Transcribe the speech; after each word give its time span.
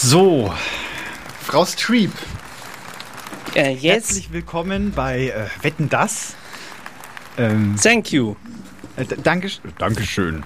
So, 0.00 0.54
Frau 1.42 1.66
Streep, 1.66 2.12
Uh, 3.56 3.60
yes, 3.60 3.82
herzlich 3.82 4.30
willkommen 4.32 4.92
bei 4.94 5.30
äh, 5.30 5.48
Wetten 5.64 5.88
das. 5.88 6.36
Ähm, 7.36 7.74
thank 7.82 8.12
you. 8.12 8.36
äh, 8.96 9.04
danke, 9.24 9.50
Dankeschön. 9.78 10.44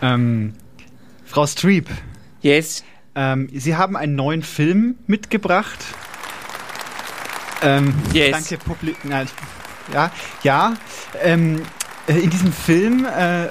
Ähm, 0.00 0.54
Frau 1.24 1.46
Streep, 1.46 1.88
Yes, 2.40 2.82
ähm, 3.14 3.48
Sie 3.54 3.76
haben 3.76 3.96
einen 3.96 4.16
neuen 4.16 4.42
Film 4.42 4.96
mitgebracht. 5.06 5.78
Ähm, 7.62 7.94
Yes. 8.12 8.32
Danke, 8.32 8.58
Publik. 8.64 9.04
Nein, 9.04 9.28
ja, 9.92 10.10
ja. 10.42 10.74
Ähm, 11.22 11.60
äh, 11.60 11.62
in 12.06 12.30
diesem 12.30 12.52
Film, 12.52 13.04
äh, 13.06 13.44
äh, 13.44 13.48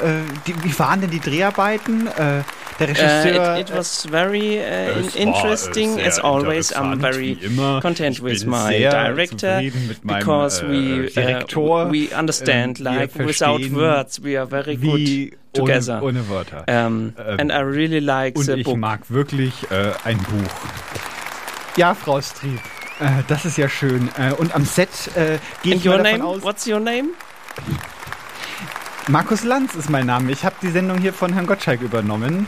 die, 0.47 0.53
wie 0.63 0.77
waren 0.79 1.01
denn 1.01 1.09
die 1.11 1.19
Dreharbeiten? 1.19 2.07
Äh, 2.07 2.43
der 2.79 2.87
uh, 2.87 2.91
Regisseur. 2.93 3.57
it, 3.59 3.69
it 3.69 3.75
was 3.77 4.07
very 4.09 4.57
uh, 4.57 4.61
Es 4.61 5.15
in- 5.15 5.27
war, 5.29 5.35
äh, 5.35 5.43
interesting. 5.43 5.93
sehr 5.95 6.07
as 6.07 6.19
always, 6.19 6.73
I'm 6.75 6.93
interessant, 6.93 7.01
very 7.01 7.37
wie 7.41 7.45
immer. 7.45 7.79
content 7.81 8.15
Ich 8.17 8.23
with 8.23 8.39
bin 8.41 8.49
my 8.49 8.67
sehr 8.69 8.89
director 9.05 9.37
zufrieden 9.57 9.87
mit 9.87 10.03
meinem, 10.05 10.19
because 10.19 10.65
äh, 10.65 10.69
we 10.69 11.09
Direktor. 11.11 11.85
uh, 11.87 11.91
we 11.91 12.09
understand 12.17 12.79
Ähm, 12.79 12.85
wir 12.85 12.91
like 12.91 13.13
without 13.19 13.25
verstehen 13.59 13.75
words 13.75 14.23
we 14.23 14.37
are 14.39 14.47
very 14.47 14.75
good 14.77 14.97
wie 14.97 15.33
together. 15.53 16.01
Ohne, 16.01 16.19
ohne 16.21 16.29
Wörter. 16.29 16.63
um, 16.67 17.13
Ähm, 17.17 17.39
and 17.39 17.51
I 17.51 17.55
really 17.57 17.99
like 17.99 18.35
Und 18.37 18.45
the 18.45 18.53
ich 18.53 18.63
book. 18.65 18.77
mag 18.77 19.01
wirklich 19.09 19.53
äh, 19.69 19.91
ein 20.03 20.17
Buch. 20.17 20.51
Ja, 21.77 21.93
Frau 21.93 22.19
Strieb, 22.21 22.59
äh, 22.99 23.05
das 23.27 23.45
ist 23.45 23.57
ja 23.57 23.69
schön. 23.69 24.09
Äh, 24.17 24.33
und 24.33 24.55
am 24.55 24.65
Set 24.65 24.89
äh, 25.15 25.37
gehe 25.61 25.75
ich 25.75 25.85
mal 25.85 25.97
your 25.97 26.03
davon 26.03 26.19
name? 26.19 26.25
aus. 26.25 26.41
What's 26.43 26.67
your 26.67 26.79
name? 26.79 27.09
Markus 29.07 29.43
Lanz 29.43 29.75
ist 29.75 29.89
mein 29.89 30.05
Name. 30.05 30.31
Ich 30.31 30.45
habe 30.45 30.55
die 30.61 30.69
Sendung 30.69 30.99
hier 30.99 31.11
von 31.11 31.33
Herrn 31.33 31.47
Gottschalk 31.47 31.81
übernommen 31.81 32.47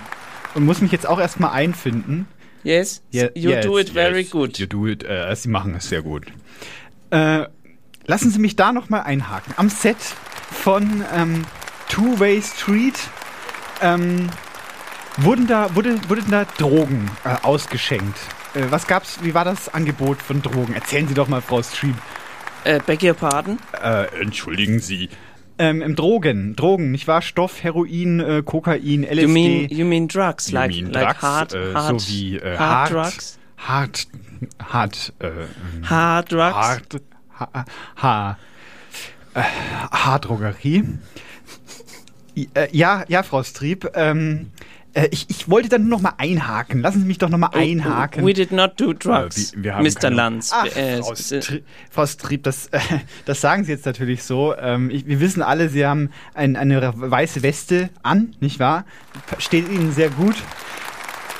und 0.54 0.66
muss 0.66 0.82
mich 0.82 0.92
jetzt 0.92 1.08
auch 1.08 1.20
erstmal 1.20 1.52
einfinden. 1.52 2.28
Yes, 2.64 3.02
Yeah, 3.14 3.30
you 3.36 3.50
yes, 3.50 3.66
do 3.66 3.78
it 3.78 3.90
very 3.90 4.22
Yes, 4.22 4.32
good. 4.32 4.58
You 4.58 4.68
do 4.68 4.88
it, 4.88 5.04
äh, 5.04 5.36
Sie 5.36 5.50
machen 5.50 5.76
es 5.76 5.90
sehr 5.90 6.02
gut. 6.02 6.28
Äh, 7.10 7.46
lassen 8.06 8.30
Sie 8.32 8.40
mich 8.40 8.56
da 8.56 8.72
nochmal 8.72 9.02
einhaken. 9.02 9.54
Am 9.58 9.70
Set 9.70 9.98
von 10.50 11.04
ähm, 11.14 11.44
Two-Way 11.90 12.42
Street 12.42 13.00
ähm, 13.82 14.30
wurden 15.18 15.48
da, 15.48 15.76
wurde, 15.76 15.98
wurden 16.08 16.32
da 16.32 16.46
Drogen 16.46 17.10
äh, 17.26 17.36
ausgeschenkt. 17.42 18.18
Äh, 18.54 18.66
was 18.70 18.88
gab's, 18.88 19.20
wie 19.24 19.34
war 19.34 19.44
das 19.44 19.74
Angebot 19.74 20.22
von 20.22 20.42
Drogen? 20.42 20.74
Erzählen 20.74 21.08
Sie 21.08 21.16
doch 21.16 21.28
mal, 21.28 21.42
Frau 21.42 21.62
Streep. 21.62 21.96
Uh, 22.66 22.80
beg 22.86 23.04
your 23.04 23.14
pardon? 23.14 23.60
Äh, 23.74 24.06
entschuldigen 24.22 24.80
Sie. 24.80 25.10
Ähm, 25.64 25.82
Im 25.82 25.96
Drogen, 25.96 26.56
Drogen, 26.58 26.92
nicht 26.92 27.08
wahr? 27.08 27.22
Stoff, 27.22 27.64
Heroin, 27.64 28.20
äh, 28.20 28.44
Kokain, 28.46 29.04
LSD. 29.04 29.22
You 29.22 29.28
mean 29.30 29.70
you 29.70 29.86
mean 29.86 30.08
drugs 30.10 30.50
You 30.52 30.56
like 30.56 30.72
mean 30.72 30.92
like 30.92 31.08
drugs, 31.08 31.22
hard 31.22 31.54
äh, 31.54 31.74
hard 31.74 32.02
sowie, 32.02 32.36
äh, 32.38 32.58
hard, 32.58 32.60
hart, 32.60 32.92
drugs 32.92 33.40
hart, 33.58 34.08
hart, 34.60 35.14
äh, 35.20 35.30
hard 35.90 36.32
drugs 36.34 36.54
hart, 36.54 37.02
ha, 37.40 37.66
ha, 38.02 38.38
äh, 39.36 39.42
Haardrogerie. 39.92 40.84
Äh, 42.36 42.68
Ja, 42.72 43.06
ja, 43.08 43.24
Frau 43.24 43.42
Strieb, 43.44 43.90
ähm, 43.96 44.50
äh, 44.94 45.08
ich, 45.12 45.30
ich 45.30 45.50
wollte 45.50 45.70
dann 45.70 45.82
nur 45.84 45.90
noch 45.98 46.02
mal 46.02 46.14
einhaken. 46.18 46.82
Lassen 46.82 47.02
Sie 47.02 47.08
mich 47.08 47.18
doch 47.18 47.30
noch 47.30 47.38
mal 47.38 47.50
einhaken. 47.54 48.24
Oh, 48.24 48.28
We 48.28 48.34
did 48.34 48.52
not 48.52 48.80
do 48.80 48.94
drugs, 48.94 49.54
wir- 49.56 49.64
wir 49.64 49.76
haben 49.76 49.84
Mr. 49.86 50.10
Lanz. 50.10 50.52
Ach, 50.54 50.66
Äh, 50.76 51.02
Frau, 51.02 51.16
Stri 51.16 51.64
Frau 51.90 52.06
Strieb, 52.06 52.44
das, 52.44 52.68
äh, 52.68 52.80
das 53.26 53.42
sagen 53.42 53.64
Sie 53.64 53.72
jetzt 53.72 53.86
natürlich 53.86 54.24
so. 54.24 54.56
Ähm, 54.58 54.90
ich, 54.90 55.06
wir 55.06 55.20
wissen 55.20 55.42
alle, 55.42 55.70
Sie 55.70 55.86
haben 55.86 56.10
ein, 56.34 56.56
eine 56.56 56.94
weiße 56.96 57.44
Weste 57.44 57.90
an, 58.04 58.36
nicht 58.40 58.60
wahr? 58.60 58.86
Steht 59.40 59.70
Ihnen 59.72 59.92
sehr 59.92 60.10
gut. 60.10 60.36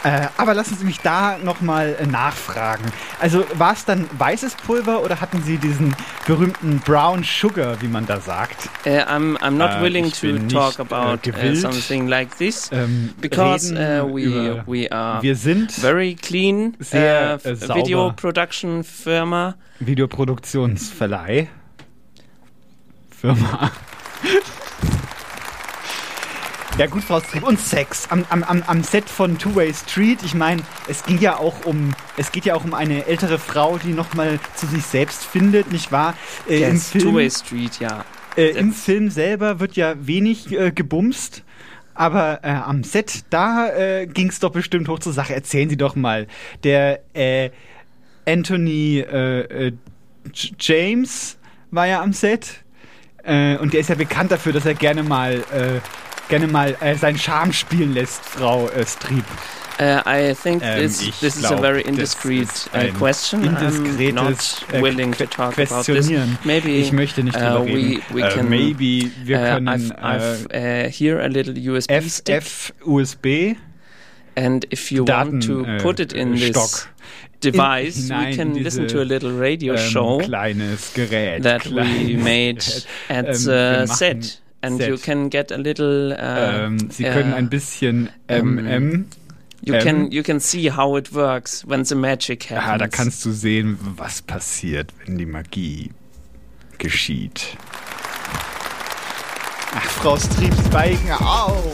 Äh, 0.04 0.28
aber 0.38 0.54
lassen 0.54 0.76
Sie 0.78 0.84
mich 0.84 1.00
da 1.00 1.38
nochmal 1.38 1.96
äh, 2.00 2.06
nachfragen. 2.06 2.84
Also 3.22 3.46
war 3.54 3.72
es 3.74 3.86
dann 3.86 4.06
weißes 4.18 4.56
Pulver 4.56 5.02
oder 5.02 5.22
hatten 5.22 5.42
Sie 5.44 5.58
diesen 5.58 5.96
berühmten 6.28 6.80
Brown 6.80 7.24
Sugar, 7.24 7.82
wie 7.82 7.88
man 7.88 8.06
da 8.06 8.20
sagt? 8.20 8.70
uh, 8.86 8.90
I'm 8.90 9.38
I'm 9.38 9.52
not 9.52 9.72
Äh, 9.72 9.82
willing 9.82 10.12
to 10.12 10.38
talk 10.54 10.78
nicht, 10.78 10.92
about 10.92 11.14
uh, 11.14 11.18
gewillt, 11.22 11.58
something 11.62 12.08
like 12.10 12.38
this 12.38 12.70
Ähm, 12.74 13.14
because 13.22 13.72
uh, 13.72 14.04
we 14.06 14.62
we 14.66 14.92
are 14.92 15.22
wir 15.24 15.36
sind 15.38 15.72
very 15.72 16.16
clean 16.16 16.76
sehr, 16.80 17.40
uh, 17.46 17.74
video 17.76 18.12
production 18.12 18.84
firma. 18.84 19.56
Videoproduktionsverleih. 19.80 21.48
Firma. 23.10 23.72
Ja 26.80 26.88
gut, 26.88 27.04
Frau 27.04 27.20
Strieb. 27.20 27.44
Und 27.44 27.60
Sex. 27.60 28.08
Am, 28.10 28.26
am, 28.30 28.42
am, 28.44 28.64
am 28.66 28.84
Set 28.84 29.08
von 29.08 29.38
Two-Way 29.38 29.74
Street. 29.76 30.20
Ich 30.24 30.34
meine, 30.34 30.64
es 30.88 31.04
ging 31.04 31.20
ja 31.20 31.38
auch 31.38 31.66
um, 31.66 31.94
es 32.18 32.32
geht 32.32 32.46
ja 32.46 32.56
auch 32.56 32.64
um 32.64 32.74
eine 32.74 33.06
ältere 33.06 33.38
Frau, 33.38 33.78
die 33.78 33.94
nochmal 33.94 34.40
zu 34.56 34.66
sich 34.66 34.84
selbst 34.84 35.24
findet, 35.24 35.72
nicht 35.72 35.92
wahr? 35.92 36.16
Äh, 36.50 36.64
Im 36.64 36.74
Yes, 36.74 36.90
Film, 36.90 37.04
Two-Way 37.04 37.30
Street, 37.30 37.80
ja. 37.80 38.04
äh, 38.36 38.50
Im 38.58 38.74
Film 38.74 39.12
selber 39.12 39.60
wird 39.60 39.76
ja 39.76 39.94
wenig 40.00 40.52
äh, 40.52 40.72
gebumst. 40.72 41.44
Aber 41.94 42.40
äh, 42.42 42.50
am 42.50 42.84
Set, 42.84 43.26
da 43.30 43.70
äh, 43.70 44.08
ging 44.08 44.30
es 44.30 44.40
doch 44.40 44.52
bestimmt 44.52 44.90
hoch 44.90 44.98
zur 44.98 45.14
Sache. 45.14 45.36
Erzählen 45.36 45.70
Sie 45.70 45.78
doch 45.78 45.96
mal. 45.96 46.26
Der 46.64 47.02
äh, 47.14 47.52
Anthony 48.26 48.98
äh, 48.98 49.68
äh, 49.68 49.74
James 50.60 51.38
war 51.70 51.86
ja 51.86 52.02
am 52.02 52.14
Set. 52.14 52.64
Äh, 53.24 53.58
und 53.58 53.74
der 53.74 53.82
ist 53.82 53.90
ja 53.90 53.96
bekannt 53.96 54.32
dafür, 54.32 54.54
dass 54.54 54.66
er 54.66 54.74
gerne 54.74 55.04
mal, 55.04 55.36
äh, 55.54 55.80
gerne 56.30 56.48
mal 56.48 56.76
äh, 56.80 56.96
seinen 56.96 57.18
Charme 57.18 57.54
spielen 57.54 57.94
lässt, 57.94 58.24
Frau 58.26 58.70
äh, 58.70 58.86
Strieb. 58.86 59.26
Uh, 59.80 60.00
I 60.06 60.36
think 60.36 60.62
Ähm, 60.64 60.84
this 60.84 61.02
ich 61.02 61.20
this 61.20 61.36
is 61.36 61.46
a 61.46 61.48
glaub, 61.50 61.62
very 61.62 61.82
das 61.82 61.90
indiscreet 61.90 62.44
ist 62.44 62.70
uh, 62.76 62.94
question. 62.96 63.42
I'm 63.58 64.14
not 64.14 64.66
äh, 64.72 64.82
willing 64.84 65.14
to 65.14 65.26
talk 65.26 65.58
about 65.58 65.82
this. 65.86 66.12
Maybe 66.44 66.70
Ich 66.70 66.92
möchte 66.92 67.24
nicht 67.24 67.36
drüber 67.36 67.62
uh, 67.62 67.66
we 67.66 68.00
we 68.14 68.22
äh, 68.22 68.30
can 68.36 68.48
maybe, 68.50 69.10
wir 69.24 69.40
uh, 69.40 69.42
können 69.42 69.68
I've, 69.68 69.92
I've 70.00 70.46
uh, 70.54 70.90
here 70.92 71.20
a 71.24 71.26
little 71.28 71.56
USB 71.58 71.90
äh, 71.90 72.02
stick, 72.04 72.44
FF 72.44 72.72
USB 72.86 73.56
and 74.36 74.64
if 74.72 74.92
you 74.92 75.06
want 75.08 75.44
to 75.44 75.64
Daten, 75.64 75.78
put 75.82 76.00
it 76.00 76.14
in 76.14 76.36
äh, 76.36 76.38
this 76.38 76.50
Stock. 76.50 76.88
device, 77.42 77.96
hinein 77.96 78.26
we 78.26 78.30
in 78.30 78.38
can 78.38 78.64
listen 78.64 78.88
to 78.88 79.02
a 79.02 79.04
little 79.04 79.32
radio 79.32 79.74
ähm, 79.74 79.90
show 79.90 80.20
Gerät. 80.20 81.42
that 81.42 81.66
we 81.66 82.16
made 82.16 82.60
at 83.10 83.26
Ähm, 83.26 83.34
the 83.34 83.88
wir 83.88 84.22
machen 84.64 84.78
set, 84.78 84.88
and 84.88 84.90
you 84.90 84.98
can 84.98 85.30
get 85.30 85.52
a 85.52 85.58
little. 85.58 86.14
Uh, 86.14 86.66
Ähm, 86.66 86.90
Sie 86.92 87.04
können 87.04 87.34
uh, 87.34 87.36
ein 87.36 87.50
bisschen 87.50 88.10
MM. 88.28 89.06
You 89.66 89.80
can 89.80 90.12
you 90.12 90.24
can 90.24 90.40
see 90.42 90.70
how 90.70 90.98
it 90.98 91.14
works 91.14 91.64
when 91.66 91.86
the 91.86 91.96
magic 91.96 92.50
happens. 92.50 92.68
Ja, 92.68 92.78
da 92.78 92.88
kannst 92.88 93.24
du 93.26 93.32
sehen, 93.32 93.78
was 93.98 94.22
passiert, 94.22 94.92
wenn 95.06 95.18
die 95.18 95.26
Magie 95.26 95.92
geschieht. 96.80 97.56
Ach, 99.76 99.82
Frau 99.86 100.18
Strieb, 100.18 100.54
Schweigen 100.70 101.12
auf! 101.12 101.74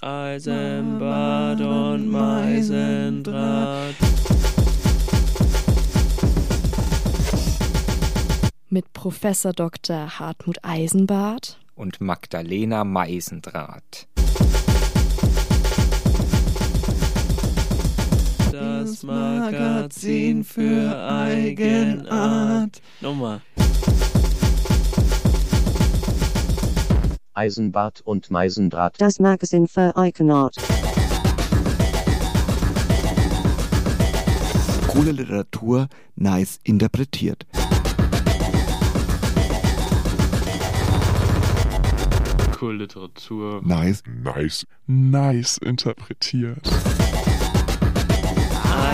Eisenbad 0.00 1.60
und 1.60 2.08
Meisendraht. 2.10 3.94
Mit 8.72 8.94
Professor 8.94 9.52
Dr. 9.52 10.18
Hartmut 10.18 10.56
Eisenbart 10.62 11.60
und 11.74 12.00
Magdalena 12.00 12.84
Meisendraht. 12.84 14.08
Das 18.50 19.02
Magazin 19.02 20.42
für 20.42 20.96
Eigenart. 21.06 22.80
Nochmal. 23.02 23.42
Eisenbart 27.34 28.00
und 28.00 28.30
Meisendraht. 28.30 28.94
Das 28.98 29.20
Magazin 29.20 29.68
für 29.68 29.94
Eigenart. 29.96 30.56
Coole 34.88 35.12
Literatur, 35.12 35.88
nice 36.16 36.58
interpretiert. 36.64 37.46
Cool 42.62 42.76
Literatur. 42.76 43.60
Nice. 43.64 44.04
Nice, 44.06 44.64
nice 44.86 45.58
interpretiert. 45.58 46.60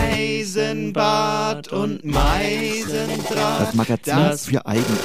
Eisenbad 0.00 1.69
und 1.70 2.03
Meisendraht. 2.03 3.61
Das 3.61 3.75
Magazin 3.75 4.17
Das- 4.17 4.47
für 4.47 4.65
Eigenart. 4.65 4.99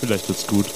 Vielleicht 0.00 0.28
wird's 0.28 0.46
gut. 0.46 0.66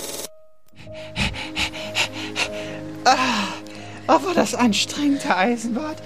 Oh, 4.11 4.25
war 4.25 4.35
das 4.35 4.55
anstrengend, 4.55 5.23
Herr 5.25 5.37
Eisenbart. 5.37 5.99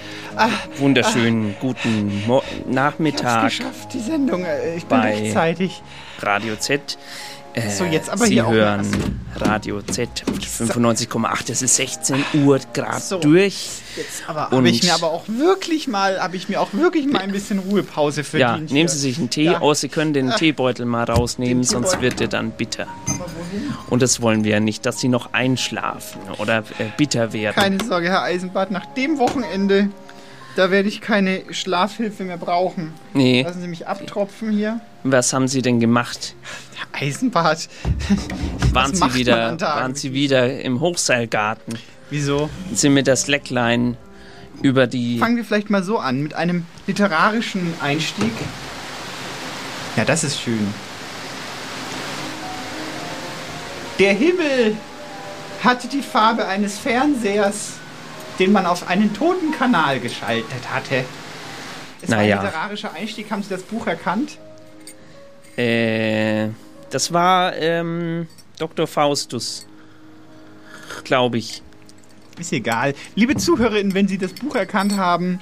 wunderschönen 0.79 1.55
guten 1.61 2.27
Mo 2.27 2.43
Nachmittag 2.67 3.45
geschafft, 3.45 3.95
die 3.95 4.01
Sendung. 4.01 4.45
Äh, 4.45 4.77
Ich 4.77 4.87
bin 4.87 4.99
rechtzeitig. 4.99 5.81
Radio 6.21 6.57
Z. 6.57 6.99
Äh, 7.55 7.71
So, 7.71 7.85
jetzt 7.85 8.09
aber 8.09 8.25
Sie 8.27 8.35
hier 8.35 8.47
auch 8.47 8.53
hören 8.53 9.21
Radio 9.37 9.83
Z 9.83 10.09
auf 10.31 10.39
95,8. 10.39 11.51
Es 11.51 11.63
ist 11.63 11.77
16 11.77 12.25
Uhr 12.45 12.61
gerade 12.73 13.01
So. 13.01 13.19
durch. 13.19 13.69
Jetzt 13.97 14.23
aber 14.27 14.51
habe 14.51 14.69
ich 14.69 14.83
mir 14.83 14.95
aber 14.95 15.11
auch 15.11 15.25
wirklich 15.29 15.87
mal, 15.89 16.21
habe 16.21 16.37
ich 16.37 16.49
mir 16.49 16.61
auch 16.61 16.73
wirklich 16.73 17.07
mal 17.07 17.21
ein 17.21 17.33
bisschen 17.33 17.59
Ruhepause 17.59 18.21
Ja, 18.23 18.25
verdient. 18.25 18.71
nehmen 18.71 18.89
hier. 18.89 18.89
Sie 18.89 18.99
sich 18.99 19.19
einen 19.19 19.31
Tee 19.31 19.45
Ja. 19.45 19.61
aus. 19.61 19.81
Sie 19.81 19.89
können 19.89 20.13
den. 20.15 20.31
Teebeutel 20.33 20.87
mal 20.87 21.05
rausnehmen, 21.05 21.63
sonst 21.63 22.01
wird 22.01 22.21
er 22.21 22.29
dann 22.29 22.53
bitter. 22.53 22.87
Und 23.91 24.01
das 24.01 24.23
wollen 24.23 24.45
wir 24.45 24.53
ja 24.53 24.61
nicht, 24.61 24.87
dass 24.87 24.99
Sie 25.01 25.09
noch 25.09 25.35
einschlafen 25.35 26.21
oder 26.39 26.59
äh, 26.79 26.85
bitter 26.97 27.33
werden. 27.35 27.55
Keine 27.55 27.85
Sorge, 27.85 28.09
Herr 28.09 28.23
Eisenbart, 28.23 28.71
nach 28.71 28.87
dem 28.95 29.19
Wochenende, 29.19 29.91
da 30.57 30.71
werde 30.71 30.89
ich 30.89 31.01
keine 31.03 31.43
Schlafhilfe 31.51 32.25
mehr 32.25 32.39
brauchen. 32.39 32.95
Nee, 33.13 33.43
Lassen 33.43 33.61
Sie 33.61 33.69
mich 33.69 33.87
abtropfen 33.87 34.51
hier. 34.53 34.81
Was 35.05 35.33
haben 35.33 35.49
Sie 35.49 35.63
denn 35.63 35.81
gemacht? 35.81 36.35
Herr 36.75 37.03
Eisenbart. 37.03 37.69
Waren 38.73 38.95
Sie 38.95 39.15
wieder, 39.15 39.61
waren 39.61 39.95
Sie 39.95 40.13
wieder 40.13 40.61
im 40.63 40.81
Hochseilgarten? 40.81 41.79
Wieso? 42.11 42.49
Sind 42.73 42.95
mit 42.95 43.07
der 43.07 43.17
Slackline 43.17 43.97
über 44.63 44.87
die 44.87 45.19
Fangen 45.19 45.37
wir 45.37 45.45
vielleicht 45.45 45.71
mal 45.71 45.83
so 45.83 45.99
an, 45.99 46.23
mit 46.23 46.35
einem 46.35 46.67
literarischen 46.87 47.75
Einstieg. 47.81 48.33
Ja, 49.97 50.05
das 50.05 50.25
ist 50.25 50.41
schön. 50.41 50.73
Der 53.99 54.13
Himmel 54.15 54.77
hatte 55.63 55.89
die 55.89 56.03
Farbe 56.03 56.47
eines 56.47 56.79
Fernsehers, 56.79 57.73
den 58.39 58.53
man 58.53 58.67
auf 58.67 58.89
einen 58.89 59.13
toten 59.15 59.53
Kanal 59.53 60.01
geschaltet 60.01 60.71
hatte. 60.73 61.05
Es 62.01 62.11
war 62.11 62.19
Naja. 62.19 62.41
ein 62.41 62.47
literarischer 62.47 62.93
Einstieg. 62.95 63.31
Haben 63.31 63.43
Sie 63.43 63.51
das 63.51 63.63
Buch 63.63 63.87
erkannt? 63.87 64.39
Äh, 65.57 66.49
das 66.91 67.13
war 67.13 67.55
ähm, 67.57 68.27
Dr. 68.59 68.87
Faustus, 68.87 69.67
glaube 71.05 71.39
ich. 71.39 71.63
Ist 72.39 72.53
egal. 72.53 72.95
Liebe 73.15 73.37
Zuhörerinnen, 73.37 73.95
wenn 73.95 74.09
Sie 74.09 74.19
das 74.19 74.33
Buch 74.33 74.55
erkannt 74.55 74.97
haben, 74.97 75.39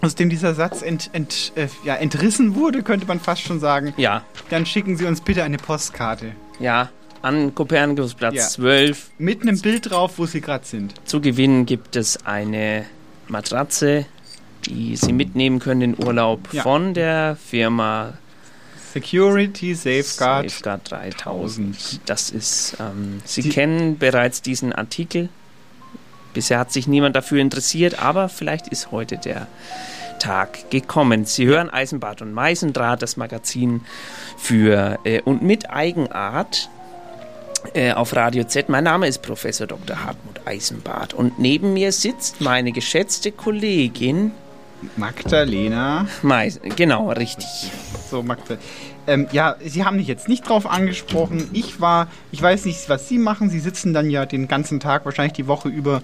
aus 0.00 0.16
dem 0.16 0.28
dieser 0.28 0.54
Satz 0.54 0.82
ent, 0.82 1.10
ent, 1.12 1.52
äh, 1.54 1.68
ja, 1.84 1.94
entrissen 1.94 2.56
wurde, 2.56 2.82
könnte 2.82 3.06
man 3.06 3.20
fast 3.20 3.42
schon 3.42 3.60
sagen, 3.60 3.94
Ja, 3.96 4.24
dann 4.50 4.66
schicken 4.66 4.96
Sie 4.96 5.04
uns 5.06 5.20
bitte 5.20 5.44
eine 5.44 5.58
Postkarte. 5.58 6.32
ja, 6.58 6.90
an 7.22 7.54
Kopernikusplatz 7.54 8.34
Ja. 8.34 8.42
12. 8.48 9.10
Mit 9.18 9.42
einem 9.42 9.60
Bild 9.60 9.90
drauf, 9.90 10.14
wo 10.18 10.26
Sie 10.26 10.40
gerade 10.40 10.64
sind. 10.66 10.94
Zu 11.06 11.20
gewinnen 11.20 11.66
gibt 11.66 11.94
es 11.94 12.26
eine 12.26 12.84
Matratze, 13.28 14.06
die 14.66 14.96
Sie 14.96 15.12
mitnehmen 15.12 15.60
können 15.60 15.82
in 15.94 16.04
Urlaub 16.04 16.40
Ja. 16.52 16.64
von 16.64 16.94
der 16.94 17.36
Firma 17.36 18.14
Security 18.92 19.74
Safeguard. 19.74 20.50
Safeguard 20.50 20.90
3000. 20.90 22.00
Das 22.06 22.30
ist, 22.30 22.76
ähm, 22.80 23.20
Sie 23.24 23.42
Die- 23.42 23.48
kennen 23.48 23.98
bereits 23.98 24.42
diesen 24.42 24.72
Artikel. 24.72 25.28
Bisher 26.34 26.58
hat 26.58 26.72
sich 26.72 26.86
niemand 26.86 27.14
dafür 27.16 27.40
interessiert, 27.40 28.02
aber 28.02 28.28
vielleicht 28.28 28.68
ist 28.68 28.90
heute 28.90 29.18
der 29.18 29.46
Tag 30.18 30.70
gekommen. 30.70 31.24
Sie 31.24 31.46
hören 31.46 31.68
Eisenbart 31.68 32.22
und 32.22 32.32
Meisendraht, 32.32 33.02
das 33.02 33.16
Magazin 33.16 33.82
für 34.38 34.98
äh, 35.04 35.20
und 35.22 35.42
mit 35.42 35.70
Eigenart 35.70 36.70
äh, 37.74 37.92
auf 37.92 38.14
Radio 38.16 38.44
Z. 38.44 38.68
Mein 38.68 38.84
Name 38.84 39.08
ist 39.08 39.20
Professor 39.22 39.66
Dr. 39.66 40.04
Hartmut 40.04 40.40
Eisenbart 40.46 41.12
und 41.12 41.38
neben 41.38 41.74
mir 41.74 41.92
sitzt 41.92 42.40
meine 42.40 42.72
geschätzte 42.72 43.30
Kollegin 43.32 44.32
Magdalena. 44.96 46.06
Meis. 46.22 46.60
Genau, 46.76 47.10
richtig. 47.10 47.70
So, 48.10 48.22
Magdalena. 48.22 48.62
Ähm, 49.06 49.26
ja, 49.32 49.56
Sie 49.64 49.84
haben 49.84 49.96
mich 49.96 50.06
jetzt 50.06 50.28
nicht 50.28 50.48
drauf 50.48 50.66
angesprochen. 50.66 51.48
Ich 51.52 51.80
war, 51.80 52.08
ich 52.30 52.40
weiß 52.40 52.64
nicht, 52.66 52.88
was 52.88 53.08
Sie 53.08 53.18
machen. 53.18 53.50
Sie 53.50 53.58
sitzen 53.58 53.92
dann 53.92 54.10
ja 54.10 54.26
den 54.26 54.48
ganzen 54.48 54.80
Tag, 54.80 55.04
wahrscheinlich 55.04 55.32
die 55.32 55.48
Woche 55.48 55.68
über, 55.68 56.02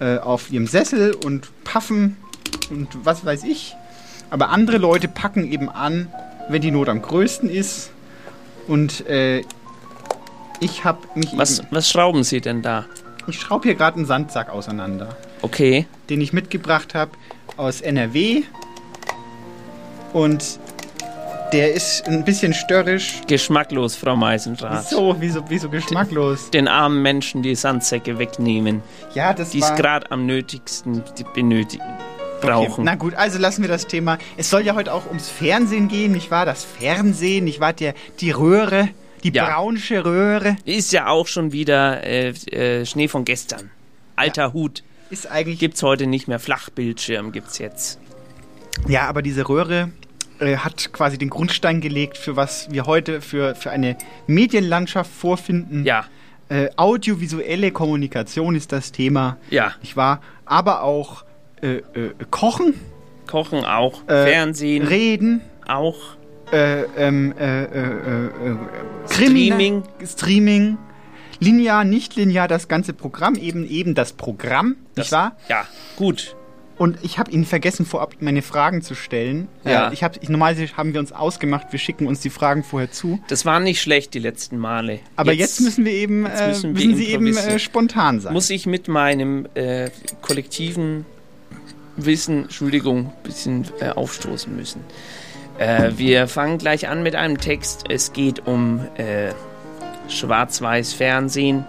äh, 0.00 0.18
auf 0.18 0.50
Ihrem 0.50 0.66
Sessel 0.66 1.14
und 1.14 1.48
paffen 1.64 2.16
und 2.70 2.88
was 3.04 3.24
weiß 3.24 3.44
ich. 3.44 3.76
Aber 4.30 4.50
andere 4.50 4.78
Leute 4.78 5.08
packen 5.08 5.50
eben 5.50 5.70
an, 5.70 6.08
wenn 6.48 6.60
die 6.60 6.70
Not 6.70 6.88
am 6.88 7.00
größten 7.00 7.48
ist. 7.48 7.90
Und 8.66 9.06
äh, 9.08 9.42
ich 10.60 10.84
habe 10.84 10.98
mich. 11.14 11.36
Was, 11.36 11.62
was 11.70 11.88
schrauben 11.88 12.24
Sie 12.24 12.40
denn 12.40 12.62
da? 12.62 12.86
ich 13.26 13.40
schraube 13.40 13.64
hier 13.64 13.74
gerade 13.74 13.96
einen 13.96 14.06
Sandsack 14.06 14.50
auseinander. 14.50 15.16
Okay. 15.42 15.86
den 16.08 16.20
ich 16.20 16.32
mitgebracht 16.32 16.94
habe 16.94 17.12
aus 17.56 17.80
NRW. 17.80 18.42
Und 20.12 20.58
der 21.52 21.72
ist 21.72 22.06
ein 22.06 22.24
bisschen 22.24 22.52
störrisch. 22.54 23.20
Geschmacklos, 23.28 23.96
Frau 23.96 24.16
Meisendraht. 24.16 24.88
So, 24.88 25.14
wieso, 25.18 25.44
wieso 25.48 25.68
geschmacklos? 25.68 26.50
Den 26.50 26.68
armen 26.68 27.02
Menschen 27.02 27.42
die 27.42 27.54
Sandsäcke 27.54 28.18
wegnehmen, 28.18 28.82
Ja, 29.14 29.32
das 29.32 29.50
die 29.50 29.60
es 29.60 29.74
gerade 29.76 30.10
am 30.10 30.26
nötigsten 30.26 31.02
benötigen, 31.34 31.84
Okay, 32.38 32.46
brauchen. 32.48 32.84
Na 32.84 32.94
gut, 32.96 33.14
also 33.14 33.38
lassen 33.38 33.62
wir 33.62 33.68
das 33.68 33.86
Thema. 33.86 34.18
Es 34.36 34.50
soll 34.50 34.62
ja 34.62 34.74
heute 34.74 34.92
auch 34.92 35.06
ums 35.06 35.28
Fernsehen 35.28 35.88
gehen, 35.88 36.12
nicht 36.12 36.30
wahr? 36.30 36.44
Das 36.46 36.64
Fernsehen, 36.64 37.44
nicht 37.44 37.60
wahr? 37.60 37.72
Der, 37.72 37.94
die 38.20 38.30
Röhre, 38.32 38.88
die 39.22 39.30
Ja. 39.32 39.46
braunsche 39.46 40.04
Röhre 40.04 40.56
Ist 40.64 40.92
ja 40.92 41.06
auch 41.06 41.26
schon 41.28 41.52
wieder 41.52 42.04
äh, 42.04 42.30
äh, 42.30 42.84
Schnee 42.84 43.06
von 43.08 43.24
gestern. 43.24 43.70
Alter 44.16 44.52
Hut. 44.52 44.82
Ist 45.14 45.30
eigentlich... 45.30 45.58
Gibt's 45.58 45.82
heute 45.82 46.06
nicht 46.06 46.28
mehr. 46.28 46.38
Flachbildschirm 46.38 47.32
gibt's 47.32 47.58
jetzt. 47.58 47.98
Ja, 48.88 49.08
aber 49.08 49.22
diese 49.22 49.48
Röhre 49.48 49.90
äh, 50.40 50.56
hat 50.56 50.92
quasi 50.92 51.16
den 51.16 51.30
Grundstein 51.30 51.80
gelegt, 51.80 52.18
für 52.18 52.36
was 52.36 52.68
wir 52.70 52.86
heute 52.86 53.20
für, 53.20 53.54
für 53.54 53.70
eine 53.70 53.96
Medienlandschaft 54.26 55.10
vorfinden. 55.10 55.84
Ja, 55.84 56.04
Äh, 56.50 56.68
audiovisuelle 56.76 57.70
Kommunikation 57.72 58.54
ist 58.54 58.70
das 58.72 58.92
Thema. 58.92 59.38
ja. 59.48 59.72
nicht 59.80 59.96
wahr? 59.96 60.20
Aber 60.44 60.82
auch 60.82 61.24
äh, 61.62 61.76
äh, 61.76 61.82
Kochen, 62.30 62.74
Kochen 63.26 63.64
auch. 63.64 64.02
Äh, 64.08 64.24
Fernsehen 64.26 64.86
Reden, 64.86 65.40
auch. 65.66 65.96
äh, 66.52 66.82
ähm, 66.98 67.32
äh, 67.38 67.64
äh, 67.64 67.66
äh, 67.66 68.26
äh, 68.52 68.56
Streaming. 69.08 69.82
Streaming, 70.04 70.76
linear, 71.40 71.84
nicht 71.84 72.16
linear, 72.16 72.48
das 72.48 72.68
ganze 72.68 72.92
Programm, 72.92 73.34
eben 73.36 73.68
eben 73.68 73.94
das 73.94 74.12
Programm, 74.12 74.76
Das- 74.94 75.06
nicht 75.06 75.12
wahr? 75.12 75.36
Ja, 75.48 75.66
gut. 75.96 76.36
Und 76.76 76.98
ich 77.02 77.18
habe 77.20 77.30
Ihnen 77.30 77.44
vergessen, 77.44 77.86
vorab 77.86 78.16
meine 78.18 78.42
Fragen 78.42 78.82
zu 78.82 78.96
stellen. 78.96 79.46
Ja. 79.64 79.90
Äh, 79.90 79.94
ich 79.94 80.02
hab, 80.02 80.20
ich, 80.20 80.28
normalerweise 80.28 80.76
haben 80.76 80.92
wir 80.92 80.98
uns 80.98 81.12
ausgemacht, 81.12 81.68
wir 81.70 81.78
schicken 81.78 82.08
uns 82.08 82.18
die 82.18 82.30
Fragen 82.30 82.64
vorher 82.64 82.90
zu. 82.90 83.20
Das 83.28 83.44
war 83.46 83.60
nicht 83.60 83.80
schlecht 83.80 84.12
die 84.12 84.18
letzten 84.18 84.58
Male. 84.58 84.98
Aber 85.14 85.32
jetzt, 85.32 85.60
müssen 85.60 85.84
wir 85.84 85.92
eben, 85.92 86.26
jetzt 86.26 86.40
äh, 86.40 86.48
müssen 86.48 86.72
müssen, 86.72 86.88
wir 86.88 86.96
Sie 86.96 87.06
eben 87.12 87.36
äh, 87.36 87.58
spontan 87.60 88.18
sein. 88.20 88.32
muss 88.32 88.50
ich 88.50 88.66
mit 88.66 88.88
meinem 88.88 89.46
äh, 89.54 89.90
kollektiven 90.20 91.06
Wissen, 91.96 92.44
Entschuldigung, 92.44 93.06
ein 93.06 93.12
bisschen 93.22 93.66
äh, 93.78 93.90
aufstoßen 93.90 94.54
müssen. 94.56 94.80
Äh, 95.58 95.92
wir 95.96 96.26
fangen 96.26 96.58
gleich 96.58 96.88
an 96.88 97.04
mit 97.04 97.14
einem 97.14 97.38
Text. 97.38 97.84
Es 97.88 98.12
geht 98.12 98.48
um 98.48 98.80
Schwarz-Weiß 100.08 100.92
Fernsehen 100.92 101.64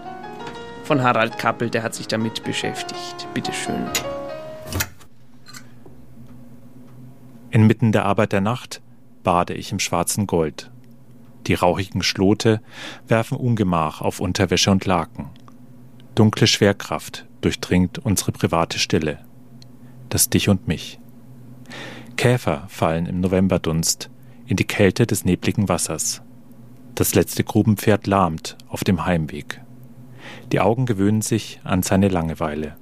von 0.84 1.02
Harald 1.02 1.38
Kappel, 1.38 1.70
der 1.70 1.82
hat 1.82 1.94
sich 1.94 2.06
damit 2.06 2.44
beschäftigt. 2.44 3.26
Bitteschön. 3.34 3.86
Inmitten 7.50 7.92
der 7.92 8.04
Arbeit 8.04 8.32
der 8.32 8.40
Nacht 8.40 8.82
bade 9.24 9.54
ich 9.54 9.72
im 9.72 9.78
schwarzen 9.78 10.26
Gold. 10.26 10.70
Die 11.46 11.54
rauchigen 11.54 12.02
Schlote 12.02 12.60
werfen 13.08 13.36
Ungemach 13.36 14.00
auf 14.00 14.20
Unterwäsche 14.20 14.70
und 14.70 14.84
Laken. 14.84 15.30
Dunkle 16.14 16.46
Schwerkraft 16.46 17.26
durchdringt 17.40 17.98
unsere 17.98 18.32
private 18.32 18.78
Stille. 18.78 19.18
Das 20.08 20.30
Dich 20.30 20.48
und 20.48 20.68
mich. 20.68 20.98
Käfer 22.16 22.64
fallen 22.68 23.06
im 23.06 23.20
Novemberdunst 23.20 24.10
in 24.46 24.56
die 24.56 24.64
Kälte 24.64 25.06
des 25.06 25.24
nebligen 25.24 25.68
Wassers. 25.68 26.22
Das 26.96 27.14
letzte 27.14 27.44
Grubenpferd 27.44 28.06
lahmt 28.06 28.56
auf 28.68 28.82
dem 28.82 29.04
Heimweg. 29.04 29.60
Die 30.50 30.60
Augen 30.60 30.86
gewöhnen 30.86 31.20
sich 31.20 31.60
an 31.62 31.82
seine 31.82 32.08
Langeweile. 32.08 32.78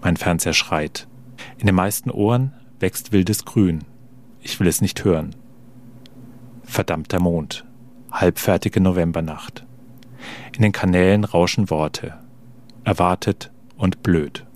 Mein 0.00 0.16
Fernseher 0.16 0.54
schreit. 0.54 1.06
In 1.58 1.66
den 1.66 1.74
meisten 1.74 2.10
Ohren 2.10 2.54
wächst 2.80 3.12
wildes 3.12 3.44
Grün. 3.44 3.84
Ich 4.40 4.58
will 4.58 4.66
es 4.66 4.80
nicht 4.80 5.04
hören. 5.04 5.36
Verdammter 6.62 7.20
Mond. 7.20 7.66
Halbfertige 8.10 8.80
Novembernacht. 8.80 9.66
In 10.56 10.62
den 10.62 10.72
Kanälen 10.72 11.24
rauschen 11.24 11.68
Worte. 11.68 12.14
Erwartet 12.84 13.52
und 13.76 14.02
blöd. 14.02 14.46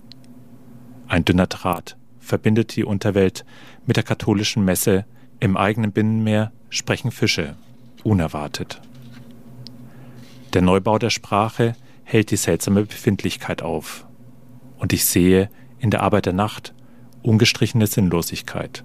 Ein 1.07 1.25
dünner 1.25 1.45
Draht 1.45 1.95
verbindet 2.19 2.75
die 2.75 2.85
Unterwelt 2.85 3.45
mit 3.85 3.97
der 3.97 4.03
katholischen 4.03 4.65
Messe. 4.65 5.05
Im 5.39 5.57
eigenen 5.57 5.91
Binnenmeer 5.91 6.51
sprechen 6.69 7.11
Fische. 7.11 7.55
Unerwartet. 8.03 8.81
Der 10.53 10.61
Neubau 10.61 10.99
der 10.99 11.09
Sprache 11.09 11.75
hält 12.03 12.31
die 12.31 12.37
seltsame 12.37 12.85
Befindlichkeit 12.85 13.61
auf. 13.61 14.05
Und 14.77 14.93
ich 14.93 15.05
sehe 15.05 15.49
in 15.79 15.89
der 15.89 16.03
Arbeit 16.03 16.25
der 16.25 16.33
Nacht 16.33 16.73
ungestrichene 17.21 17.87
Sinnlosigkeit. 17.87 18.83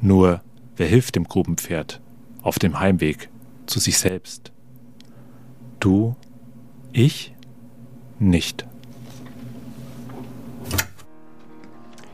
Nur, 0.00 0.42
wer 0.76 0.86
hilft 0.86 1.16
dem 1.16 1.24
Grubenpferd 1.24 2.00
auf 2.42 2.58
dem 2.58 2.80
Heimweg 2.80 3.30
zu 3.66 3.78
sich 3.78 3.98
selbst? 3.98 4.52
Du, 5.78 6.16
ich, 6.92 7.34
nicht. 8.18 8.66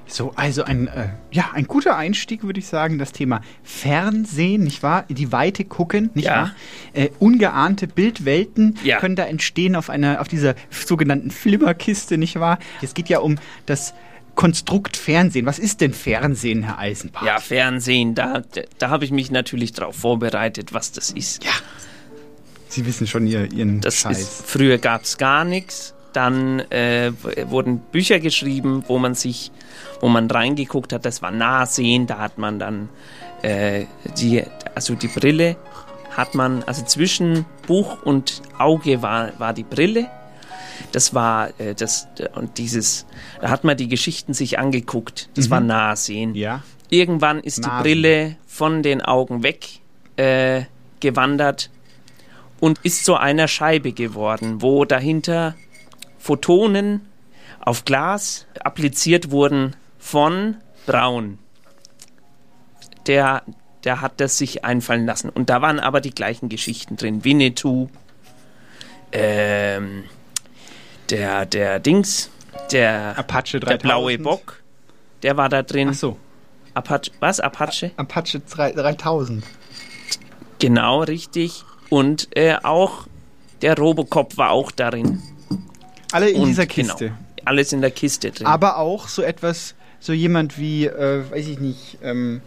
So, 0.08 0.32
also 0.36 0.62
ein, 0.62 0.86
äh, 0.86 1.08
ja, 1.32 1.50
ein 1.52 1.66
guter 1.66 1.96
Einstieg, 1.96 2.44
würde 2.44 2.60
ich 2.60 2.66
sagen. 2.66 2.98
Das 2.98 3.10
Thema 3.12 3.40
Fernsehen, 3.64 4.62
nicht 4.62 4.82
wahr? 4.82 5.04
Die 5.08 5.32
Weite 5.32 5.64
gucken, 5.64 6.10
nicht 6.14 6.26
Ja. 6.26 6.36
wahr? 6.36 6.50
Äh, 6.92 7.08
ungeahnte 7.18 7.86
Bildwelten 7.88 8.78
Ja. 8.84 8.98
können 9.00 9.16
da 9.16 9.24
entstehen 9.24 9.74
auf 9.74 9.90
einer, 9.90 10.20
auf 10.20 10.28
dieser 10.28 10.54
sogenannten 10.70 11.30
Flimmerkiste, 11.32 12.18
nicht 12.18 12.38
wahr? 12.38 12.58
Es 12.82 12.94
geht 12.94 13.08
ja 13.08 13.18
um 13.18 13.36
das 13.66 13.94
Konstrukt 14.36 14.96
Fernsehen. 14.96 15.44
Was 15.46 15.58
ist 15.58 15.80
denn 15.80 15.92
Fernsehen, 15.94 16.62
Herr 16.62 16.78
Eisenbart? 16.78 17.24
Ja, 17.26 17.40
Fernsehen, 17.40 18.14
da, 18.14 18.42
da 18.78 18.90
habe 18.90 19.04
ich 19.04 19.10
mich 19.10 19.30
natürlich 19.30 19.72
darauf 19.72 19.96
vorbereitet, 19.96 20.72
was 20.72 20.92
das 20.92 21.10
ist. 21.10 21.42
Ja. 21.44 21.50
Sie 22.68 22.84
wissen 22.86 23.06
schon 23.06 23.26
ihr, 23.26 23.50
Ihren 23.52 23.80
Das 23.80 23.96
Scheiß. 23.96 24.20
ist, 24.20 24.42
früher 24.46 24.78
gab 24.78 25.04
es 25.04 25.16
gar 25.18 25.44
nichts. 25.44 25.94
Dann 26.16 26.60
äh, 26.70 27.12
wurden 27.50 27.78
Bücher 27.78 28.18
geschrieben, 28.20 28.82
wo 28.88 28.98
man 28.98 29.14
sich, 29.14 29.50
wo 30.00 30.08
man 30.08 30.30
reingeguckt 30.30 30.92
hat. 30.94 31.04
Das 31.04 31.20
war 31.20 31.30
Nahsehen. 31.30 32.06
Da 32.06 32.18
hat 32.18 32.38
man 32.38 32.58
dann 32.58 32.88
äh, 33.42 33.84
die, 34.18 34.42
also 34.74 34.94
die 34.94 35.08
Brille 35.08 35.56
hat 36.16 36.34
man, 36.34 36.62
also 36.62 36.82
zwischen 36.86 37.44
Buch 37.66 38.02
und 38.02 38.40
Auge 38.58 39.02
war, 39.02 39.38
war 39.38 39.52
die 39.52 39.64
Brille. 39.64 40.06
Das 40.92 41.12
war 41.12 41.50
äh, 41.60 41.74
das 41.74 42.08
und 42.34 42.56
dieses, 42.56 43.04
da 43.42 43.50
hat 43.50 43.64
man 43.64 43.76
die 43.76 43.88
Geschichten 43.88 44.32
sich 44.32 44.58
angeguckt. 44.58 45.28
Das 45.34 45.46
Mhm. 45.46 45.50
war 45.50 45.60
Nahsehen. 45.60 46.34
Ja. 46.34 46.62
Irgendwann 46.88 47.40
ist 47.40 47.58
Nasen. 47.58 47.72
die 47.76 47.82
Brille 47.82 48.36
von 48.46 48.82
den 48.82 49.02
Augen 49.02 49.42
weg 49.42 49.66
äh, 50.16 50.62
gewandert 51.00 51.68
und 52.60 52.78
ist 52.84 53.04
zu 53.04 53.16
einer 53.16 53.48
Scheibe 53.48 53.92
geworden, 53.92 54.62
wo 54.62 54.86
dahinter 54.86 55.54
Photonen 56.26 57.02
auf 57.60 57.84
Glas 57.84 58.46
appliziert 58.60 59.30
wurden 59.30 59.76
von 59.96 60.56
Braun. 60.84 61.38
Der, 63.06 63.42
der 63.84 64.00
hat 64.00 64.20
das 64.20 64.36
sich 64.36 64.64
einfallen 64.64 65.06
lassen. 65.06 65.30
Und 65.30 65.50
da 65.50 65.62
waren 65.62 65.78
aber 65.78 66.00
die 66.00 66.10
gleichen 66.10 66.48
Geschichten 66.48 66.96
drin. 66.96 67.24
Winnetou, 67.24 67.88
ähm, 69.12 70.02
der, 71.10 71.46
der 71.46 71.78
Dings, 71.78 72.28
der, 72.72 73.16
Apache 73.16 73.60
3000. 73.60 73.70
der 73.70 73.78
blaue 73.78 74.18
Bock, 74.18 74.62
der 75.22 75.36
war 75.36 75.48
da 75.48 75.62
drin. 75.62 75.90
Ach 75.92 75.94
so. 75.94 76.16
Apache, 76.74 77.12
was? 77.20 77.38
Apache? 77.38 77.92
Apache 77.96 78.40
3000. 78.40 79.44
Genau, 80.58 81.02
richtig. 81.04 81.62
Und 81.88 82.36
äh, 82.36 82.56
auch 82.64 83.06
der 83.62 83.78
Robocop 83.78 84.36
war 84.36 84.50
auch 84.50 84.72
darin. 84.72 85.22
Alle 86.16 86.30
in 86.30 86.40
Und 86.42 86.48
dieser 86.48 86.66
genau, 86.66 86.94
Kiste. 86.94 87.12
alles 87.44 87.72
in 87.72 87.80
der 87.80 87.90
Kiste 87.90 88.30
drin. 88.30 88.46
Aber 88.46 88.78
auch 88.78 89.08
so 89.08 89.22
etwas, 89.22 89.74
so 90.00 90.12
jemand 90.12 90.58
wie, 90.58 90.86
äh, 90.86 91.30
weiß 91.30 91.46
ich 91.46 91.58
nicht, 91.60 91.98
ähm, 92.02 92.40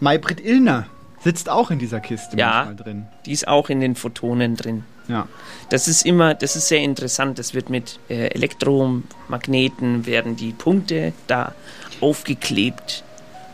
Maybrit 0.00 0.40
Illner 0.44 0.86
sitzt 1.22 1.48
auch 1.48 1.70
in 1.70 1.78
dieser 1.78 2.00
Kiste 2.00 2.36
Ja. 2.36 2.64
manchmal 2.66 2.76
drin. 2.76 3.06
Die 3.26 3.32
ist 3.32 3.46
auch 3.46 3.70
in 3.70 3.80
den 3.80 3.94
Photonen 3.94 4.56
drin. 4.56 4.84
Ja. 5.08 5.28
Das 5.70 5.86
ist 5.88 6.04
immer, 6.04 6.34
das 6.34 6.56
ist 6.56 6.66
sehr 6.68 6.80
interessant. 6.80 7.38
Das 7.38 7.54
wird 7.54 7.70
mit 7.70 8.00
äh, 8.08 8.26
Elektromagneten 8.28 10.06
werden 10.06 10.36
die 10.36 10.52
Punkte 10.52 11.12
da 11.28 11.54
aufgeklebt, 12.00 13.04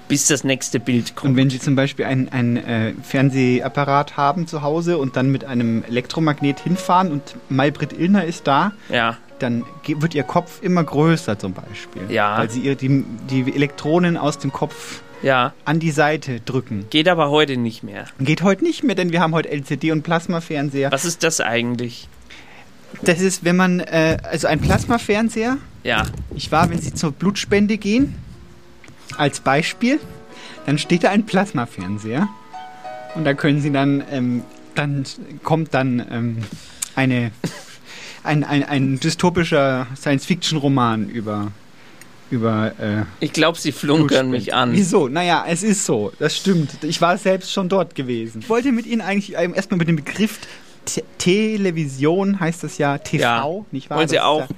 bis 0.08 0.26
das 0.26 0.44
nächste 0.44 0.80
Bild 0.80 1.14
kommt. 1.14 1.30
Und 1.30 1.36
wenn 1.36 1.50
Sie 1.50 1.60
zum 1.60 1.76
Beispiel 1.76 2.04
einen, 2.06 2.56
äh, 2.56 2.94
Fernsehapparat 3.02 4.16
haben 4.16 4.46
zu 4.46 4.62
Hause 4.62 4.98
und 4.98 5.16
dann 5.16 5.30
mit 5.30 5.44
einem 5.44 5.84
Elektromagnet 5.84 6.60
hinfahren 6.60 7.12
und 7.12 7.36
Maybrit 7.48 7.92
Illner 7.92 8.24
ist 8.24 8.46
da, 8.46 8.72
ja, 8.88 9.16
dann 9.38 9.64
wird 9.86 10.14
Ihr 10.14 10.24
Kopf 10.24 10.62
immer 10.62 10.82
größer 10.82 11.38
zum 11.38 11.52
Beispiel. 11.52 12.02
Ja. 12.08 12.38
Weil 12.38 12.50
Sie 12.50 12.60
ihr, 12.60 12.74
die, 12.74 13.04
die 13.30 13.52
Elektronen 13.54 14.16
aus 14.16 14.38
dem 14.38 14.52
Kopf 14.52 15.02
ja, 15.22 15.52
an 15.64 15.80
die 15.80 15.90
Seite 15.90 16.40
drücken. 16.40 16.86
geht 16.90 17.08
aber 17.08 17.30
heute 17.30 17.56
nicht 17.56 17.82
mehr. 17.82 18.04
Geht 18.20 18.42
heute 18.42 18.64
nicht 18.64 18.84
mehr, 18.84 18.94
denn 18.94 19.12
wir 19.12 19.20
haben 19.20 19.34
heute 19.34 19.50
LCD 19.50 19.92
und 19.92 20.02
Plasmafernseher. 20.02 20.92
Was 20.92 21.04
ist 21.04 21.22
das 21.22 21.40
eigentlich? 21.40 22.08
Das 23.02 23.20
ist, 23.20 23.44
wenn 23.44 23.56
man, 23.56 23.80
äh, 23.80 24.16
also 24.22 24.46
ein 24.48 24.60
Plasmafernseher, 24.60 25.58
Ja, 25.84 26.04
ich 26.34 26.50
war, 26.50 26.70
wenn 26.70 26.78
Sie 26.78 26.94
zur 26.94 27.12
Blutspende 27.12 27.78
gehen, 27.78 28.14
als 29.16 29.40
Beispiel, 29.40 29.98
dann 30.66 30.78
steht 30.78 31.04
da 31.04 31.10
ein 31.10 31.24
Plasmafernseher 31.26 32.28
und 33.14 33.24
da 33.24 33.34
können 33.34 33.60
Sie 33.60 33.72
dann, 33.72 34.04
ähm, 34.10 34.42
dann 34.74 35.04
kommt 35.42 35.74
dann 35.74 36.04
ähm, 36.10 36.38
eine, 36.94 37.30
ein, 38.22 38.44
ein, 38.44 38.64
ein 38.64 39.00
dystopischer 39.00 39.86
Science-Fiction-Roman 39.96 41.08
über, 41.08 41.52
über 42.30 42.72
äh, 42.78 43.04
ich 43.20 43.32
glaube, 43.32 43.58
sie 43.58 43.72
flunkern 43.72 44.30
mich 44.30 44.52
an. 44.54 44.72
Wieso? 44.72 45.08
Naja, 45.08 45.44
es 45.48 45.62
ist 45.62 45.84
so. 45.84 46.12
Das 46.18 46.36
stimmt. 46.36 46.84
Ich 46.84 47.00
war 47.00 47.16
selbst 47.16 47.52
schon 47.52 47.68
dort 47.68 47.94
gewesen. 47.94 48.40
Ich 48.42 48.48
wollte 48.48 48.72
mit 48.72 48.86
Ihnen 48.86 49.00
eigentlich 49.00 49.34
ähm, 49.36 49.54
erstmal 49.54 49.78
mit 49.78 49.88
dem 49.88 49.96
Begriff 49.96 50.38
Te 50.84 51.02
Television, 51.18 52.40
heißt 52.40 52.64
das 52.64 52.78
ja, 52.78 52.98
TV, 52.98 53.22
Ja. 53.22 53.64
nicht 53.72 53.90
wahr? 53.90 53.98
Wollen 53.98 54.08
Sie 54.08 54.16
Das 54.16 54.24
auch? 54.24 54.40
Ja 54.40 54.56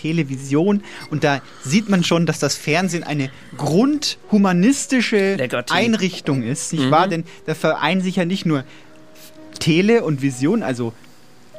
Television. 0.00 0.82
Und 1.10 1.24
da 1.24 1.40
sieht 1.64 1.88
man 1.88 2.04
schon, 2.04 2.26
dass 2.26 2.38
das 2.38 2.56
Fernsehen 2.56 3.02
eine 3.04 3.30
grundhumanistische 3.56 5.34
Legativ. 5.36 5.74
Einrichtung 5.76 6.42
ist, 6.42 6.72
nicht 6.72 6.86
Mhm. 6.86 6.90
wahr? 6.90 7.08
Denn 7.08 7.24
da 7.46 7.54
vereinen 7.54 8.00
sich 8.00 8.16
ja 8.16 8.24
nicht 8.24 8.46
nur 8.46 8.64
Tele 9.58 10.04
und 10.04 10.22
Vision, 10.22 10.62
also 10.62 10.92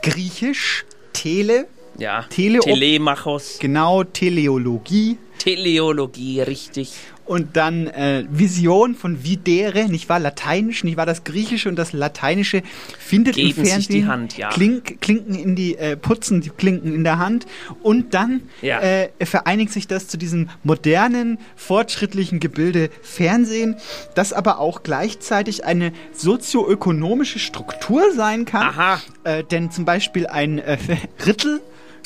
griechisch, 0.02 0.86
Tele, 1.14 1.68
Ja, 1.98 2.26
Teleop- 2.30 2.64
Telemachos, 2.64 3.58
genau, 3.60 4.04
Teleologie, 4.04 5.18
Teleologie, 5.38 6.42
richtig. 6.42 6.94
Und 7.32 7.56
dann 7.56 7.88
äh, 7.88 8.26
Vision 8.30 8.94
von 8.94 9.24
Videre, 9.24 9.86
nicht 9.88 10.10
wahr? 10.10 10.20
Lateinisch, 10.20 10.84
nicht 10.84 10.98
wahr? 10.98 11.06
Das 11.06 11.24
Griechische 11.24 11.70
und 11.70 11.78
das 11.78 11.94
Lateinische 11.94 12.62
findet 13.00 13.36
Geben 13.36 13.48
im 13.52 13.56
sich 13.56 13.70
Fernsehen. 13.72 13.96
die 14.02 14.06
Hand, 14.06 14.38
ja. 14.38 14.50
Klink, 14.50 15.00
Klinken 15.00 15.36
in 15.36 15.56
die, 15.56 15.78
äh, 15.78 15.96
putzen 15.96 16.42
die 16.42 16.50
Klinken 16.50 16.94
in 16.94 17.06
der 17.06 17.20
Hand. 17.20 17.46
Und 17.84 18.14
dann 18.14 18.42
Ja. 18.62 18.82
äh, 18.82 19.10
vereinigt 19.24 19.72
sich 19.72 19.88
das 19.88 20.10
zu 20.10 20.18
diesem 20.18 20.50
modernen, 20.64 21.38
fortschrittlichen 21.56 22.42
Gebilde 22.42 22.90
Fernsehen, 23.02 23.78
das 24.14 24.34
aber 24.34 24.60
auch 24.60 24.84
gleichzeitig 24.84 25.64
eine 25.64 25.94
sozioökonomische 26.12 27.40
Struktur 27.40 28.04
sein 28.14 28.44
kann. 28.44 28.64
Aha, 28.64 29.02
Äh, 29.24 29.44
denn 29.44 29.72
zum 29.72 29.86
Beispiel 29.86 30.28
ein 30.28 30.60
äh, 30.60 30.78
Rittel 31.26 31.62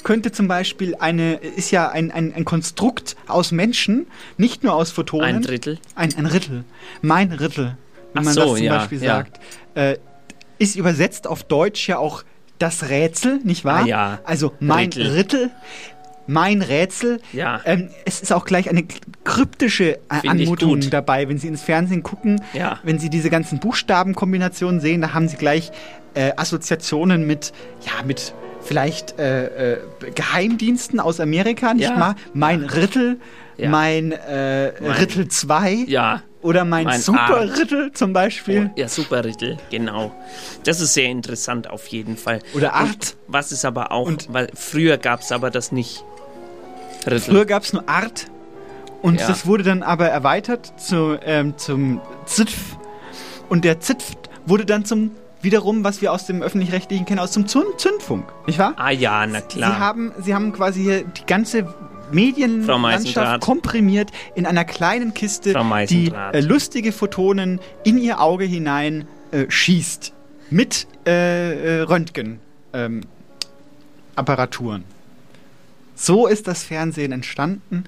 könnte 0.06 0.32
zum 0.32 0.48
Beispiel 0.48 0.96
eine, 0.96 1.34
ist 1.34 1.72
ja 1.72 1.90
ein, 1.90 2.12
ein, 2.12 2.32
ein 2.34 2.46
Konstrukt 2.46 3.18
aus 3.28 3.52
Menschen, 3.52 4.06
nicht 4.38 4.64
nur 4.64 4.76
aus 4.76 4.92
Photonen. 4.92 5.38
ein 5.38 5.42
Drittel. 5.42 5.80
Ein, 5.96 6.16
ein 6.16 6.28
Rittel. 6.28 6.64
Mein 7.02 7.32
Rittel, 7.32 7.76
wenn 8.14 8.22
Ach 8.22 8.26
man 8.26 8.34
so, 8.34 8.42
das 8.42 8.50
zum 8.54 8.64
ja, 8.64 8.78
Beispiel 8.78 9.04
ja. 9.04 9.16
sagt. 9.18 9.40
Äh, 9.74 9.98
ist 10.60 10.76
übersetzt 10.76 11.28
auf 11.28 11.44
Deutsch 11.44 11.90
ja 11.90 11.98
auch 11.98 12.24
das 12.60 12.88
Rätsel, 12.88 13.40
nicht 13.44 13.66
wahr? 13.66 13.82
Ah, 13.84 13.88
ja. 13.88 14.20
Also 14.24 14.54
mein 14.60 14.86
Rittel. 14.86 15.08
Rittel. 15.08 15.52
Mein 16.28 16.62
Rätsel. 16.62 17.20
Ja. 17.34 17.62
Ähm, 17.66 17.90
es 18.06 18.22
ist 18.22 18.32
auch 18.32 18.46
gleich 18.46 18.70
eine 18.70 18.86
kryptische 19.24 20.00
Find 20.22 20.30
Anmutung 20.30 20.88
dabei, 20.92 21.28
wenn 21.30 21.40
Sie 21.40 21.48
ins 21.48 21.64
Fernsehen 21.64 22.04
gucken. 22.04 22.42
Ja. 22.54 22.80
Wenn 22.84 23.00
Sie 23.00 23.10
diese 23.10 23.32
ganzen 23.32 23.60
Buchstabenkombinationen 23.60 24.80
sehen, 24.82 25.02
da 25.02 25.14
haben 25.14 25.28
Sie 25.28 25.38
gleich 25.38 25.72
äh, 26.14 26.32
Assoziationen 26.38 27.26
mit, 27.26 27.54
ja, 27.82 28.04
mit 28.06 28.34
vielleicht 28.66 29.18
äh, 29.20 29.74
äh, 29.76 29.78
Geheimdiensten 30.14 31.00
aus 31.00 31.20
Amerika, 31.20 31.74
nicht 31.74 31.90
Ja. 31.90 32.00
wahr? 32.00 32.16
Mein 32.34 32.64
Rittel, 32.64 33.20
Ja. 33.58 33.70
mein, 33.70 34.12
äh, 34.12 34.74
Mein- 34.82 34.92
Rittel 34.92 35.28
2 35.30 35.86
Ja, 35.88 36.24
oder 36.42 36.66
mein, 36.66 36.86
mein 36.86 37.00
Super 37.00 37.38
Art. 37.38 37.58
Rittel 37.60 37.92
zum 37.94 38.12
Beispiel. 38.12 38.72
ja, 38.76 38.88
super 38.88 39.24
Rittel, 39.24 39.58
genau. 39.72 40.14
Das 40.64 40.82
ist 40.82 40.94
sehr 40.94 41.06
interessant 41.10 41.70
auf 41.70 41.88
jeden 41.88 42.18
Fall. 42.18 42.40
Oder 42.54 42.68
Und 42.74 42.74
Art. 42.90 43.16
was 43.28 43.52
ist 43.52 43.64
aber 43.66 43.92
auch, 43.92 44.08
Und- 44.08 44.34
weil 44.34 44.50
früher 44.56 44.98
gab 44.98 45.22
es 45.22 45.32
aber 45.32 45.50
das 45.52 45.72
nicht. 45.72 46.04
Rittel. 47.06 47.20
Früher 47.20 47.46
gab 47.46 47.64
es 47.64 47.72
nur 47.74 47.88
Art 47.88 48.26
und 49.04 49.20
Ja. 49.22 49.28
das 49.28 49.46
wurde 49.46 49.64
dann 49.64 49.84
aber 49.84 50.08
erweitert 50.10 50.74
zu, 50.80 51.18
ähm, 51.24 51.56
zum 51.58 52.02
Zitf. 52.26 52.58
Und 53.48 53.64
der 53.64 53.80
Zitf 53.80 54.14
wurde 54.48 54.66
dann 54.66 54.86
zum 54.86 55.12
wiederum, 55.46 55.86
was 55.86 56.02
wir 56.02 56.12
aus 56.12 56.26
dem 56.26 56.42
öffentlich-rechtlichen 56.42 57.06
kennen, 57.06 57.20
aus 57.20 57.32
dem 57.32 57.48
Zünd 57.48 57.80
Zündfunk, 57.80 58.26
nicht 58.46 58.60
wahr? 58.60 58.74
ah 58.76 58.90
ja, 58.90 59.26
na 59.26 59.40
klar. 59.40 59.72
Sie 59.72 59.80
haben, 59.80 60.12
Sie 60.20 60.36
haben 60.36 60.52
quasi 60.52 60.82
hier 60.84 61.04
die 61.04 61.26
ganze 61.26 61.74
Medienlandschaft 62.12 63.42
komprimiert 63.42 64.12
in 64.36 64.46
einer 64.46 64.66
kleinen 64.66 65.14
Kiste, 65.14 65.54
die 65.90 66.12
äh, 66.12 66.42
lustige 66.42 66.92
Photonen 66.92 67.60
in 67.84 67.98
ihr 67.98 68.20
Auge 68.20 68.46
hinein 68.46 69.08
äh, 69.32 69.46
schießt. 69.50 70.14
Mit 70.50 70.88
äh, 71.08 71.80
äh, 71.80 71.82
Röntgen. 71.82 72.40
Ähm. 72.74 73.02
So 75.96 76.28
ist 76.28 76.48
das 76.48 76.64
Fernsehen 76.64 77.12
entstanden. 77.12 77.86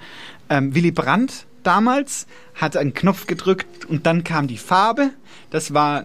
Ähm, 0.49 0.73
Willy 0.73 0.91
Brandt 0.91 1.45
damals, 1.63 2.25
hat 2.55 2.77
einen 2.77 2.93
Knopf 2.93 3.27
gedrückt 3.27 3.85
und 3.85 4.05
dann 4.05 4.23
kam 4.23 4.47
die 4.47 4.57
Farbe. 4.57 5.11
Das 5.49 5.73
war 5.73 6.03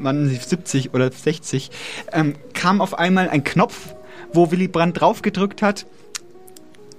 1970 0.00 0.94
oder 0.94 1.10
60. 1.10 1.70
Ähm, 2.12 2.34
kam 2.54 2.80
auf 2.80 2.98
einmal 2.98 3.28
ein 3.28 3.44
Knopf, 3.44 3.94
wo 4.32 4.50
Willy 4.50 4.68
Brandt 4.68 5.00
draufgedrückt 5.00 5.62
hat. 5.62 5.86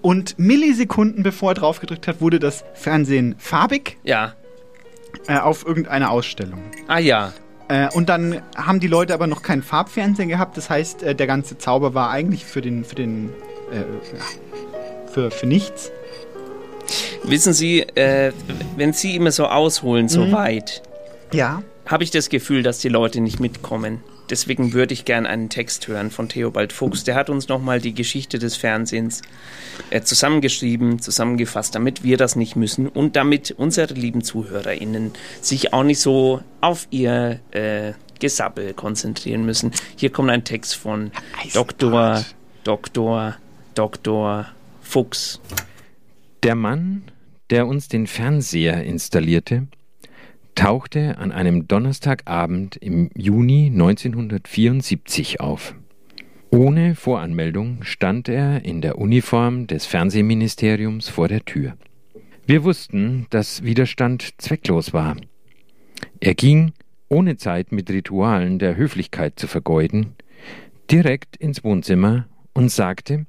Und 0.01 0.39
Millisekunden 0.39 1.21
bevor 1.23 1.51
er 1.51 1.55
draufgedrückt 1.55 2.07
hat, 2.07 2.21
wurde 2.21 2.39
das 2.39 2.63
Fernsehen 2.73 3.35
farbig. 3.37 3.97
Ja. 4.03 4.33
Äh, 5.27 5.37
auf 5.37 5.65
irgendeiner 5.65 6.09
Ausstellung. 6.09 6.59
Ah 6.87 6.97
ja. 6.99 7.33
Äh, 7.67 7.89
und 7.93 8.09
dann 8.09 8.41
haben 8.55 8.79
die 8.79 8.87
Leute 8.87 9.13
aber 9.13 9.27
noch 9.27 9.43
keinen 9.43 9.61
Farbfernseher 9.61 10.25
gehabt. 10.25 10.57
Das 10.57 10.69
heißt, 10.69 11.03
äh, 11.03 11.13
der 11.15 11.27
ganze 11.27 11.57
Zauber 11.57 11.93
war 11.93 12.09
eigentlich 12.09 12.45
für 12.45 12.61
den, 12.61 12.83
für 12.83 12.95
den, 12.95 13.29
äh, 13.71 13.83
für, 15.11 15.29
für 15.29 15.45
nichts. 15.45 15.91
Wissen 17.23 17.53
Sie, 17.53 17.81
äh, 17.81 18.33
wenn 18.77 18.93
Sie 18.93 19.15
immer 19.15 19.31
so 19.31 19.45
ausholen, 19.45 20.09
so 20.09 20.25
Mhm. 20.25 20.31
weit, 20.31 20.81
Ja. 21.31 21.61
Habe 21.85 22.03
ich 22.03 22.11
das 22.11 22.29
Gefühl, 22.29 22.63
dass 22.63 22.79
die 22.79 22.89
Leute 22.89 23.21
nicht 23.21 23.39
mitkommen. 23.39 24.01
Deswegen 24.29 24.71
würde 24.71 24.93
ich 24.93 25.03
gern 25.03 25.25
einen 25.25 25.49
Text 25.49 25.89
hören 25.89 26.09
von 26.09 26.29
Theobald 26.29 26.71
Fuchs. 26.71 27.03
Der 27.03 27.15
hat 27.15 27.29
uns 27.29 27.49
nochmal 27.49 27.81
die 27.81 27.93
Geschichte 27.93 28.39
des 28.39 28.55
Fernsehens 28.55 29.21
äh, 29.89 30.01
zusammengeschrieben, 30.01 30.99
zusammengefasst, 31.01 31.75
damit 31.75 32.03
wir 32.03 32.15
das 32.15 32.37
nicht 32.37 32.55
müssen 32.55 32.87
und 32.87 33.17
damit 33.17 33.51
unsere 33.51 33.93
lieben 33.93 34.23
ZuhörerInnen 34.23 35.11
sich 35.41 35.73
auch 35.73 35.83
nicht 35.83 35.99
so 35.99 36.41
auf 36.61 36.87
ihr 36.91 37.41
äh, 37.51 37.91
Gesabbel 38.19 38.73
konzentrieren 38.73 39.45
müssen. 39.45 39.71
Hier 39.97 40.11
kommt 40.11 40.29
ein 40.29 40.45
Text 40.45 40.75
von 40.75 41.11
Dr. 41.53 42.23
Dr. 42.63 43.35
Dr. 43.75 44.45
Fuchs. 44.81 45.41
Der 46.43 46.55
Mann, 46.55 47.03
der 47.49 47.67
uns 47.67 47.89
den 47.89 48.07
Fernseher 48.07 48.83
installierte, 48.83 49.67
tauchte 50.55 51.17
an 51.17 51.31
einem 51.31 51.67
Donnerstagabend 51.67 52.75
im 52.77 53.09
Juni 53.15 53.67
1974 53.67 55.39
auf. 55.39 55.75
Ohne 56.49 56.95
Voranmeldung 56.95 57.83
stand 57.83 58.27
er 58.27 58.65
in 58.65 58.81
der 58.81 58.97
Uniform 58.97 59.67
des 59.67 59.85
Fernsehministeriums 59.85 61.07
vor 61.07 61.27
der 61.27 61.45
Tür. 61.45 61.77
Wir 62.45 62.63
wussten, 62.63 63.27
dass 63.29 63.63
Widerstand 63.63 64.33
zwecklos 64.37 64.93
war. 64.93 65.15
Er 66.19 66.35
ging, 66.35 66.73
ohne 67.07 67.37
Zeit 67.37 67.71
mit 67.71 67.89
Ritualen 67.89 68.59
der 68.59 68.75
Höflichkeit 68.75 69.39
zu 69.39 69.47
vergeuden, 69.47 70.15
direkt 70.91 71.37
ins 71.37 71.63
Wohnzimmer 71.63 72.27
und 72.53 72.69
sagte, 72.69 73.25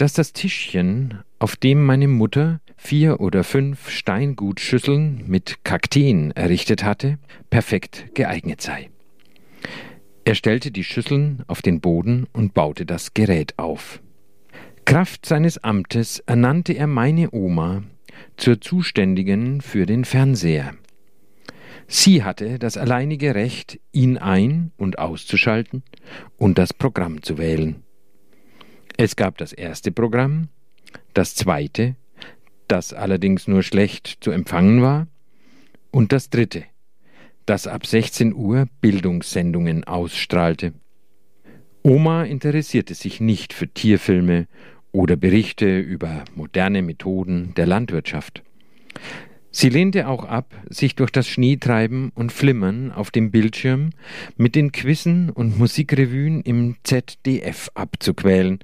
dass 0.00 0.14
das 0.14 0.32
Tischchen, 0.32 1.18
auf 1.38 1.56
dem 1.56 1.84
meine 1.84 2.08
Mutter 2.08 2.60
vier 2.78 3.20
oder 3.20 3.44
fünf 3.44 3.90
Steingutschüsseln 3.90 5.24
mit 5.26 5.62
Kakteen 5.62 6.30
errichtet 6.30 6.84
hatte, 6.84 7.18
perfekt 7.50 8.06
geeignet 8.14 8.62
sei. 8.62 8.88
Er 10.24 10.34
stellte 10.34 10.70
die 10.70 10.84
Schüsseln 10.84 11.42
auf 11.48 11.60
den 11.60 11.82
Boden 11.82 12.26
und 12.32 12.54
baute 12.54 12.86
das 12.86 13.12
Gerät 13.12 13.58
auf. 13.58 14.00
Kraft 14.86 15.26
seines 15.26 15.62
Amtes 15.62 16.20
ernannte 16.20 16.72
er 16.72 16.86
meine 16.86 17.30
Oma 17.32 17.82
zur 18.38 18.58
Zuständigen 18.58 19.60
für 19.60 19.84
den 19.84 20.06
Fernseher. 20.06 20.72
Sie 21.88 22.24
hatte 22.24 22.58
das 22.58 22.78
alleinige 22.78 23.34
Recht, 23.34 23.78
ihn 23.92 24.16
ein- 24.16 24.72
und 24.78 24.98
auszuschalten 24.98 25.82
und 26.38 26.56
das 26.56 26.72
Programm 26.72 27.22
zu 27.22 27.36
wählen. 27.36 27.82
Es 29.02 29.16
gab 29.16 29.38
das 29.38 29.54
erste 29.54 29.92
Programm, 29.92 30.48
das 31.14 31.34
zweite, 31.34 31.96
das 32.68 32.92
allerdings 32.92 33.48
nur 33.48 33.62
schlecht 33.62 34.18
zu 34.20 34.30
empfangen 34.30 34.82
war, 34.82 35.06
und 35.90 36.12
das 36.12 36.28
dritte, 36.28 36.64
das 37.46 37.66
ab 37.66 37.86
16 37.86 38.34
Uhr 38.34 38.66
Bildungssendungen 38.82 39.84
ausstrahlte. 39.84 40.74
Oma 41.82 42.24
interessierte 42.24 42.92
sich 42.92 43.22
nicht 43.22 43.54
für 43.54 43.68
Tierfilme 43.68 44.46
oder 44.92 45.16
Berichte 45.16 45.78
über 45.78 46.22
moderne 46.34 46.82
Methoden 46.82 47.54
der 47.54 47.64
Landwirtschaft. 47.64 48.42
Sie 49.52 49.68
lehnte 49.68 50.06
auch 50.06 50.24
ab, 50.24 50.54
sich 50.68 50.94
durch 50.94 51.10
das 51.10 51.26
Schneetreiben 51.26 52.10
und 52.14 52.30
Flimmern 52.30 52.92
auf 52.92 53.10
dem 53.10 53.30
Bildschirm 53.32 53.90
mit 54.36 54.54
den 54.54 54.70
Quizzen 54.70 55.30
und 55.30 55.58
Musikrevuen 55.58 56.40
im 56.42 56.76
ZDF 56.84 57.70
abzuquälen, 57.74 58.60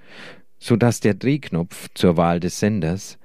so 0.59 0.77
dass 0.77 1.01
der 1.01 1.14
Drehknopf 1.14 1.88
zur 1.94 2.16
Wahl 2.16 2.38
des 2.38 2.61
Senders 2.61 3.18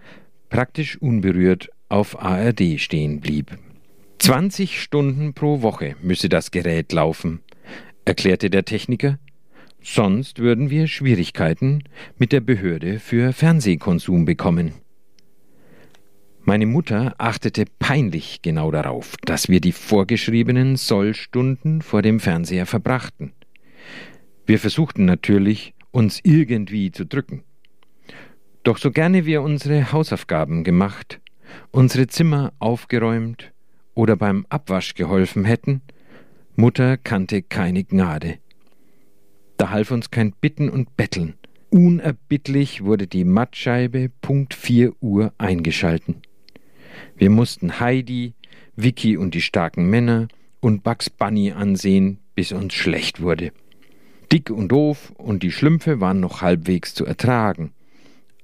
praktisch 0.50 1.00
unberührt 1.00 1.70
auf 1.88 2.20
ARD 2.22 2.80
stehen 2.80 3.20
blieb. 3.20 3.58
20 4.20 4.82
Stunden 4.82 5.34
pro 5.34 5.62
Woche 5.62 5.96
müsse 6.02 6.30
das 6.30 6.52
Gerät 6.52 6.92
laufen, 6.94 7.42
erklärte 8.06 8.50
der 8.50 8.66
Techniker, 8.66 9.20
sonst 9.82 10.40
würden 10.40 10.70
wir 10.70 10.88
Schwierigkeiten 10.88 11.84
mit 12.18 12.32
der 12.32 12.42
Behörde 12.42 13.00
für 13.00 13.34
Fernsehkonsum 13.34 14.26
bekommen. 14.26 14.74
Meine 16.44 16.66
Mutter 16.66 17.14
achtete 17.20 17.66
peinlich 17.78 18.42
genau 18.42 18.72
darauf, 18.72 19.16
dass 19.26 19.48
wir 19.48 19.62
die 19.62 19.72
vorgeschriebenen 19.72 20.76
Sollstunden 20.76 21.84
vor 21.84 22.02
dem 22.02 22.20
Fernseher 22.20 22.66
verbrachten. 22.66 23.34
Wir 24.48 24.58
versuchten 24.58 25.06
natürlich, 25.06 25.76
uns 25.92 26.20
irgendwie 26.24 26.92
zu 26.92 27.06
drücken. 27.06 27.44
Doch 28.64 28.80
so 28.80 28.90
gerne 28.92 29.26
wir 29.26 29.44
unsere 29.44 29.92
Hausaufgaben 29.92 30.64
gemacht, 30.64 31.20
unsere 31.70 32.08
Zimmer 32.08 32.54
aufgeräumt 32.58 33.52
oder 33.94 34.16
beim 34.16 34.48
Abwasch 34.50 34.96
geholfen 34.96 35.46
hätten, 35.46 35.82
Mutter 36.56 36.98
kannte 36.98 37.44
keine 37.44 37.84
Gnade. 37.84 38.40
Da 39.58 39.70
half 39.70 39.92
uns 39.92 40.10
kein 40.10 40.32
Bitten 40.32 40.70
und 40.70 40.98
Betteln. 40.98 41.36
Unerbittlich 41.70 42.84
wurde 42.84 43.06
die 43.06 43.26
Mattscheibe 43.26 44.10
Punkt 44.22 44.56
4 44.56 44.94
Uhr 45.02 45.34
eingeschalten. 45.38 46.22
Wir 47.16 47.30
mussten 47.30 47.80
Heidi, 47.80 48.34
Vicky 48.76 49.18
und 49.18 49.34
die 49.34 49.42
starken 49.42 49.90
Männer 49.90 50.28
und 50.60 50.84
Bugs 50.84 51.10
Bunny 51.10 51.52
ansehen, 51.52 52.20
bis 52.36 52.52
uns 52.52 52.74
schlecht 52.74 53.22
wurde. 53.22 53.52
Dick 54.32 54.50
und 54.50 54.70
doof 54.70 55.12
und 55.18 55.44
die 55.44 55.52
Schlümpfe 55.52 56.00
waren 56.00 56.20
noch 56.20 56.42
halbwegs 56.42 56.94
zu 56.94 57.06
ertragen. 57.06 57.74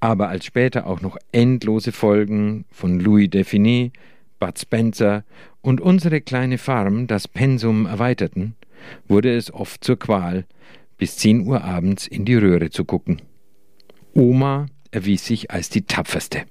Aber 0.00 0.28
als 0.28 0.44
später 0.44 0.86
auch 0.86 1.00
noch 1.00 1.16
endlose 1.32 1.92
Folgen 1.92 2.66
von 2.70 3.00
Louis 3.00 3.30
Define, 3.30 3.90
Bud 4.38 4.58
Spencer 4.58 5.24
und 5.60 5.80
unsere 5.80 6.20
kleine 6.20 6.58
Farm 6.58 7.06
das 7.06 7.26
Pensum 7.26 7.86
erweiterten, 7.86 8.54
wurde 9.08 9.34
es 9.34 9.52
oft 9.52 9.82
zur 9.82 9.98
Qual, 9.98 10.44
bis 10.98 11.16
zehn 11.16 11.46
Uhr 11.46 11.64
abends 11.64 12.06
in 12.06 12.24
die 12.24 12.36
Röhre 12.36 12.70
zu 12.70 12.84
gucken. 12.84 13.22
Oma 14.14 14.66
erwies 14.90 15.26
sich 15.26 15.50
als 15.50 15.70
die 15.70 15.82
tapferste. 15.82 16.42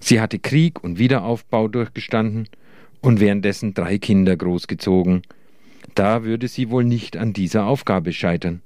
Sie 0.00 0.20
hatte 0.20 0.38
Krieg 0.38 0.82
und 0.82 0.98
Wiederaufbau 0.98 1.68
durchgestanden 1.68 2.48
und 3.00 3.20
währenddessen 3.20 3.74
drei 3.74 3.98
Kinder 3.98 4.36
großgezogen. 4.36 5.22
Da 5.94 6.24
würde 6.24 6.48
sie 6.48 6.70
wohl 6.70 6.84
nicht 6.84 7.16
an 7.16 7.32
dieser 7.32 7.66
Aufgabe 7.66 8.12
scheitern. 8.12 8.62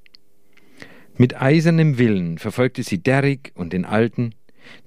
Mit 1.16 1.40
eisernem 1.40 1.98
Willen 1.98 2.38
verfolgte 2.38 2.82
sie 2.84 3.02
Derrick 3.02 3.50
und 3.54 3.72
den 3.72 3.84
Alten, 3.84 4.34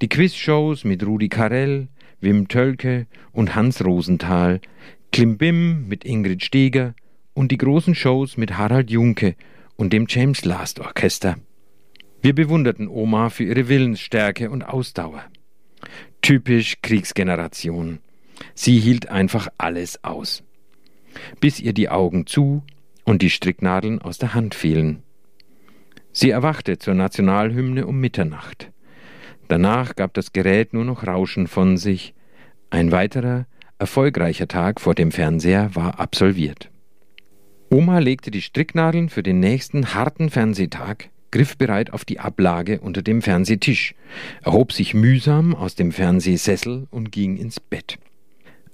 die 0.02 0.08
Quizshows 0.08 0.86
mit 0.86 1.06
Rudi 1.06 1.28
Carell, 1.28 1.89
Wim 2.22 2.48
Tölke 2.48 3.08
und 3.34 3.56
Hans 3.56 3.84
Rosenthal, 3.84 4.62
Klimbim 5.12 5.88
mit 5.88 6.06
Ingrid 6.06 6.44
Steger 6.44 6.96
und 7.34 7.52
die 7.52 7.58
großen 7.58 7.96
Shows 7.96 8.38
mit 8.38 8.58
Harald 8.58 8.89
Junke 8.89 9.36
und 9.76 9.91
dem 9.91 10.06
James 10.08 10.46
Last 10.46 10.80
Orchester. 10.80 11.38
Wir 12.22 12.34
bewunderten 12.34 12.88
Oma 12.88 13.30
für 13.30 13.44
ihre 13.44 13.67
Willensstärke 13.67 14.52
und 14.52 14.63
Ausdauer. 14.63 15.24
Typisch 16.22 16.78
Kriegsgeneration. 16.82 18.00
Sie 18.54 18.80
hielt 18.80 19.10
einfach 19.10 19.48
alles 19.58 20.04
aus. 20.04 20.44
Bis 21.40 21.60
ihr 21.60 21.74
die 21.74 21.90
Augen 21.90 22.28
zu 22.28 22.64
und 23.06 23.22
die 23.22 23.30
Stricknadeln 23.30 24.02
aus 24.02 24.20
der 24.20 24.34
Hand 24.34 24.54
fielen. 24.54 25.02
Sie 26.12 26.30
erwachte 26.30 26.78
zur 26.78 26.94
Nationalhymne 26.94 27.88
um 27.88 28.00
Mitternacht. 28.00 28.72
Danach 29.48 29.96
gab 29.96 30.14
das 30.14 30.32
Gerät 30.32 30.74
nur 30.74 30.86
noch 30.86 31.08
Rauschen 31.08 31.48
von 31.48 31.78
sich. 31.78 32.14
Ein 32.70 32.92
weiterer, 32.92 33.48
erfolgreicher 33.80 34.48
Tag 34.48 34.80
vor 34.80 34.94
dem 34.94 35.12
Fernseher 35.12 35.76
war 35.76 36.00
absolviert. 36.00 36.70
Oma 37.70 38.00
legte 38.00 38.32
die 38.32 38.42
Stricknadeln 38.42 39.10
für 39.10 39.24
den 39.24 39.40
nächsten 39.40 39.94
harten 39.94 40.30
Fernsehtag 40.30 41.10
griffbereit 41.32 41.94
auf 41.94 42.06
die 42.06 42.20
Ablage 42.20 42.80
unter 42.80 43.02
dem 43.02 43.22
Fernsehtisch, 43.22 43.96
erhob 44.44 44.72
sich 44.74 44.94
mühsam 44.94 45.56
aus 45.56 45.76
dem 45.76 45.91
Fernsehsessel 45.91 46.88
und 46.91 47.12
ging 47.12 47.38
ins 47.38 47.60
Bett. 47.60 47.98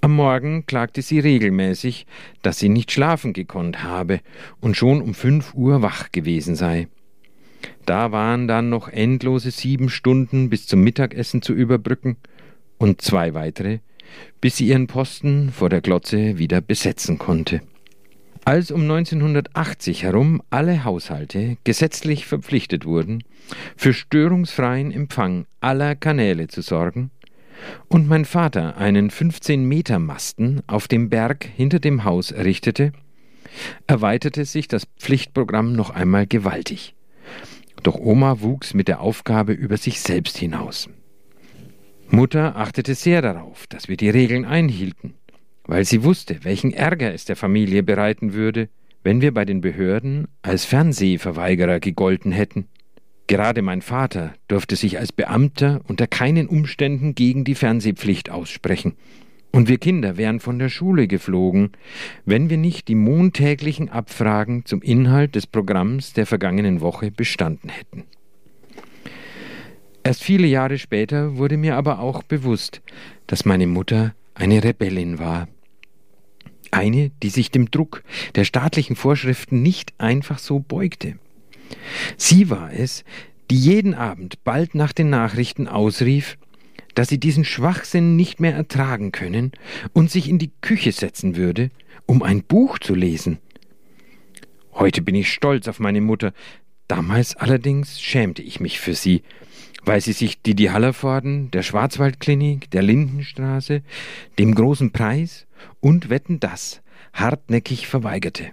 Am 0.02 0.16
Morgen 0.16 0.66
klagte 0.66 1.02
sie 1.02 1.20
regelmäßig, 1.20 2.06
dass 2.42 2.60
sie 2.60 2.70
nicht 2.70 2.92
schlafen 2.92 3.34
gekonnt 3.34 3.84
habe 3.84 4.20
und 4.62 4.78
schon 4.78 5.02
um 5.02 5.14
fünf 5.14 5.54
Uhr 5.54 5.82
wach 5.82 6.12
gewesen 6.12 6.56
sei. 6.56 6.88
Da 7.86 8.12
waren 8.12 8.48
dann 8.48 8.70
noch 8.70 8.90
endlose 8.90 9.50
sieben 9.50 9.90
Stunden 9.90 10.50
bis 10.50 10.68
zum 10.68 10.82
Mittagessen 10.82 11.42
zu 11.42 11.54
überbrücken 11.54 12.18
und 12.78 13.02
zwei 13.02 13.34
weitere, 13.34 13.80
bis 14.40 14.58
sie 14.58 14.68
ihren 14.68 14.88
Posten 14.88 15.52
vor 15.52 15.70
der 15.70 15.82
Glotze 15.82 16.38
wieder 16.38 16.62
besetzen 16.62 17.18
konnte. 17.18 17.62
Als 18.48 18.72
um 18.72 18.84
1980 18.84 20.04
herum 20.04 20.42
alle 20.50 20.86
Haushalte 20.86 21.58
gesetzlich 21.66 22.26
verpflichtet 22.26 22.86
wurden, 22.86 23.26
für 23.76 23.92
störungsfreien 23.92 24.94
Empfang 24.94 25.46
aller 25.60 25.96
Kanäle 25.96 26.48
zu 26.48 26.62
sorgen, 26.62 27.12
und 27.90 28.08
mein 28.08 28.24
Vater 28.24 28.78
einen 28.78 29.10
15 29.10 29.66
Meter 29.66 30.00
Masten 30.00 30.62
auf 30.66 30.88
dem 30.88 31.10
Berg 31.10 31.44
hinter 31.58 31.80
dem 31.80 32.06
Haus 32.06 32.32
errichtete, 32.32 32.94
erweiterte 33.86 34.46
sich 34.46 34.70
das 34.70 34.88
Pflichtprogramm 34.98 35.74
noch 35.74 35.90
einmal 35.90 36.26
gewaltig. 36.26 36.96
Doch 37.84 37.96
Oma 37.96 38.40
wuchs 38.40 38.74
mit 38.74 38.88
der 38.88 39.02
Aufgabe 39.02 39.52
über 39.52 39.76
sich 39.76 40.00
selbst 40.00 40.38
hinaus. 40.38 40.88
Mutter 42.08 42.56
achtete 42.56 42.96
sehr 42.96 43.22
darauf, 43.22 43.68
dass 43.68 43.90
wir 43.90 43.98
die 43.98 44.10
Regeln 44.10 44.46
einhielten, 44.46 45.16
weil 45.68 45.86
sie 45.86 46.04
wusste, 46.04 46.40
welchen 46.44 46.74
Ärger 46.74 47.14
es 47.14 47.26
der 47.26 47.36
Familie 47.36 47.84
bereiten 47.84 48.34
würde, 48.34 48.70
wenn 49.04 49.22
wir 49.22 49.34
bei 49.34 49.46
den 49.46 49.62
Behörden 49.62 50.28
als 50.42 50.66
Fernsehverweigerer 50.66 51.80
gegolten 51.80 52.32
hätten. 52.32 52.68
Gerade 53.28 53.62
mein 53.62 53.82
Vater 53.82 54.34
durfte 54.48 54.76
sich 54.76 54.98
als 54.98 55.12
Beamter 55.12 55.82
unter 55.88 56.08
keinen 56.08 56.48
Umständen 56.48 57.14
gegen 57.14 57.44
die 57.44 57.56
Fernsehpflicht 57.56 58.30
aussprechen, 58.30 58.96
und 59.52 59.68
wir 59.70 59.78
Kinder 59.78 60.18
wären 60.18 60.40
von 60.40 60.60
der 60.60 60.70
Schule 60.70 61.08
geflogen, 61.08 61.72
wenn 62.26 62.50
wir 62.50 62.58
nicht 62.58 62.88
die 62.88 62.96
montäglichen 62.96 63.90
Abfragen 63.90 64.66
zum 64.66 64.82
Inhalt 64.82 65.36
des 65.36 65.48
Programms 65.48 66.14
der 66.14 66.26
vergangenen 66.26 66.82
Woche 66.82 67.12
bestanden 67.12 67.70
hätten. 67.70 68.04
Erst 70.04 70.24
viele 70.24 70.48
Jahre 70.48 70.78
später 70.78 71.38
wurde 71.38 71.58
mir 71.58 71.76
aber 71.76 72.00
auch 72.00 72.24
bewusst, 72.24 72.82
dass 73.26 73.46
meine 73.46 73.68
Mutter 73.68 74.14
eine 74.36 74.64
Rebellin 74.64 75.20
war. 75.20 75.48
Eine, 76.72 77.12
die 77.24 77.30
sich 77.30 77.52
dem 77.52 77.72
Druck 77.72 78.04
der 78.36 78.44
staatlichen 78.44 78.96
Vorschriften 78.96 79.62
nicht 79.62 79.94
einfach 79.98 80.40
so 80.40 80.60
beugte. 80.60 81.18
Sie 82.18 82.50
war 82.50 82.72
es, 82.74 83.04
die 83.50 83.58
jeden 83.58 83.94
Abend 83.94 84.44
bald 84.44 84.76
nach 84.76 84.94
den 84.94 85.10
Nachrichten 85.10 85.68
ausrief, 85.68 86.38
dass 86.96 87.10
sie 87.10 87.20
diesen 87.20 87.46
Schwachsinn 87.46 88.16
nicht 88.16 88.40
mehr 88.40 88.56
ertragen 88.56 89.12
können 89.12 89.52
und 89.94 90.10
sich 90.10 90.28
in 90.28 90.40
die 90.40 90.52
Küche 90.62 90.92
setzen 90.92 91.36
würde, 91.36 91.70
um 92.06 92.24
ein 92.24 92.44
Buch 92.44 92.80
zu 92.80 92.96
lesen. 92.96 93.38
Heute 94.74 95.02
bin 95.02 95.16
ich 95.16 95.32
stolz 95.32 95.68
auf 95.68 95.80
meine 95.80 96.02
Mutter, 96.02 96.34
damals 96.88 97.36
allerdings 97.36 98.02
schämte 98.02 98.42
ich 98.42 98.60
mich 98.60 98.80
für 98.80 98.94
sie, 98.94 99.22
weil 99.84 100.02
sie 100.02 100.14
sich 100.14 100.42
Didi 100.42 100.66
Hallervorden, 100.66 101.52
der 101.52 101.64
Schwarzwaldklinik, 101.64 102.70
der 102.72 102.84
Lindenstraße, 102.84 103.82
dem 104.38 104.56
großen 104.56 104.92
Preis 104.92 105.48
und 105.80 106.10
Wetten 106.10 106.40
das 106.40 106.82
hartnäckig 107.14 107.88
verweigerte. 107.88 108.52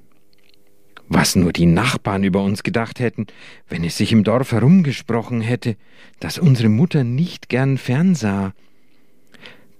Was 1.08 1.36
nur 1.36 1.52
die 1.52 1.66
Nachbarn 1.66 2.24
über 2.24 2.42
uns 2.42 2.62
gedacht 2.62 2.98
hätten, 2.98 3.26
wenn 3.68 3.84
es 3.84 3.98
sich 3.98 4.12
im 4.12 4.24
Dorf 4.24 4.52
herumgesprochen 4.52 5.42
hätte, 5.42 5.76
dass 6.18 6.38
unsere 6.38 6.70
Mutter 6.70 7.04
nicht 7.04 7.48
gern 7.48 7.76
fernsah, 7.76 8.54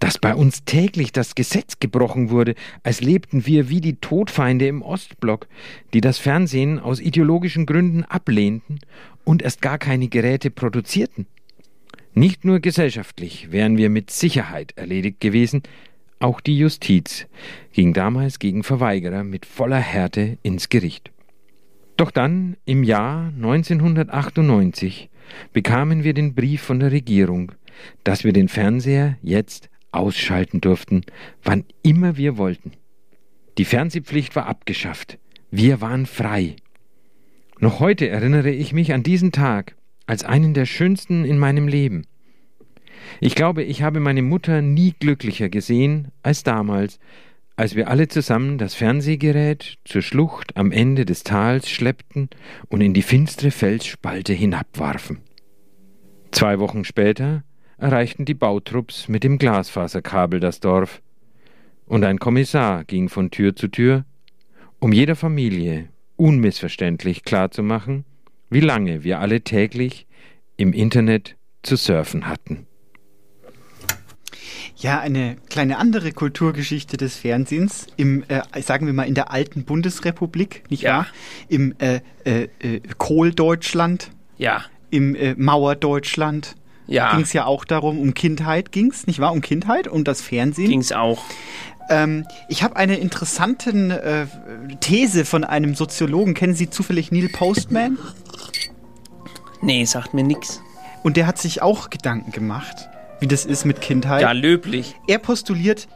dass 0.00 0.18
bei 0.18 0.34
uns 0.34 0.64
täglich 0.64 1.12
das 1.12 1.34
Gesetz 1.34 1.78
gebrochen 1.80 2.28
wurde, 2.28 2.54
als 2.82 3.00
lebten 3.00 3.46
wir 3.46 3.70
wie 3.70 3.80
die 3.80 3.96
Todfeinde 3.96 4.66
im 4.66 4.82
Ostblock, 4.82 5.46
die 5.94 6.02
das 6.02 6.18
Fernsehen 6.18 6.78
aus 6.78 7.00
ideologischen 7.00 7.64
Gründen 7.64 8.04
ablehnten 8.04 8.80
und 9.24 9.40
erst 9.40 9.62
gar 9.62 9.78
keine 9.78 10.08
Geräte 10.08 10.50
produzierten. 10.50 11.26
Nicht 12.14 12.44
nur 12.44 12.60
gesellschaftlich 12.60 13.50
wären 13.50 13.76
wir 13.76 13.90
mit 13.90 14.10
Sicherheit 14.10 14.72
erledigt 14.76 15.18
gewesen, 15.20 15.62
auch 16.20 16.40
die 16.40 16.56
Justiz 16.56 17.26
ging 17.72 17.92
damals 17.92 18.38
gegen 18.38 18.62
Verweigerer 18.62 19.24
mit 19.24 19.44
voller 19.44 19.80
Härte 19.80 20.38
ins 20.44 20.68
Gericht. 20.68 21.10
Doch 21.96 22.12
dann, 22.12 22.56
im 22.64 22.84
Jahr 22.84 23.32
1998, 23.34 25.10
bekamen 25.52 26.04
wir 26.04 26.14
den 26.14 26.34
Brief 26.34 26.62
von 26.62 26.78
der 26.78 26.92
Regierung, 26.92 27.52
dass 28.04 28.22
wir 28.22 28.32
den 28.32 28.48
Fernseher 28.48 29.18
jetzt 29.20 29.68
ausschalten 29.90 30.60
durften, 30.60 31.02
wann 31.42 31.64
immer 31.82 32.16
wir 32.16 32.36
wollten. 32.36 32.72
Die 33.58 33.64
Fernsehpflicht 33.64 34.36
war 34.36 34.46
abgeschafft. 34.46 35.18
Wir 35.50 35.80
waren 35.80 36.06
frei. 36.06 36.56
Noch 37.58 37.80
heute 37.80 38.08
erinnere 38.08 38.50
ich 38.50 38.72
mich 38.72 38.92
an 38.92 39.02
diesen 39.02 39.32
Tag 39.32 39.76
als 40.06 40.24
einen 40.24 40.54
der 40.54 40.66
schönsten 40.66 41.24
in 41.24 41.38
meinem 41.38 41.68
Leben. 41.68 42.06
Ich 43.20 43.34
glaube, 43.34 43.62
ich 43.62 43.82
habe 43.82 44.00
meine 44.00 44.22
Mutter 44.22 44.62
nie 44.62 44.94
glücklicher 44.98 45.48
gesehen 45.48 46.08
als 46.22 46.42
damals, 46.42 46.98
als 47.56 47.76
wir 47.76 47.88
alle 47.88 48.08
zusammen 48.08 48.58
das 48.58 48.74
Fernsehgerät 48.74 49.78
zur 49.84 50.02
Schlucht 50.02 50.56
am 50.56 50.72
Ende 50.72 51.04
des 51.04 51.22
Tals 51.22 51.70
schleppten 51.70 52.28
und 52.68 52.80
in 52.80 52.94
die 52.94 53.02
finstere 53.02 53.50
Felsspalte 53.50 54.32
hinabwarfen. 54.32 55.20
Zwei 56.32 56.58
Wochen 56.58 56.84
später 56.84 57.44
erreichten 57.78 58.24
die 58.24 58.34
Bautrupps 58.34 59.08
mit 59.08 59.22
dem 59.22 59.38
Glasfaserkabel 59.38 60.40
das 60.40 60.60
Dorf, 60.60 61.00
und 61.86 62.02
ein 62.02 62.18
Kommissar 62.18 62.84
ging 62.84 63.08
von 63.08 63.30
Tür 63.30 63.54
zu 63.54 63.68
Tür, 63.68 64.04
um 64.78 64.92
jeder 64.92 65.16
Familie 65.16 65.90
unmissverständlich 66.16 67.24
klarzumachen, 67.24 68.04
wie 68.54 68.60
lange 68.60 69.04
wir 69.04 69.20
alle 69.20 69.42
täglich 69.42 70.06
im 70.56 70.72
Internet 70.72 71.36
zu 71.62 71.76
surfen 71.76 72.26
hatten. 72.28 72.66
Ja, 74.76 75.00
eine 75.00 75.36
kleine 75.48 75.78
andere 75.78 76.12
Kulturgeschichte 76.12 76.96
des 76.96 77.16
Fernsehens 77.16 77.86
im, 77.96 78.24
äh, 78.28 78.42
sagen 78.62 78.86
wir 78.86 78.92
mal, 78.92 79.04
in 79.04 79.14
der 79.14 79.30
alten 79.30 79.64
Bundesrepublik, 79.64 80.64
nicht 80.70 80.82
Ja. 80.82 80.98
wahr? 80.98 81.06
Im 81.48 81.74
äh, 81.78 82.00
äh, 82.24 82.48
äh, 82.60 82.80
Kohldeutschland, 82.98 84.10
Ja, 84.36 84.64
im 84.90 85.14
äh, 85.14 85.34
Mauerdeutschland. 85.36 86.56
ja, 86.86 87.12
Ging 87.12 87.22
es 87.22 87.32
ja 87.32 87.46
auch 87.46 87.64
darum, 87.64 87.98
um 87.98 88.14
Kindheit 88.14 88.72
ging's, 88.72 89.06
nicht 89.06 89.20
wahr? 89.20 89.32
Um 89.32 89.40
Kindheit 89.40 89.88
und 89.88 90.06
das 90.08 90.20
Fernsehen. 90.20 90.68
ging's 90.68 90.92
auch. 90.92 91.24
Ähm, 91.90 92.26
ich 92.48 92.62
habe 92.62 92.76
eine 92.76 92.96
interessante 92.96 93.70
äh, 93.70 94.76
These 94.80 95.24
von 95.24 95.44
einem 95.44 95.74
Soziologen. 95.74 96.34
Kennen 96.34 96.54
Sie 96.54 96.70
zufällig 96.70 97.12
Neil 97.12 97.28
Postman? 97.28 97.98
Nee, 99.60 99.84
sagt 99.84 100.14
mir 100.14 100.24
nix. 100.24 100.60
Und 101.02 101.16
der 101.16 101.26
hat 101.26 101.38
sich 101.38 101.62
auch 101.62 101.90
Gedanken 101.90 102.32
gemacht, 102.32 102.88
wie 103.20 103.26
das 103.26 103.44
ist 103.44 103.64
mit 103.64 103.80
Kindheit. 103.80 104.22
Ja, 104.22 104.32
löblich. 104.32 104.94
er 105.06 105.18
postuliert, 105.18 105.88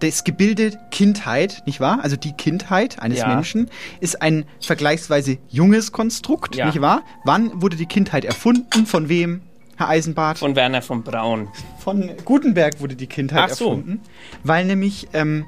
das 0.00 0.22
Gebilde 0.22 0.78
Kindheit, 0.92 1.62
nicht 1.66 1.80
wahr? 1.80 1.98
Also 2.02 2.14
die 2.16 2.32
Kindheit 2.32 3.00
eines 3.00 3.18
Ja. 3.18 3.28
Menschen 3.34 3.68
ist 4.00 4.22
ein 4.22 4.44
vergleichsweise 4.60 5.38
junges 5.48 5.90
Konstrukt, 5.90 6.54
Ja. 6.54 6.66
nicht 6.66 6.80
wahr? 6.80 7.02
Wann 7.24 7.60
wurde 7.62 7.76
die 7.76 7.86
Kindheit 7.86 8.24
erfunden? 8.24 8.86
Von 8.86 9.08
wem? 9.08 9.42
Herr 9.78 9.88
Eisenbart? 9.88 10.38
Von 10.38 10.56
Werner 10.56 10.82
von 10.82 11.02
Braun. 11.02 11.48
Von 11.78 12.10
Gutenberg 12.24 12.80
wurde 12.80 12.96
die 12.96 13.06
Kindheit 13.06 13.50
Ach 13.52 13.54
so. 13.56 13.70
erfunden. 13.70 14.00
Weil 14.42 14.64
nämlich 14.64 15.08
ähm, 15.14 15.46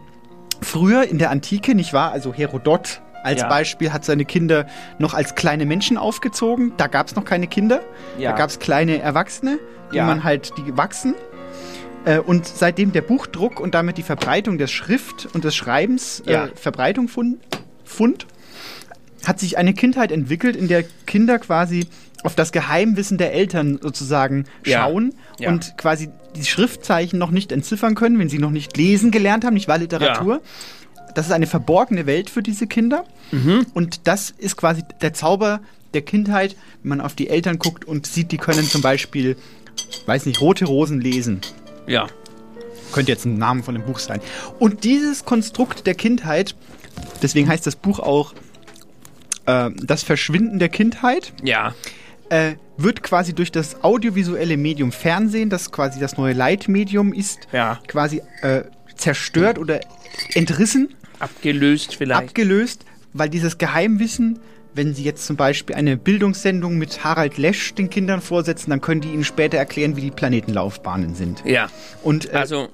früher 0.63 1.03
in 1.05 1.19
der 1.19 1.31
Antike, 1.31 1.75
nicht 1.75 1.93
wahr? 1.93 2.13
Also 2.13 2.33
Herodot 2.33 3.03
als 3.23 3.41
Ja. 3.43 3.49
Beispiel 3.49 3.93
hat 3.93 4.05
seine 4.05 4.25
Kinder 4.25 4.67
noch 4.99 5.15
als 5.15 5.35
kleine 5.35 5.67
Menschen 5.67 5.99
aufgezogen. 5.99 6.73
Da 6.77 6.87
gab 6.87 7.09
es 7.09 7.17
noch 7.17 7.25
keine 7.25 7.49
Kinder. 7.49 7.81
Ja. 8.19 8.31
Da 8.31 8.39
gab 8.39 8.49
es 8.51 8.59
kleine 8.61 8.99
Erwachsene, 9.01 9.59
die 9.93 9.97
Ja. 9.97 10.07
man 10.07 10.25
halt, 10.25 10.53
die 10.57 10.77
wachsen. 10.77 11.15
Äh, 12.07 12.19
Und 12.21 12.47
seitdem 12.47 12.93
der 12.93 13.03
Buchdruck 13.03 13.61
und 13.61 13.75
damit 13.75 13.99
die 13.99 14.03
Verbreitung 14.03 14.57
der 14.59 14.69
Schrift 14.69 15.29
und 15.35 15.45
des 15.45 15.55
Schreibens 15.55 16.21
äh, 16.21 16.47
Verbreitung 16.55 17.09
fund, 17.09 17.39
fund, 17.85 18.27
hat 19.27 19.39
sich 19.41 19.59
eine 19.59 19.75
Kindheit 19.75 20.13
entwickelt, 20.13 20.57
in 20.57 20.69
der 20.69 20.85
Kinder 21.07 21.39
quasi 21.39 21.87
auf 22.23 22.35
das 22.35 22.53
Geheimwissen 22.53 23.17
der 23.19 23.33
Eltern 23.33 23.79
sozusagen 23.83 24.45
Ja. 24.67 24.83
schauen 24.83 25.15
Ja. 25.39 25.49
und 25.51 25.75
quasi 25.79 26.11
die 26.37 26.45
Schriftzeichen 26.45 27.19
noch 27.19 27.31
nicht 27.31 27.51
entziffern 27.53 27.95
können, 27.95 28.19
wenn 28.19 28.29
sie 28.29 28.39
noch 28.39 28.51
nicht 28.51 28.77
lesen 28.77 29.11
gelernt 29.11 29.45
haben, 29.45 29.55
nicht 29.55 29.69
wahr 29.69 29.79
Literatur. 29.79 30.43
Das 31.15 31.27
ist 31.27 31.33
eine 31.33 31.47
verborgene 31.47 32.07
Welt 32.07 32.31
für 32.31 32.43
diese 32.43 32.67
Kinder. 32.67 33.05
Mhm. 33.33 33.67
Und 33.75 34.07
das 34.07 34.31
ist 34.37 34.57
quasi 34.57 34.83
der 35.01 35.13
Zauber 35.13 35.61
der 35.93 36.03
Kindheit, 36.03 36.55
wenn 36.83 36.91
man 36.91 37.01
auf 37.01 37.15
die 37.15 37.29
Eltern 37.29 37.59
guckt 37.59 37.85
und 37.85 38.07
sieht, 38.07 38.31
die 38.33 38.39
können 38.39 38.65
zum 38.65 38.81
Beispiel, 38.81 39.37
weiß 40.07 40.27
nicht, 40.27 40.41
rote 40.41 40.67
Rosen 40.67 41.01
lesen. 41.01 41.41
Ja. 41.89 42.07
Könnte 42.93 43.11
jetzt 43.11 43.25
ein 43.25 43.39
Name 43.39 43.63
von 43.65 43.75
dem 43.75 43.85
Buch 43.85 43.99
sein. 43.99 44.21
Und 44.61 44.85
dieses 44.85 45.25
Konstrukt 45.25 45.87
der 45.87 45.95
Kindheit, 45.95 46.55
deswegen 47.23 47.49
heißt 47.49 47.67
das 47.67 47.77
Buch 47.77 47.99
auch 47.99 48.35
äh, 49.47 49.71
Das 49.83 50.03
Verschwinden 50.03 50.59
der 50.59 50.69
Kindheit, 50.69 51.33
Ja. 51.43 51.75
äh, 52.29 52.53
wird 52.77 53.03
quasi 53.03 53.35
durch 53.35 53.53
das 53.53 53.83
audiovisuelle 53.85 54.57
Medium 54.57 54.93
Fernsehen, 54.93 55.51
das 55.51 55.71
quasi 55.73 56.01
das 56.01 56.17
neue 56.17 56.33
Leitmedium 56.33 57.13
ist, 57.13 57.49
Ja. 57.53 57.79
quasi 57.87 58.23
äh, 58.43 58.63
zerstört 58.97 59.59
oder 59.59 59.81
entrissen, 60.35 60.95
Abgelöst 61.19 61.97
vielleicht. 61.97 62.21
abgelöst, 62.29 62.85
weil 63.13 63.29
dieses 63.29 63.59
Geheimwissen 63.59 64.39
wenn 64.73 64.95
Sie 64.95 65.03
jetzt 65.03 65.27
zum 65.27 65.35
Beispiel 65.35 65.75
eine 65.75 65.97
Bildungssendung 65.97 66.79
mit 66.79 67.03
Harald 67.03 67.39
Lesch 67.39 67.75
den 67.75 67.91
Kindern 67.91 68.21
vorsetzen, 68.21 68.71
dann 68.71 68.81
können 68.81 69.01
die 69.01 69.09
Ihnen 69.09 69.25
später 69.25 69.59
erklären, 69.59 69.97
wie 69.97 70.01
die 70.01 70.13
Planetenlaufbahnen 70.13 71.17
sind. 71.17 71.43
Ja. 71.45 71.69
Und 72.05 72.33
äh, 72.33 72.37
Also 72.37 72.69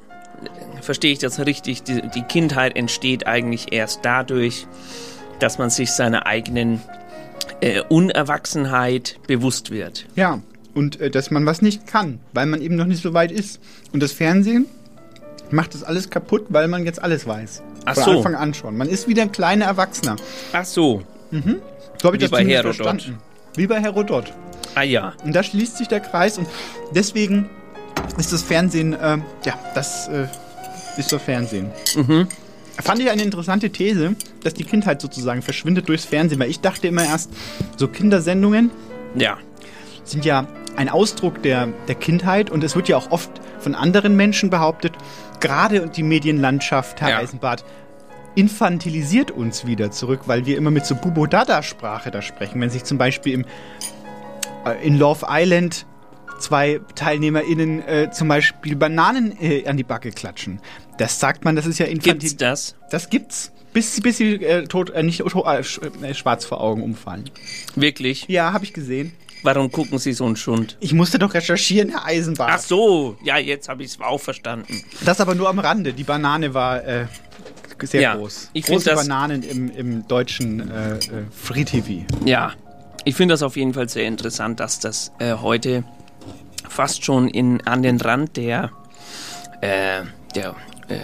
verstehe 0.83 1.13
ich 1.13 1.21
das 1.21 1.39
richtig? 1.41 1.85
Die, 1.85 2.03
die 2.15 2.21
Kindheit 2.25 2.77
entsteht 2.77 3.27
eigentlich 3.27 3.73
erst 3.73 4.01
dadurch, 4.03 4.67
dass 5.39 5.59
man 5.59 5.71
sich 5.71 5.93
seiner 5.93 6.27
eigenen 6.27 6.81
äh, 7.61 7.83
Unerwachsenheit 7.89 9.19
bewusst 9.27 9.71
wird. 9.71 10.07
Ja, 10.17 10.41
und 10.75 11.01
äh, 11.01 11.11
dass 11.11 11.31
man 11.31 11.47
was 11.47 11.63
nicht 11.63 11.87
kann, 11.87 12.21
weil 12.33 12.47
man 12.47 12.61
eben 12.61 12.77
noch 12.77 12.87
nicht 12.87 13.03
so 13.03 13.15
weit 13.15 13.33
ist. 13.33 13.61
Und 13.93 14.03
das 14.03 14.13
Fernsehen 14.13 14.67
macht 15.51 15.75
das 15.75 15.83
alles 15.83 16.11
kaputt, 16.11 16.47
weil 16.51 16.69
man 16.69 16.85
jetzt 16.85 17.03
alles 17.03 17.27
weiß. 17.27 17.63
Ach 17.85 17.95
Von 17.95 18.05
so. 18.05 18.11
Anfang 18.19 18.35
an 18.35 18.55
schon. 18.55 18.77
Man 18.77 18.89
ist 18.89 19.09
wieder 19.09 19.23
ein 19.23 19.33
kleiner 19.33 19.67
Erwachsener. 19.67 20.17
Ach 20.53 20.65
so. 20.65 21.03
Mhm. 21.31 21.61
So 22.01 22.09
habe 22.09 22.17
ich 22.17 22.23
Wie 22.23 22.25
das 22.25 22.31
bei 22.31 22.45
Herodot. 22.45 22.77
verstanden. 22.77 23.19
Wie 23.55 23.67
bei 23.67 23.81
Herodot. 23.81 24.33
Ah 24.75 24.83
ja. 24.83 25.15
Und 25.25 25.35
da 25.35 25.43
schließt 25.43 25.79
sich 25.79 25.89
der 25.89 26.01
Kreis 26.01 26.37
und 26.37 26.47
deswegen 26.95 27.49
ist 28.19 28.33
das 28.33 28.43
Fernsehen, 28.43 28.93
äh, 28.93 29.19
ja, 29.45 29.59
das 29.75 30.09
äh, 30.09 30.27
ist 30.99 31.13
das 31.13 31.23
Fernsehen. 31.23 31.71
Mhm. 31.95 32.29
Fand 32.83 33.01
ich 33.01 33.11
eine 33.11 33.23
interessante 33.23 33.71
These, 33.71 34.17
dass 34.43 34.55
die 34.55 34.65
Kindheit 34.65 35.01
sozusagen 35.01 35.43
verschwindet 35.43 35.89
durchs 35.89 36.05
Fernsehen, 36.05 36.39
weil 36.39 36.51
ich 36.51 36.61
dachte 36.61 36.87
immer 36.89 37.05
erst, 37.05 37.31
so 37.77 37.89
Kindersendungen 37.89 38.71
Ja. 39.17 39.39
sind 40.05 40.25
ja 40.25 40.47
ein 40.77 40.89
Ausdruck 40.89 41.43
der, 41.43 41.69
der 41.89 41.95
Kindheit 41.95 42.51
und 42.51 42.63
es 42.63 42.77
wird 42.77 42.89
ja 42.89 42.97
auch 42.97 43.11
oft 43.11 43.31
von 43.61 43.75
anderen 43.75 44.15
Menschen 44.15 44.51
behauptet, 44.51 44.93
gerade 45.41 45.89
die 45.89 46.03
Medienlandschaft, 46.03 47.01
Herr 47.01 47.11
Ja. 47.11 47.19
Eisenbart, 47.19 47.65
infantilisiert 48.35 49.31
uns 49.31 49.67
wieder 49.67 49.91
zurück, 49.91 50.21
weil 50.27 50.45
wir 50.45 50.59
immer 50.59 50.71
mit 50.71 50.85
so 50.85 50.95
Bubo-Dada-Sprache 50.95 52.11
da 52.11 52.21
sprechen. 52.21 52.61
Wenn 52.61 52.69
sich 52.71 52.85
zum 52.85 52.99
Beispiel 52.99 53.33
im, 53.33 53.45
äh, 54.67 54.87
in 54.87 54.99
Love 54.99 55.27
Island 55.31 55.87
zwei 56.39 56.81
TeilnehmerInnen 56.95 57.89
äh, 57.89 58.11
zum 58.11 58.29
Beispiel 58.29 58.77
Bananen 58.77 59.35
äh, 59.41 59.67
an 59.67 59.79
die 59.79 59.85
Backe 59.85 60.11
klatschen. 60.11 60.61
Das 60.99 61.21
sagt 61.21 61.45
man, 61.45 61.57
das 61.57 61.67
ist 61.67 61.79
ja 61.79 61.87
infantil. 61.87 62.15
Gibt's 62.15 62.37
das? 62.37 62.75
Das 62.91 63.11
gibt's. 63.11 63.53
Bis, 63.73 64.01
bis 64.01 64.17
sie 64.17 64.37
äh, 64.37 64.65
tot, 64.67 64.91
äh, 64.91 65.03
nicht 65.03 65.21
tot, 65.21 65.45
äh, 65.47 65.61
äh, 66.07 66.15
schwarz 66.15 66.47
vor 66.47 66.63
Augen 66.63 66.83
umfallen. 66.83 67.29
Wirklich? 67.75 68.25
Ja, 68.29 68.53
habe 68.55 68.65
ich 68.65 68.73
gesehen. 68.73 69.13
Warum 69.43 69.71
gucken 69.71 69.99
Sie 69.99 70.13
so 70.15 70.25
einen 70.25 70.37
Schund? 70.37 70.77
Ich 70.81 70.95
musste 70.95 71.19
doch 71.19 71.35
recherchieren, 71.35 71.91
Herr 71.91 72.07
Eisenbart. 72.07 72.51
Ach 72.55 72.59
so, 72.59 73.17
ja, 73.23 73.37
jetzt 73.37 73.69
habe 73.69 73.83
ich 73.85 73.91
es 73.91 74.01
auch 74.01 74.19
verstanden. 74.19 74.83
Das 75.05 75.21
aber 75.21 75.35
nur 75.35 75.49
am 75.51 75.59
Rande. 75.59 75.93
Die 75.93 76.05
Banane 76.05 76.55
war 76.55 76.83
äh, 76.85 77.07
sehr 77.83 78.01
Ja, 78.01 78.17
groß. 78.17 78.51
ich 78.55 78.65
Große 78.65 78.91
das- 78.91 79.03
Bananen 79.07 79.43
im, 79.43 79.71
im 79.71 80.09
deutschen 80.09 80.71
äh, 80.71 80.95
äh, 80.97 81.01
Free 81.31 81.65
TV. 81.65 82.07
Ja, 82.25 82.55
ich 83.05 83.15
finde 83.15 83.35
das 83.35 83.43
auf 83.43 83.57
jeden 83.57 83.75
Fall 83.75 83.89
sehr 83.91 84.07
interessant, 84.09 84.59
dass 84.59 84.81
das 84.81 85.13
äh, 85.19 85.35
heute 85.35 85.85
fast 86.69 87.05
schon 87.05 87.29
in, 87.29 87.61
an 87.67 87.83
den 87.83 88.01
Rand 88.01 88.37
der, 88.39 88.71
äh, 89.61 90.01
der, 90.35 90.57
äh, 90.89 90.99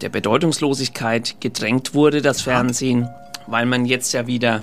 der 0.00 0.08
Bedeutungslosigkeit 0.08 1.36
gedrängt 1.40 1.94
wurde, 1.94 2.20
das 2.22 2.42
Fernsehen, 2.42 3.08
weil 3.46 3.66
man 3.66 3.84
jetzt 3.86 4.12
ja 4.12 4.26
wieder 4.26 4.62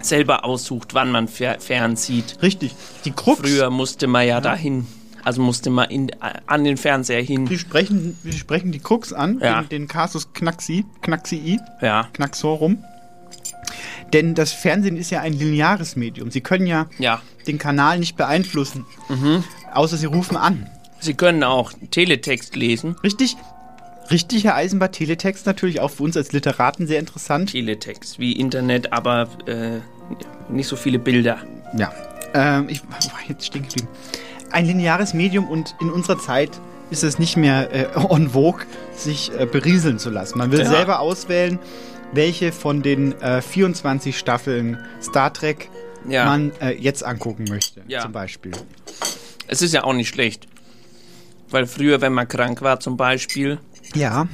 selber 0.00 0.44
aussucht, 0.44 0.94
wann 0.94 1.10
man 1.10 1.28
fer 1.28 1.58
fernsieht. 1.60 2.38
Richtig. 2.42 2.74
Die 3.04 3.10
Krux. 3.10 3.40
Früher 3.40 3.70
musste 3.70 4.06
man 4.06 4.26
ja, 4.26 4.40
dahin, 4.40 4.86
also 5.24 5.42
musste 5.42 5.70
man 5.70 5.90
in, 5.90 6.10
an 6.46 6.64
den 6.64 6.76
Fernseher 6.76 7.22
hin. 7.22 7.50
Wir 7.50 7.58
sprechen, 7.58 8.16
wir 8.22 8.32
sprechen 8.32 8.70
die 8.72 8.78
Krux 8.78 9.12
an, 9.12 9.40
Ja. 9.40 9.60
den, 9.62 9.68
den 9.68 9.88
Kasus 9.88 10.32
Knaxi, 10.32 10.84
Knaxi 11.02 11.58
Ja, 11.82 12.08
Knaxorum. 12.12 12.82
Denn 14.12 14.34
das 14.34 14.52
Fernsehen 14.52 14.96
ist 14.96 15.10
ja 15.10 15.20
ein 15.20 15.34
lineares 15.34 15.96
Medium. 15.96 16.30
Sie 16.30 16.40
können 16.40 16.66
ja, 16.66 16.86
ja. 16.98 17.20
den 17.46 17.58
Kanal 17.58 17.98
nicht 17.98 18.16
beeinflussen, 18.16 18.86
Mhm. 19.08 19.44
außer 19.74 19.96
Sie 19.96 20.06
rufen 20.06 20.36
an. 20.36 20.66
Sie 21.00 21.14
können 21.14 21.44
auch 21.44 21.72
Teletext 21.90 22.56
lesen. 22.56 22.96
Richtig? 23.02 23.36
Richtig, 24.10 24.44
Herr 24.44 24.54
Eisenbart, 24.56 24.94
Teletext 24.94 25.46
natürlich 25.46 25.80
auch 25.80 25.90
für 25.90 26.02
uns 26.02 26.16
als 26.16 26.32
Literaten 26.32 26.86
sehr 26.86 26.98
interessant. 26.98 27.50
Teletext 27.50 28.18
wie 28.18 28.32
Internet, 28.32 28.92
aber 28.92 29.28
äh, 29.46 29.80
nicht 30.50 30.66
so 30.66 30.76
viele 30.76 30.98
Bilder. 30.98 31.38
Ja. 31.76 31.92
Ähm, 32.34 32.68
ich 32.68 32.82
war 32.88 32.98
jetzt 33.28 33.46
stehen 33.46 33.62
geblieben. 33.64 33.88
Ein 34.50 34.64
lineares 34.66 35.12
Medium 35.12 35.46
und 35.48 35.74
in 35.80 35.90
unserer 35.90 36.18
Zeit 36.18 36.50
ist 36.90 37.04
es 37.04 37.18
nicht 37.18 37.36
mehr 37.36 37.70
äh, 37.70 37.86
en 38.14 38.30
vogue, 38.30 38.62
sich 38.94 39.30
äh, 39.38 39.44
berieseln 39.44 39.98
zu 39.98 40.08
lassen. 40.08 40.38
Man 40.38 40.52
will 40.52 40.60
Ja. 40.60 40.70
selber 40.70 41.00
auswählen, 41.00 41.58
welche 42.12 42.50
von 42.50 42.82
den 42.82 43.12
äh, 43.20 43.42
24 43.42 44.18
Staffeln 44.18 44.78
Star 45.02 45.32
Trek 45.34 45.68
Ja. 46.08 46.24
man 46.24 46.52
äh, 46.62 46.70
jetzt 46.70 47.04
angucken 47.04 47.44
möchte, 47.46 47.82
Ja. 47.88 48.00
zum 48.00 48.12
Beispiel. 48.12 48.52
Es 49.48 49.60
ist 49.60 49.74
ja 49.74 49.84
auch 49.84 49.92
nicht 49.92 50.08
schlecht. 50.08 50.48
Weil 51.50 51.66
früher, 51.66 52.00
wenn 52.00 52.12
man 52.12 52.28
krank 52.28 52.62
war 52.62 52.78
zum 52.80 52.96
Beispiel 52.96 53.58
Ja, 53.94 54.26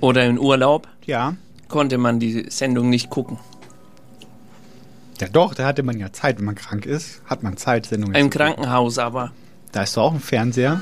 oder 0.00 0.24
in 0.26 0.38
Urlaub, 0.38 0.88
ja. 1.04 1.34
konnte 1.68 1.96
man 1.98 2.18
die 2.18 2.46
Sendung 2.50 2.90
nicht 2.90 3.08
gucken. 3.10 3.38
Ja 5.20 5.28
doch, 5.28 5.54
da 5.54 5.64
hatte 5.66 5.82
man 5.82 5.98
ja 5.98 6.12
Zeit. 6.12 6.38
Wenn 6.38 6.44
man 6.44 6.54
krank 6.56 6.84
ist, 6.84 7.22
hat 7.26 7.42
man 7.42 7.56
Zeit, 7.56 7.86
Sendungen 7.86 8.14
Im 8.14 8.30
zu 8.30 8.38
gucken. 8.38 8.54
Krankenhaus 8.54 8.98
aber. 8.98 9.32
Da 9.72 9.82
ist 9.84 9.96
doch 9.96 10.02
auch 10.04 10.14
ein 10.14 10.20
Fernseher. 10.20 10.80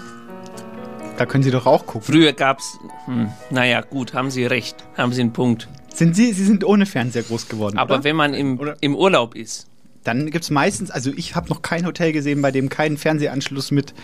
Da 1.17 1.27
können 1.27 1.45
Sie 1.45 1.53
doch 1.53 1.67
auch 1.67 1.87
gucken. 1.87 2.03
Früher 2.03 2.33
gab's, 2.33 2.77
hm, 3.07 3.29
naja, 3.51 3.81
gut, 3.83 4.15
haben 4.15 4.31
Sie 4.31 4.45
recht, 4.47 4.77
haben 4.97 5.13
Sie 5.13 5.21
einen 5.21 5.33
Punkt. 5.33 5.69
Sind 5.95 6.17
Sie, 6.17 6.33
Sie 6.33 6.45
sind 6.45 6.65
ohne 6.65 6.87
Fernseher 6.87 7.23
groß 7.23 7.49
geworden, 7.49 7.79
Aber 7.79 7.95
oder? 7.97 8.05
wenn 8.05 8.17
man 8.17 8.35
im, 8.35 8.59
Oder- 8.59 8.77
im 8.81 8.97
Urlaub 8.97 9.37
ist, 9.37 9.69
Dann 10.05 10.31
gibt 10.31 10.45
es 10.45 10.51
meistens, 10.51 10.91
also 10.91 11.11
ich 11.15 11.35
habe 11.35 11.49
noch 11.49 11.63
kein 11.63 11.87
Hotel 11.87 12.13
gesehen, 12.13 12.43
bei 12.43 12.51
dem 12.51 12.69
kein 12.69 12.97
Fernsehanschluss 12.97 13.71
mit 13.71 13.95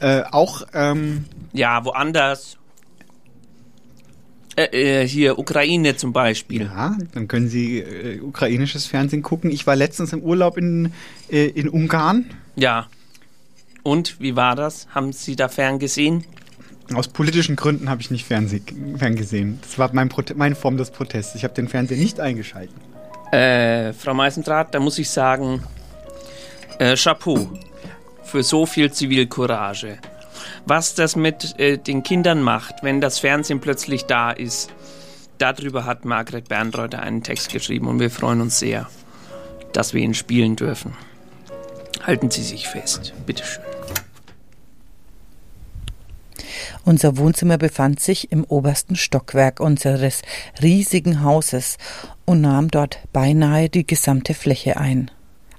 äh, 0.00 0.22
auch, 0.30 0.62
ähm, 0.74 1.24
ja, 1.52 1.84
woanders, 1.84 2.58
äh, 4.56 5.02
äh, 5.02 5.08
hier 5.08 5.38
Ukraine 5.38 5.96
zum 5.96 6.12
Beispiel. 6.12 6.62
ja, 6.62 6.96
dann 7.12 7.28
können 7.28 7.48
Sie 7.48 7.78
äh, 7.78 8.20
ukrainisches 8.20 8.86
Fernsehen 8.86 9.22
gucken. 9.22 9.50
Ich 9.50 9.66
war 9.66 9.76
letztens 9.76 10.12
im 10.12 10.22
Urlaub 10.22 10.56
in, 10.56 10.92
äh, 11.30 11.46
in 11.46 11.68
Ungarn. 11.68 12.26
Ja. 12.56 12.86
Und, 13.82 14.18
wie 14.18 14.34
war 14.34 14.56
das? 14.56 14.88
Haben 14.94 15.12
Sie 15.12 15.36
da 15.36 15.48
ferngesehen? 15.48 16.24
Aus 16.94 17.08
politischen 17.08 17.56
Gründen 17.56 17.90
habe 17.90 18.00
ich 18.00 18.10
nicht 18.10 18.24
Fernseh 18.24 18.62
ferngesehen. 18.96 19.58
Das 19.62 19.78
war 19.78 19.90
mein 19.92 20.08
Prote 20.08 20.34
meine 20.34 20.54
Form 20.54 20.76
des 20.76 20.90
Protests. 20.90 21.34
Ich 21.34 21.44
habe 21.44 21.52
den 21.52 21.68
Fernseher 21.68 21.98
nicht 21.98 22.20
eingeschaltet. 22.20 22.76
Äh, 23.32 23.92
Frau 23.92 24.14
Meisendrath, 24.14 24.74
da 24.74 24.80
muss 24.80 24.98
ich 24.98 25.10
sagen, 25.10 25.62
äh, 26.78 26.96
Chapeau 26.96 27.48
für 28.24 28.42
so 28.42 28.66
viel 28.66 28.92
Zivilcourage. 28.92 29.98
Was 30.64 30.94
das 30.94 31.16
mit 31.16 31.58
äh, 31.58 31.78
den 31.78 32.02
Kindern 32.02 32.42
macht, 32.42 32.82
wenn 32.82 33.00
das 33.00 33.18
Fernsehen 33.18 33.60
plötzlich 33.60 34.04
da 34.06 34.30
ist, 34.30 34.70
darüber 35.38 35.84
hat 35.84 36.04
Margret 36.04 36.48
Bernreuther 36.48 37.00
einen 37.00 37.22
Text 37.22 37.52
geschrieben 37.52 37.88
und 37.88 38.00
wir 38.00 38.10
freuen 38.10 38.40
uns 38.40 38.58
sehr, 38.58 38.88
dass 39.72 39.94
wir 39.94 40.02
ihn 40.02 40.14
spielen 40.14 40.56
dürfen. 40.56 40.96
Halten 42.04 42.30
Sie 42.30 42.42
sich 42.42 42.68
fest, 42.68 43.14
bitteschön. 43.26 43.75
Unser 46.84 47.16
Wohnzimmer 47.16 47.58
befand 47.58 48.00
sich 48.00 48.32
im 48.32 48.44
obersten 48.44 48.96
Stockwerk 48.96 49.60
unseres 49.60 50.22
riesigen 50.62 51.22
Hauses 51.22 51.78
und 52.24 52.40
nahm 52.40 52.70
dort 52.70 52.98
beinahe 53.12 53.68
die 53.68 53.86
gesamte 53.86 54.34
Fläche 54.34 54.76
ein. 54.76 55.10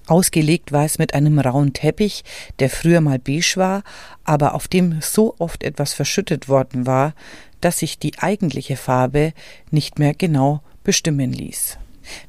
Ausgelegt 0.07 0.71
war 0.71 0.85
es 0.85 0.99
mit 0.99 1.13
einem 1.13 1.37
rauen 1.37 1.73
Teppich, 1.73 2.23
der 2.59 2.69
früher 2.69 3.01
mal 3.01 3.19
beige 3.19 3.53
war, 3.57 3.83
aber 4.23 4.55
auf 4.55 4.69
dem 4.69 5.01
so 5.01 5.35
oft 5.37 5.63
etwas 5.63 5.93
verschüttet 5.93 6.47
worden 6.47 6.85
war, 6.85 7.13
dass 7.59 7.79
sich 7.79 7.99
die 7.99 8.17
eigentliche 8.19 8.77
Farbe 8.77 9.33
nicht 9.69 9.99
mehr 9.99 10.13
genau 10.13 10.61
bestimmen 10.83 11.33
ließ. 11.33 11.77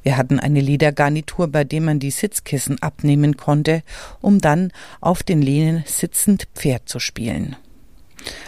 Wir 0.03 0.17
hatten 0.17 0.39
eine 0.39 0.59
Ledergarnitur, 0.59 1.47
bei 1.47 1.63
dem 1.63 1.85
man 1.85 1.99
die 1.99 2.11
Sitzkissen 2.11 2.81
abnehmen 2.81 3.37
konnte, 3.37 3.83
um 4.19 4.39
dann 4.39 4.73
auf 4.99 5.23
den 5.23 5.41
Lehnen 5.41 5.83
sitzend 5.85 6.47
Pferd 6.55 6.89
zu 6.89 6.99
spielen. 6.99 7.55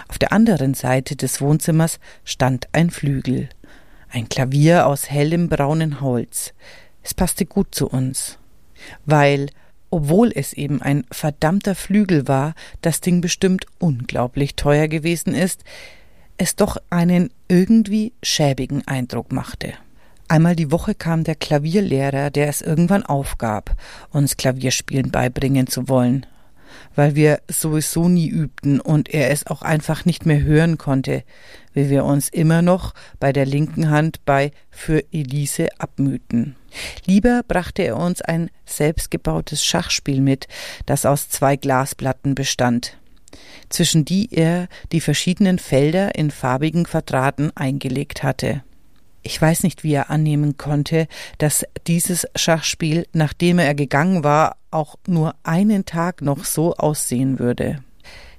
Auf 0.07 0.17
der 0.17 0.31
anderen 0.31 0.73
Seite 0.73 1.15
des 1.15 1.41
Wohnzimmers 1.41 1.99
stand 2.23 2.67
ein 2.71 2.89
Flügel, 2.89 3.49
ein 4.09 4.29
Klavier 4.29 4.87
aus 4.87 5.09
hellem 5.09 5.49
braunen 5.49 6.01
Holz. 6.01 6.53
Es 7.03 7.13
passte 7.13 7.45
gut 7.45 7.73
zu 7.73 7.87
uns, 7.87 8.37
weil, 9.05 9.47
obwohl 9.89 10.31
es 10.33 10.53
eben 10.53 10.81
ein 10.81 11.05
verdammter 11.11 11.75
Flügel 11.75 12.27
war, 12.27 12.53
das 12.81 13.01
Ding 13.01 13.21
bestimmt 13.21 13.65
unglaublich 13.79 14.55
teuer 14.55 14.87
gewesen 14.87 15.33
ist, 15.33 15.63
es 16.37 16.55
doch 16.55 16.77
einen 16.89 17.29
irgendwie 17.47 18.13
schäbigen 18.23 18.87
Eindruck 18.87 19.31
machte. 19.31 19.73
Einmal 20.27 20.55
die 20.55 20.71
Woche 20.71 20.95
kam 20.95 21.23
der 21.25 21.35
Klavierlehrer, 21.35 22.29
der 22.29 22.47
es 22.47 22.61
irgendwann 22.61 23.03
aufgab, 23.03 23.75
uns 24.11 24.37
Klavierspielen 24.37 25.11
beibringen 25.11 25.67
zu 25.67 25.89
wollen. 25.89 26.25
Weil 26.95 27.15
wir 27.15 27.41
sowieso 27.47 28.09
nie 28.09 28.27
übten 28.27 28.79
und 28.79 29.09
er 29.09 29.31
es 29.31 29.47
auch 29.47 29.61
einfach 29.61 30.05
nicht 30.05 30.25
mehr 30.25 30.41
hören 30.41 30.77
konnte, 30.77 31.23
wie 31.73 31.89
wir 31.89 32.05
uns 32.05 32.29
immer 32.29 32.61
noch 32.61 32.93
bei 33.19 33.31
der 33.33 33.45
linken 33.45 33.89
Hand 33.89 34.25
bei 34.25 34.51
Für 34.69 35.03
Elise 35.11 35.69
abmühten. 35.77 36.55
Lieber 37.05 37.41
brachte 37.47 37.83
er 37.83 37.97
uns 37.97 38.21
ein 38.21 38.49
selbstgebautes 38.65 39.63
Schachspiel 39.63 40.21
mit, 40.21 40.47
das 40.85 41.05
aus 41.05 41.29
zwei 41.29 41.55
Glasplatten 41.55 42.35
bestand, 42.35 42.97
zwischen 43.69 44.05
die 44.05 44.29
er 44.31 44.67
die 44.91 45.01
verschiedenen 45.01 45.59
Felder 45.59 46.15
in 46.15 46.31
farbigen 46.31 46.85
Quadraten 46.85 47.55
eingelegt 47.55 48.23
hatte. 48.23 48.63
Ich 49.23 49.39
weiß 49.39 49.63
nicht, 49.63 49.83
wie 49.83 49.93
er 49.93 50.09
annehmen 50.09 50.57
konnte, 50.57 51.07
dass 51.37 51.65
dieses 51.85 52.27
Schachspiel, 52.35 53.05
nachdem 53.13 53.59
er 53.59 53.75
gegangen 53.75 54.23
war, 54.23 54.57
auch 54.71 54.95
nur 55.07 55.35
einen 55.43 55.85
Tag 55.85 56.21
noch 56.21 56.45
so 56.45 56.75
aussehen 56.75 57.39
würde. 57.39 57.83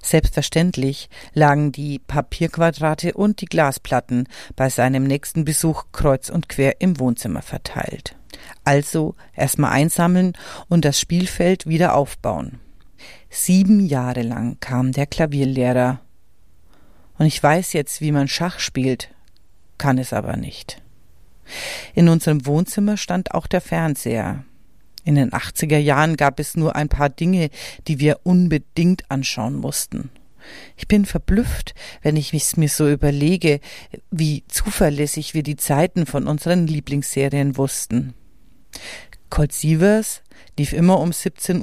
Selbstverständlich 0.02 1.08
lagen 1.32 1.70
die 1.70 2.00
Papierquadrate 2.00 3.14
und 3.14 3.40
die 3.40 3.46
Glasplatten 3.46 4.26
bei 4.56 4.68
seinem 4.68 5.04
nächsten 5.04 5.44
Besuch 5.44 5.84
kreuz 5.92 6.28
und 6.28 6.48
quer 6.48 6.80
im 6.80 6.98
Wohnzimmer 6.98 7.40
verteilt. 7.40 8.16
Also 8.64 9.14
erstmal 9.34 9.70
einsammeln 9.72 10.32
und 10.68 10.84
das 10.84 10.98
Spielfeld 10.98 11.66
wieder 11.66 11.94
aufbauen. 11.94 12.58
Sieben 13.30 13.80
Jahre 13.80 14.22
lang 14.22 14.58
kam 14.60 14.92
der 14.92 15.06
Klavierlehrer. 15.06 16.00
Und 17.18 17.26
ich 17.26 17.40
weiß 17.40 17.72
jetzt, 17.72 18.00
wie 18.00 18.12
man 18.12 18.28
Schach 18.28 18.58
spielt, 18.58 19.14
kann 19.78 19.98
es 19.98 20.12
aber 20.12 20.36
nicht. 20.36 20.82
In 21.94 22.08
unserem 22.08 22.44
Wohnzimmer 22.46 22.96
stand 22.96 23.34
auch 23.34 23.46
der 23.46 23.60
Fernseher. 23.60 24.44
In 25.04 25.16
den 25.16 25.30
80er 25.30 25.78
Jahren 25.78 26.16
gab 26.16 26.38
es 26.38 26.56
nur 26.56 26.76
ein 26.76 26.88
paar 26.88 27.08
Dinge, 27.08 27.50
die 27.88 27.98
wir 27.98 28.20
unbedingt 28.22 29.10
anschauen 29.10 29.56
mussten. 29.56 30.10
Ich 30.76 30.88
bin 30.88 31.06
verblüfft, 31.06 31.74
wenn 32.02 32.16
ich 32.16 32.34
es 32.34 32.56
mir 32.56 32.68
so 32.68 32.88
überlege, 32.88 33.60
wie 34.10 34.44
zuverlässig 34.48 35.34
wir 35.34 35.42
die 35.42 35.56
Zeiten 35.56 36.06
von 36.06 36.26
unseren 36.26 36.66
Lieblingsserien 36.66 37.56
wussten. 37.56 38.14
Colt 39.30 39.52
Sievers 39.52 40.22
lief 40.58 40.72
immer 40.72 41.00
um 41.00 41.10
17.30 41.10 41.62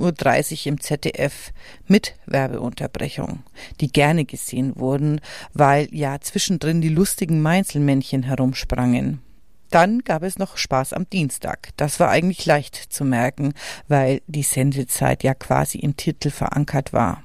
Uhr 0.62 0.68
im 0.68 0.82
ZDF 0.82 1.52
mit 1.88 2.16
Werbeunterbrechung, 2.26 3.44
die 3.80 3.92
gerne 3.92 4.26
gesehen 4.26 4.76
wurden, 4.76 5.22
weil 5.54 5.88
ja 5.92 6.20
zwischendrin 6.20 6.82
die 6.82 6.90
lustigen 6.90 7.42
Meinzelmännchen 7.42 8.24
herumsprangen. 8.24 9.22
Dann 9.70 10.00
gab 10.00 10.24
es 10.24 10.40
noch 10.40 10.58
Spaß 10.58 10.94
am 10.94 11.10
Dienstag. 11.10 11.70
Das 11.78 12.00
war 12.00 12.10
eigentlich 12.10 12.46
leicht 12.46 12.76
zu 12.76 13.06
merken, 13.06 13.54
weil 13.88 14.22
die 14.28 14.44
Sendezeit 14.44 15.24
ja 15.24 15.34
quasi 15.34 15.80
im 15.80 15.96
Titel 15.96 16.32
verankert 16.32 16.94
war. 16.94 17.24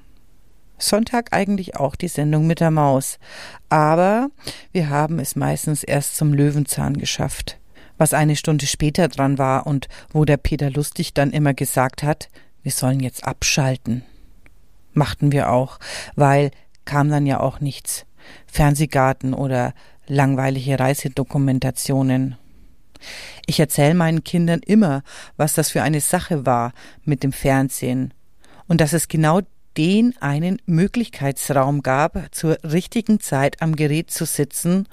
Sonntag 0.78 1.32
eigentlich 1.32 1.76
auch 1.76 1.96
die 1.96 2.08
Sendung 2.08 2.46
mit 2.46 2.60
der 2.60 2.70
Maus. 2.70 3.18
Aber 3.68 4.28
wir 4.72 4.90
haben 4.90 5.18
es 5.18 5.36
meistens 5.36 5.82
erst 5.82 6.16
zum 6.16 6.34
Löwenzahn 6.34 6.96
geschafft. 6.96 7.58
Was 7.96 8.12
eine 8.12 8.36
Stunde 8.36 8.66
später 8.66 9.08
dran 9.08 9.38
war 9.38 9.66
und 9.66 9.88
wo 10.10 10.24
der 10.24 10.36
Peter 10.36 10.70
Lustig 10.70 11.14
dann 11.14 11.30
immer 11.30 11.54
gesagt 11.54 12.02
hat, 12.02 12.28
wir 12.62 12.72
sollen 12.72 13.00
jetzt 13.00 13.24
abschalten. 13.24 14.02
Machten 14.92 15.32
wir 15.32 15.50
auch, 15.50 15.78
weil 16.16 16.50
kam 16.84 17.08
dann 17.08 17.26
ja 17.26 17.40
auch 17.40 17.60
nichts. 17.60 18.04
Fernsehgarten 18.46 19.34
oder 19.34 19.74
langweilige 20.06 20.78
Reisedokumentationen. 20.78 22.36
Ich 23.46 23.60
erzähle 23.60 23.94
meinen 23.94 24.24
Kindern 24.24 24.60
immer, 24.60 25.02
was 25.36 25.54
das 25.54 25.70
für 25.70 25.82
eine 25.82 26.00
Sache 26.00 26.46
war 26.46 26.72
mit 27.04 27.22
dem 27.22 27.32
Fernsehen 27.32 28.14
und 28.66 28.80
dass 28.80 28.92
es 28.92 29.08
genau 29.08 29.40
den 29.76 30.14
einen 30.20 30.60
Möglichkeitsraum 30.66 31.82
gab, 31.82 32.34
zur 32.34 32.58
richtigen 32.62 33.20
Zeit 33.20 33.60
am 33.60 33.76
Gerät 33.76 34.10
zu 34.10 34.24
sitzen 34.24 34.86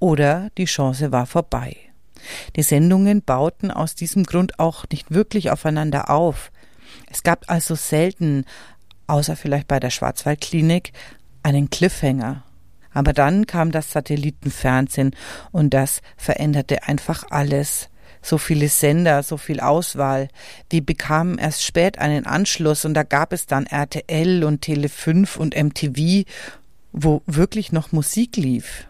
oder 0.00 0.50
die 0.58 0.64
Chance 0.64 1.12
war 1.12 1.26
vorbei. 1.26 1.76
Die 2.56 2.62
Sendungen 2.62 3.22
bauten 3.22 3.70
aus 3.70 3.94
diesem 3.94 4.24
Grund 4.24 4.58
auch 4.58 4.84
nicht 4.90 5.12
wirklich 5.12 5.50
aufeinander 5.50 6.10
auf. 6.10 6.50
Es 7.10 7.22
gab 7.22 7.44
also 7.48 7.74
selten, 7.74 8.44
außer 9.06 9.36
vielleicht 9.36 9.68
bei 9.68 9.78
der 9.80 9.90
Schwarzwaldklinik, 9.90 10.92
einen 11.42 11.70
Cliffhanger. 11.70 12.42
Aber 12.92 13.12
dann 13.12 13.46
kam 13.46 13.70
das 13.70 13.92
Satellitenfernsehen 13.92 15.14
und 15.52 15.74
das 15.74 16.00
veränderte 16.16 16.84
einfach 16.84 17.24
alles. 17.30 17.88
So 18.22 18.38
viele 18.38 18.68
Sender, 18.68 19.22
so 19.22 19.36
viel 19.36 19.60
Auswahl. 19.60 20.28
Wir 20.70 20.84
bekamen 20.84 21.38
erst 21.38 21.64
spät 21.64 21.98
einen 21.98 22.26
Anschluss 22.26 22.84
und 22.84 22.94
da 22.94 23.02
gab 23.02 23.32
es 23.32 23.46
dann 23.46 23.66
RTL 23.66 24.44
und 24.44 24.62
Tele 24.62 24.88
5 24.88 25.36
und 25.36 25.56
MTV, 25.56 26.24
wo 26.92 27.22
wirklich 27.26 27.72
noch 27.72 27.92
Musik 27.92 28.36
lief. 28.36 28.88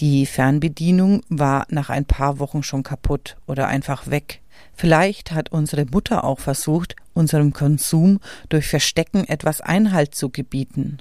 Die 0.00 0.26
Fernbedienung 0.26 1.22
war 1.28 1.66
nach 1.70 1.90
ein 1.90 2.04
paar 2.04 2.38
Wochen 2.38 2.62
schon 2.62 2.82
kaputt 2.82 3.36
oder 3.46 3.68
einfach 3.68 4.08
weg. 4.08 4.40
Vielleicht 4.74 5.32
hat 5.32 5.50
unsere 5.52 5.86
Mutter 5.86 6.24
auch 6.24 6.40
versucht, 6.40 6.96
unserem 7.14 7.52
Konsum 7.52 8.20
durch 8.48 8.66
Verstecken 8.66 9.26
etwas 9.26 9.60
Einhalt 9.60 10.14
zu 10.14 10.28
gebieten. 10.28 10.98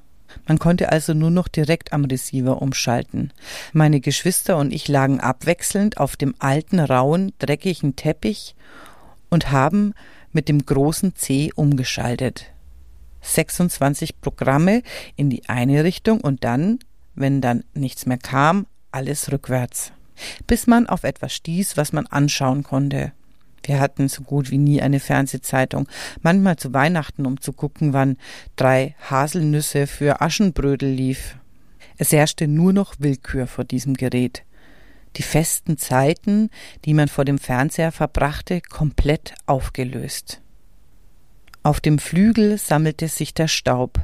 Man 0.47 0.59
konnte 0.59 0.91
also 0.91 1.13
nur 1.13 1.31
noch 1.31 1.47
direkt 1.47 1.93
am 1.93 2.05
Receiver 2.05 2.61
umschalten. 2.61 3.31
Meine 3.73 3.99
Geschwister 3.99 4.57
und 4.57 4.73
ich 4.73 4.87
lagen 4.87 5.19
abwechselnd 5.19 5.97
auf 5.97 6.15
dem 6.15 6.35
alten, 6.39 6.79
rauen, 6.79 7.33
dreckigen 7.39 7.95
Teppich 7.95 8.55
und 9.29 9.51
haben 9.51 9.93
mit 10.31 10.49
dem 10.49 10.65
großen 10.65 11.15
C 11.15 11.51
umgeschaltet. 11.55 12.45
26 13.21 14.21
Programme 14.21 14.83
in 15.15 15.29
die 15.29 15.47
eine 15.49 15.83
Richtung 15.83 16.21
und 16.21 16.43
dann, 16.43 16.79
wenn 17.15 17.41
dann 17.41 17.63
nichts 17.73 18.05
mehr 18.05 18.17
kam, 18.17 18.67
alles 18.91 19.31
rückwärts. 19.31 19.91
Bis 20.47 20.67
man 20.67 20.87
auf 20.87 21.03
etwas 21.03 21.33
stieß, 21.33 21.75
was 21.77 21.91
man 21.91 22.07
anschauen 22.07 22.63
konnte. 22.63 23.11
Wir 23.65 23.79
hatten 23.79 24.07
so 24.07 24.21
gut 24.21 24.51
wie 24.51 24.57
nie 24.57 24.81
eine 24.81 24.99
Fernsehzeitung, 24.99 25.87
manchmal 26.21 26.55
zu 26.57 26.73
Weihnachten, 26.73 27.25
um 27.25 27.41
zu 27.41 27.51
gucken, 27.51 27.93
wann 27.93 28.17
drei 28.55 28.95
Haselnüsse 29.09 29.87
für 29.87 30.21
Aschenbrödel 30.21 30.89
lief. 30.89 31.37
Es 31.97 32.11
herrschte 32.11 32.47
nur 32.47 32.73
noch 32.73 32.95
Willkür 32.99 33.47
vor 33.47 33.63
diesem 33.63 33.95
Gerät. 33.95 34.43
Die 35.15 35.23
festen 35.23 35.77
Zeiten, 35.77 36.49
die 36.83 36.93
man 36.93 37.07
vor 37.07 37.25
dem 37.25 37.39
Fernseher 37.39 37.91
verbrachte, 37.91 38.61
komplett 38.61 39.33
aufgelöst. 39.45 40.41
Auf 41.63 41.79
dem 41.79 41.97
Flügel 41.97 42.57
sammelte 42.57 43.07
sich 43.07 43.33
der 43.33 43.47
Staub. 43.47 43.99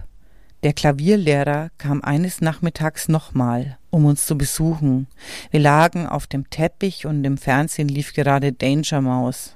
Der 0.64 0.74
Klavierlehrer 0.74 1.70
kam 1.80 2.04
eines 2.04 2.40
Nachmittags 2.40 3.08
nochmal, 3.08 3.78
um 3.90 4.06
uns 4.06 4.28
zu 4.28 4.38
besuchen. 4.38 5.08
Wir 5.50 5.60
lagen 5.60 6.06
auf 6.06 6.28
dem 6.28 6.50
Teppich 6.52 7.08
und 7.08 7.24
im 7.24 7.38
Fernsehen 7.38 7.88
lief 7.88 8.14
gerade 8.14 8.54
Danger 8.54 9.02
Mouse. 9.02 9.56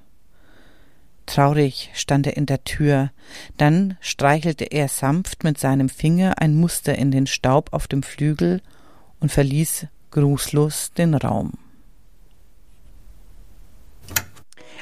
Traurig 1.28 1.91
stand 1.94 2.28
er 2.28 2.38
in 2.38 2.46
der 2.46 2.63
Tür, 2.63 3.12
dann 3.58 3.98
streichelte 4.00 4.65
er 4.65 4.88
sanft 4.88 5.44
mit 5.44 5.60
seinem 5.60 5.89
Finger 5.89 6.36
ein 6.39 6.56
Muster 6.56 6.96
in 6.96 7.12
den 7.12 7.28
Staub 7.28 7.74
auf 7.74 7.88
dem 7.88 8.04
Flügel 8.04 8.62
und 9.20 9.32
verließ 9.32 9.88
grußlos 10.12 10.94
den 10.94 11.13
Raum. 11.13 11.54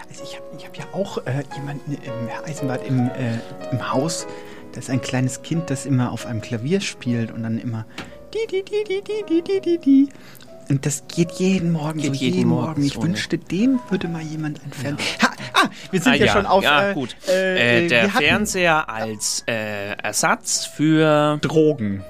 Also 0.10 0.24
ich 0.24 0.38
habe 0.38 0.46
ich 0.58 0.66
hab 0.66 0.78
ja 0.78 0.86
auch 0.94 1.18
äh, 1.26 1.44
jemanden 1.56 1.94
im 1.94 2.30
Eisenbad 2.46 2.86
im, 2.86 3.10
äh, 3.10 3.40
im 3.72 3.92
Haus, 3.92 4.28
da 4.74 4.80
ist 4.80 4.90
ein 4.90 5.02
kleines 5.02 5.42
Kind, 5.42 5.70
das 5.70 5.86
immer 5.86 6.12
auf 6.12 6.26
einem 6.26 6.42
Klavier 6.42 6.82
spielt 6.82 7.32
und 7.32 7.44
dann 7.44 7.58
immer 7.60 7.86
die, 8.34 8.48
die, 8.52 8.64
die, 8.64 8.84
die, 8.84 9.02
die, 9.04 9.24
die, 9.28 9.42
die, 9.44 9.62
die, 9.62 9.78
die. 9.78 10.10
Und 10.70 10.86
das 10.86 11.04
geht 11.14 11.32
jeden 11.34 11.72
Morgen 11.72 12.00
Geht 12.00 12.14
so, 12.16 12.20
jeden 12.22 12.36
jeden 12.38 12.50
Morgen 12.50 12.66
Morgen. 12.68 12.84
Ich 12.84 12.94
so, 12.94 13.04
wünschte, 13.04 13.38
dem 13.38 13.80
würde 13.90 14.08
mal 14.08 14.22
jemand 14.22 14.64
entfernen. 14.64 14.98
Ha, 15.22 15.30
ah, 15.54 15.70
wir 15.92 16.02
sind 16.02 16.14
Ah, 16.14 16.16
ja, 16.16 16.32
schon 16.32 16.46
auf. 16.46 16.64
Ja, 16.64 16.90
äh, 16.92 16.94
gut. 16.94 17.16
Äh, 17.28 17.86
Äh, 17.86 17.88
der 17.90 18.10
Fernseher 18.10 18.90
als 18.90 19.44
äh, 19.48 19.94
Ersatz 20.02 20.66
für 20.66 21.38
Drogen. 21.42 22.04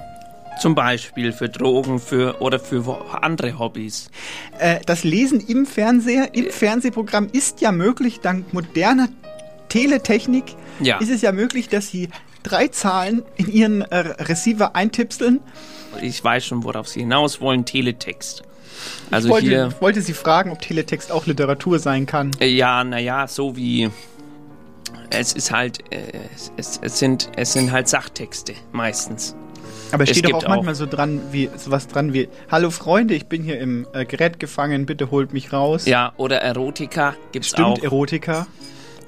Zum 0.62 0.76
Beispiel 0.76 1.32
für 1.34 1.50
Drogen 1.50 2.00
für 2.00 2.40
oder 2.42 2.60
für 2.60 3.24
andere 3.24 3.58
Hobbys. 3.58 4.10
Äh, 4.60 4.80
das 4.86 5.04
Lesen 5.04 5.40
im 5.42 5.66
Fernseher, 5.66 6.36
im 6.36 6.52
Fernsehprogramm 6.52 7.28
ist 7.34 7.60
ja 7.60 7.72
möglich, 7.72 8.20
dank 8.22 8.54
moderner 8.54 9.10
Teletechnik 9.70 10.44
Ja. 10.80 11.00
ist 11.00 11.10
es 11.10 11.22
ja 11.24 11.32
möglich, 11.32 11.70
dass 11.70 11.88
Sie 11.88 12.10
drei 12.44 12.68
Zahlen 12.68 13.24
in 13.36 13.52
Ihren 13.52 13.82
äh, 13.82 13.98
Receiver 13.98 14.76
eintipseln. 14.76 15.40
Ich 16.02 16.24
weiß 16.24 16.46
schon, 16.46 16.64
worauf 16.64 16.88
Sie 16.88 17.02
hinaus 17.02 17.42
wollen. 17.42 17.66
Teletext. 17.66 18.44
Also 19.12 19.28
ich 19.28 19.34
wollte, 19.34 19.48
hier, 19.48 19.68
ich 19.76 19.82
wollte 19.82 20.02
Sie 20.02 20.14
fragen, 20.14 20.52
ob 20.52 20.60
Teletext 20.60 21.12
auch 21.12 21.26
Literatur 21.26 21.80
sein 21.80 22.06
kann. 22.06 22.32
äh, 22.40 22.48
ja, 22.48 22.84
naja, 22.84 23.28
so 23.28 23.56
wie 23.56 23.90
es 25.10 25.34
ist 25.34 25.52
halt, 25.52 25.92
äh, 25.92 26.02
es, 26.58 26.80
es 26.82 27.00
sind, 27.00 27.30
es 27.36 27.54
sind 27.54 27.72
halt 27.72 27.88
Sachtexte 27.88 28.54
meistens. 28.72 29.36
Aber 29.92 30.04
es 30.04 30.12
steht 30.12 30.26
doch 30.26 30.40
gibt 30.40 30.46
auch 30.46 30.50
manchmal 30.50 30.74
so 30.74 30.88
dran 30.88 31.22
wie 31.32 31.50
sowas 31.56 31.88
dran 31.88 32.14
wie 32.14 32.28
Hallo 32.50 32.72
Freunde, 32.72 33.14
ich 33.14 33.28
bin 33.28 33.44
hier 33.44 33.60
im 33.60 33.86
äh, 33.94 34.06
Gerät 34.06 34.40
gefangen, 34.40 34.88
bitte 34.88 35.12
holt 35.12 35.34
mich 35.34 35.54
raus. 35.54 35.86
Ja, 35.86 36.14
oder 36.18 36.42
Erotika 36.42 37.16
gibt's 37.32 37.50
Stimmt, 37.50 37.68
auch. 37.68 37.84
Erotika. 37.84 38.48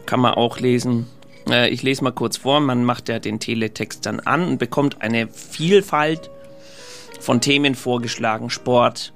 Kann 0.06 0.20
man 0.20 0.36
auch 0.36 0.60
lesen. 0.60 1.08
Äh, 1.50 1.70
ich 1.70 1.84
lese 1.84 2.04
mal 2.04 2.12
kurz 2.12 2.38
vor. 2.38 2.60
Man 2.60 2.84
macht 2.84 3.10
ja 3.10 3.20
den 3.20 3.40
Teletext 3.40 4.06
dann 4.06 4.20
an 4.20 4.48
und 4.48 4.58
bekommt 4.58 5.02
eine 5.02 5.28
Vielfalt 5.28 6.30
von 7.20 7.42
Themen 7.42 7.76
vorgeschlagen. 7.76 8.50
Sport, 8.50 9.14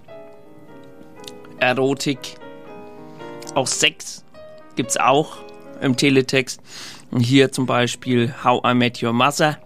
Erotik, 1.60 2.36
auch 3.56 3.68
Sex 3.68 4.24
gibt's 4.76 4.98
auch 4.98 5.38
im 5.82 5.98
Teletext. 5.98 6.62
Und 7.12 7.22
hier 7.22 7.52
zum 7.52 7.66
Beispiel 7.66 8.34
How 8.44 8.64
I 8.66 8.74
Met 8.74 9.02
Your 9.02 9.14
Mother, 9.14 9.58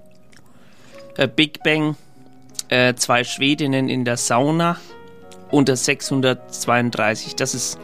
äh, 1.17 1.27
Big 1.27 1.61
Bang, 1.63 1.95
äh, 2.69 2.93
zwei 2.95 3.23
Schwedinnen 3.23 3.89
in 3.89 4.05
der 4.05 4.17
Sauna 4.17 4.77
unter 5.51 5.75
632. 5.75 7.35
Das 7.35 7.53
ist 7.53 7.77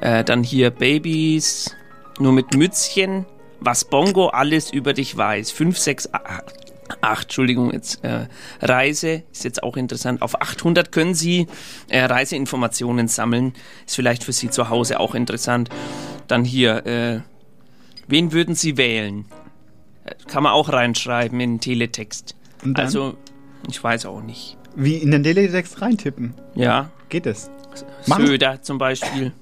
äh, 0.00 0.24
dann 0.24 0.42
hier 0.42 0.70
Babys, 0.70 1.74
nur 2.18 2.32
mit 2.32 2.54
Mützchen, 2.54 3.26
was 3.60 3.84
Bongo 3.84 4.28
alles 4.28 4.72
über 4.72 4.92
dich 4.92 5.16
weiß. 5.16 5.50
5, 5.50 5.78
6, 5.78 6.08
8, 6.12 7.24
Entschuldigung, 7.24 7.72
jetzt 7.72 8.04
äh, 8.04 8.26
Reise 8.60 9.22
ist 9.30 9.44
jetzt 9.44 9.62
auch 9.62 9.76
interessant. 9.76 10.22
Auf 10.22 10.40
800 10.40 10.90
können 10.90 11.14
Sie 11.14 11.46
äh, 11.88 12.02
Reiseinformationen 12.04 13.08
sammeln. 13.08 13.52
Ist 13.86 13.96
vielleicht 13.96 14.24
für 14.24 14.32
Sie 14.32 14.50
zu 14.50 14.68
Hause 14.70 14.98
auch 14.98 15.14
interessant. 15.14 15.70
Dann 16.26 16.44
hier, 16.44 16.86
äh, 16.86 17.20
wen 18.08 18.32
würden 18.32 18.54
Sie 18.54 18.76
wählen? 18.76 19.26
Äh, 20.04 20.14
Kann 20.28 20.42
man 20.42 20.52
auch 20.52 20.72
reinschreiben 20.72 21.38
in 21.40 21.54
den 21.54 21.60
Teletext. 21.60 22.34
Und 22.64 22.76
dann? 22.78 22.86
Also, 22.86 23.16
ich 23.68 23.82
weiß 23.82 24.06
auch 24.06 24.22
nicht. 24.22 24.56
Wie 24.74 24.96
in 24.96 25.10
den 25.10 25.22
Teletext 25.22 25.80
reintippen. 25.80 26.34
Ja. 26.54 26.90
Geht 27.08 27.26
es? 27.26 27.50
Söder 28.04 28.62
zum 28.62 28.78
Beispiel. 28.78 29.32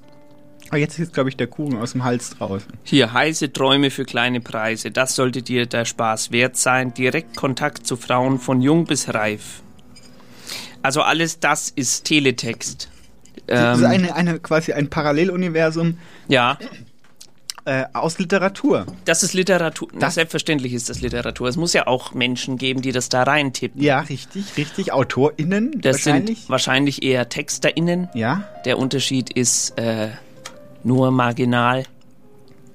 Aber 0.71 0.79
jetzt 0.79 0.99
ist, 0.99 1.15
glaube 1.15 1.31
ich, 1.31 1.37
der 1.37 1.47
Kuchen 1.47 1.79
aus 1.79 1.93
dem 1.93 2.05
Hals 2.05 2.31
draußen. 2.31 2.71
Hier, 2.85 3.13
heiße 3.13 3.53
Träume 3.53 3.91
für 3.91 4.05
kleine 4.05 4.41
Preise. 4.41 4.91
Das 4.91 5.15
sollte 5.17 5.43
dir 5.43 5.67
der 5.67 5.85
Spaß 5.87 6.31
wert 6.31 6.57
sein. 6.57 6.93
Direkt 6.93 7.37
Kontakt 7.37 7.87
zu 7.87 7.97
Frauen 7.97 8.39
von 8.39 8.61
jung 8.61 8.85
bis 8.85 9.13
reif. 9.15 9.63
Also 10.83 11.03
alles 11.03 11.41
das 11.41 11.71
ist 11.71 12.05
Teletext. 12.05 12.89
das 13.47 13.79
ist 13.79 13.85
Ähm, 13.85 13.91
eine, 13.91 14.15
eine, 14.15 14.39
quasi 14.41 14.73
ein 14.73 14.91
Paralleluniversum 14.91 15.99
ja, 16.29 16.59
äh, 17.65 17.85
aus 17.95 18.19
Literatur. 18.19 18.87
das 19.05 19.23
ist 19.23 19.33
Literatur. 19.35 19.89
Das- 19.99 20.15
selbstverständlich 20.15 20.73
ist 20.75 20.89
das 20.89 21.01
Literatur. 21.01 21.49
Es 21.49 21.57
muss 21.57 21.73
ja 21.73 21.87
auch 21.87 22.15
Menschen 22.15 22.59
geben, 22.59 22.81
die 22.83 22.93
das 22.93 23.09
da 23.09 23.23
reintippen. 23.25 23.83
Ja, 23.83 24.01
richtig, 24.01 24.57
richtig. 24.57 24.93
AutorInnen 24.93 25.81
Das 25.81 26.05
wahrscheinlich. 26.07 26.39
sind 26.41 26.49
wahrscheinlich 26.51 27.03
eher 27.03 27.29
TexterInnen. 27.29 28.09
Ja. 28.15 28.45
Der 28.65 28.79
Unterschied 28.79 29.31
ist 29.31 29.77
äh, 29.79 30.09
nur 30.85 31.11
marginal. 31.11 31.85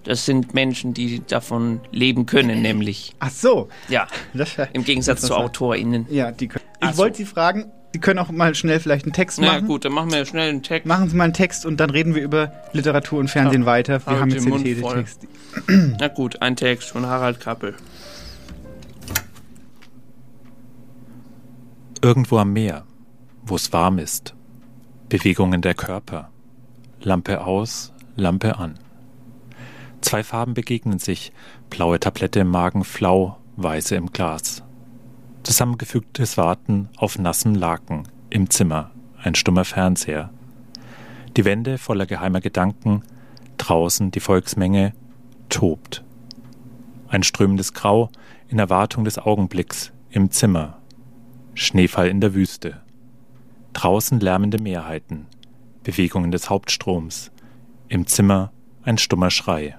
Das 0.04 0.26
sind 0.26 0.54
Menschen, 0.54 0.94
die 0.94 1.22
davon 1.26 1.80
leben 1.92 2.26
können, 2.26 2.62
nämlich. 2.62 3.16
Ach 3.20 3.30
so. 3.30 3.70
Ja, 3.88 4.08
Das, 4.34 4.58
im 4.74 4.84
Gegensatz 4.84 5.22
zu. 5.22 5.34
AutorInnen. 5.36 6.08
ja, 6.10 6.32
die 6.32 6.48
können. 6.50 6.66
Ach 6.82 6.90
Ich 6.90 6.96
so. 6.96 7.02
wollte 7.04 7.18
Sie 7.18 7.26
fragen, 7.26 7.72
Sie 7.94 8.00
können 8.00 8.18
auch 8.20 8.30
mal 8.32 8.54
schnell 8.56 8.80
vielleicht 8.80 9.06
einen 9.06 9.14
Text 9.14 9.40
Na 9.40 9.54
machen. 9.54 9.68
gut, 9.68 9.86
dann 9.86 9.94
machen 9.94 10.12
wir 10.12 10.26
schnell 10.26 10.50
einen 10.50 10.64
Text. 10.64 10.88
Machen 10.88 11.08
Sie 11.10 11.16
mal 11.16 11.26
einen 11.26 11.34
Text 11.34 11.64
und 11.66 11.80
dann 11.80 11.90
reden 11.92 12.16
wir 12.16 12.24
über 12.24 12.52
Literatur 12.74 13.20
und 13.20 13.30
Fernsehen 13.30 13.62
Ja, 13.62 13.68
weiter. 13.68 14.00
Wir 14.02 14.06
halt 14.08 14.20
haben 14.20 14.30
jetzt 14.32 14.46
den. 14.46 14.64
Teletext. 14.64 15.28
Na 16.00 16.08
gut, 16.10 16.42
ein 16.42 16.56
Text 16.56 16.90
von 16.90 17.06
Harald 17.06 17.40
Kappel. 17.40 17.76
Irgendwo 22.02 22.38
am 22.38 22.52
Meer, 22.52 22.84
wo 23.46 23.56
es 23.56 23.72
warm 23.72 24.00
ist. 24.00 24.34
Bewegungen 25.10 25.62
der 25.62 25.74
Körper. 25.76 26.30
Lampe 27.02 27.46
aus, 27.46 27.93
Lampe 28.16 28.58
an. 28.58 28.76
Zwei 30.02 30.24
Farben 30.24 30.54
begegnen 30.54 31.00
sich, 31.00 31.32
blaue 31.70 32.00
Tablette 32.00 32.42
im 32.42 32.50
Magen, 32.50 32.84
flau, 32.84 33.38
weiße 33.56 33.96
im 33.96 34.12
Glas. 34.12 34.64
Zusammengefügtes 35.44 36.38
Warten 36.38 36.90
auf 36.98 37.18
nassem 37.18 37.56
Laken, 37.56 38.08
im 38.30 38.50
Zimmer, 38.50 38.92
ein 39.22 39.36
stummer 39.36 39.66
Fernseher. 39.66 40.30
Die 41.36 41.46
Wände 41.46 41.78
voller 41.78 42.06
geheimer 42.06 42.42
Gedanken, 42.42 43.04
draußen 43.58 44.12
die 44.12 44.20
Volksmenge, 44.20 44.94
tobt. 45.50 46.04
Ein 47.08 47.24
strömendes 47.24 47.74
Grau 47.74 48.10
in 48.50 48.60
Erwartung 48.60 49.04
des 49.04 49.18
Augenblicks, 49.18 49.92
im 50.10 50.32
Zimmer, 50.32 50.78
Schneefall 51.56 52.08
in 52.08 52.22
der 52.22 52.34
Wüste. 52.34 52.82
Draußen 53.74 54.20
lärmende 54.20 54.62
Mehrheiten, 54.62 55.28
Bewegungen 55.84 56.32
des 56.32 56.50
Hauptstroms. 56.50 57.32
Im 57.90 58.08
Zimmer 58.08 58.52
ein 58.84 58.98
stummer 58.98 59.32
Schrei. 59.32 59.76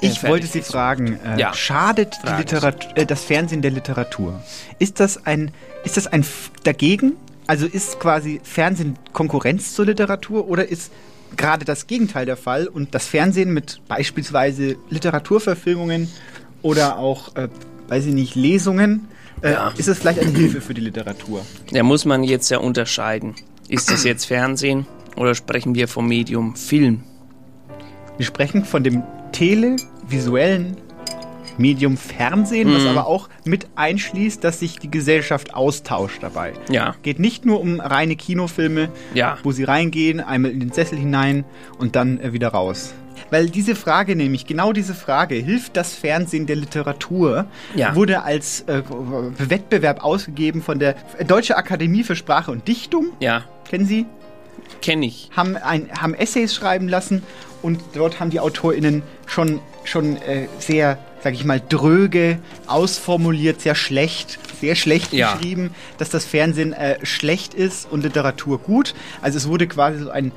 Ich 0.00 0.22
wollte 0.22 0.46
Sie 0.46 0.62
fragen, 0.62 1.18
äh, 1.24 1.38
Ja. 1.40 1.54
schadet 1.54 2.18
äh, 2.24 3.06
das 3.06 3.24
Fernsehen 3.24 3.62
der 3.62 3.70
Literatur? 3.70 4.42
Ist 4.78 5.00
das 5.00 5.24
ein, 5.26 5.50
ist 5.84 5.96
das 5.96 6.06
ein 6.06 6.20
F 6.20 6.50
dagegen? 6.64 7.14
Also 7.46 7.66
ist 7.66 7.98
quasi 8.00 8.40
Fernsehen 8.42 8.98
Konkurrenz 9.12 9.74
zur 9.74 9.86
Literatur 9.86 10.48
oder 10.48 10.68
ist 10.68 10.90
gerade 11.36 11.64
das 11.64 11.86
Gegenteil 11.86 12.26
der 12.26 12.36
Fall 12.36 12.66
und 12.66 12.94
das 12.94 13.06
Fernsehen 13.06 13.52
mit 13.54 13.80
beispielsweise 13.88 14.76
Literaturverfilmungen 14.90 16.10
oder 16.62 16.98
auch, 16.98 17.34
äh, 17.36 17.48
weiß 17.88 18.06
ich 18.06 18.14
nicht, 18.14 18.34
Lesungen, 18.34 19.08
äh, 19.42 19.52
Ja. 19.52 19.72
ist 19.76 19.88
es 19.88 19.98
vielleicht 19.98 20.20
eine 20.20 20.30
Hilfe 20.30 20.60
für 20.60 20.74
die 20.74 20.80
Literatur? 20.82 21.44
Da 21.72 21.82
muss 21.82 22.04
man 22.04 22.22
jetzt 22.24 22.50
ja 22.50 22.58
unterscheiden. 22.58 23.34
Ist 23.68 23.90
das 23.90 24.04
jetzt 24.04 24.26
Fernsehen 24.26 24.86
oder 25.16 25.34
sprechen 25.34 25.74
wir 25.74 25.88
vom 25.88 26.08
Medium 26.08 26.56
Film? 26.56 27.02
Wir 28.16 28.26
sprechen 28.26 28.64
von 28.64 28.82
dem 28.82 29.02
televisuellen 29.32 30.76
Medium 31.58 31.96
Fernsehen, 31.96 32.72
was 32.74 32.82
Mhm. 32.82 32.88
aber 32.88 33.06
auch 33.06 33.28
mit 33.44 33.66
einschließt, 33.76 34.44
dass 34.44 34.60
sich 34.60 34.78
die 34.78 34.90
Gesellschaft 34.90 35.54
austauscht 35.54 36.22
dabei. 36.22 36.52
Ja. 36.70 36.94
Geht 37.02 37.18
nicht 37.18 37.46
nur 37.46 37.60
um 37.60 37.80
reine 37.80 38.14
Kinofilme, 38.16 38.90
Ja. 39.14 39.38
wo 39.42 39.52
sie 39.52 39.64
reingehen, 39.64 40.20
einmal 40.20 40.50
in 40.50 40.60
den 40.60 40.72
Sessel 40.72 40.98
hinein 40.98 41.44
und 41.78 41.96
dann 41.96 42.20
äh, 42.20 42.32
wieder 42.34 42.48
raus. 42.48 42.92
Weil 43.30 43.48
diese 43.48 43.74
Frage 43.74 44.14
nämlich, 44.16 44.44
genau 44.46 44.74
diese 44.74 44.94
Frage, 44.94 45.34
hilft 45.36 45.76
das 45.78 45.94
Fernsehen 45.94 46.44
der 46.46 46.56
Literatur, 46.56 47.46
Ja. 47.74 47.94
wurde 47.96 48.22
als 48.22 48.60
äh, 48.62 48.82
Wettbewerb 49.38 50.04
ausgegeben 50.04 50.60
von 50.60 50.78
der 50.78 50.94
Deutsche 51.26 51.56
Akademie 51.56 52.02
für 52.04 52.16
Sprache 52.16 52.50
und 52.50 52.68
Dichtung. 52.68 53.06
Ja, 53.20 53.44
Kennen 53.68 53.86
Sie? 53.86 54.04
Kenne 54.82 55.06
ich. 55.06 55.30
haben, 55.36 55.56
ein, 55.56 55.90
haben 56.00 56.14
Essays 56.14 56.54
schreiben 56.54 56.88
lassen 56.88 57.22
und 57.62 57.80
dort 57.94 58.20
haben 58.20 58.30
die 58.30 58.40
AutorInnen 58.40 59.02
schon, 59.26 59.60
schon 59.84 60.16
äh, 60.22 60.46
sehr, 60.58 60.98
sag 61.22 61.34
ich 61.34 61.44
mal, 61.44 61.60
dröge, 61.68 62.38
ausformuliert, 62.66 63.60
sehr 63.60 63.74
schlecht, 63.74 64.38
sehr 64.60 64.74
schlecht 64.74 65.12
Ja. 65.12 65.34
geschrieben, 65.34 65.74
dass 65.98 66.10
das 66.10 66.24
Fernsehen 66.24 66.72
äh, 66.72 67.04
schlecht 67.04 67.54
ist 67.54 67.90
und 67.90 68.02
Literatur 68.02 68.58
gut. 68.58 68.94
Also 69.22 69.38
es 69.38 69.48
wurde 69.48 69.66
quasi 69.66 69.98
so 70.04 70.10
eine 70.10 70.30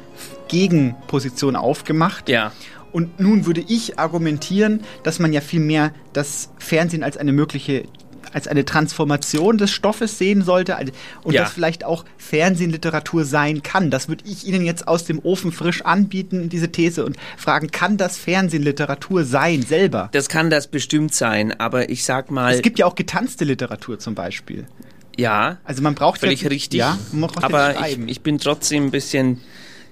Gegenposition 0.48 1.56
aufgemacht. 1.56 2.30
Ja. 2.30 2.52
Und 2.92 3.20
nun 3.20 3.46
würde 3.46 3.62
ich 3.68 4.00
argumentieren, 4.00 4.84
dass 5.04 5.20
man 5.20 5.32
ja 5.32 5.42
vielmehr 5.42 5.92
das 6.14 6.50
Fernsehen 6.58 7.04
als 7.04 7.18
eine 7.18 7.32
mögliche, 7.32 7.84
als 8.34 8.48
eine 8.48 8.66
Transformation 8.66 9.58
des 9.58 9.72
Stoffes 9.72 10.18
sehen 10.18 10.42
sollte 10.44 10.78
und 11.24 11.34
Ja. 11.34 11.44
dass 11.44 11.54
vielleicht 11.54 11.84
auch 11.84 12.06
Fernsehliteratur 12.18 13.26
sein 13.26 13.64
kann. 13.64 13.92
Das 13.92 14.08
würde 14.08 14.24
ich 14.26 14.46
Ihnen 14.46 14.66
jetzt 14.66 14.88
aus 14.88 15.06
dem 15.06 15.20
Ofen 15.24 15.52
frisch 15.52 15.82
anbieten, 15.84 16.50
diese 16.50 16.72
These, 16.72 17.06
und 17.06 17.18
fragen, 17.38 17.70
kann 17.72 17.98
das 17.98 18.18
Fernsehen 18.18 18.64
Literatur 18.64 19.24
sein, 19.26 19.62
selber? 19.64 20.10
Das 20.14 20.30
kann 20.30 20.50
das 20.50 20.68
bestimmt 20.68 21.14
sein, 21.14 21.60
aber 21.60 21.90
ich 21.90 22.04
sag 22.06 22.32
mal, 22.32 22.54
Es 22.54 22.62
gibt 22.62 22.80
ja 22.80 22.86
auch 22.86 22.96
getanzte 22.96 23.46
Literatur 23.46 24.00
zum 24.00 24.16
Beispiel. 24.16 24.66
ja, 25.18 25.58
Also 25.64 25.82
man 25.82 25.96
braucht 25.96 26.20
völlig 26.22 26.42
ja, 26.42 26.50
richtig. 26.50 26.80
Ja, 26.80 26.98
aber 27.42 27.86
ich, 27.88 28.00
ich 28.08 28.22
bin 28.22 28.38
trotzdem 28.40 28.86
ein 28.86 28.92
bisschen, 28.92 29.42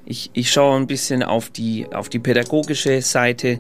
ich, 0.06 0.30
ich 0.34 0.52
schaue 0.52 0.78
ein 0.80 0.88
bisschen 0.88 1.22
auf 1.24 1.50
die, 1.50 1.86
auf 1.94 2.08
die 2.10 2.20
pädagogische 2.20 3.02
Seite 3.02 3.60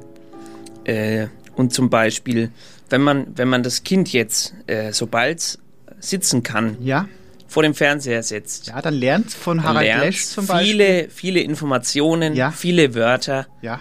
äh, 0.86 1.28
und 1.56 1.74
zum 1.74 1.90
Beispiel, 1.90 2.52
wenn 2.90 3.02
man, 3.02 3.28
wenn 3.38 3.48
man 3.50 3.64
das 3.64 3.84
Kind 3.84 4.12
jetzt, 4.14 4.54
äh, 4.68 4.92
sobald 4.94 5.40
es 5.40 5.60
sitzen 6.00 6.44
kann, 6.44 6.78
ja, 6.82 7.08
vor 7.48 7.64
dem 7.64 7.74
Fernseher 7.74 8.24
setzt, 8.24 8.68
ja, 8.68 8.82
dann 8.82 8.94
lernt 8.94 9.32
von 9.32 9.64
Harald 9.64 9.88
Lesch 10.04 10.26
zum 10.26 10.46
Beispiel. 10.48 10.68
viele, 10.72 11.10
viele 11.10 11.40
Informationen, 11.40 12.36
Ja. 12.36 12.52
viele 12.52 12.94
Wörter, 12.94 13.48
Ja, 13.62 13.80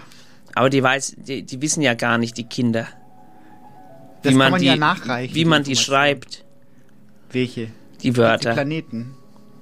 aber 0.55 0.69
die, 0.69 0.81
weiß, 0.81 1.15
die, 1.17 1.43
die 1.43 1.61
wissen 1.61 1.81
ja 1.81 1.93
gar 1.93 2.17
nicht, 2.17 2.37
die 2.37 2.45
Kinder, 2.45 2.87
das 4.23 4.33
wie 4.33 4.37
kann 4.37 4.37
man, 4.37 4.51
man 4.51 4.61
die, 4.61 4.67
ja 4.67 4.75
nachreichen. 4.77 5.35
wie 5.35 5.45
man 5.45 5.63
die 5.63 5.75
schreibt, 5.75 6.43
Welche? 7.31 7.67
die 8.01 8.11
Die 8.11 8.17
Wörter. 8.17 8.53
Planeten. 8.53 9.13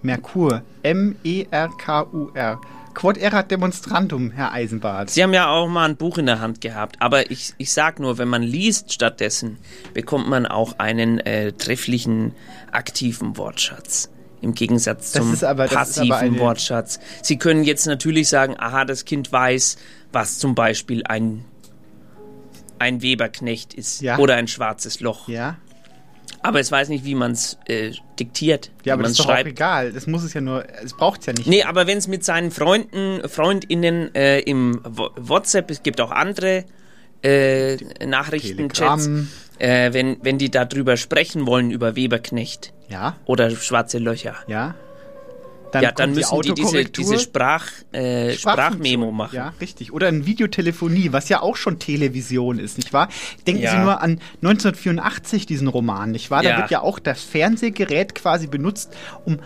Merkur. 0.01 0.61
E 0.83 0.91
M-E-R-K-U-R. 0.91 2.61
Quod 2.95 3.17
erat 3.17 3.51
demonstrandum, 3.51 4.31
Herr 4.31 4.51
Eisenbart. 4.53 5.09
Sie 5.11 5.21
haben 5.21 5.33
ja 5.33 5.49
auch 5.49 5.67
mal 5.67 5.85
ein 5.87 5.97
Buch 5.97 6.17
in 6.17 6.25
der 6.25 6.39
Hand 6.39 6.61
gehabt, 6.61 6.95
aber 6.99 7.29
ich, 7.29 7.53
ich 7.57 7.71
sag 7.71 7.99
nur, 7.99 8.17
wenn 8.17 8.27
man 8.29 8.41
liest 8.41 8.91
stattdessen, 8.93 9.57
bekommt 9.93 10.27
man 10.27 10.45
auch 10.45 10.79
einen 10.79 11.19
äh, 11.19 11.51
trefflichen, 11.51 12.33
aktiven 12.71 13.37
Wortschatz. 13.37 14.09
Im 14.41 14.53
Gegensatz 14.53 15.11
Das 15.11 15.21
zum 15.23 15.33
ist 15.33 15.43
aber- 15.43 15.67
passiven 15.67 16.39
Wortschatz. 16.39 16.99
Sie 17.21 17.37
können 17.37 17.63
jetzt 17.63 17.85
natürlich 17.85 18.29
sagen, 18.29 18.55
aha, 18.57 18.85
das 18.85 19.05
Kind 19.05 19.31
weiß, 19.31 19.77
was 20.11 20.39
zum 20.39 20.55
Beispiel 20.55 21.03
ein 21.05 21.45
ein 22.77 23.01
Weberknecht 23.01 23.73
ist 23.73 24.01
Ja. 24.01 24.17
oder 24.17 24.35
ein 24.35 24.49
schwarzes 24.49 24.99
Loch. 24.99 25.29
Ja. 25.29 25.55
Aber 26.45 26.59
es 26.59 26.71
weiß 26.71 26.89
nicht, 26.89 27.03
wie 27.05 27.15
man 27.15 27.31
es 27.31 27.57
äh, 27.67 27.91
diktiert, 28.19 28.69
Ja, 28.83 28.93
aber 28.93 29.03
das 29.03 29.13
es 29.13 29.19
ist 29.19 29.25
doch 29.25 29.31
auch 29.31 29.35
schreibt. 29.37 29.49
egal. 29.49 29.91
Das 29.91 30.05
muss 30.07 30.23
es 30.23 30.33
ja 30.33 30.41
nur, 30.41 30.63
es 30.83 30.93
braucht 30.95 31.21
es 31.21 31.25
ja 31.25 31.33
nicht. 31.33 31.47
Nee, 31.47 31.63
aber 31.63 31.87
wenn 31.87 31.97
es 31.97 32.07
mit 32.07 32.23
seinen 32.23 32.51
Freunden, 32.51 33.27
Freundinnen 33.27 34.13
äh, 34.13 34.39
im 34.41 34.79
WhatsApp, 34.83 35.71
es 35.71 35.81
gibt 35.83 35.99
auch 36.01 36.11
andere 36.11 36.65
äh, 37.23 37.77
Nachrichtenchats, 38.05 39.09
äh, 39.57 39.91
wenn, 39.93 40.17
wenn 40.21 40.37
die 40.37 40.51
darüber 40.51 40.97
sprechen 40.97 41.47
wollen, 41.47 41.71
über 41.71 41.95
Weberknecht 41.95 42.73
Ja, 42.89 43.15
oder 43.25 43.49
schwarze 43.51 43.97
Löcher, 43.97 44.35
ja. 44.47 44.75
Ja, 45.73 45.91
dann 45.91 46.13
müssen 46.13 46.41
die, 46.41 46.53
diese, 46.53 46.61
Autokorrektur. 46.67 47.03
diese 47.03 47.19
Sprach, 47.19 47.67
äh, 47.91 48.33
Sprachmemo 48.33 49.11
machen. 49.11 49.35
Ja, 49.35 49.53
richtig. 49.59 49.91
Oder 49.93 50.07
ein 50.07 50.25
Videotelefonie, 50.25 51.11
was 51.11 51.27
ja 51.29 51.41
auch 51.41 51.55
schon 51.55 51.79
Television 51.79 52.59
ist, 52.59 52.77
nicht 52.77 52.93
wahr? 52.93 53.09
Denken 53.45 53.61
Ja. 53.63 53.71
Sie 53.71 53.77
nur 53.77 54.01
an 54.01 54.19
1984, 54.41 55.45
diesen 55.45 55.67
Roman, 55.67 56.11
nicht 56.11 56.31
wahr? 56.31 56.43
Da 56.43 56.49
Ja. 56.49 56.57
wird 56.57 56.71
ja 56.71 56.81
auch 56.81 56.99
das 56.99 57.21
Fernsehgerät 57.21 58.15
quasi 58.15 58.47
benutzt, 58.47 58.93
um 59.25 59.39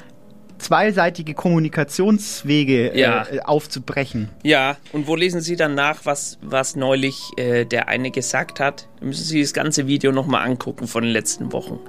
zweiseitige 0.60 1.34
Kommunikationswege 1.36 2.98
Ja. 2.98 3.26
äh, 3.32 3.40
aufzubrechen. 3.40 4.30
Ja, 4.44 4.78
und 4.92 5.08
wo 5.08 5.16
lesen 5.16 5.42
Sie 5.42 5.56
dann 5.56 5.74
nach, 5.74 6.02
was, 6.06 6.38
was 6.42 6.76
neulich 6.76 7.32
äh, 7.38 7.66
der 7.66 7.88
eine 7.88 8.12
gesagt 8.12 8.60
hat? 8.60 8.88
Da 9.00 9.06
müssen 9.06 9.24
Sie 9.24 9.42
das 9.42 9.54
ganze 9.54 9.88
Video 9.88 10.12
nochmal 10.12 10.46
angucken 10.46 10.88
von 10.88 11.04
den 11.04 11.12
letzten 11.14 11.52
Wochen. 11.54 11.80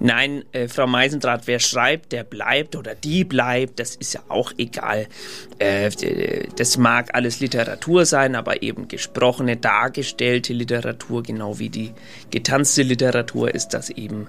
Nein, 0.00 0.44
äh, 0.52 0.68
Frau 0.68 0.86
Meisendrath, 0.86 1.46
wer 1.46 1.58
schreibt, 1.60 2.12
der 2.12 2.24
bleibt 2.24 2.76
oder 2.76 2.94
die 2.94 3.24
bleibt, 3.24 3.78
das 3.78 3.94
ist 3.96 4.14
ja 4.14 4.20
auch 4.28 4.52
egal. 4.58 5.06
Äh, 5.58 5.90
das 6.56 6.76
mag 6.78 7.14
alles 7.14 7.40
Literatur 7.40 8.04
sein, 8.06 8.34
aber 8.34 8.62
eben 8.62 8.88
gesprochene, 8.88 9.56
dargestellte 9.56 10.52
Literatur, 10.52 11.22
genau 11.22 11.58
wie 11.58 11.68
die 11.68 11.92
getanzte 12.30 12.82
Literatur, 12.82 13.54
ist 13.54 13.68
das 13.68 13.90
eben 13.90 14.26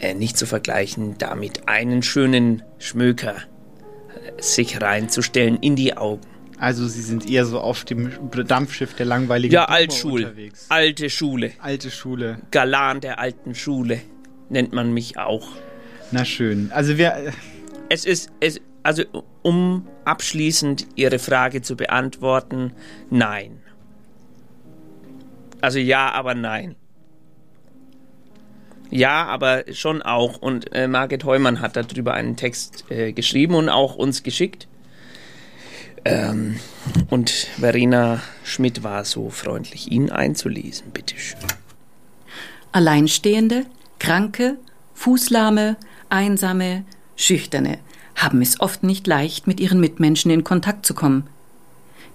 äh, 0.00 0.14
nicht 0.14 0.36
zu 0.36 0.46
vergleichen, 0.46 1.16
damit 1.18 1.68
einen 1.68 2.02
schönen 2.02 2.62
Schmöker 2.78 3.36
äh, 3.36 4.42
sich 4.42 4.80
reinzustellen 4.82 5.56
in 5.60 5.76
die 5.76 5.96
Augen. 5.96 6.22
Also 6.58 6.86
Sie 6.88 7.02
sind 7.02 7.28
eher 7.30 7.44
so 7.44 7.60
auf 7.60 7.84
dem 7.84 8.10
Dampfschiff 8.46 8.94
der 8.94 9.04
langweiligen 9.04 9.52
Ja, 9.52 9.66
Altschul. 9.66 10.24
unterwegs. 10.24 10.64
Alte 10.70 11.10
Schule. 11.10 11.52
Alte 11.60 11.90
Schule. 11.90 12.38
Galan 12.50 13.02
der 13.02 13.18
alten 13.18 13.54
Schule 13.54 14.00
nennt 14.48 14.72
man 14.72 14.92
mich 14.92 15.18
auch. 15.18 15.48
Na 16.12 16.24
schön. 16.24 16.70
Also 16.72 16.98
wir, 16.98 17.14
äh, 17.14 17.32
Es 17.88 18.04
ist, 18.04 18.30
es, 18.40 18.60
also 18.82 19.04
um 19.42 19.86
abschließend 20.04 20.86
Ihre 20.94 21.18
Frage 21.18 21.62
zu 21.62 21.76
beantworten, 21.76 22.72
nein. 23.10 23.60
Also 25.60 25.78
ja, 25.78 26.12
aber 26.12 26.34
nein. 26.34 26.76
Ja, 28.90 29.24
aber 29.26 29.64
schon 29.72 30.02
auch. 30.02 30.38
Und 30.38 30.72
äh, 30.72 30.86
Margit 30.86 31.24
Heumann 31.24 31.60
hat 31.60 31.76
darüber 31.76 32.14
einen 32.14 32.36
Text 32.36 32.84
äh, 32.90 33.12
geschrieben 33.12 33.54
und 33.54 33.68
auch 33.68 33.96
uns 33.96 34.22
geschickt. 34.22 34.68
Ähm, 36.04 36.60
und 37.10 37.30
Verena 37.30 38.22
Schmidt 38.44 38.84
war 38.84 39.04
so 39.04 39.28
freundlich, 39.30 39.90
ihn 39.90 40.10
einzulesen. 40.10 40.92
Bitteschön. 40.92 41.40
Alleinstehende, 42.70 43.66
Kranke, 43.98 44.58
Fußlahme, 44.94 45.76
Einsame, 46.08 46.84
Schüchterne 47.16 47.78
haben 48.16 48.40
es 48.40 48.60
oft 48.60 48.82
nicht 48.82 49.06
leicht, 49.06 49.46
mit 49.46 49.60
ihren 49.60 49.78
Mitmenschen 49.78 50.30
in 50.30 50.42
Kontakt 50.42 50.86
zu 50.86 50.94
kommen. 50.94 51.24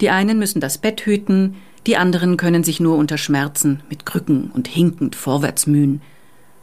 Die 0.02 0.10
einen 0.10 0.40
müssen 0.40 0.60
das 0.60 0.80
Bett 0.80 1.02
hüten, 1.06 1.56
die 1.88 1.96
anderen 1.96 2.38
können 2.38 2.64
sich 2.64 2.80
nur 2.80 2.98
unter 2.98 3.18
Schmerzen 3.18 3.82
mit 3.90 4.06
Krücken 4.06 4.52
und 4.52 4.68
hinkend 4.68 5.16
vorwärts 5.16 5.68
mühen. 5.68 6.02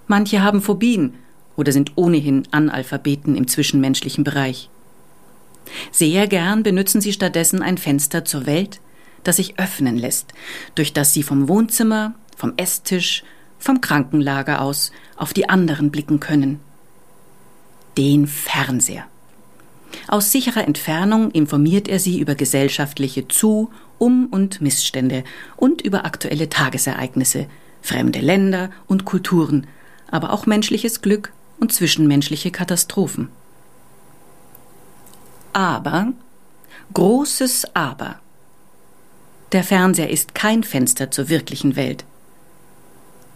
Manche 0.06 0.42
haben 0.42 0.60
Phobien 0.60 1.14
oder 1.56 1.72
sind 1.72 1.92
ohnehin 1.96 2.46
Analphabeten 2.50 3.36
im 3.36 3.46
zwischenmenschlichen 3.46 4.24
Bereich. 4.24 4.70
Sehr 5.92 6.26
gern 6.26 6.62
benutzen 6.62 7.00
sie 7.00 7.12
stattdessen 7.12 7.62
ein 7.62 7.78
Fenster 7.78 8.24
zur 8.24 8.46
Welt, 8.46 8.80
das 9.22 9.36
sich 9.36 9.58
öffnen 9.58 9.98
lässt, 9.98 10.32
durch 10.74 10.92
das 10.92 11.12
sie 11.12 11.22
vom 11.22 11.48
Wohnzimmer, 11.48 12.14
vom 12.36 12.54
Esstisch, 12.56 13.24
vom 13.59 13.80
Krankenlager 13.80 14.62
aus 14.62 14.92
auf 15.16 15.32
die 15.32 15.48
anderen 15.48 15.90
blicken 15.90 16.20
können. 16.20 16.61
Den 17.96 18.26
Fernseher. 18.26 19.04
Aus 20.06 20.32
sicherer 20.32 20.66
Entfernung 20.66 21.30
informiert 21.30 21.88
er 21.88 21.98
sie 21.98 22.20
über 22.20 22.34
gesellschaftliche 22.34 23.28
Zu-, 23.28 23.70
Um- 23.98 24.26
und 24.26 24.61
Missstände 24.61 25.24
und 25.56 25.82
über 25.82 26.04
aktuelle 26.04 26.48
Tagesereignisse, 26.48 27.46
fremde 27.82 28.20
Länder 28.20 28.70
und 28.86 29.04
Kulturen, 29.04 29.66
aber 30.11 30.32
auch 30.32 30.46
menschliches 30.46 31.02
Glück 31.02 31.32
und 31.59 31.72
zwischenmenschliche 31.72 32.52
Katastrophen. 32.52 33.28
Aber, 35.52 36.12
großes 36.94 37.74
Aber, 37.74 38.20
der 39.52 39.64
Fernseher 39.64 40.11
ist 40.11 40.34
kein 40.34 40.62
Fenster 40.62 41.11
zur 41.11 41.28
wirklichen 41.28 41.74
Welt. 41.74 42.04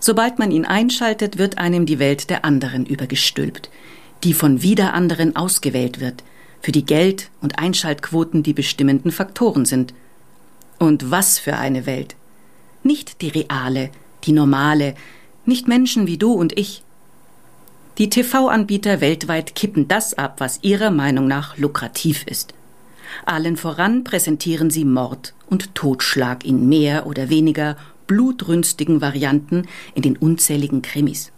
Sobald 0.05 0.41
man 0.41 0.51
ihn 0.51 0.65
einschaltet, 0.65 1.39
wird 1.39 1.59
einem 1.59 1.87
die 1.87 2.01
Welt 2.01 2.29
der 2.29 2.45
anderen 2.45 2.87
übergestülpt, 2.87 3.71
die 4.25 4.35
von 4.35 4.61
wieder 4.61 4.95
anderen 4.95 5.37
ausgewählt 5.37 6.01
wird, 6.01 6.25
für 6.61 6.73
die 6.73 6.85
Geld- 6.85 7.31
und 7.41 7.61
Einschaltquoten 7.61 8.43
die 8.43 8.53
bestimmenden 8.53 9.13
Faktoren 9.13 9.65
sind. 9.65 9.95
Und 10.81 11.13
was 11.13 11.39
für 11.39 11.57
eine 11.57 11.87
Welt! 11.87 12.17
Nicht 12.83 13.23
die 13.23 13.29
reale, 13.29 13.91
die 14.25 14.33
normale, 14.33 14.97
nicht 15.47 15.69
Menschen 15.69 16.09
wie 16.09 16.19
du 16.19 16.33
und 16.33 16.59
ich. 16.59 16.83
Die 17.99 18.11
TV-Anbieter 18.11 19.01
weltweit 19.01 19.55
kippen 19.55 19.87
das 19.87 20.15
ab, 20.15 20.41
was 20.41 20.59
ihrer 20.63 20.91
Meinung 20.91 21.29
nach 21.29 21.59
lukrativ 21.59 22.25
ist. 22.27 22.55
Allen 23.25 23.57
voran 23.57 24.03
präsentieren 24.03 24.71
sie 24.71 24.85
Mord 24.85 25.33
und 25.49 25.77
Totschlag 25.77 26.45
in 26.45 26.69
mehr 26.69 27.07
oder 27.07 27.29
weniger 27.29 27.77
blutrünstigen 28.07 29.01
Varianten 29.01 29.67
in 29.95 30.03
den 30.03 30.17
unzähligen 30.17 30.83
Krimis. 30.83 31.33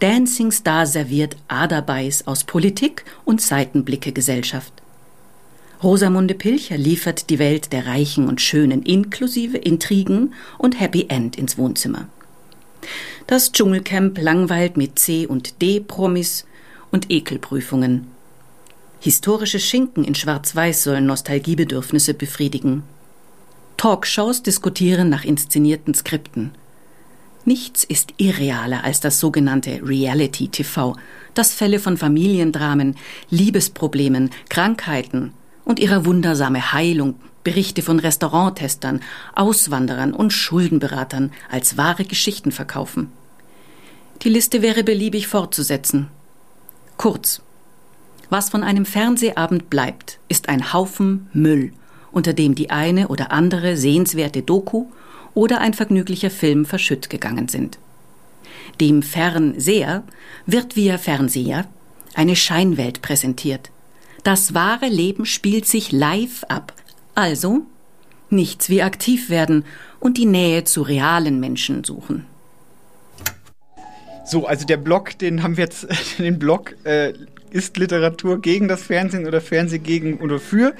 Dancing 0.00 0.50
Star 0.50 0.86
serviert 0.86 1.36
Aderbeiß 1.48 2.26
aus 2.26 2.44
Politik 2.44 3.04
und 3.24 3.40
Seitenblicke 3.40 4.12
Gesellschaft. 4.12 4.72
Rosamunde 5.82 6.34
Pilcher 6.34 6.76
liefert 6.76 7.30
die 7.30 7.38
Welt 7.38 7.72
der 7.72 7.86
Reichen 7.86 8.28
und 8.28 8.40
Schönen 8.40 8.82
inklusive 8.82 9.58
Intrigen 9.58 10.34
und 10.58 10.80
Happy 10.80 11.06
End 11.08 11.36
ins 11.36 11.56
Wohnzimmer. 11.56 12.08
Das 13.28 13.52
Dschungelcamp 13.52 14.18
langweilt 14.20 14.76
mit 14.76 14.98
C- 14.98 15.26
und 15.26 15.60
D-Promis 15.62 16.46
und 16.90 17.10
Ekelprüfungen. 17.10 18.08
Historische 19.00 19.60
Schinken 19.60 20.02
in 20.02 20.16
Schwarz-Weiß 20.16 20.82
sollen 20.82 21.06
Nostalgiebedürfnisse 21.06 22.14
befriedigen. 22.14 22.82
Talkshows 23.78 24.42
diskutieren 24.42 25.08
nach 25.08 25.24
inszenierten 25.24 25.94
Skripten. 25.94 26.50
Nichts 27.44 27.84
ist 27.84 28.12
irrealer 28.16 28.82
als 28.82 28.98
das 28.98 29.20
sogenannte 29.20 29.80
Reality 29.84 30.48
TV, 30.48 30.96
das 31.34 31.54
Fälle 31.54 31.78
von 31.78 31.96
Familiendramen, 31.96 32.96
Liebesproblemen, 33.30 34.30
Krankheiten 34.48 35.32
und 35.64 35.78
ihrer 35.78 36.04
wundersame 36.04 36.72
Heilung, 36.72 37.20
Berichte 37.44 37.82
von 37.82 38.00
Restauranttestern, 38.00 39.00
Auswanderern 39.36 40.12
und 40.12 40.32
Schuldenberatern 40.32 41.30
als 41.48 41.76
wahre 41.76 42.04
Geschichten 42.04 42.50
verkaufen. 42.50 43.12
Die 44.22 44.28
Liste 44.28 44.60
wäre 44.60 44.82
beliebig 44.82 45.28
fortzusetzen. 45.28 46.08
Kurz, 46.96 47.42
was 48.28 48.50
von 48.50 48.64
einem 48.64 48.84
Fernsehabend 48.84 49.70
bleibt, 49.70 50.18
ist 50.28 50.48
ein 50.48 50.72
Haufen 50.72 51.28
Müll, 51.32 51.72
unter 52.18 52.32
dem 52.32 52.56
die 52.56 52.70
eine 52.70 53.06
oder 53.06 53.30
andere 53.30 53.76
sehenswerte 53.76 54.42
Doku 54.42 54.86
oder 55.34 55.60
ein 55.60 55.72
vergnüglicher 55.72 56.30
Film 56.30 56.66
verschütt 56.66 57.10
gegangen 57.10 57.46
sind. 57.46 57.78
Dem 58.80 59.02
Fernseher 59.04 60.02
wird 60.44 60.74
via 60.74 60.98
Fernseher 60.98 61.64
eine 62.14 62.34
Scheinwelt 62.34 63.02
präsentiert. 63.02 63.70
Das 64.24 64.52
wahre 64.52 64.88
Leben 64.88 65.26
spielt 65.26 65.66
sich 65.66 65.92
live 65.92 66.42
ab. 66.48 66.72
Also 67.14 67.62
nichts 68.30 68.68
wie 68.68 68.82
aktiv 68.82 69.30
werden 69.30 69.64
und 70.00 70.18
die 70.18 70.26
Nähe 70.26 70.64
zu 70.64 70.82
realen 70.82 71.38
Menschen 71.38 71.84
suchen. 71.84 72.26
So, 74.26 74.44
also 74.44 74.66
der 74.66 74.76
Blog, 74.76 75.16
den 75.20 75.44
haben 75.44 75.56
wir 75.56 75.64
jetzt, 75.64 75.86
den 76.18 76.40
Blog 76.40 76.74
äh, 76.82 77.12
ist 77.50 77.76
Literatur 77.76 78.40
gegen 78.40 78.66
das 78.66 78.82
Fernsehen 78.82 79.24
oder 79.24 79.40
Fernsehen 79.40 79.84
gegen 79.84 80.18
oder 80.18 80.40
für. 80.40 80.74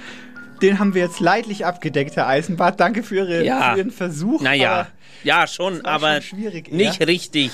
Den 0.63 0.79
haben 0.79 0.95
wir 0.95 1.03
jetzt 1.03 1.21
leidlich 1.21 1.65
abgedeckt, 1.67 2.17
Herr 2.17 2.27
Eisenbart. 2.27 2.81
Danke 2.81 3.03
für, 3.03 3.17
Ihre, 3.17 3.45
Ja. 3.45 3.73
für 3.73 3.79
Ihren 3.79 3.91
Versuch. 3.91 4.41
Naja, 4.43 4.89
ja 5.25 5.47
schon, 5.47 5.85
aber 5.85 6.21
schon 6.23 6.39
nicht 6.41 7.07
richtig. 7.07 7.51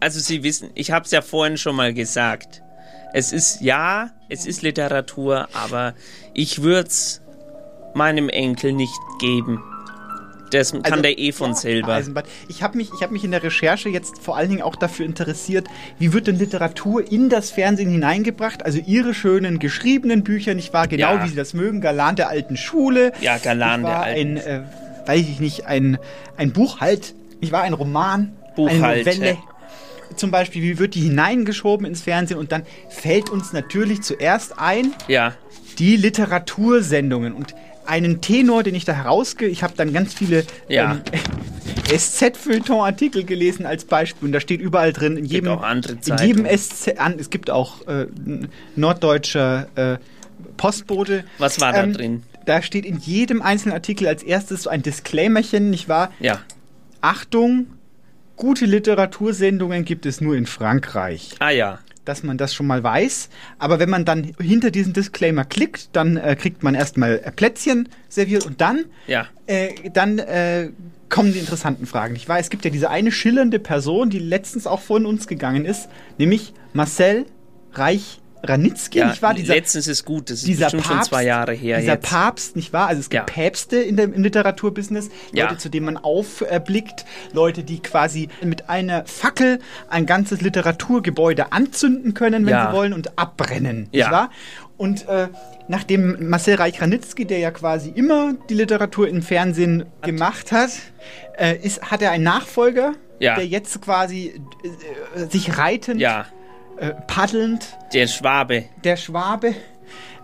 Also 0.00 0.20
Sie 0.20 0.42
wissen, 0.42 0.70
ich 0.74 0.90
habe 0.90 1.04
es 1.04 1.10
ja 1.10 1.22
vorhin 1.22 1.56
schon 1.58 1.76
mal 1.76 1.92
gesagt. 1.92 2.62
Es 3.12 3.32
ist 3.32 3.60
ja, 3.62 4.10
es 4.28 4.46
ist 4.46 4.62
Literatur, 4.62 5.48
aber 5.54 5.94
ich 6.34 6.62
würde 6.62 6.88
es 6.88 7.22
meinem 7.94 8.28
Enkel 8.28 8.72
nicht 8.72 8.98
geben. 9.18 9.62
Das 10.50 10.72
kann 10.72 10.82
Also, 10.84 11.02
der 11.02 11.18
eh 11.18 11.32
von 11.32 11.50
ja, 11.50 11.56
selber. 11.56 11.94
Eisenbahn. 11.94 12.24
Ich 12.48 12.62
habe 12.62 12.76
mich, 12.76 12.90
ich 12.94 13.02
hab 13.02 13.10
mich 13.10 13.24
in 13.24 13.30
der 13.30 13.42
Recherche 13.42 13.88
jetzt 13.88 14.18
vor 14.22 14.36
allen 14.36 14.48
Dingen 14.50 14.62
auch 14.62 14.76
dafür 14.76 15.04
interessiert, 15.06 15.66
wie 15.98 16.12
wird 16.12 16.26
denn 16.26 16.38
Literatur 16.38 17.10
in 17.10 17.28
das 17.28 17.50
Fernsehen 17.50 17.90
hineingebracht? 17.90 18.64
Also 18.64 18.78
ihre 18.84 19.14
schönen 19.14 19.58
geschriebenen 19.58 20.24
Bücher, 20.24 20.54
nicht 20.54 20.72
wahr? 20.72 20.88
Genau 20.88 21.14
Ja. 21.14 21.24
wie 21.24 21.28
sie 21.28 21.36
das 21.36 21.54
mögen, 21.54 21.80
Galan 21.80 22.16
der 22.16 22.28
alten 22.28 22.56
Schule. 22.56 23.12
Ja, 23.20 23.38
Galan 23.38 23.82
der 23.82 24.00
alten 24.00 24.18
Ein, 24.18 24.36
äh, 24.38 24.60
weiß 25.06 25.20
ich 25.20 25.40
nicht, 25.40 25.66
ein, 25.66 25.98
ein 26.36 26.52
Buch 26.52 26.80
halt, 26.80 27.14
ich 27.40 27.52
war 27.52 27.62
ein 27.62 27.72
Roman, 27.72 28.32
Buch 28.56 28.68
eine 28.68 28.78
Novelle. 28.98 29.36
Zum 30.16 30.30
Beispiel, 30.30 30.62
wie 30.62 30.78
wird 30.78 30.94
die 30.94 31.00
hineingeschoben 31.02 31.86
ins 31.86 32.00
Fernsehen? 32.00 32.38
Und 32.38 32.50
dann 32.50 32.62
fällt 32.88 33.28
uns 33.28 33.52
natürlich 33.52 34.00
zuerst 34.02 34.58
ein, 34.58 34.94
Ja, 35.06 35.34
die 35.78 35.96
Literatursendungen 35.96 37.32
und 37.34 37.54
einen 37.88 38.20
Tenor, 38.20 38.62
den 38.62 38.74
ich 38.74 38.84
da 38.84 38.92
herausge... 38.92 39.46
Ich 39.46 39.62
habe 39.62 39.74
dann 39.76 39.92
ganz 39.92 40.14
viele 40.14 40.44
Ja. 40.68 40.92
ähm, 40.92 41.02
SZ-Feuilleton-Artikel 41.98 43.24
gelesen 43.24 43.66
als 43.66 43.84
Beispiel 43.84 44.26
und 44.26 44.32
da 44.32 44.40
steht 44.40 44.60
überall 44.60 44.92
drin, 44.92 45.16
in 45.16 45.24
jedem, 45.24 45.52
auch 45.52 45.62
andere 45.62 45.94
in 45.94 46.16
jedem. 46.18 46.46
SZ... 46.46 46.98
An, 46.98 47.18
es 47.18 47.30
gibt 47.30 47.50
auch 47.50 47.86
äh, 47.86 48.06
norddeutscher 48.76 49.68
äh, 49.74 49.98
Postbote. 50.56 51.24
Was 51.38 51.60
war 51.60 51.72
da 51.72 51.82
Ähm, 51.84 51.92
drin? 51.92 52.22
Da 52.46 52.62
steht 52.62 52.86
in 52.86 52.98
jedem 52.98 53.42
einzelnen 53.42 53.74
Artikel 53.74 54.06
als 54.06 54.22
erstes 54.22 54.62
so 54.64 54.70
ein 54.70 54.82
Disclaimerchen, 54.82 55.70
nicht 55.70 55.88
wahr? 55.88 56.10
Ja. 56.20 56.40
Achtung, 57.00 57.66
gute 58.36 58.64
Literatursendungen 58.64 59.84
gibt 59.84 60.06
es 60.06 60.20
nur 60.20 60.34
in 60.36 60.46
Frankreich 60.46 61.34
Ah 61.40 61.50
ja. 61.50 61.78
Dass 62.08 62.22
man 62.22 62.38
das 62.38 62.54
schon 62.54 62.66
mal 62.66 62.82
weiß. 62.82 63.28
Aber 63.58 63.78
wenn 63.78 63.90
man 63.90 64.04
dann 64.04 64.32
hinter 64.40 64.70
diesen 64.70 64.92
Disclaimer 64.92 65.44
klickt, 65.44 65.90
dann 65.92 66.16
äh, 66.16 66.34
kriegt 66.36 66.62
man 66.62 66.74
erstmal 66.74 67.18
äh, 67.22 67.30
Plätzchen 67.30 67.88
serviert 68.08 68.46
und 68.46 68.60
dann, 68.60 68.86
Ja. 69.06 69.26
äh, 69.46 69.68
dann 69.92 70.18
äh, 70.18 70.70
kommen 71.10 71.32
die 71.32 71.38
interessanten 71.38 71.86
Fragen. 71.86 72.16
Ich 72.16 72.28
weiß, 72.28 72.46
es 72.46 72.50
gibt 72.50 72.64
ja 72.64 72.70
diese 72.70 72.90
eine 72.90 73.12
schillernde 73.12 73.58
Person, 73.58 74.10
die 74.10 74.18
letztens 74.18 74.66
auch 74.66 74.80
von 74.80 75.06
uns 75.06 75.26
gegangen 75.26 75.64
ist, 75.64 75.88
nämlich 76.18 76.52
Marcel 76.72 77.26
Reich 77.74 78.20
Ranitzky, 78.42 78.98
ja 78.98 79.08
nicht 79.08 79.20
wahr? 79.22 79.34
Dieser, 79.34 79.54
letztens 79.54 79.86
ist 79.88 80.04
gut, 80.04 80.30
das 80.30 80.38
ist 80.40 80.46
dieser 80.46 80.66
bestimmt 80.66 80.84
schon 80.86 80.96
Papst, 80.96 81.10
zwei 81.10 81.24
Jahre 81.24 81.52
her 81.52 81.78
dieser 81.80 81.92
jetzt. 81.94 82.08
Papst, 82.08 82.56
nicht 82.56 82.72
wahr? 82.72 82.86
Also 82.88 83.00
es 83.00 83.10
gibt 83.10 83.28
Ja. 83.28 83.34
Päpste 83.34 83.76
in 83.78 83.96
dem, 83.96 84.12
im 84.12 84.22
Literaturbusiness, 84.22 85.08
Ja. 85.32 85.44
Leute, 85.44 85.58
zu 85.58 85.68
denen 85.68 85.86
man 85.86 85.96
aufblickt, 85.96 87.04
Leute, 87.32 87.64
die 87.64 87.80
quasi 87.80 88.28
mit 88.42 88.68
einer 88.68 89.04
Fackel 89.06 89.58
ein 89.90 90.06
ganzes 90.06 90.40
Literaturgebäude 90.40 91.52
anzünden 91.52 92.14
können, 92.14 92.46
wenn 92.46 92.52
Ja. 92.52 92.70
sie 92.70 92.76
wollen, 92.76 92.92
und 92.92 93.18
abbrennen, 93.18 93.88
Ja. 93.92 94.04
nicht 94.06 94.12
wahr? 94.12 94.30
Und 94.76 95.08
äh, 95.08 95.28
nachdem 95.66 96.28
Marcel 96.30 96.54
Reich-Ranitzky, 96.54 97.24
der 97.24 97.38
ja 97.38 97.50
quasi 97.50 97.90
immer 97.90 98.34
die 98.48 98.54
Literatur 98.54 99.08
im 99.08 99.22
Fernsehen 99.22 99.84
gemacht 100.02 100.52
hat, 100.52 100.70
äh, 101.36 101.56
ist, 101.56 101.82
hat 101.90 102.00
er 102.02 102.12
einen 102.12 102.22
Nachfolger, 102.24 102.94
Ja. 103.18 103.34
der 103.34 103.46
jetzt 103.46 103.80
quasi 103.82 104.40
äh, 105.16 105.26
sich 105.28 105.58
reitend, 105.58 106.00
Ja, 106.00 106.26
äh, 106.80 106.94
paddelnd 107.06 107.76
der 107.92 108.06
Schwabe. 108.06 108.64
der 108.84 108.96
Schwabe. 108.96 109.54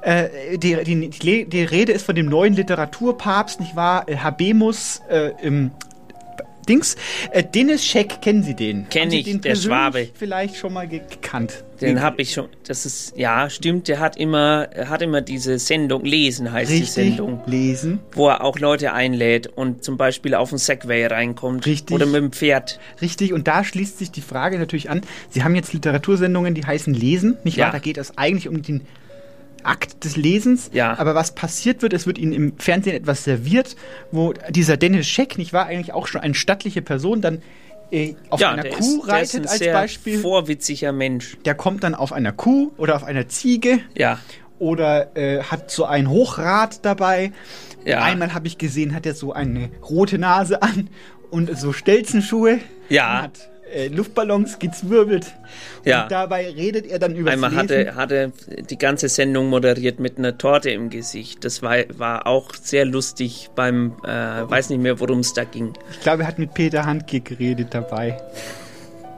Äh, 0.03 0.59
die, 0.59 0.85
die, 0.85 1.49
die, 1.49 1.65
Rede 1.65 1.93
ist 1.93 2.05
von 2.05 2.15
dem 2.15 2.27
neuen 2.27 2.53
Literaturpapst, 2.53 3.61
nicht 3.61 3.75
wahr? 3.75 4.07
Äh, 4.07 4.17
Habemus 4.17 5.01
äh, 5.09 5.33
im 5.41 5.71
Dings. 6.67 6.97
Äh, 7.31 7.43
Dennis 7.45 7.85
Scheck, 7.85 8.21
kennen 8.23 8.43
Sie 8.43 8.55
den? 8.55 8.89
Kenn 8.89 9.03
Haben 9.05 9.11
Sie 9.11 9.19
ich, 9.19 9.25
den 9.25 9.41
der 9.41 9.55
Schwabe. 9.57 10.09
Vielleicht 10.15 10.57
schon 10.57 10.73
mal 10.73 10.87
ge 10.89 11.01
gekannt. 11.09 11.65
Den 11.81 12.01
habe 12.03 12.23
ich 12.23 12.33
schon. 12.33 12.49
Das 12.67 12.87
ist 12.87 13.17
ja 13.17 13.51
stimmt. 13.51 13.89
Der 13.89 13.99
hat 13.99 14.17
immer, 14.17 14.69
er 14.73 14.89
hat 14.91 15.03
immer 15.03 15.21
diese 15.21 15.59
Sendung 15.59 16.05
lesen 16.05 16.51
heißt 16.53 16.71
die 16.71 16.77
Richtig. 16.77 16.91
Sendung, 16.95 17.41
Lesen. 17.47 17.99
wo 18.13 18.29
er 18.29 18.43
auch 18.45 18.59
Leute 18.59 18.93
einlädt 18.93 19.49
und 19.49 19.83
zum 19.85 19.97
Beispiel 19.97 20.35
auf 20.35 20.51
den 20.51 20.59
Segway 20.59 21.07
reinkommt 21.07 21.67
Richtig. 21.67 21.95
oder 21.95 22.07
mit 22.07 22.17
dem 22.17 22.33
Pferd. 22.33 22.79
Richtig, 23.03 23.33
und 23.33 23.49
da 23.49 23.65
schließt 23.65 23.99
sich 23.99 24.11
die 24.13 24.21
Frage 24.23 24.59
natürlich 24.59 24.89
an. 24.89 25.01
Sie 25.31 25.43
haben 25.43 25.55
jetzt 25.57 25.73
Literatursendungen, 25.73 26.55
die 26.55 26.65
heißen 26.65 26.95
Lesen, 26.95 27.37
nicht 27.45 27.57
Ja. 27.57 27.67
wahr? 27.67 27.73
Da 27.73 27.79
geht 27.81 27.99
es 27.99 28.17
eigentlich 28.17 28.49
um 28.49 28.63
den 28.63 28.83
Akt 29.65 30.05
des 30.05 30.17
Lesens. 30.17 30.71
Ja. 30.73 30.99
Aber 30.99 31.15
was 31.15 31.35
passiert 31.35 31.83
wird, 31.83 31.93
es 31.93 32.07
wird 32.07 32.19
ihnen 32.19 32.33
im 32.33 32.59
Fernsehen 32.59 32.97
etwas 32.97 33.25
serviert, 33.25 33.77
wo 34.13 34.33
dieser 34.51 34.77
Dennis 34.77 35.07
Scheck, 35.07 35.39
nicht 35.39 35.53
wahr, 35.53 35.67
eigentlich 35.67 35.93
auch 35.93 36.07
schon 36.07 36.21
eine 36.21 36.35
stattliche 36.35 36.83
Person, 36.83 37.21
dann 37.21 37.43
äh, 37.91 38.15
auf 38.31 38.41
ja, 38.41 38.51
einer 38.51 38.63
der 38.63 38.73
Kuh 38.73 39.03
ist, 39.03 39.09
reitet 39.09 39.41
ein 39.43 39.49
als 39.49 39.59
sehr 39.59 39.73
Beispiel. 39.73 40.19
vorwitziger 40.19 40.93
Mensch. 40.93 41.37
Der 41.45 41.55
kommt 41.55 41.85
dann 41.85 41.95
auf 41.95 42.13
einer 42.13 42.33
Kuh 42.33 42.73
oder 42.77 42.97
auf 42.97 43.05
einer 43.05 43.29
Ziege 43.29 43.81
Ja, 43.97 44.19
oder 44.59 45.17
äh, 45.17 45.43
hat 45.43 45.71
so 45.71 45.85
ein 45.85 46.09
Hochrad 46.09 46.85
dabei. 46.85 47.33
Ja. 47.85 48.03
Einmal 48.03 48.35
habe 48.35 48.47
ich 48.47 48.59
gesehen, 48.59 48.95
hat 48.95 49.07
er 49.07 49.15
so 49.15 49.33
eine 49.33 49.71
rote 49.89 50.19
Nase 50.19 50.63
an 50.63 50.89
und 51.31 51.59
so 51.59 51.73
Stelzenschuhe. 51.73 52.61
Ja. 52.89 53.23
Hat 53.23 53.51
äh, 53.75 53.89
Luftballons 53.89 54.59
gezwirbelt. 54.59 55.35
Ja. 55.85 56.05
Und 56.05 56.13
dabei 56.13 56.49
redet 56.51 56.87
er 56.87 56.99
dann 56.99 57.15
über 57.15 57.31
einmal 57.31 57.55
hatte, 57.55 57.95
hatte 57.95 58.33
die 58.71 58.79
ganze 58.79 59.09
Sendung 59.09 59.49
moderiert 59.49 60.01
mit 60.01 60.19
einer 60.19 60.39
Torte 60.39 60.71
im 60.71 60.91
Gesicht. 60.91 61.45
Das 61.45 61.63
war, 61.63 61.77
war 61.97 62.27
auch 62.27 62.55
sehr 62.55 62.85
lustig 62.85 63.51
beim, 63.55 63.95
äh, 64.05 64.09
weiß 64.09 64.71
nicht 64.71 64.81
mehr, 64.81 65.01
worum 65.01 65.21
es 65.21 65.33
da 65.33 65.45
ging. 65.45 65.73
Ich 65.91 66.01
glaube, 66.01 66.23
er 66.23 66.29
hat 66.29 66.39
mit 66.39 66.55
Peter 66.55 66.87
Handke 66.87 67.21
geredet 67.21 67.69
dabei. 67.73 68.17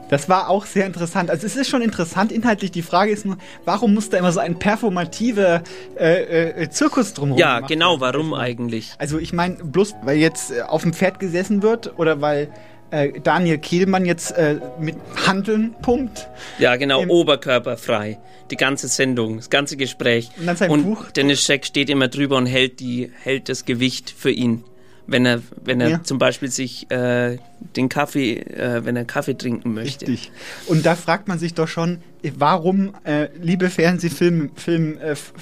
Das 0.09 0.29
war 0.29 0.49
auch 0.49 0.67
sehr 0.67 0.87
interessant. 0.87 1.31
Also 1.31 1.47
es 1.47 1.57
ist 1.57 1.69
schon 1.69 1.83
interessant 1.83 2.31
inhaltlich. 2.31 2.71
Die 2.71 2.83
Frage 2.83 3.11
ist 3.11 3.27
nur, 3.27 3.39
warum 3.65 3.95
muss 3.95 4.09
da 4.09 4.19
immer 4.19 4.31
so 4.31 4.41
ein 4.41 4.59
performativer 4.59 5.63
äh, 5.99 6.63
äh, 6.63 6.71
Zirkus 6.71 7.13
drumherum 7.13 7.39
Ja, 7.39 7.61
genau, 7.61 8.01
warum 8.01 8.33
eigentlich? 8.33 8.93
Also 8.99 9.19
ich 9.19 9.33
meine, 9.33 9.57
bloß 9.57 9.95
weil 10.03 10.19
jetzt 10.19 10.53
äh, 10.53 10.63
auf 10.63 10.83
dem 10.83 10.93
Pferd 10.93 11.19
gesessen 11.19 11.63
wird 11.63 11.99
oder 11.99 12.21
weil 12.21 12.51
äh, 12.91 13.13
Daniel 13.21 13.59
Kehlmann 13.59 14.05
jetzt 14.05 14.33
äh, 14.33 14.61
mit 14.79 14.97
Handeln 15.27 15.75
pumpt. 15.83 16.29
Ja, 16.59 16.77
genau, 16.77 17.03
Im- 17.03 17.11
oberkörperfrei. 17.11 18.19
Die 18.51 18.57
ganze 18.57 18.87
Sendung, 18.89 19.37
das 19.37 19.51
ganze 19.51 19.77
Gespräch. 19.77 20.31
Und 20.39 20.47
dann 20.47 20.57
sein 20.57 20.83
Buch. 20.85 21.11
Dennis 21.11 21.43
Scheck 21.45 21.67
steht 21.67 21.91
immer 21.91 22.09
drüber 22.09 22.37
und 22.37 22.47
hält, 22.47 22.79
die, 22.81 23.11
hält 23.23 23.49
das 23.49 23.65
Gewicht 23.65 24.11
für 24.17 24.31
ihn. 24.31 24.63
Wenn 25.09 25.25
er, 25.25 25.41
wenn 25.65 25.81
er 25.81 25.89
Ja. 25.89 26.03
zum 26.03 26.19
Beispiel 26.19 26.51
sich 26.51 26.91
äh, 26.91 27.39
den 27.77 27.89
Kaffee, 27.89 28.39
äh, 28.41 28.85
wenn 28.85 28.97
er 28.97 29.05
Kaffee 29.05 29.35
trinken 29.39 29.73
möchte. 29.73 30.09
Richtig. 30.09 30.33
Und 30.67 30.85
da 30.85 30.97
fragt 30.97 31.29
man 31.29 31.39
sich 31.39 31.55
doch 31.55 31.69
schon, 31.69 31.99
warum, 32.37 32.93
äh, 33.05 33.29
liebe 33.41 33.71
Fernsehfilm, 33.71 34.51
Film, 34.57 34.99
äh, 34.99 35.11
F- 35.11 35.33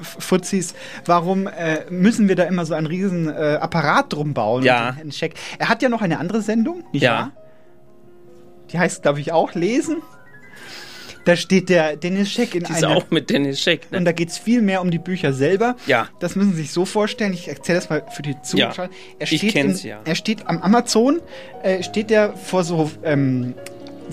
F- 0.00 0.16
Fuzis, 0.20 0.74
warum 1.04 1.46
äh, 1.46 1.84
müssen 1.90 2.26
wir 2.28 2.36
da 2.36 2.44
immer 2.44 2.64
so 2.64 2.72
einen 2.72 2.86
riesen 2.86 3.28
äh, 3.28 3.58
Apparat 3.60 4.12
drum 4.14 4.32
bauen? 4.32 4.62
Ja. 4.62 4.90
und 4.90 4.98
den 4.98 5.10
Check. 5.10 5.34
Er 5.58 5.68
hat 5.68 5.82
ja 5.82 5.90
noch 5.90 6.00
eine 6.00 6.18
andere 6.18 6.40
Sendung, 6.40 6.82
nicht 6.92 7.02
Ja. 7.02 7.12
wahr? 7.12 7.32
Die 8.72 8.78
heißt, 8.78 9.02
glaube 9.02 9.20
ich, 9.20 9.30
auch 9.30 9.54
Lesen. 9.54 9.98
Da 11.26 11.34
steht 11.34 11.68
der 11.68 11.96
Dennis 11.96 12.30
Scheck 12.30 12.54
in 12.54 12.62
Die 12.62 12.72
ist 12.72 12.84
einer 12.84 12.96
auch 12.96 13.10
mit 13.10 13.30
Dennis 13.30 13.60
Scheck. 13.60 13.90
Ne? 13.90 13.98
Und 13.98 14.04
da 14.04 14.12
geht 14.12 14.28
es 14.28 14.38
viel 14.38 14.62
mehr 14.62 14.80
um 14.80 14.92
die 14.92 15.00
Bücher 15.00 15.32
selber. 15.32 15.74
Ja. 15.86 16.08
Das 16.20 16.36
müssen 16.36 16.52
Sie 16.52 16.62
sich 16.62 16.70
so 16.70 16.84
vorstellen. 16.84 17.32
Ich 17.32 17.48
erzähle 17.48 17.78
das 17.80 17.90
mal 17.90 18.04
für 18.14 18.22
die 18.22 18.40
Zuschauer. 18.42 18.84
Ja, 18.84 18.88
Er 19.18 19.32
ich 19.32 19.38
steht 19.38 19.52
kenn's 19.52 19.82
in, 19.82 19.90
ja. 19.90 20.00
Er 20.04 20.14
steht 20.14 20.46
am 20.46 20.58
Amazon, 20.58 21.20
äh, 21.64 21.82
steht 21.82 22.12
er 22.12 22.36
vor 22.36 22.62
so, 22.62 22.92
ähm, 23.02 23.54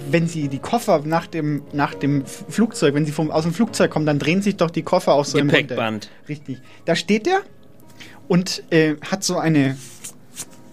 wenn 0.09 0.27
Sie 0.27 0.47
die 0.47 0.57
Koffer 0.57 1.03
nach 1.05 1.27
dem, 1.27 1.61
nach 1.71 1.93
dem 1.93 2.25
Flugzeug, 2.25 2.95
wenn 2.95 3.05
Sie 3.05 3.11
vom, 3.11 3.29
aus 3.29 3.43
dem 3.43 3.53
Flugzeug 3.53 3.91
kommen, 3.91 4.07
dann 4.07 4.17
drehen 4.17 4.41
sich 4.41 4.57
doch 4.57 4.71
die 4.71 4.81
Koffer 4.81 5.13
auf 5.13 5.27
so 5.27 5.37
einem 5.37 5.49
Gepäckband. 5.49 6.09
Richtig. 6.27 6.57
Da 6.85 6.95
steht 6.95 7.27
er 7.27 7.41
und 8.27 8.63
äh, 8.71 8.95
hat 9.01 9.23
so 9.23 9.37
eine 9.37 9.77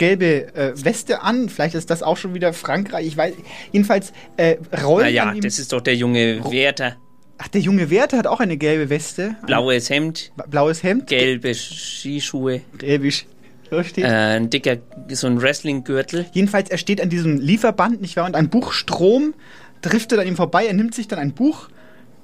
gelbe 0.01 0.55
äh, 0.55 0.73
Weste 0.83 1.21
an. 1.21 1.51
Vielleicht 1.51 1.75
ist 1.75 1.91
das 1.91 2.03
auch 2.03 2.17
schon 2.17 2.33
wieder 2.35 2.53
Frankreich. 2.55 3.07
Ich 3.07 3.17
weiß. 3.17 3.35
Jedenfalls 3.71 4.13
äh, 4.39 4.57
rollen 4.83 5.05
Naja, 5.05 5.35
das 5.41 5.59
ist 5.59 5.73
doch 5.75 5.83
der 5.83 5.95
junge 5.95 6.43
Werther. 6.51 6.97
Ach, 7.37 7.49
der 7.49 7.61
junge 7.61 7.91
Werther 7.91 8.17
hat 8.19 8.27
auch 8.27 8.41
eine 8.41 8.57
gelbe 8.57 8.89
Weste. 8.89 9.37
Blaues 9.47 9.91
Hemd, 9.91 10.33
blaues 10.49 10.83
Hemd. 10.83 11.07
gelbe 11.07 11.55
Skischuhe, 11.55 12.63
Gelbisch. 12.79 13.27
So 13.71 13.83
steht. 13.83 14.05
äh, 14.05 14.09
ein 14.09 14.51
dicker, 14.51 14.79
so 15.11 15.27
ein 15.27 15.41
Wrestling-Gürtel. 15.41 16.27
Jedenfalls, 16.33 16.71
er 16.71 16.79
steht 16.79 17.01
an 17.01 17.09
diesem 17.11 17.39
Lieferband, 17.39 18.01
nicht 18.01 18.17
wahr? 18.17 18.27
Und 18.27 18.35
ein 18.35 18.49
Buchstrom 18.49 19.35
driftet 19.83 20.19
an 20.19 20.27
ihm 20.27 20.37
vorbei. 20.37 20.67
Er 20.67 20.73
nimmt 20.73 20.95
sich 20.95 21.09
dann 21.09 21.19
ein 21.19 21.35
Buch 21.35 21.69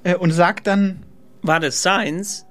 äh, 0.03 0.15
und 0.17 0.33
sagt 0.33 0.67
dann, 0.67 1.03
War 1.43 1.61
das 1.61 1.81
Science? 1.81 2.47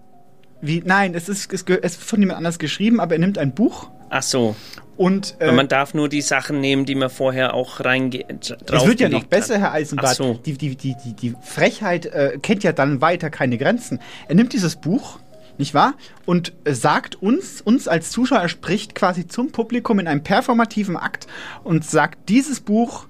wie, 0.61 0.81
nein, 0.85 1.13
es 1.15 1.29
ist, 1.29 1.51
es, 1.51 1.63
es 1.63 1.97
ist 1.97 2.03
von 2.03 2.19
jemand 2.19 2.37
anders 2.37 2.57
geschrieben, 2.59 2.99
aber 2.99 3.15
er 3.15 3.19
nimmt 3.19 3.37
ein 3.37 3.53
Buch 3.53 3.89
Ach 4.15 4.23
so. 4.23 4.55
und 4.95 5.35
äh, 5.39 5.51
man 5.51 5.67
darf 5.67 5.93
nur 5.93 6.07
die 6.07 6.21
Sachen 6.21 6.61
nehmen, 6.61 6.85
die 6.85 6.95
man 6.95 7.09
vorher 7.09 7.53
auch 7.53 7.81
reinge 7.81 8.23
es 8.29 8.85
wird 8.85 9.01
ja 9.01 9.09
noch 9.09 9.25
besser, 9.25 9.55
hat. 9.55 9.61
Herr 9.61 9.71
Eisenbart. 9.73 10.15
So. 10.15 10.35
Die, 10.45 10.53
die, 10.53 10.77
die, 10.77 10.95
die, 11.03 11.13
die 11.13 11.35
Frechheit 11.41 12.05
äh, 12.05 12.39
kennt 12.41 12.63
ja 12.63 12.71
dann 12.71 13.01
weiter 13.01 13.29
keine 13.29 13.57
Grenzen. 13.57 13.99
Er 14.29 14.35
nimmt 14.35 14.53
dieses 14.53 14.77
Buch, 14.77 15.19
nicht 15.57 15.73
wahr? 15.73 15.95
Und 16.25 16.53
äh, 16.63 16.73
sagt 16.73 17.21
uns, 17.21 17.59
uns 17.59 17.89
als 17.89 18.09
Zuschauer, 18.09 18.39
er 18.39 18.47
spricht 18.47 18.95
quasi 18.95 19.27
zum 19.27 19.51
Publikum 19.51 19.99
in 19.99 20.07
einem 20.07 20.23
performativen 20.23 20.95
Akt 20.95 21.27
und 21.65 21.83
sagt, 21.83 22.29
dieses 22.29 22.61
Buch 22.61 23.07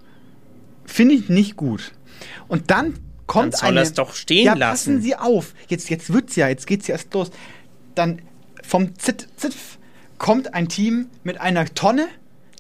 finde 0.86 1.14
ich 1.14 1.30
nicht 1.30 1.56
gut. 1.56 1.91
Und 2.47 2.72
dann 2.72 2.95
kommt 3.28 3.53
Dann 3.53 3.60
soll 3.60 3.70
eine... 3.70 3.80
er's 3.82 3.93
doch 3.93 4.16
stehen 4.16 4.45
ja, 4.45 4.53
lassen. 4.56 4.93
passen 4.93 5.01
Sie 5.03 5.16
auf. 5.16 5.53
Jetzt, 5.68 5.91
jetzt 5.91 6.12
wird's 6.12 6.36
ja, 6.36 6.47
jetzt 6.47 6.66
geht's 6.66 6.88
ja 6.88 6.93
erst 6.93 7.14
los. 7.14 7.30
Dann 7.93 8.24
vom 8.64 8.97
Zit, 8.97 9.28
Zitf 9.38 9.78
kommt 10.18 10.53
ein 10.53 10.68
Team 10.68 11.07
mit 11.24 11.39
einer 11.41 11.66
Tonne, 11.66 12.07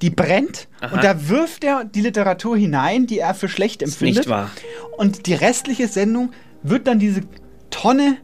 die 0.01 0.09
brennt 0.09 0.67
Aha. 0.81 0.93
und 0.95 1.03
da 1.03 1.29
wirft 1.29 1.63
er 1.63 1.85
die 1.85 2.01
Literatur 2.01 2.57
hinein, 2.57 3.07
die 3.07 3.19
er 3.19 3.33
für 3.33 3.47
schlecht 3.47 3.81
Ist 3.81 3.93
empfindet. 3.93 4.17
nicht 4.25 4.29
wahr. 4.29 4.51
Und 4.97 5.25
die 5.27 5.33
restliche 5.33 5.87
Sendung 5.87 6.31
wird 6.63 6.87
dann 6.87 6.99
diese 6.99 7.21
Tonne, 7.69 8.17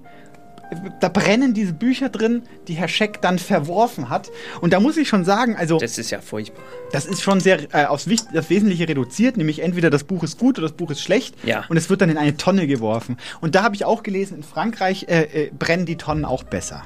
da 1.01 1.09
brennen 1.09 1.53
diese 1.53 1.73
Bücher 1.73 2.09
drin, 2.09 2.43
die 2.67 2.73
Herr 2.75 2.88
Scheck 2.88 3.21
dann 3.21 3.39
verworfen 3.39 4.09
hat. 4.09 4.32
Und 4.61 4.71
da 4.73 4.79
muss 4.79 4.95
ich 4.97 5.07
schon 5.09 5.25
sagen, 5.25 5.55
also 5.57 5.77
Das 5.79 5.97
ist 5.97 6.11
ja 6.11 6.21
furchtbar. 6.21 6.61
das 6.93 7.05
ist 7.05 7.21
schon 7.21 7.39
sehr 7.41 7.59
äh, 7.73 7.86
aufs 7.86 8.07
das 8.34 8.49
Wesentliche 8.49 8.88
reduziert, 8.88 9.36
nämlich 9.38 9.59
entweder 9.61 9.89
das 9.89 10.03
Buch 10.05 10.23
ist 10.23 10.38
gut 10.39 10.57
oder 10.59 10.67
das 10.67 10.77
Buch 10.77 10.91
ist 10.91 11.01
schlecht 11.01 11.36
Ja. 11.45 11.65
und 11.69 11.75
es 11.77 11.89
wird 11.89 12.01
dann 12.01 12.09
in 12.09 12.17
eine 12.17 12.36
Tonne 12.38 12.67
geworfen. 12.67 13.17
Und 13.41 13.55
da 13.55 13.63
habe 13.63 13.75
ich 13.75 13.84
auch 13.86 14.03
gelesen, 14.03 14.38
in 14.38 14.43
Frankreich 14.43 15.07
äh, 15.09 15.23
äh, 15.45 15.51
brennen 15.57 15.86
die 15.86 15.97
Tonnen 15.97 16.23
auch 16.25 16.43
besser. 16.43 16.84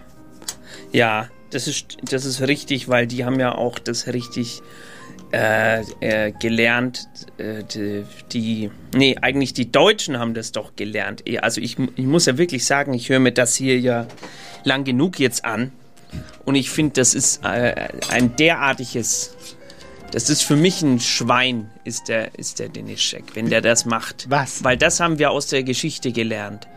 Ja, 0.92 1.28
das 1.56 1.68
ist, 1.68 1.98
das 2.04 2.26
ist 2.26 2.42
richtig, 2.42 2.90
weil 2.90 3.08
die 3.08 3.24
haben 3.24 3.40
ja 3.40 3.56
auch 3.56 3.80
das 3.80 4.08
richtig 4.08 4.62
äh, 5.32 5.82
äh, 6.02 6.32
gelernt. 6.32 7.08
Äh, 7.38 7.64
die, 7.64 8.04
die, 8.32 8.72
nee, 8.94 9.16
eigentlich 9.22 9.54
die 9.54 9.72
Deutschen 9.72 10.20
haben 10.20 10.34
das 10.34 10.52
doch 10.52 10.76
gelernt. 10.76 11.24
Also 11.42 11.62
ich, 11.62 11.78
ich 11.96 12.06
muss 12.06 12.26
ja 12.26 12.38
wirklich 12.38 12.66
sagen, 12.66 12.94
ich 12.94 13.10
höre 13.10 13.20
mir 13.20 13.32
das 13.32 13.56
hier 13.56 13.80
ja 13.80 14.06
lang 14.66 14.84
genug 14.84 15.18
jetzt 15.18 15.46
an. 15.46 15.72
Und 16.44 16.56
ich 16.56 16.70
finde, 16.70 16.94
das 16.94 17.14
ist 17.14 17.44
äh, 17.46 17.88
ein 18.10 18.36
derartiges. 18.36 19.36
Das 20.12 20.30
ist 20.30 20.44
für 20.44 20.56
mich 20.56 20.82
ein 20.82 21.00
Schwein, 21.00 21.70
ist 21.84 22.10
der, 22.10 22.38
ist 22.38 22.60
der 22.60 22.70
Denischek, 22.70 23.24
wenn 23.34 23.50
der 23.50 23.62
das 23.62 23.86
macht. 23.86 24.28
Was? 24.30 24.64
Weil 24.64 24.78
das 24.78 25.00
haben 25.00 25.20
wir 25.20 25.32
aus 25.32 25.48
der 25.48 25.64
Geschichte 25.64 26.12
gelernt 26.12 26.68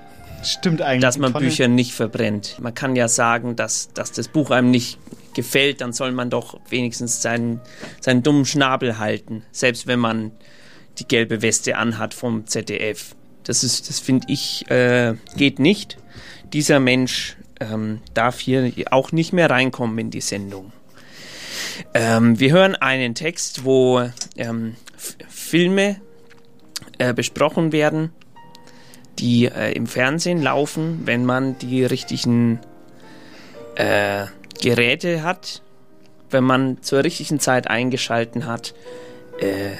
Stimmt 0.43 0.83
eigentlich. 0.83 1.03
dass 1.03 1.19
man 1.19 1.33
Bücher 1.33 1.69
nicht 1.69 1.93
verbrennt. 1.93 2.57
Man 2.61 2.75
kann 2.75 2.97
ja 2.97 3.09
sagen, 3.09 3.57
dass, 3.57 3.93
dass 3.93 4.13
das 4.13 4.29
Buch 4.29 4.51
einem 4.51 4.71
nicht 4.71 4.99
gefällt, 5.35 5.81
dann 5.81 5.93
soll 5.93 6.13
man 6.13 6.31
doch 6.31 6.59
wenigstens 6.69 7.23
seinen, 7.23 7.61
seinen 8.01 8.23
dummen 8.23 8.45
Schnabel 8.45 8.99
halten, 8.99 9.45
selbst 9.53 9.87
wenn 9.87 10.01
man 10.01 10.33
die 10.99 11.07
gelbe 11.07 11.43
Weste 11.43 11.77
anhat 11.77 12.15
vom 12.15 12.47
ZDF. 12.47 13.15
Das 13.45 13.63
ist, 13.63 13.89
das 13.89 14.01
finde 14.01 14.27
ich, 14.31 14.69
äh, 14.71 15.15
geht 15.37 15.59
nicht. 15.59 15.97
Dieser 16.53 16.81
Mensch 16.81 17.37
ähm, 17.61 18.01
darf 18.15 18.41
hier 18.41 18.73
auch 18.91 19.13
nicht 19.13 19.33
mehr 19.33 19.49
reinkommen 19.51 19.99
in 19.99 20.11
die 20.11 20.21
Sendung. 20.21 20.73
Ähm, 21.95 22.39
wir 22.39 22.53
hören 22.53 22.75
einen 22.75 23.15
Text, 23.15 23.65
wo 23.65 24.09
ähm, 24.37 24.77
Filme 25.29 26.01
äh, 26.99 27.15
besprochen 27.15 27.73
werden, 27.73 28.11
die 29.19 29.47
äh, 29.47 29.73
im 29.73 29.87
Fernsehen 29.87 30.43
laufen, 30.43 31.03
wenn 31.05 31.25
man 31.25 31.59
die 31.59 31.85
richtigen 31.85 32.61
äh, 33.75 34.27
Geräte 34.61 35.23
hat, 35.23 35.63
wenn 36.31 36.45
man 36.45 36.83
zur 36.83 37.05
richtigen 37.05 37.41
Zeit 37.41 37.69
eingeschalten 37.69 38.47
hat. 38.47 38.75
Äh, 39.41 39.77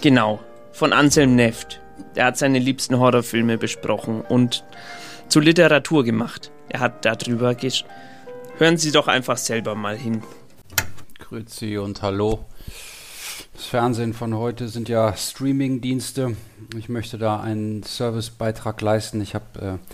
genau, 0.00 0.40
von 0.72 0.92
Anselm 0.92 1.36
Neft. 1.36 1.80
Er 2.14 2.26
hat 2.26 2.38
seine 2.38 2.58
liebsten 2.58 2.98
Horrorfilme 2.98 3.58
besprochen 3.58 4.22
und 4.22 4.64
zu 5.28 5.40
Literatur 5.40 6.04
gemacht. 6.04 6.50
Er 6.68 6.80
hat 6.80 7.04
darüber 7.04 7.54
gesch 7.54 7.84
Hören 8.58 8.76
Sie 8.76 8.92
doch 8.92 9.08
einfach 9.08 9.38
selber 9.38 9.74
mal 9.74 9.96
hin. 9.96 10.22
Grüezi 11.18 11.78
und 11.78 12.02
hallo. 12.02 12.44
Das 13.54 13.66
Fernsehen 13.66 14.14
von 14.14 14.34
heute 14.34 14.68
sind 14.68 14.88
ja 14.88 15.14
Streaming-Dienste. 15.14 16.36
Ich 16.78 16.88
möchte 16.88 17.18
da 17.18 17.38
einen 17.38 17.82
Servicebeitrag 17.82 18.80
leisten. 18.80 19.20
Ich 19.20 19.34
habe 19.34 19.60
äh, 19.60 19.92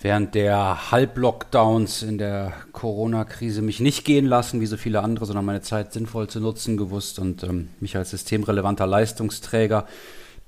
während 0.00 0.34
der 0.34 0.90
Halblockdowns 0.90 2.02
in 2.02 2.16
der 2.16 2.54
Corona-Krise 2.72 3.60
mich 3.60 3.80
nicht 3.80 4.06
gehen 4.06 4.24
lassen, 4.24 4.62
wie 4.62 4.66
so 4.66 4.78
viele 4.78 5.02
andere, 5.02 5.26
sondern 5.26 5.44
meine 5.44 5.60
Zeit 5.60 5.92
sinnvoll 5.92 6.28
zu 6.28 6.40
nutzen 6.40 6.78
gewusst 6.78 7.18
und 7.18 7.42
ähm, 7.42 7.68
mich 7.80 7.98
als 7.98 8.10
systemrelevanter 8.10 8.86
Leistungsträger 8.86 9.86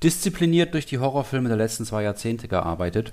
diszipliniert 0.02 0.72
durch 0.72 0.86
die 0.86 0.98
Horrorfilme 0.98 1.48
der 1.48 1.58
letzten 1.58 1.84
zwei 1.84 2.02
Jahrzehnte 2.02 2.48
gearbeitet. 2.48 3.12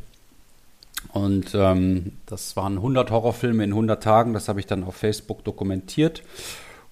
Und 1.11 1.51
ähm, 1.53 2.13
das 2.25 2.55
waren 2.55 2.77
100 2.77 3.11
Horrorfilme 3.11 3.65
in 3.65 3.71
100 3.71 4.01
Tagen. 4.01 4.31
Das 4.31 4.47
habe 4.47 4.61
ich 4.61 4.65
dann 4.65 4.85
auf 4.85 4.95
Facebook 4.95 5.43
dokumentiert 5.43 6.23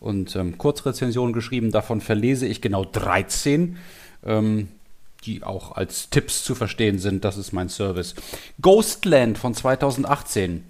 und 0.01 0.35
ähm, 0.35 0.57
Kurzrezensionen 0.57 1.31
geschrieben. 1.31 1.71
Davon 1.71 2.01
verlese 2.01 2.47
ich 2.47 2.59
genau 2.59 2.83
13, 2.83 3.77
ähm, 4.25 4.67
die 5.23 5.43
auch 5.43 5.73
als 5.73 6.09
Tipps 6.09 6.43
zu 6.43 6.55
verstehen 6.55 6.97
sind. 6.97 7.23
Das 7.23 7.37
ist 7.37 7.53
mein 7.53 7.69
Service. 7.69 8.15
Ghostland 8.59 9.37
von 9.37 9.53
2018. 9.53 10.63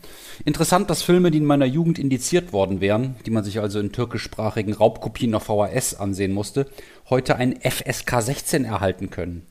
Interessant, 0.43 0.89
dass 0.89 1.01
Filme, 1.01 1.31
die 1.31 1.37
in 1.37 1.45
meiner 1.45 1.65
Jugend 1.65 1.97
indiziert 1.97 2.51
worden 2.51 2.81
wären, 2.81 3.15
die 3.25 3.31
man 3.31 3.45
sich 3.45 3.59
also 3.59 3.79
in 3.79 3.93
türkischsprachigen 3.93 4.73
Raubkopien 4.73 5.33
auf 5.33 5.43
VHS 5.43 5.95
ansehen 5.95 6.33
musste, 6.33 6.67
heute 7.09 7.37
ein 7.37 7.57
FSK 7.61 8.21
16 8.21 8.65
erhalten 8.65 9.09
können. 9.09 9.45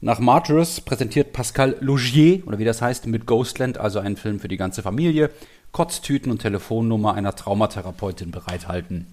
Nach 0.00 0.20
Martyrs 0.20 0.80
präsentiert 0.80 1.32
Pascal 1.32 1.76
Logier, 1.80 2.46
oder 2.46 2.60
wie 2.60 2.64
das 2.64 2.80
heißt, 2.80 3.06
mit 3.06 3.26
Ghostland, 3.26 3.78
also 3.78 3.98
einen 3.98 4.16
Film 4.16 4.38
für 4.38 4.46
die 4.46 4.56
ganze 4.56 4.82
Familie, 4.82 5.30
Kotztüten 5.72 6.30
und 6.30 6.40
Telefonnummer 6.40 7.14
einer 7.14 7.34
Traumatherapeutin 7.34 8.30
bereithalten. 8.30 9.08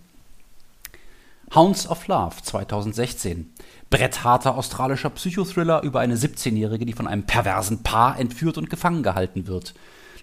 Hounds 1.55 1.87
of 1.89 2.05
Love 2.07 2.35
2016. 2.41 3.51
Brettharter 3.89 4.55
australischer 4.55 5.09
Psychothriller 5.09 5.81
über 5.81 6.01
eine 6.01 6.17
17-Jährige, 6.17 6.85
die 6.85 6.93
von 6.93 7.07
einem 7.07 7.23
perversen 7.23 7.81
Paar 7.81 8.19
entführt 8.19 8.59
und 8.59 8.69
gefangen 8.69 9.01
gehalten 9.01 9.47
wird. 9.47 9.73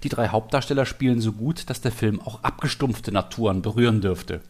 Die 0.04 0.08
drei 0.08 0.28
Hauptdarsteller 0.28 0.86
spielen 0.86 1.20
so 1.20 1.32
gut, 1.32 1.70
dass 1.70 1.80
der 1.80 1.92
Film 1.92 2.20
auch 2.20 2.42
abgestumpfte 2.44 3.10
Naturen 3.10 3.62
berühren 3.62 4.00
dürfte. 4.00 4.42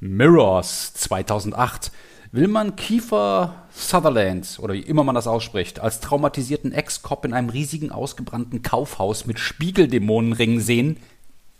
Mirrors 0.00 0.94
2008 0.94 1.92
will 2.32 2.48
man 2.48 2.76
Kiefer 2.76 3.66
Sutherland, 3.72 4.58
oder 4.60 4.74
wie 4.74 4.80
immer 4.80 5.04
man 5.04 5.14
das 5.14 5.26
ausspricht, 5.26 5.80
als 5.80 6.00
traumatisierten 6.00 6.72
Ex-Cop 6.72 7.24
in 7.24 7.32
einem 7.32 7.48
riesigen 7.48 7.90
ausgebrannten 7.90 8.62
Kaufhaus 8.62 9.26
mit 9.26 9.38
Spiegeldämonenringen 9.38 10.60
sehen? 10.60 10.96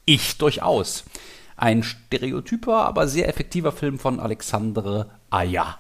Ich 0.05 0.39
durchaus. 0.39 1.05
Ein 1.57 1.83
stereotyper, 1.83 2.87
aber 2.87 3.09
sehr 3.09 3.29
effektiver 3.29 3.73
Film 3.73 3.99
von 3.99 4.21
Alexandre 4.21 5.11
Aya. 5.29 5.79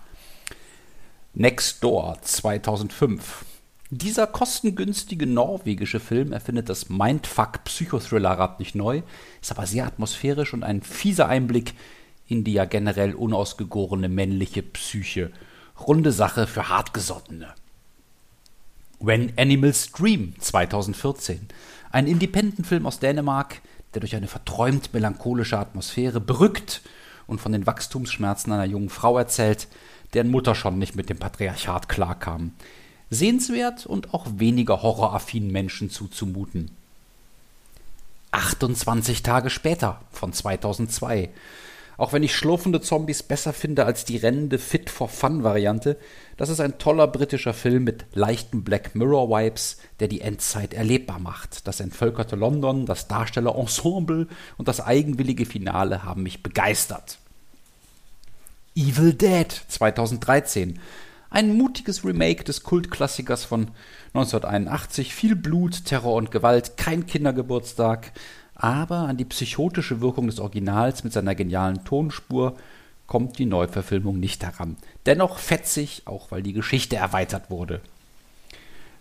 Next 1.34 1.82
Door 1.82 2.18
2005. 2.22 3.44
Dieser 3.92 4.26
kostengünstige 4.26 5.26
norwegische 5.26 5.98
Film 5.98 6.32
erfindet 6.32 6.68
das 6.68 6.88
Mindfuck-Psychothriller-Rad 6.88 8.60
nicht 8.60 8.74
neu, 8.74 9.02
ist 9.40 9.50
aber 9.50 9.66
sehr 9.66 9.86
atmosphärisch 9.86 10.54
und 10.54 10.62
ein 10.62 10.82
fieser 10.82 11.28
Einblick 11.28 11.74
in 12.30 12.44
die 12.44 12.52
ja 12.52 12.64
generell 12.64 13.14
unausgegorene 13.14 14.08
männliche 14.08 14.62
Psyche. 14.62 15.32
Runde 15.80 16.12
Sache 16.12 16.46
für 16.46 16.68
Hartgesottene. 16.68 17.48
When 19.00 19.32
Animals 19.36 19.90
Dream 19.90 20.34
2014. 20.38 21.48
Ein 21.90 22.06
Independent-Film 22.06 22.86
aus 22.86 23.00
Dänemark, 23.00 23.60
der 23.92 24.00
durch 24.00 24.14
eine 24.14 24.28
verträumt 24.28 24.94
melancholische 24.94 25.58
Atmosphäre 25.58 26.20
berückt 26.20 26.82
und 27.26 27.40
von 27.40 27.50
den 27.50 27.66
Wachstumsschmerzen 27.66 28.52
einer 28.52 28.64
jungen 28.64 28.90
Frau 28.90 29.18
erzählt, 29.18 29.66
deren 30.14 30.30
Mutter 30.30 30.54
schon 30.54 30.78
nicht 30.78 30.94
mit 30.94 31.10
dem 31.10 31.18
Patriarchat 31.18 31.88
klarkam. 31.88 32.52
Sehenswert 33.10 33.86
und 33.86 34.14
auch 34.14 34.26
weniger 34.36 34.82
horroraffinen 34.82 35.50
Menschen 35.50 35.90
zuzumuten. 35.90 36.70
28 38.30 39.24
Tage 39.24 39.50
später 39.50 40.00
von 40.12 40.32
2002. 40.32 41.30
Auch 42.00 42.14
wenn 42.14 42.22
ich 42.22 42.34
schlurfende 42.34 42.80
Zombies 42.80 43.22
besser 43.22 43.52
finde 43.52 43.84
als 43.84 44.06
die 44.06 44.16
rennende 44.16 44.58
Fit 44.58 44.88
for 44.88 45.06
Fun 45.06 45.44
Variante, 45.44 45.98
das 46.38 46.48
ist 46.48 46.58
ein 46.58 46.78
toller 46.78 47.06
britischer 47.06 47.52
Film 47.52 47.84
mit 47.84 48.06
leichten 48.14 48.64
Black 48.64 48.94
Mirror 48.94 49.28
Vibes, 49.28 49.76
der 50.00 50.08
die 50.08 50.22
Endzeit 50.22 50.72
erlebbar 50.72 51.18
macht. 51.18 51.68
Das 51.68 51.78
entvölkerte 51.78 52.36
London, 52.36 52.86
das 52.86 53.06
Darstellerensemble 53.06 54.28
und 54.56 54.66
das 54.66 54.80
eigenwillige 54.80 55.44
Finale 55.44 56.02
haben 56.02 56.22
mich 56.22 56.42
begeistert. 56.42 57.18
Evil 58.74 59.12
Dead 59.12 59.52
2013. 59.68 60.80
Ein 61.28 61.54
mutiges 61.54 62.02
Remake 62.02 62.44
des 62.44 62.62
Kultklassikers 62.62 63.44
von 63.44 63.72
1981. 64.14 65.14
Viel 65.14 65.36
Blut, 65.36 65.84
Terror 65.84 66.14
und 66.14 66.30
Gewalt, 66.30 66.78
kein 66.78 67.04
Kindergeburtstag. 67.04 68.12
Aber 68.62 69.08
an 69.08 69.16
die 69.16 69.24
psychotische 69.24 70.02
Wirkung 70.02 70.26
des 70.26 70.38
Originals 70.38 71.02
mit 71.02 71.14
seiner 71.14 71.34
genialen 71.34 71.82
Tonspur 71.86 72.58
kommt 73.06 73.38
die 73.38 73.46
Neuverfilmung 73.46 74.20
nicht 74.20 74.44
heran. 74.44 74.76
Dennoch 75.06 75.38
fetzig, 75.38 76.02
auch 76.04 76.30
weil 76.30 76.42
die 76.42 76.52
Geschichte 76.52 76.96
erweitert 76.96 77.48
wurde. 77.48 77.80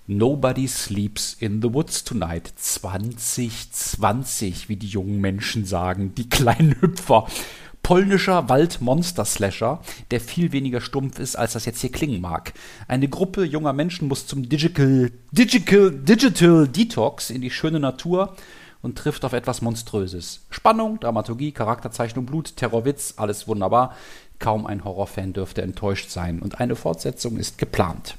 Nobody 0.08 0.66
Sleeps 0.66 1.36
in 1.42 1.62
the 1.62 1.74
Woods 1.74 2.06
Tonight 2.06 2.54
2020, 2.56 4.70
wie 4.70 4.78
die 4.78 4.88
jungen 4.88 5.20
Menschen 5.20 5.66
sagen, 5.66 6.16
die 6.16 6.30
kleinen 6.30 6.80
Hüpfer. 6.80 7.28
Polnischer 7.84 8.48
Waldmonster-Slasher, 8.48 9.82
der 10.12 10.22
viel 10.22 10.54
weniger 10.54 10.80
stumpf 10.80 11.20
ist, 11.20 11.36
als 11.36 11.52
das 11.52 11.66
jetzt 11.66 11.82
hier 11.82 11.92
klingen 11.92 12.22
mag. 12.22 12.54
Eine 12.88 13.10
Gruppe 13.10 13.44
junger 13.44 13.74
Menschen 13.74 14.08
muss 14.08 14.26
zum 14.26 14.48
Digital, 14.48 15.12
Digital, 15.32 15.92
Digital 15.92 16.66
Detox 16.70 17.30
in 17.30 17.42
die 17.42 17.52
schöne 17.52 17.82
Natur 17.82 18.38
und 18.82 18.98
trifft 18.98 19.26
auf 19.26 19.34
etwas 19.34 19.62
Monströses. 19.62 20.42
Spannung, 20.50 21.00
Dramaturgie, 21.00 21.52
Charakterzeichnung, 21.52 22.26
Blut, 22.26 22.56
Terrorwitz, 22.56 23.16
alles 23.18 23.48
wunderbar. 23.48 23.96
Kaum 24.40 24.66
ein 24.66 24.86
Horrorfan 24.86 25.34
dürfte 25.34 25.62
enttäuscht 25.62 26.10
sein 26.10 26.40
und 26.40 26.60
eine 26.60 26.76
Fortsetzung 26.76 27.38
ist 27.38 27.58
geplant. 27.58 28.16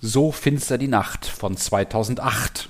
So 0.00 0.32
finster 0.32 0.78
die 0.78 0.88
Nacht 0.88 1.26
von 1.26 1.56
2008. 1.56 2.68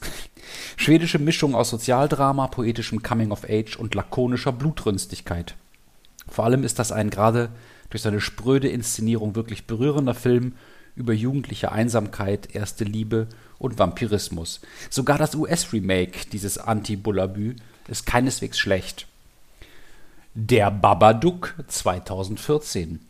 Schwedische 0.76 1.18
Mischung 1.18 1.54
aus 1.54 1.70
Sozialdrama, 1.70 2.48
poetischem 2.48 3.02
Coming 3.02 3.32
of 3.32 3.44
Age 3.48 3.76
und 3.76 3.94
lakonischer 3.94 4.52
Blutrünstigkeit. 4.52 5.54
Vor 6.28 6.44
allem 6.44 6.64
ist 6.64 6.78
das 6.78 6.92
ein 6.92 7.10
gerade 7.10 7.48
durch 7.90 8.02
seine 8.02 8.20
spröde 8.20 8.68
Inszenierung 8.68 9.34
wirklich 9.34 9.66
berührender 9.66 10.14
Film 10.14 10.54
über 10.94 11.12
jugendliche 11.12 11.72
Einsamkeit, 11.72 12.54
erste 12.54 12.84
Liebe 12.84 13.28
und 13.58 13.78
Vampirismus. 13.78 14.60
Sogar 14.90 15.18
das 15.18 15.34
US-Remake 15.34 16.28
dieses 16.32 16.58
Anti-Bullabü 16.58 17.56
ist 17.88 18.06
keineswegs 18.06 18.58
schlecht. 18.58 19.06
Der 20.34 20.70
Babadook 20.70 21.54
2014. 21.66 23.00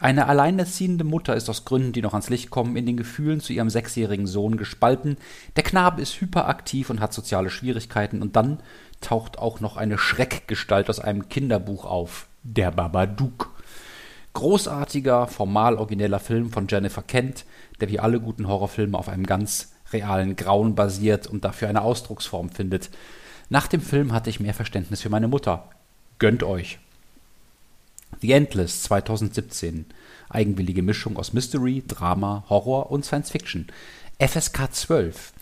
Eine 0.00 0.26
alleinerziehende 0.26 1.02
Mutter 1.02 1.34
ist 1.34 1.48
aus 1.48 1.64
Gründen, 1.64 1.92
die 1.92 2.02
noch 2.02 2.12
ans 2.12 2.30
Licht 2.30 2.50
kommen, 2.50 2.76
in 2.76 2.86
den 2.86 2.96
Gefühlen 2.96 3.40
zu 3.40 3.52
ihrem 3.52 3.68
sechsjährigen 3.68 4.28
Sohn 4.28 4.56
gespalten. 4.56 5.16
Der 5.56 5.64
Knabe 5.64 6.00
ist 6.00 6.20
hyperaktiv 6.20 6.90
und 6.90 7.00
hat 7.00 7.12
soziale 7.12 7.50
Schwierigkeiten 7.50 8.22
und 8.22 8.36
dann 8.36 8.60
taucht 9.00 9.38
auch 9.38 9.58
noch 9.58 9.76
eine 9.76 9.98
Schreckgestalt 9.98 10.88
aus 10.88 11.00
einem 11.00 11.28
Kinderbuch 11.28 11.84
auf. 11.84 12.28
Der 12.44 12.70
Babadook. 12.70 13.50
Großartiger, 14.34 15.26
formal 15.26 15.76
origineller 15.76 16.20
Film 16.20 16.52
von 16.52 16.68
Jennifer 16.68 17.02
Kent, 17.02 17.44
der 17.80 17.88
wie 17.88 17.98
alle 17.98 18.20
guten 18.20 18.46
Horrorfilme 18.46 18.96
auf 18.96 19.08
einem 19.08 19.26
ganz 19.26 19.72
realen 19.92 20.36
Grauen 20.36 20.74
basiert 20.74 21.26
und 21.26 21.44
dafür 21.44 21.68
eine 21.68 21.82
Ausdrucksform 21.82 22.50
findet. 22.50 22.90
Nach 23.48 23.66
dem 23.66 23.80
Film 23.80 24.12
hatte 24.12 24.30
ich 24.30 24.40
mehr 24.40 24.54
Verständnis 24.54 25.00
für 25.00 25.10
meine 25.10 25.28
Mutter. 25.28 25.68
Gönnt 26.18 26.42
euch. 26.42 26.78
The 28.20 28.32
Endless 28.32 28.82
2017. 28.82 29.86
Eigenwillige 30.28 30.82
Mischung 30.82 31.16
aus 31.16 31.32
Mystery, 31.32 31.82
Drama, 31.86 32.44
Horror 32.48 32.90
und 32.90 33.04
Science 33.04 33.30
Fiction. 33.30 33.66
FSK 34.20 34.72
12, 34.72 35.32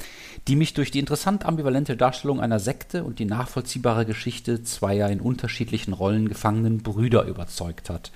die 0.48 0.56
mich 0.56 0.74
durch 0.74 0.90
die 0.90 0.98
interessant 0.98 1.46
ambivalente 1.46 1.96
Darstellung 1.96 2.40
einer 2.40 2.60
Sekte 2.60 3.04
und 3.04 3.18
die 3.18 3.24
nachvollziehbare 3.24 4.04
Geschichte 4.04 4.62
zweier 4.62 5.08
in 5.08 5.20
unterschiedlichen 5.20 5.94
Rollen 5.94 6.28
gefangenen 6.28 6.82
Brüder 6.82 7.24
überzeugt 7.24 7.88
hat. 7.88 8.12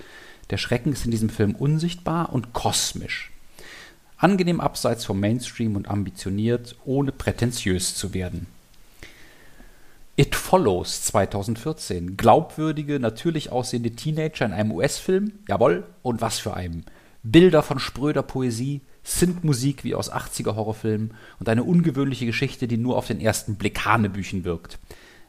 Der 0.51 0.57
Schrecken 0.57 0.93
ist 0.93 1.05
in 1.05 1.11
diesem 1.11 1.29
Film 1.29 1.55
unsichtbar 1.55 2.31
und 2.31 2.53
kosmisch. 2.53 3.30
Angenehm 4.21 4.61
abseits 4.61 5.03
vom 5.03 5.19
Mainstream 5.19 5.75
und 5.75 5.89
ambitioniert, 5.89 6.75
ohne 6.85 7.11
prätentiös 7.11 7.95
zu 7.95 8.13
werden. 8.13 8.45
It 10.15 10.35
Follows 10.35 11.01
2014. 11.05 12.17
Glaubwürdige, 12.17 12.99
natürlich 12.99 13.51
aussehende 13.51 13.89
Teenager 13.91 14.45
in 14.45 14.53
einem 14.53 14.73
US-Film. 14.73 15.31
Jawohl, 15.49 15.85
und 16.03 16.21
was 16.21 16.37
für 16.37 16.53
einem. 16.53 16.83
Bilder 17.23 17.63
von 17.63 17.79
spröder 17.79 18.21
Poesie, 18.21 18.81
Synth-Musik 19.03 19.83
wie 19.83 19.95
aus 19.95 20.13
80er 20.13 20.55
Horrorfilmen 20.55 21.15
und 21.39 21.49
eine 21.49 21.63
ungewöhnliche 21.63 22.27
Geschichte, 22.27 22.67
die 22.67 22.77
nur 22.77 22.97
auf 22.97 23.07
den 23.07 23.21
ersten 23.21 23.55
Blick 23.55 23.85
Hanebüchen 23.85 24.43
wirkt. 24.43 24.77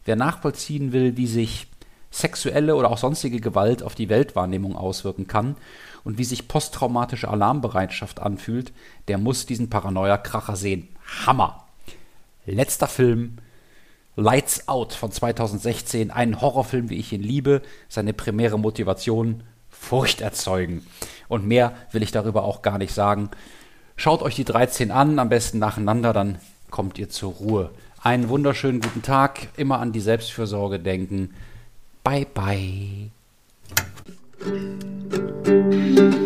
Wer 0.05 0.17
nachvollziehen 0.17 0.93
will, 0.93 1.17
wie 1.17 1.27
sich 1.27 1.67
sexuelle 2.11 2.77
oder 2.77 2.91
auch 2.91 2.99
sonstige 2.99 3.41
Gewalt 3.41 3.83
auf 3.83 3.95
die 3.95 4.11
Weltwahrnehmung 4.11 4.77
auswirken 4.77 5.27
kann 5.27 5.57
und 6.05 6.19
wie 6.19 6.25
sich 6.25 6.49
posttraumatische 6.49 7.29
Alarmbereitschaft 7.29 8.21
anfühlt, 8.21 8.73
der 9.09 9.19
muss 9.19 9.47
diesen 9.47 9.71
Paranoia-Kracher 9.71 10.57
sehen. 10.57 10.89
Hammer! 11.27 11.65
Letzter 12.45 12.89
Film. 12.89 13.39
Lights 14.15 14.69
Out 14.69 14.93
von 14.93 15.11
2016, 15.11 16.11
ein 16.11 16.41
Horrorfilm, 16.41 16.91
wie 16.91 16.99
ich 16.99 17.13
ihn 17.13 17.23
liebe, 17.23 17.63
seine 17.89 18.13
primäre 18.13 18.59
Motivation 18.59 19.43
Furcht 19.71 20.21
erzeugen. 20.21 20.87
Und 21.29 21.47
mehr 21.47 21.75
will 21.93 22.03
ich 22.03 22.13
darüber 22.13 22.45
auch 22.45 22.61
gar 22.63 22.77
nicht 22.79 22.93
sagen. 22.93 23.31
Schaut 23.97 24.23
euch 24.23 24.35
die 24.35 24.45
13 24.45 24.91
an, 24.91 25.19
am 25.19 25.29
besten 25.31 25.59
nacheinander, 25.59 26.13
dann 26.13 26.39
kommt 26.71 26.99
ihr 26.99 27.09
zur 27.09 27.33
Ruhe. 27.33 27.71
Einen 28.03 28.29
wunderschönen 28.29 28.81
guten 28.81 29.03
Tag, 29.03 29.49
immer 29.57 29.79
an 29.79 29.93
die 29.93 30.01
Selbstfürsorge 30.01 30.79
denken. 30.79 31.35
Bye 32.05 32.27
bye. 32.27 33.11
Oh 35.95 36.22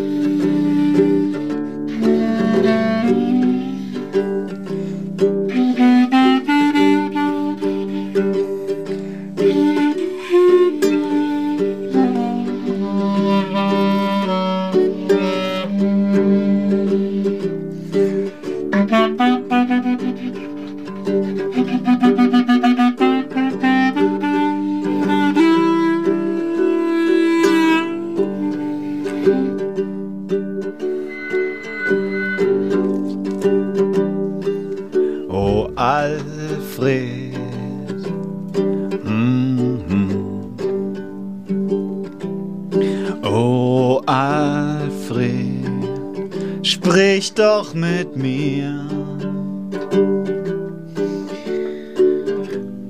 doch 47.39 47.75
mit 47.75 48.17
mir. 48.17 48.87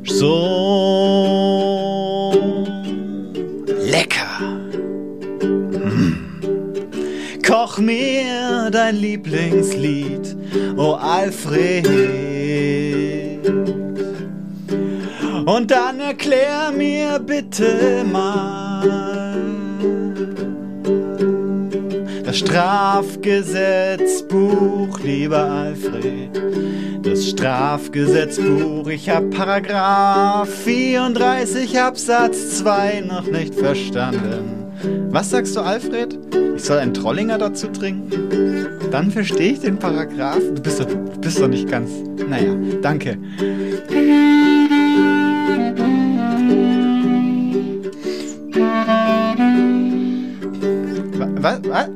So 0.04 0.32
lecker. 3.84 4.40
Mm. 5.42 6.14
Koch 7.46 7.78
mir 7.78 8.70
dein 8.70 8.96
Lieblingslied, 8.96 10.36
oh 10.76 10.94
Alfred. 10.94 11.86
Und 15.44 15.70
dann 15.70 16.00
erklär 16.00 16.72
mir 16.72 17.18
bitte 17.18 18.04
mal 18.10 19.15
Strafgesetzbuch, 22.46 25.00
lieber 25.00 25.50
Alfred. 25.50 26.30
Das 27.02 27.30
Strafgesetzbuch, 27.30 28.86
ich 28.86 29.10
hab 29.10 29.28
Paragraph 29.30 30.48
34 30.48 31.80
Absatz 31.80 32.58
2 32.58 33.00
noch 33.00 33.26
nicht 33.26 33.52
verstanden. 33.52 34.62
Was 35.10 35.30
sagst 35.30 35.56
du, 35.56 35.60
Alfred? 35.60 36.16
Ich 36.54 36.62
soll 36.62 36.78
einen 36.78 36.94
Trollinger 36.94 37.38
dazu 37.38 37.66
trinken? 37.66 38.78
Dann 38.92 39.10
verstehe 39.10 39.54
ich 39.54 39.60
den 39.60 39.78
Paragraph. 39.78 40.38
Du 40.38 40.62
bist 40.62 40.78
doch, 40.78 40.86
du 40.86 41.20
bist 41.20 41.40
doch 41.40 41.48
nicht 41.48 41.68
ganz. 41.68 41.90
Naja, 42.28 42.54
danke. 42.80 43.18
Was? 51.40 51.60
Was? 51.68 51.88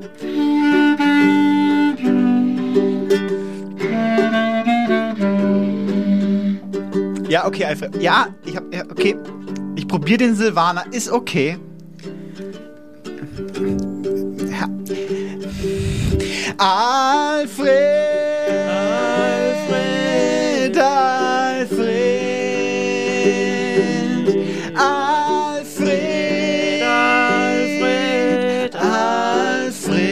Ja, 7.30 7.46
okay, 7.46 7.64
Alfred. 7.64 8.02
Ja, 8.02 8.34
ich 8.44 8.56
hab. 8.56 8.74
Ja, 8.74 8.82
okay. 8.90 9.16
Ich 9.76 9.86
probiere 9.86 10.18
den 10.18 10.34
Silvaner. 10.34 10.84
Ist 10.90 11.12
okay. 11.12 11.56
Ja. 14.50 14.68
Alfred. 16.58 17.68
Alfred. 18.68 20.76
Alfred. 20.76 21.86
Alfred. 24.76 26.82
Alfred. 26.82 28.74
Alfred. 28.74 30.10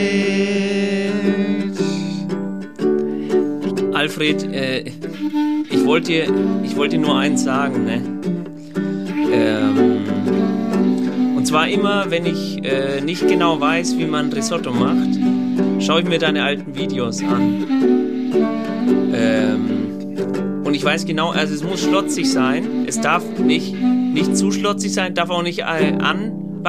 Alfred, 3.93 4.45
äh, 4.53 4.79
ich 4.83 4.88
wollte 5.89 6.13
dir, 6.13 6.27
ich 6.63 6.77
wollte 6.77 6.97
dir 6.97 7.03
nur 7.03 7.17
eins 7.17 7.45
sagen, 7.45 7.85
ne? 7.87 8.03
Ähm, 9.33 10.05
und 11.35 11.47
zwar 11.47 11.67
immer, 11.69 12.11
wenn 12.11 12.27
ich 12.27 12.63
äh, 12.63 13.01
nicht 13.01 13.27
genau 13.27 13.59
weiß, 13.59 13.97
wie 13.97 14.05
man 14.05 14.31
Risotto 14.31 14.71
macht, 14.71 15.19
schaue 15.81 16.03
ich 16.03 16.09
mir 16.09 16.19
deine 16.19 16.45
alten 16.45 16.77
Videos 16.77 17.23
an. 17.23 17.65
Ähm, 19.15 19.79
Und 20.63 20.75
ich 20.75 20.85
weiß 20.85 21.07
genau, 21.07 21.31
also 21.31 21.55
es 21.55 21.65
muss 21.65 21.81
schlotzig 21.81 22.31
sein. 22.31 22.85
Es 22.87 23.01
darf 23.01 23.25
nicht, 23.39 23.75
nicht 23.75 24.37
zu 24.37 24.51
schlotzig 24.51 24.93
sein, 24.93 25.15
darf 25.15 25.31
auch 25.31 25.43
nicht 25.43 25.61
äh, 25.61 25.95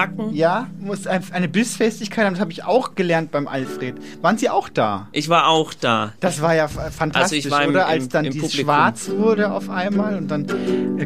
anbacken. 0.02 0.36
Ja, 0.36 0.68
muss 0.80 1.08
ein- 1.08 1.24
eine 1.32 1.48
Bissfestigkeit 1.48 2.26
haben. 2.26 2.34
Das 2.34 2.42
habe 2.42 2.52
ich 2.52 2.64
auch 2.64 2.96
gelernt 2.96 3.32
beim 3.32 3.48
Alfred. 3.48 3.96
Waren 4.22 4.38
Sie 4.38 4.50
auch 4.50 4.70
da? 4.70 5.08
Ich 5.12 5.30
war 5.30 5.48
auch 5.48 5.74
da. 5.74 6.14
Das 6.20 6.42
war 6.42 6.56
ja 6.56 6.66
f- 6.66 6.78
fantastisch, 6.96 7.46
Also 7.46 7.48
ich 7.48 7.52
war 7.52 7.64
im- 7.64 7.70
oder? 7.72 7.84
im- 7.84 7.90
Als 7.90 8.10
dann 8.10 8.26
im 8.26 8.32
die 8.34 8.40
Publikum. 8.40 8.66
schwarz 8.66 9.10
wurde 9.16 9.52
auf 9.52 9.70
einmal 9.70 10.18
und 10.18 10.30
dann 10.30 10.46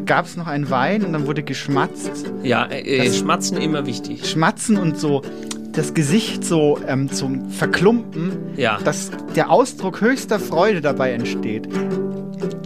gab 0.05 0.25
es 0.25 0.37
noch 0.37 0.47
einen 0.47 0.69
Wein 0.69 1.03
und 1.03 1.13
dann 1.13 1.27
wurde 1.27 1.43
geschmatzt. 1.43 2.25
Ja, 2.43 2.65
äh, 2.67 3.05
Das- 3.05 3.17
Schmatzen 3.17 3.57
immer 3.57 3.85
wichtig. 3.85 4.29
Schmatzen 4.29 4.77
und 4.77 4.97
so 4.99 5.21
das 5.71 5.93
Gesicht 5.95 6.43
so 6.45 6.77
ähm, 6.87 7.11
zum 7.11 7.49
Verklumpen, 7.49 8.33
Ja. 8.57 8.77
dass 8.83 9.09
der 9.35 9.49
Ausdruck 9.49 10.01
höchster 10.01 10.39
Freude 10.39 10.81
dabei 10.81 11.13
entsteht. 11.13 11.67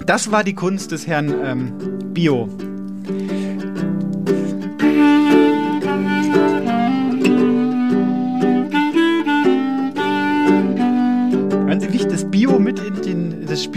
Das 0.06 0.32
war 0.32 0.44
die 0.44 0.54
Kunst 0.56 0.92
des 0.92 1.08
Herrn 1.08 1.34
ähm, 1.44 1.74
Bio. 2.14 2.50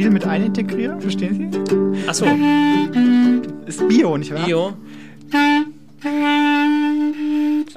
Spiel 0.00 0.12
mit 0.12 0.26
einintegriere? 0.26 0.98
Verstehen 0.98 1.52
Sie? 1.52 2.08
Achso, 2.08 2.24
Ist 3.66 3.86
Bio, 3.86 4.16
nicht 4.16 4.32
wahr? 4.32 4.46
Bio. 4.46 4.72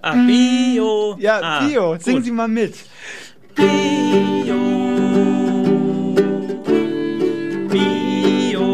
Ah, 0.02 0.14
Bio. 0.26 1.18
Ja, 1.20 1.42
ah, 1.42 1.68
Bio. 1.68 1.98
Singen 2.00 2.20
gut. 2.20 2.26
Sie 2.26 2.32
mal 2.32 2.48
mit. 2.48 2.76
Bio. 3.56 4.56
Bio. 7.68 8.68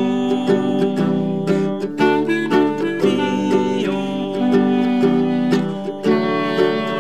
Bio. 3.02 3.98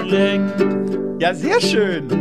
Leck. 0.04 0.42
Ja, 1.20 1.36
sehr 1.36 1.62
schön. 1.62 2.19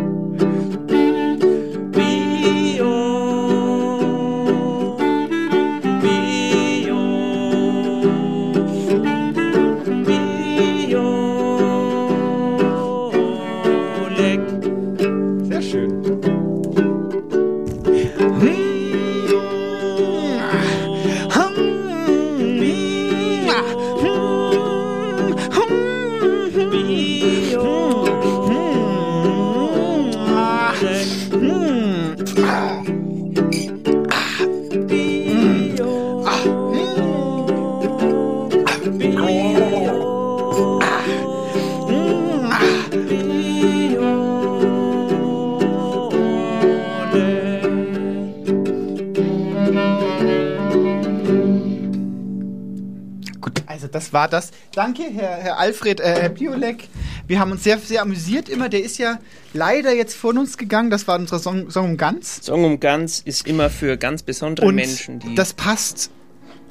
Das 54.09 54.13
war 54.13 54.29
das. 54.29 54.51
Danke, 54.75 55.03
Herr, 55.03 55.37
Herr 55.37 55.59
Alfred, 55.59 56.01
äh, 56.01 56.23
Herr 56.23 56.29
Biolek. 56.31 56.89
Wir 57.27 57.41
haben 57.41 57.53
uns 57.53 57.63
sehr, 57.65 57.79
sehr 57.79 58.03
amüsiert 58.03 58.49
immer. 58.49 58.69
Der 58.69 58.83
ist 58.83 58.99
ja 58.99 59.19
leider 59.53 59.95
jetzt 59.95 60.17
von 60.17 60.39
uns 60.39 60.57
gegangen. 60.57 60.91
Das 60.91 61.07
war 61.07 61.19
unser 61.19 61.39
Song, 61.39 61.71
Song 61.71 61.91
um 61.91 61.97
ganz. 61.97 62.45
Song 62.45 62.65
um 62.65 62.81
ganz 62.81 63.21
ist 63.21 63.47
immer 63.47 63.69
für 63.71 63.97
ganz 63.97 64.23
besondere 64.23 64.67
Und 64.67 64.77
Menschen, 64.77 65.19
die. 65.19 65.35
das 65.35 65.53
passt 65.53 66.11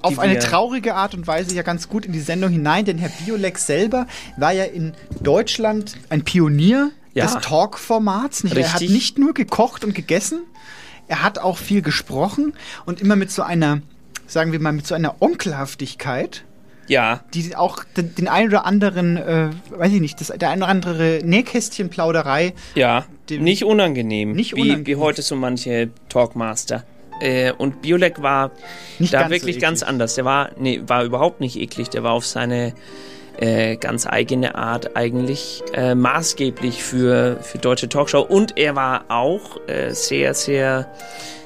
auf 0.02 0.20
eine 0.20 0.40
traurige 0.40 0.96
Art 0.96 1.14
und 1.16 1.28
Weise 1.28 1.54
ja 1.56 1.64
ganz 1.64 1.90
gut 1.90 2.06
in 2.06 2.12
die 2.14 2.20
Sendung 2.20 2.50
hinein, 2.52 2.86
denn 2.86 2.98
Herr 2.98 3.10
Biolek 3.10 3.58
selber 3.58 4.08
war 4.38 4.52
ja 4.54 4.64
in 4.64 4.94
Deutschland 5.22 5.96
ein 6.10 6.24
Pionier 6.24 6.92
Ja. 7.14 7.26
des 7.26 7.36
Talk-Formats. 7.42 8.44
Er 8.46 8.74
hat 8.74 8.82
nicht 8.82 9.18
nur 9.18 9.34
gekocht 9.34 9.84
und 9.84 9.94
gegessen, 9.96 10.42
er 11.08 11.24
hat 11.24 11.40
auch 11.40 11.58
viel 11.58 11.82
gesprochen 11.82 12.54
und 12.86 13.02
immer 13.02 13.16
mit 13.16 13.32
so 13.32 13.42
einer, 13.42 13.82
sagen 14.28 14.52
wir 14.52 14.60
mal, 14.60 14.72
mit 14.72 14.86
so 14.88 14.94
einer 14.96 15.16
Onkelhaftigkeit. 15.22 16.44
Ja, 16.88 17.22
die 17.34 17.56
auch 17.56 17.84
den, 17.96 18.16
den 18.16 18.28
ein 18.28 18.48
oder 18.48 18.66
anderen, 18.66 19.18
äh, 19.18 19.50
weiß 19.70 19.92
ich 19.94 20.02
nicht, 20.02 20.20
das, 20.22 20.28
der 20.28 20.50
ein 20.50 20.60
oder 20.60 20.68
andere 20.70 21.20
Nähkästchenplauderei. 21.24 22.54
ja, 22.76 23.06
Dem- 23.30 23.44
nicht 23.44 23.64
unangenehm. 23.66 24.32
Nicht 24.34 24.56
wie, 24.56 24.62
unangenehm. 24.62 24.88
Wie 24.88 24.96
heute 24.96 25.22
so 25.22 25.36
manche 25.36 25.90
Talkmaster. 26.10 26.84
Äh, 27.20 27.52
und 27.52 27.82
Biolek 27.82 28.22
war 28.22 28.52
Nicht 29.00 29.14
da 29.14 29.20
ganz 29.22 29.30
so 29.30 29.36
wirklich 29.36 29.56
eklig. 29.58 29.62
ganz 29.62 29.84
anders. 29.84 30.16
Der 30.16 30.24
war, 30.26 30.52
nee, 30.60 30.82
war 30.86 31.04
überhaupt 31.04 31.42
nicht 31.42 31.58
eklig. 31.60 31.90
Der 31.90 32.04
war 32.04 32.12
auf 32.14 32.26
seine 32.28 32.74
äh, 33.40 33.76
ganz 33.76 34.06
eigene 34.08 34.56
Art 34.56 34.96
eigentlich 34.96 35.64
äh, 35.74 35.94
maßgeblich 35.96 36.84
für, 36.84 37.38
für 37.42 37.58
deutsche 37.58 37.90
Talkshow. 37.90 38.22
Und 38.22 38.58
er 38.58 38.76
war 38.76 39.06
auch 39.10 39.58
äh, 39.68 39.92
sehr, 39.94 40.34
sehr 40.36 40.92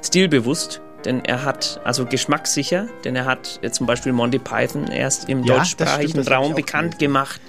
stilbewusst. 0.04 0.82
Denn 1.06 1.26
er 1.26 1.44
hat, 1.44 1.80
also 1.84 2.06
geschmackssicher, 2.06 2.88
denn 3.04 3.16
er 3.16 3.26
hat 3.26 3.60
äh, 3.62 3.72
zum 3.72 3.88
Beispiel 3.88 4.12
Monty 4.12 4.40
Python 4.40 4.88
erst 4.88 5.30
im 5.30 5.44
Ja, 5.44 5.58
das 5.58 5.70
stimmt, 5.70 5.90
deutschsprachigen 5.90 6.18
das 6.18 6.28
ich 6.28 6.34
Raum 6.34 6.56
bekannt 6.56 6.92
gelesen. 7.00 7.00
gemacht. 7.00 7.42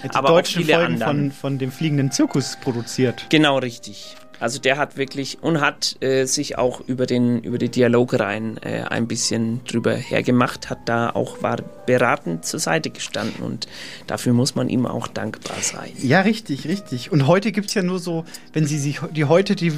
Er 0.00 0.04
hat 0.04 0.12
die 0.14 0.16
aber 0.16 0.28
auch 0.30 0.34
deutschen 0.34 0.62
viele 0.62 0.74
Folgen 0.74 0.94
anderen. 0.94 1.32
von, 1.32 1.32
von 1.32 1.58
dem 1.58 1.72
fliegenden 1.72 2.10
Zirkus 2.10 2.56
produziert. 2.62 3.26
Genau, 3.30 3.58
richtig. 3.58 4.16
Also 4.40 4.58
der 4.58 4.78
hat 4.78 4.96
wirklich 4.96 5.42
und 5.42 5.60
hat 5.60 6.02
äh, 6.02 6.24
sich 6.24 6.56
auch 6.56 6.80
über 6.80 7.06
den 7.06 7.42
über 7.42 7.58
die 7.58 7.68
Dialogreihen 7.68 8.56
äh, 8.62 8.84
ein 8.88 9.06
bisschen 9.06 9.62
drüber 9.64 9.94
hergemacht, 9.94 10.70
hat 10.70 10.80
da 10.86 11.10
auch 11.10 11.42
war 11.42 11.58
beratend 11.86 12.46
zur 12.46 12.58
Seite 12.58 12.90
gestanden 12.90 13.44
und 13.44 13.68
dafür 14.06 14.32
muss 14.32 14.54
man 14.54 14.68
ihm 14.68 14.86
auch 14.86 15.06
dankbar 15.06 15.58
sein. 15.60 15.90
Ja, 15.98 16.22
richtig, 16.22 16.66
richtig. 16.66 17.12
Und 17.12 17.26
heute 17.26 17.52
gibt 17.52 17.68
es 17.68 17.74
ja 17.74 17.82
nur 17.82 17.98
so, 17.98 18.24
wenn 18.52 18.66
Sie 18.66 18.78
sich 18.78 19.00
die 19.14 19.26
heute 19.26 19.54
die 19.56 19.72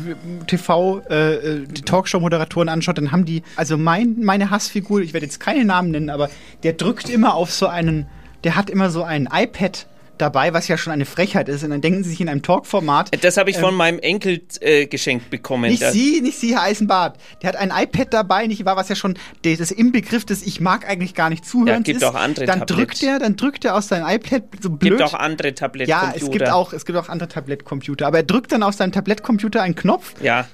TV, 0.46 1.02
äh, 1.10 1.34
äh, 1.34 1.66
die 1.66 1.82
Talkshow-Moderatoren 1.82 2.68
anschaut, 2.68 2.98
dann 2.98 3.10
haben 3.10 3.24
die, 3.24 3.42
also 3.56 3.76
mein, 3.76 4.16
meine 4.20 4.50
Hassfigur, 4.50 5.00
ich 5.00 5.12
werde 5.12 5.26
jetzt 5.26 5.40
keine 5.40 5.64
Namen 5.64 5.90
nennen, 5.90 6.10
aber 6.10 6.30
der 6.62 6.74
drückt 6.74 7.08
immer 7.08 7.34
auf 7.34 7.52
so 7.52 7.66
einen, 7.66 8.06
der 8.44 8.54
hat 8.54 8.70
immer 8.70 8.90
so 8.90 9.02
ein 9.02 9.28
iPad 9.32 9.86
dabei, 10.22 10.54
was 10.54 10.68
ja 10.68 10.78
schon 10.78 10.92
eine 10.92 11.04
Frechheit 11.04 11.48
ist. 11.50 11.62
Und 11.64 11.70
dann 11.70 11.80
denken 11.82 12.02
Sie 12.04 12.10
sich 12.10 12.20
in 12.22 12.28
einem 12.30 12.40
Talk-Format. 12.42 13.10
Das 13.22 13.36
habe 13.36 13.50
ich 13.50 13.58
von 13.58 13.70
Ähm, 13.70 13.76
meinem 13.76 13.98
Enkel 13.98 14.40
äh, 14.60 14.86
geschenkt 14.86 15.28
bekommen. 15.28 15.70
Nicht 15.70 15.82
Das- 15.82 15.92
Sie, 15.92 16.20
nicht 16.22 16.38
Sie, 16.38 16.54
Herr 16.54 16.62
Eisenbart. 16.62 17.18
Der 17.42 17.48
hat 17.48 17.56
ein 17.56 17.70
iPad 17.76 18.14
dabei, 18.14 18.46
nicht 18.46 18.64
wahr, 18.64 18.76
was 18.76 18.88
ja 18.88 18.94
schon 18.94 19.18
der- 19.44 19.56
das 19.58 19.70
Inbegriff 19.70 20.24
des 20.24 20.42
Ich 20.46 20.60
mag 20.60 20.88
eigentlich 20.88 21.14
gar 21.14 21.28
nicht 21.28 21.44
zuhören 21.44 21.68
Ja, 21.68 21.78
gibt 21.80 21.98
ist. 22.00 22.04
auch 22.04 22.14
andere 22.14 22.46
dann 22.46 22.60
Tablet. 22.60 22.78
drückt 22.78 23.02
er, 23.02 23.18
dann 23.18 23.36
drückt 23.36 23.64
er 23.64 23.74
aus 23.74 23.88
seinem 23.88 24.08
iPad 24.08 24.44
so 24.60 24.70
blöd. 24.70 24.92
gibt 24.98 25.02
auch 25.02 25.14
andere 25.14 25.54
Tablet-Computer. 25.54 26.06
Ja, 26.06 26.12
es 26.16 26.30
gibt 26.30 26.48
auch, 26.48 26.72
es 26.72 26.86
gibt 26.86 26.96
auch 26.98 27.08
andere 27.08 27.28
Tablettcomputer. 27.28 28.06
Aber 28.06 28.18
er 28.18 28.22
drückt 28.24 28.52
dann 28.52 28.62
auf 28.62 28.74
seinem 28.74 28.92
Tablettcomputer 28.92 29.60
einen 29.62 29.74
Knopf 29.74 30.14
Ja, 30.22 30.46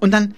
und 0.00 0.12
dann 0.12 0.34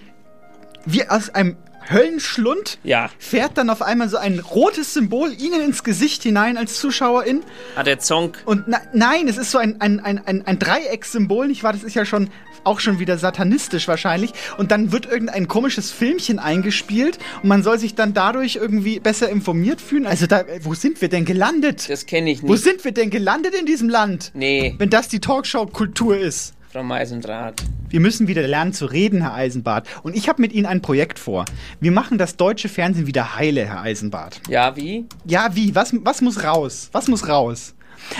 wie 0.85 1.07
aus 1.09 1.29
einem 1.29 1.57
Höllenschlund 1.89 2.79
ja. 2.83 3.09
fährt 3.19 3.57
dann 3.57 3.69
auf 3.69 3.81
einmal 3.81 4.09
so 4.09 4.17
ein 4.17 4.39
rotes 4.39 4.93
Symbol 4.93 5.33
Ihnen 5.33 5.61
ins 5.61 5.83
Gesicht 5.83 6.23
hinein 6.23 6.57
als 6.57 6.79
Zuschauerin. 6.79 7.43
Hat 7.75 7.87
der 7.87 7.99
Song. 7.99 8.33
Und 8.45 8.67
na, 8.67 8.81
nein, 8.93 9.27
es 9.27 9.37
ist 9.37 9.51
so 9.51 9.57
ein, 9.57 9.81
ein, 9.81 9.99
ein, 9.99 10.25
ein, 10.25 10.45
ein 10.45 10.59
Dreieckssymbol, 10.59 11.47
nicht 11.47 11.63
wahr? 11.63 11.73
Das 11.73 11.83
ist 11.83 11.95
ja 11.95 12.05
schon 12.05 12.29
auch 12.63 12.79
schon 12.79 12.99
wieder 12.99 13.17
satanistisch 13.17 13.87
wahrscheinlich. 13.87 14.33
Und 14.57 14.71
dann 14.71 14.91
wird 14.91 15.05
irgendein 15.05 15.47
komisches 15.47 15.89
Filmchen 15.91 16.37
eingespielt 16.37 17.17
und 17.41 17.49
man 17.49 17.63
soll 17.63 17.79
sich 17.79 17.95
dann 17.95 18.13
dadurch 18.13 18.57
irgendwie 18.57 18.99
besser 18.99 19.29
informiert 19.29 19.81
fühlen. 19.81 20.05
Also 20.05 20.27
da, 20.27 20.43
wo 20.61 20.73
sind 20.73 21.01
wir 21.01 21.09
denn 21.09 21.25
gelandet? 21.25 21.89
Das 21.89 22.05
kenne 22.05 22.31
ich 22.31 22.43
Wo 22.43 22.51
nicht. 22.53 22.63
sind 22.63 22.83
wir 22.83 22.91
denn 22.91 23.09
gelandet 23.09 23.55
in 23.55 23.65
diesem 23.65 23.89
Land? 23.89 24.31
Nee, 24.33 24.75
Wenn 24.77 24.89
das 24.89 25.07
die 25.07 25.19
Talkshow-Kultur 25.19 26.17
ist. 26.17 26.53
Frau 26.77 26.83
Meisendraht. 26.83 27.63
Wir 27.89 27.99
müssen 27.99 28.27
wieder 28.27 28.47
lernen 28.47 28.71
zu 28.71 28.85
reden, 28.85 29.21
Herr 29.21 29.33
Eisenbart. 29.33 29.87
Und 30.03 30.15
ich 30.15 30.29
habe 30.29 30.43
mit 30.43 30.53
Ihnen 30.53 30.67
ein 30.67 30.79
Projekt 30.83 31.17
vor. 31.17 31.45
Wir 31.79 31.91
machen 31.91 32.19
das 32.19 32.37
deutsche 32.37 32.69
Fernsehen 32.69 33.07
wieder 33.07 33.35
heile, 33.35 33.65
Herr 33.65 33.81
Eisenbart. 33.81 34.41
Ja, 34.47 34.75
wie? 34.75 35.05
Ja, 35.25 35.55
wie? 35.55 35.73
Was, 35.73 35.91
was 36.01 36.21
muss 36.21 36.43
raus? 36.43 36.89
Was 36.91 37.07
muss 37.07 37.27
raus? 37.27 37.73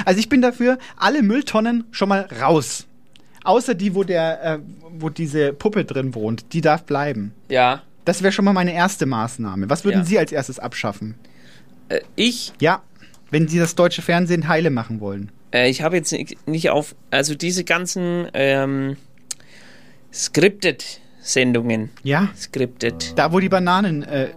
Also 0.06 0.20
ich 0.20 0.28
bin 0.28 0.42
dafür, 0.42 0.80
alle 0.96 1.22
Mülltonnen 1.22 1.84
schon 1.92 2.10
mal 2.10 2.28
raus. 2.42 2.88
Außer 3.44 3.76
die, 3.76 3.94
wo 3.94 4.04
der, 4.04 4.44
äh, 4.44 4.60
wo 4.98 5.10
diese 5.10 5.54
Puppe 5.54 5.86
drin 5.86 6.16
wohnt, 6.16 6.52
die 6.54 6.62
darf 6.62 6.84
bleiben. 6.84 7.36
Ja. 7.50 7.84
Das 8.06 8.24
wäre 8.24 8.32
schon 8.32 8.44
mal 8.46 8.54
meine 8.54 8.74
erste 8.74 9.06
Maßnahme. 9.06 9.70
Was 9.70 9.86
würden 9.86 10.00
Ja. 10.00 10.04
Sie 10.04 10.18
als 10.18 10.32
erstes 10.32 10.58
abschaffen? 10.58 11.14
Äh, 11.90 12.00
ich? 12.16 12.54
Ja, 12.60 12.82
wenn 13.30 13.48
Sie 13.48 13.60
das 13.60 13.76
deutsche 13.76 14.02
Fernsehen 14.02 14.48
heile 14.48 14.72
machen 14.72 15.00
wollen. 15.00 15.32
Äh, 15.54 15.70
ich 15.70 15.82
habe 15.82 15.96
jetzt 15.96 16.12
ni- 16.12 16.38
nicht 16.46 16.70
auf, 16.70 16.96
also 17.12 17.36
diese 17.36 17.64
ganzen 17.64 18.28
ähm, 18.34 18.98
Scripted-Sendungen. 20.14 21.90
Ja, 22.04 22.30
Scripted. 22.36 23.18
da 23.18 23.32
wo 23.32 23.40
die 23.40 23.50
Bananen, 23.50 24.04
äh, 24.04 24.30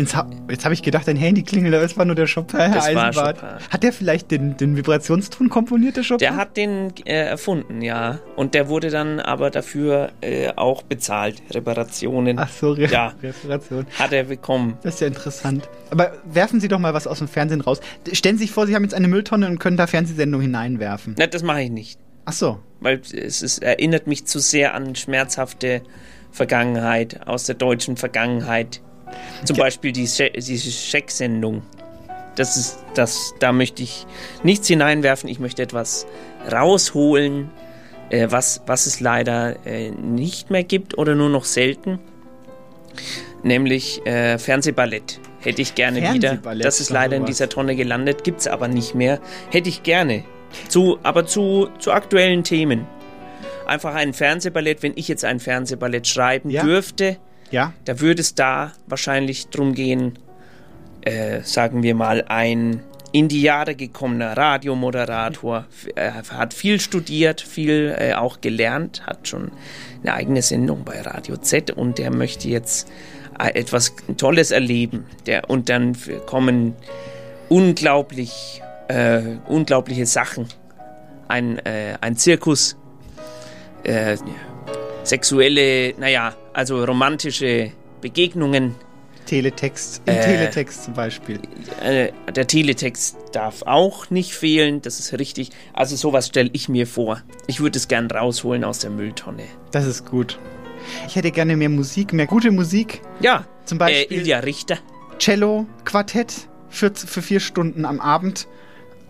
Jetzt 0.00 0.64
habe 0.64 0.74
ich 0.74 0.82
gedacht, 0.82 1.08
ein 1.08 1.16
Handy 1.16 1.42
klingelt, 1.42 1.74
aber 1.74 1.84
es 1.84 1.96
war 1.96 2.04
nur 2.04 2.14
der 2.14 2.26
Chopin, 2.26 2.58
Herr 2.60 2.74
Das 2.74 2.94
war 2.94 3.04
Eisenbart. 3.06 3.40
Chopin. 3.40 3.56
Hat 3.70 3.82
der 3.82 3.92
vielleicht 3.92 4.30
den, 4.30 4.56
den 4.56 4.76
Vibrationston 4.76 5.48
komponiert, 5.48 5.96
der 5.96 6.04
Chopin? 6.04 6.18
Der 6.18 6.36
hat 6.36 6.56
den 6.56 6.92
äh, 7.04 7.12
erfunden, 7.26 7.82
ja. 7.82 8.18
Und 8.36 8.54
der 8.54 8.68
wurde 8.68 8.90
dann 8.90 9.20
aber 9.20 9.50
dafür 9.50 10.12
äh, 10.20 10.52
auch 10.56 10.82
bezahlt. 10.82 11.42
Reparationen. 11.50 12.38
Ach 12.38 12.48
so, 12.50 12.72
Re 12.72 12.86
Ja. 12.86 13.14
Reparation. 13.22 13.86
Hat 13.98 14.12
er 14.12 14.24
bekommen. 14.24 14.76
Das 14.82 14.94
ist 14.94 15.00
ja 15.00 15.06
interessant. 15.06 15.68
Aber 15.90 16.12
werfen 16.24 16.60
Sie 16.60 16.68
doch 16.68 16.78
mal 16.78 16.94
was 16.94 17.06
aus 17.06 17.18
dem 17.18 17.28
Fernsehen 17.28 17.60
raus. 17.60 17.80
Stellen 18.12 18.36
Sie 18.38 18.44
sich 18.44 18.52
vor, 18.52 18.66
Sie 18.66 18.74
haben 18.74 18.84
jetzt 18.84 18.94
eine 18.94 19.08
Mülltonne 19.08 19.46
und 19.46 19.58
können 19.58 19.76
da 19.76 19.86
Fernsehsendungen 19.86 20.46
hineinwerfen. 20.46 21.14
Na, 21.18 21.26
das 21.26 21.42
mache 21.42 21.62
ich 21.62 21.70
nicht. 21.70 21.98
Ach 22.24 22.32
so. 22.32 22.58
Weil 22.80 23.00
es 23.12 23.42
ist, 23.42 23.62
erinnert 23.62 24.06
mich 24.06 24.24
zu 24.26 24.38
sehr 24.40 24.74
an 24.74 24.94
schmerzhafte 24.94 25.82
Vergangenheit, 26.30 27.26
aus 27.26 27.44
der 27.44 27.56
deutschen 27.56 27.96
Vergangenheit. 27.96 28.80
Zum 29.44 29.56
Beispiel 29.56 29.92
die, 29.92 30.06
Sche 30.06 30.30
diese 30.30 30.70
Scheck-Sendung. 30.70 31.62
Das 32.36 32.56
ist, 32.56 32.78
das, 32.94 33.34
da 33.40 33.52
möchte 33.52 33.82
ich 33.82 34.06
nichts 34.42 34.68
hineinwerfen. 34.68 35.28
Ich 35.28 35.40
möchte 35.40 35.62
etwas 35.62 36.06
rausholen, 36.50 37.50
äh, 38.10 38.28
was, 38.30 38.62
was 38.66 38.86
es 38.86 39.00
leider 39.00 39.56
äh, 39.66 39.90
nicht 39.90 40.50
mehr 40.50 40.64
gibt 40.64 40.96
oder 40.96 41.14
nur 41.14 41.28
noch 41.28 41.44
selten. 41.44 41.98
Nämlich 43.42 44.04
äh, 44.06 44.38
Fernsehballett. 44.38 45.20
Hätte 45.40 45.62
ich 45.62 45.74
gerne 45.74 46.12
wieder. 46.12 46.36
Das 46.58 46.80
ist 46.80 46.90
leider 46.90 47.16
in 47.16 47.24
dieser 47.24 47.48
Tonne 47.48 47.74
gelandet, 47.74 48.24
gibt 48.24 48.40
es 48.40 48.46
aber 48.46 48.68
nicht 48.68 48.94
mehr. 48.94 49.20
Hätte 49.50 49.70
ich 49.70 49.82
gerne. 49.82 50.24
Zu, 50.68 50.98
aber 51.02 51.26
zu, 51.26 51.68
zu 51.78 51.92
aktuellen 51.92 52.44
Themen. 52.44 52.86
Einfach 53.66 53.94
ein 53.94 54.12
Fernsehballett, 54.12 54.82
wenn 54.82 54.92
ich 54.96 55.08
jetzt 55.08 55.24
ein 55.24 55.40
Fernsehballett 55.40 56.06
schreiben 56.06 56.50
Ja. 56.50 56.62
dürfte, 56.62 57.16
Ja. 57.50 57.72
da 57.84 58.00
würde 58.00 58.20
es 58.20 58.34
da 58.34 58.72
wahrscheinlich 58.86 59.48
drum 59.48 59.74
gehen, 59.74 60.18
äh, 61.02 61.40
sagen 61.42 61.82
wir 61.82 61.94
mal, 61.94 62.24
ein 62.28 62.82
in 63.12 63.28
die 63.28 63.42
Jahre 63.42 63.74
gekommener 63.74 64.36
Radiomoderator, 64.36 65.66
äh, 65.96 66.12
hat 66.30 66.54
viel 66.54 66.78
studiert, 66.78 67.40
viel 67.40 67.94
äh, 67.98 68.14
auch 68.14 68.40
gelernt, 68.40 69.04
hat 69.06 69.26
schon 69.26 69.50
eine 70.02 70.14
eigene 70.14 70.42
Sendung 70.42 70.84
bei 70.84 71.00
Radio 71.00 71.36
Z 71.36 71.72
und 71.72 71.98
der 71.98 72.12
möchte 72.12 72.48
jetzt 72.48 72.88
äh, 73.38 73.58
etwas 73.58 73.94
Tolles 74.16 74.50
erleben. 74.50 75.06
Der, 75.26 75.50
und 75.50 75.68
dann 75.68 75.96
kommen 76.26 76.74
unglaublich, 77.48 78.62
äh, 78.88 79.22
unglaubliche 79.48 80.06
Sachen. 80.06 80.46
Ein, 81.26 81.58
äh, 81.60 81.96
ein 82.00 82.16
Zirkus, 82.16 82.76
äh, 83.82 84.16
sexuelle, 85.02 85.94
naja, 85.98 86.34
also 86.52 86.84
romantische 86.84 87.72
Begegnungen. 88.00 88.74
Teletext. 89.26 90.02
Im 90.06 90.14
Äh, 90.14 90.20
Teletext 90.24 90.84
zum 90.84 90.94
Beispiel. 90.94 91.38
Äh, 91.82 92.10
der 92.34 92.46
Teletext 92.46 93.16
darf 93.32 93.62
auch 93.62 94.10
nicht 94.10 94.32
fehlen, 94.34 94.82
das 94.82 94.98
ist 94.98 95.12
richtig. 95.18 95.50
Also 95.72 95.94
sowas 95.94 96.26
stelle 96.28 96.50
ich 96.52 96.68
mir 96.68 96.86
vor. 96.86 97.22
Ich 97.46 97.60
würde 97.60 97.78
es 97.78 97.86
gern 97.86 98.10
rausholen 98.10 98.64
aus 98.64 98.80
der 98.80 98.90
Mülltonne. 98.90 99.44
Das 99.70 99.86
ist 99.86 100.06
gut. 100.06 100.38
Ich 101.06 101.14
hätte 101.16 101.30
gerne 101.30 101.56
mehr 101.56 101.68
Musik, 101.68 102.12
mehr 102.12 102.26
gute 102.26 102.50
Musik. 102.50 103.02
Ja, 103.20 103.44
Zum 103.66 103.76
äh, 103.76 103.80
Beispiel 103.80 104.18
Ilja 104.20 104.38
Richter. 104.40 104.78
Cello, 105.18 105.66
Quartett 105.84 106.48
für, 106.70 106.90
für 106.94 107.22
vier 107.22 107.40
Stunden 107.40 107.84
am 107.84 108.00
Abend 108.00 108.48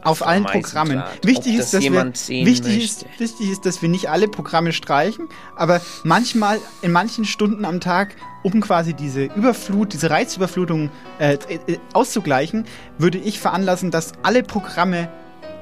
auf 0.03 0.27
allen 0.27 0.45
Programmen. 0.45 0.99
ob 1.03 1.27
Wichtig 1.27 1.57
ist, 1.57 1.75
dass 1.75 1.83
wir, 1.83 2.05
wichtig, 2.47 2.85
ist, 2.85 3.07
wichtig 3.19 3.51
ist, 3.51 3.67
dass 3.67 3.83
wir 3.83 3.89
nicht 3.89 4.09
alle 4.09 4.29
Programme 4.29 4.73
streichen, 4.73 5.29
aber 5.57 5.81
manchmal 6.05 6.59
in 6.83 6.93
manchen 6.93 7.25
Stunden 7.25 7.65
am 7.65 7.81
Tag, 7.81 8.15
um 8.43 8.61
quasi 8.61 8.95
diese 8.95 9.25
Überflut, 9.25 9.93
diese 9.93 10.11
Reizüberflutung 10.11 10.91
äh, 11.19 11.35
äh, 11.35 11.79
auszugleichen, 11.93 12.65
würde 12.99 13.19
ich 13.19 13.39
veranlassen, 13.41 13.91
dass 13.91 14.13
alle 14.23 14.43
Programme 14.43 15.09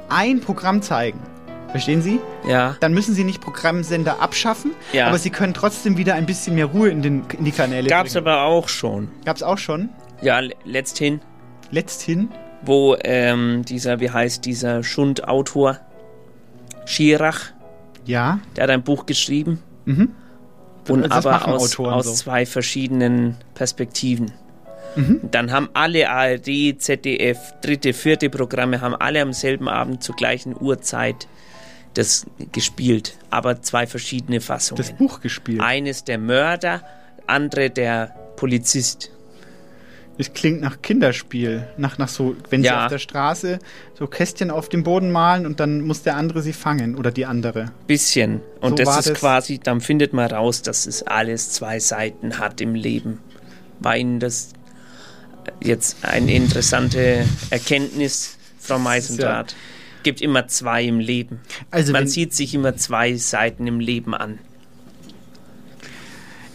ein 0.09 0.41
Programm 0.41 0.83
zeigen. 0.83 1.21
Verstehen 1.71 2.01
Sie? 2.01 2.19
Ja. 2.47 2.77
Dann 2.81 2.95
müssen 2.95 3.15
Sie 3.15 3.25
nicht 3.25 3.43
Programmsender 3.43 4.21
abschaffen, 4.23 4.71
Ja. 4.95 5.09
aber 5.09 5.19
Sie 5.19 5.29
können 5.29 5.53
trotzdem 5.53 5.99
wieder 5.99 6.15
ein 6.15 6.25
bisschen 6.25 6.55
mehr 6.55 6.65
Ruhe 6.67 6.89
in, 6.89 7.03
den, 7.03 7.25
in 7.39 7.45
die 7.45 7.53
Kanäle 7.53 7.91
Gab's 7.91 8.15
bringen. 8.15 8.27
aber 8.27 8.43
auch 8.45 8.69
schon. 8.71 9.09
Gab's 9.27 9.43
auch 9.43 9.59
schon? 9.59 9.91
Ja, 10.23 10.39
le- 10.41 10.55
letzthin. 10.65 11.21
Letzthin? 11.71 12.31
Wo 12.63 12.97
ähm, 13.03 13.65
dieser, 13.65 14.01
wie 14.01 14.11
heißt 14.11 14.45
dieser 14.45 14.83
Schundautor? 14.83 15.79
Schirach. 16.85 17.53
Ja. 18.05 18.41
Der 18.57 18.65
hat 18.65 18.71
ein 18.71 18.83
Buch 18.83 19.07
geschrieben. 19.07 19.63
Mhm. 19.85 20.11
Und 20.89 21.03
Das 21.03 21.27
aber 21.27 21.47
aus, 21.47 21.79
aus 21.79 22.07
so. 22.07 22.13
zwei 22.13 22.47
verschiedenen 22.47 23.37
Perspektiven. 23.55 24.33
Mhm. 24.97 25.21
Dann 25.31 25.53
haben 25.53 25.69
alle 25.75 26.09
ARD, 26.09 26.81
ZDF, 26.81 27.39
dritte, 27.61 27.93
vierte 27.93 28.31
Programme, 28.31 28.81
haben 28.81 28.95
alle 28.97 29.21
am 29.21 29.33
selben 29.33 29.69
Abend 29.69 30.03
zur 30.03 30.17
gleichen 30.17 30.57
Uhrzeit 30.59 31.29
das 31.95 32.27
gespielt, 32.53 33.17
aber 33.31 33.61
zwei 33.63 33.87
verschiedene 33.87 34.41
Fassungen. 34.41 34.79
Das 34.79 34.93
Buch 34.93 35.21
gespielt. 35.21 35.61
Eines 35.61 36.05
der 36.05 36.19
Mörder, 36.19 36.83
andere 37.27 37.71
der 37.71 38.15
Polizist. 38.37 39.11
Es 40.21 40.33
klingt 40.33 40.61
nach 40.61 40.83
Kinderspiel. 40.83 41.69
Nach, 41.77 41.97
nach 41.99 42.09
so, 42.09 42.35
wenn 42.51 42.63
sie 42.63 42.67
Ja. 42.67 42.85
auf 42.87 42.91
der 42.91 42.99
Straße 42.99 43.61
so 43.97 44.09
Kästchen 44.09 44.51
auf 44.51 44.69
dem 44.69 44.83
Boden 44.83 45.13
malen 45.13 45.47
und 45.47 45.61
dann 45.61 45.83
muss 45.83 46.03
der 46.03 46.17
andere 46.17 46.43
sie 46.43 46.53
fangen 46.53 46.97
oder 46.97 47.13
die 47.13 47.25
andere. 47.25 47.71
Bisschen. 47.87 48.41
Und 48.61 48.79
So 48.79 48.85
das 48.85 48.99
ist 48.99 49.11
das- 49.11 49.19
quasi, 49.21 49.59
dann 49.61 49.81
findet 49.81 50.13
man 50.13 50.29
raus, 50.31 50.63
dass 50.63 50.87
es 50.87 51.05
alles 51.05 51.53
zwei 51.53 51.79
Seiten 51.79 52.39
hat 52.41 52.61
im 52.61 52.75
Leben. 52.75 53.21
War 53.79 53.97
Ihnen 53.97 54.19
das 54.19 54.51
jetzt 55.63 56.05
eine 56.05 56.35
interessante 56.35 57.25
Erkenntnis, 57.51 58.37
Frau 58.59 58.81
Meisendrath? 58.81 59.55
Gibt 60.03 60.21
immer 60.21 60.49
zwei 60.49 60.85
im 60.85 60.99
Leben. 60.99 61.41
Also 61.71 61.93
Man 61.93 62.09
sieht 62.09 62.35
sich 62.35 62.55
immer 62.55 62.77
zwei 62.77 63.15
Seiten 63.17 63.67
im 63.69 63.79
Leben 63.79 64.15
an. 64.15 64.39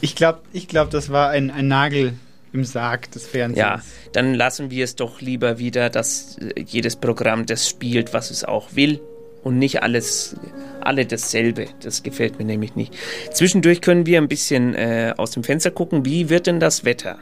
Ich 0.02 0.16
glaube, 0.16 0.40
ich 0.52 0.68
glaub, 0.68 0.90
das 0.90 1.10
war 1.10 1.30
ein, 1.30 1.50
ein 1.50 1.68
Nagel 1.70 2.14
im 2.54 2.64
Sarg 2.64 3.12
des 3.12 3.28
Fernsehens. 3.28 3.58
Ja, 3.58 3.82
dann 4.14 4.34
lassen 4.34 4.70
wir 4.72 4.84
es 4.84 4.96
doch 4.96 5.22
lieber 5.22 5.58
wieder, 5.58 5.90
dass 5.90 6.38
äh, 6.38 6.62
jedes 6.62 6.96
Programm 6.96 7.46
das 7.46 7.68
spielt, 7.68 8.14
was 8.14 8.32
es 8.32 8.44
auch 8.44 8.76
will 8.76 9.02
und 9.44 9.58
nicht 9.58 9.84
alles, 9.84 10.36
alle 10.80 11.06
dasselbe. 11.06 11.68
Das 11.82 12.04
gefällt 12.04 12.38
mir 12.40 12.46
nämlich 12.46 12.76
nicht. 12.76 12.96
Zwischendurch 13.32 13.82
können 13.82 14.06
wir 14.06 14.20
ein 14.20 14.28
bisschen 14.28 14.76
äh, 14.76 15.14
aus 15.18 15.32
dem 15.32 15.44
Fenster 15.44 15.72
gucken. 15.72 16.06
Wie 16.06 16.30
wird 16.30 16.48
denn 16.48 16.60
das 16.60 16.86
Wetter? 16.86 17.18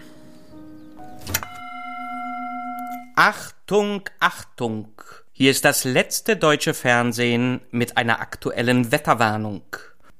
Achtung, 3.15 4.03
Achtung! 4.19 4.89
Hier 5.31 5.51
ist 5.51 5.65
das 5.65 5.85
letzte 5.85 6.35
deutsche 6.35 6.73
Fernsehen 6.73 7.61
mit 7.71 7.97
einer 7.97 8.19
aktuellen 8.19 8.91
Wetterwarnung. 8.91 9.63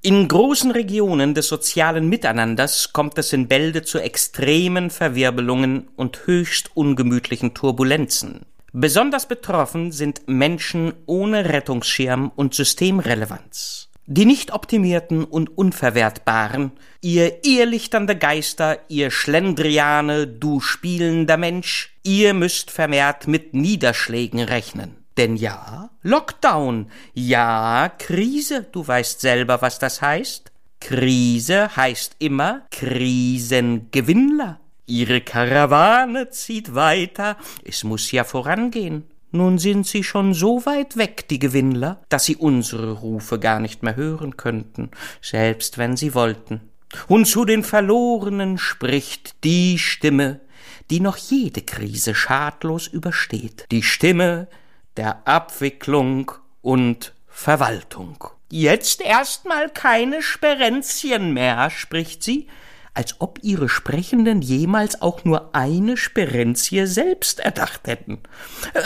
In 0.04 0.28
großen 0.28 0.72
Regionen 0.72 1.36
des 1.36 1.47
sozialen 1.47 2.10
Miteinanders 2.10 2.91
kommt 2.91 3.20
es 3.20 3.34
in 3.34 3.47
Bälde 3.47 3.84
zu 3.84 3.99
extremen 3.99 4.89
Verwirbelungen 4.89 5.89
und 5.95 6.26
höchst 6.26 6.72
ungemütlichen 6.76 7.54
Turbulenzen. 7.54 8.47
Besonders 8.74 9.28
betroffen 9.28 9.92
sind 9.92 10.21
Menschen 10.26 10.93
ohne 11.05 11.50
Rettungsschirm 11.50 12.32
und 12.36 12.55
Systemrelevanz. 12.55 13.89
Die 14.08 14.26
nicht 14.26 14.51
optimierten 14.51 15.24
und 15.24 15.55
unverwertbaren, 15.55 16.71
ihr 17.01 17.46
irrlichternde 17.46 18.17
Geister, 18.17 18.80
ihr 18.88 19.12
Schlendriane, 19.12 20.26
du 20.26 20.62
spielender 20.62 21.38
Mensch, 21.38 21.96
ihr 22.01 22.34
müsst 22.34 22.71
vermehrt 22.71 23.28
mit 23.28 23.54
Niederschlägen 23.54 24.39
rechnen. 24.39 25.01
Denn 25.17 25.36
ja, 25.36 25.89
Lockdown, 26.04 26.89
ja, 27.13 27.92
Krise, 27.97 28.67
du 28.71 28.88
weißt 28.88 29.20
selber, 29.20 29.62
was 29.62 29.79
das 29.79 30.01
heißt. 30.01 30.51
Krise 30.79 31.75
heißt 31.75 32.16
immer 32.20 32.63
Krisengewinnler. 32.71 34.59
Ihre 34.88 35.21
Karawane 35.21 36.29
zieht 36.29 36.75
weiter, 36.75 37.38
es 37.63 37.83
muss 37.83 38.12
ja 38.12 38.24
vorangehen. 38.24 39.05
Nun 39.32 39.59
sind 39.59 39.88
sie 39.88 40.04
schon 40.04 40.33
so 40.33 40.66
weit 40.66 40.97
weg, 40.97 41.28
die 41.29 41.39
Gewinnler, 41.39 42.01
dass 42.09 42.25
sie 42.25 42.36
unsere 42.36 42.92
Rufe 42.92 43.39
gar 43.39 43.62
nicht 43.62 43.83
mehr 43.83 43.96
hören 43.96 44.36
könnten, 44.36 44.92
selbst 45.21 45.78
wenn 45.78 45.96
sie 45.96 46.13
wollten. 46.13 46.62
Und 47.08 47.25
zu 47.25 47.46
den 47.46 47.63
Verlorenen 47.63 48.58
spricht 48.58 49.43
die 49.46 49.78
Stimme, 49.79 50.42
die 50.89 51.00
noch 51.00 51.16
jede 51.16 51.62
Krise 51.62 52.13
schadlos 52.13 52.88
übersteht. 52.88 53.66
Die 53.71 53.83
Stimme 53.83 54.50
der 54.97 55.28
Abwicklung 55.28 56.32
und 56.62 57.13
Verwaltung. 57.28 58.26
Jetzt 58.50 59.01
erstmal 59.01 59.70
keine 59.70 60.22
Sperenzchen 60.22 61.34
mehr, 61.34 61.70
spricht 61.70 62.24
sie, 62.24 62.47
als 62.93 63.22
ob 63.22 63.39
ihre 63.42 63.70
Sprechenden 63.70 64.42
jemals 64.42 65.01
auch 65.01 65.24
nur 65.24 65.55
eine 65.55 65.96
Sperentie 65.96 66.86
selbst 66.86 67.39
erdacht 67.39 67.88
hätten. 67.88 68.20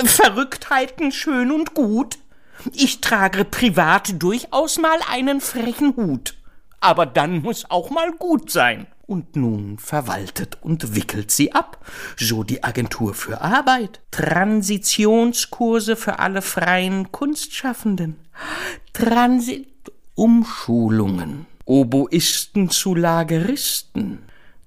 Verrücktheiten 0.06 1.12
schön 1.12 1.52
und 1.52 1.74
gut. 1.74 2.20
Ich 2.74 3.02
trage 3.02 3.44
privat 3.46 4.22
durchaus 4.22 4.78
mal 4.78 5.00
einen 5.12 5.42
frechen 5.42 5.96
Hut. 5.96 6.36
Aber 6.80 7.08
dann 7.08 7.42
muss 7.42 7.70
auch 7.70 7.90
mal 7.90 8.12
gut 8.12 8.52
sein. 8.52 8.86
Und 9.08 9.36
nun 9.36 9.78
verwaltet 9.78 10.58
und 10.62 10.96
wickelt 10.96 11.32
sie 11.32 11.54
ab, 11.54 11.86
so 12.18 12.44
die 12.44 12.64
Agentur 12.64 13.14
für 13.14 13.42
Arbeit. 13.42 14.02
Transitionskurse 14.12 15.96
für 15.96 16.20
alle 16.20 16.42
freien 16.42 17.12
Kunstschaffenden. 17.12 18.18
Transit 18.94 19.68
Umschulungen. 20.16 21.46
Oboisten 21.66 22.70
zu 22.70 22.96
Lageristen. 22.96 24.20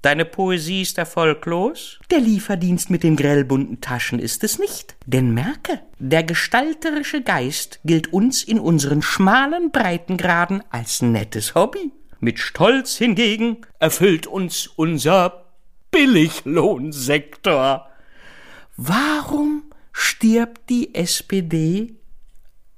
Deine 0.02 0.24
Poesie 0.24 0.82
ist 0.82 0.96
erfolglos? 0.96 1.98
Der 2.10 2.20
Lieferdienst 2.20 2.88
mit 2.88 3.02
den 3.02 3.16
grellbunten 3.16 3.80
Taschen 3.80 4.20
ist 4.20 4.44
es 4.44 4.58
nicht. 4.58 4.96
Denn 5.06 5.34
merke, 5.34 5.80
der 5.98 6.22
gestalterische 6.22 7.22
Geist 7.22 7.80
gilt 7.84 8.12
uns 8.12 8.44
in 8.44 8.60
unseren 8.60 9.02
schmalen 9.02 9.72
Breitengraden 9.72 10.62
als 10.70 11.02
nettes 11.02 11.54
Hobby. 11.54 11.92
Mit 12.20 12.40
Stolz 12.40 12.96
hingegen 12.96 13.58
erfüllt 13.78 14.26
uns 14.26 14.66
unser 14.66 15.44
Billiglohnsektor. 15.92 17.88
Warum 18.76 19.62
stirbt 19.92 20.68
die 20.68 20.94
SPD 20.96 21.94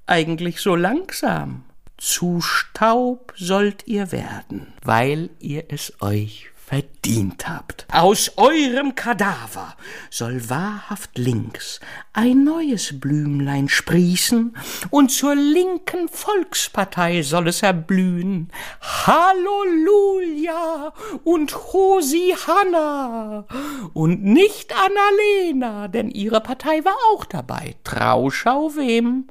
eigentlich 0.07 0.61
so 0.61 0.77
langsam? 0.77 1.65
Zu 1.97 2.41
Staub 2.43 3.33
sollt 3.37 3.87
ihr 3.87 4.12
werden, 4.12 4.75
weil 4.83 5.31
ihr 5.39 5.65
es 5.69 6.01
euch 6.03 6.51
verdient 6.71 7.49
habt. 7.49 7.85
Aus 7.93 8.31
eurem 8.37 8.95
Kadaver 8.95 9.75
soll 10.09 10.49
wahrhaft 10.49 11.19
links 11.19 11.81
ein 12.13 12.45
neues 12.45 13.01
Blümlein 13.01 13.69
sprießen, 13.69 14.57
und 14.91 15.11
zur 15.11 15.35
linken 15.35 16.09
Volkspartei 16.09 17.23
soll 17.23 17.49
es 17.49 17.65
erblühen. 17.65 18.53
Halleluja 18.81 20.93
und 21.25 21.53
Hosianna 21.73 23.47
und 23.93 24.23
nicht 24.23 24.73
Annalena, 24.73 25.89
denn 25.89 26.09
ihre 26.09 26.41
Partei 26.41 26.85
war 26.85 26.97
auch 27.13 27.25
dabei. 27.25 27.75
Trauschau 27.83 28.77
wem? 28.77 29.27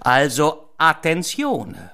Also 0.00 0.70
Attentione, 0.76 1.92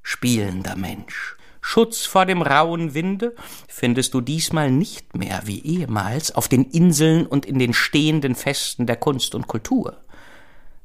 spielender 0.00 0.74
Mensch. 0.74 1.37
Schutz 1.70 2.06
vor 2.06 2.24
dem 2.24 2.40
rauen 2.40 2.94
Winde 2.94 3.34
findest 3.68 4.14
du 4.14 4.22
diesmal 4.22 4.70
nicht 4.70 5.14
mehr 5.14 5.42
wie 5.44 5.60
ehemals 5.60 6.34
auf 6.34 6.48
den 6.48 6.64
Inseln 6.64 7.26
und 7.26 7.44
in 7.44 7.58
den 7.58 7.74
stehenden 7.74 8.34
Festen 8.34 8.86
der 8.86 8.96
Kunst 8.96 9.34
und 9.34 9.48
Kultur. 9.48 9.98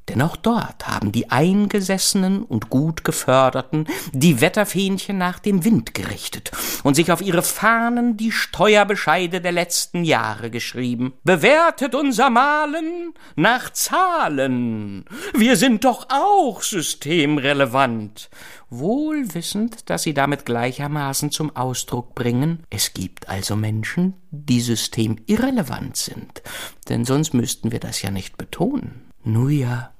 Denn 0.08 0.20
auch 0.20 0.36
dort 0.36 0.86
haben 0.86 1.12
die 1.12 1.30
Eingesessenen 1.30 2.42
und 2.42 2.68
gut 2.68 3.04
Geförderten 3.04 3.86
die 4.12 4.40
Wetterfähnchen 4.40 5.16
nach 5.16 5.38
dem 5.38 5.64
Wind 5.64 5.94
gerichtet 5.94 6.50
und 6.82 6.94
sich 6.94 7.10
auf 7.10 7.22
ihre 7.22 7.42
Fahnen 7.42 8.16
die 8.16 8.30
Steuerbescheide 8.30 9.40
der 9.40 9.52
letzten 9.52 10.04
Jahre 10.04 10.50
geschrieben. 10.50 11.14
Bewertet 11.24 11.94
unser 11.94 12.28
Malen 12.28 13.14
nach 13.34 13.72
Zahlen. 13.72 15.06
Wir 15.34 15.56
sind 15.56 15.84
doch 15.84 16.06
auch 16.10 16.62
systemrelevant. 16.62 18.28
Wohl 18.68 19.34
wissend, 19.34 19.88
dass 19.88 20.02
sie 20.02 20.14
damit 20.14 20.44
gleichermaßen 20.44 21.30
zum 21.30 21.54
Ausdruck 21.54 22.14
bringen, 22.14 22.64
es 22.70 22.92
gibt 22.92 23.28
also 23.28 23.56
Menschen, 23.56 24.14
die 24.30 24.60
systemirrelevant 24.60 25.96
sind, 25.96 26.42
denn 26.88 27.04
sonst 27.04 27.34
müssten 27.34 27.72
wir 27.72 27.80
das 27.80 28.02
ja 28.02 28.10
nicht 28.10 28.36
betonen. 28.36 29.12
Nu 29.22 29.48
ja, 29.48 29.93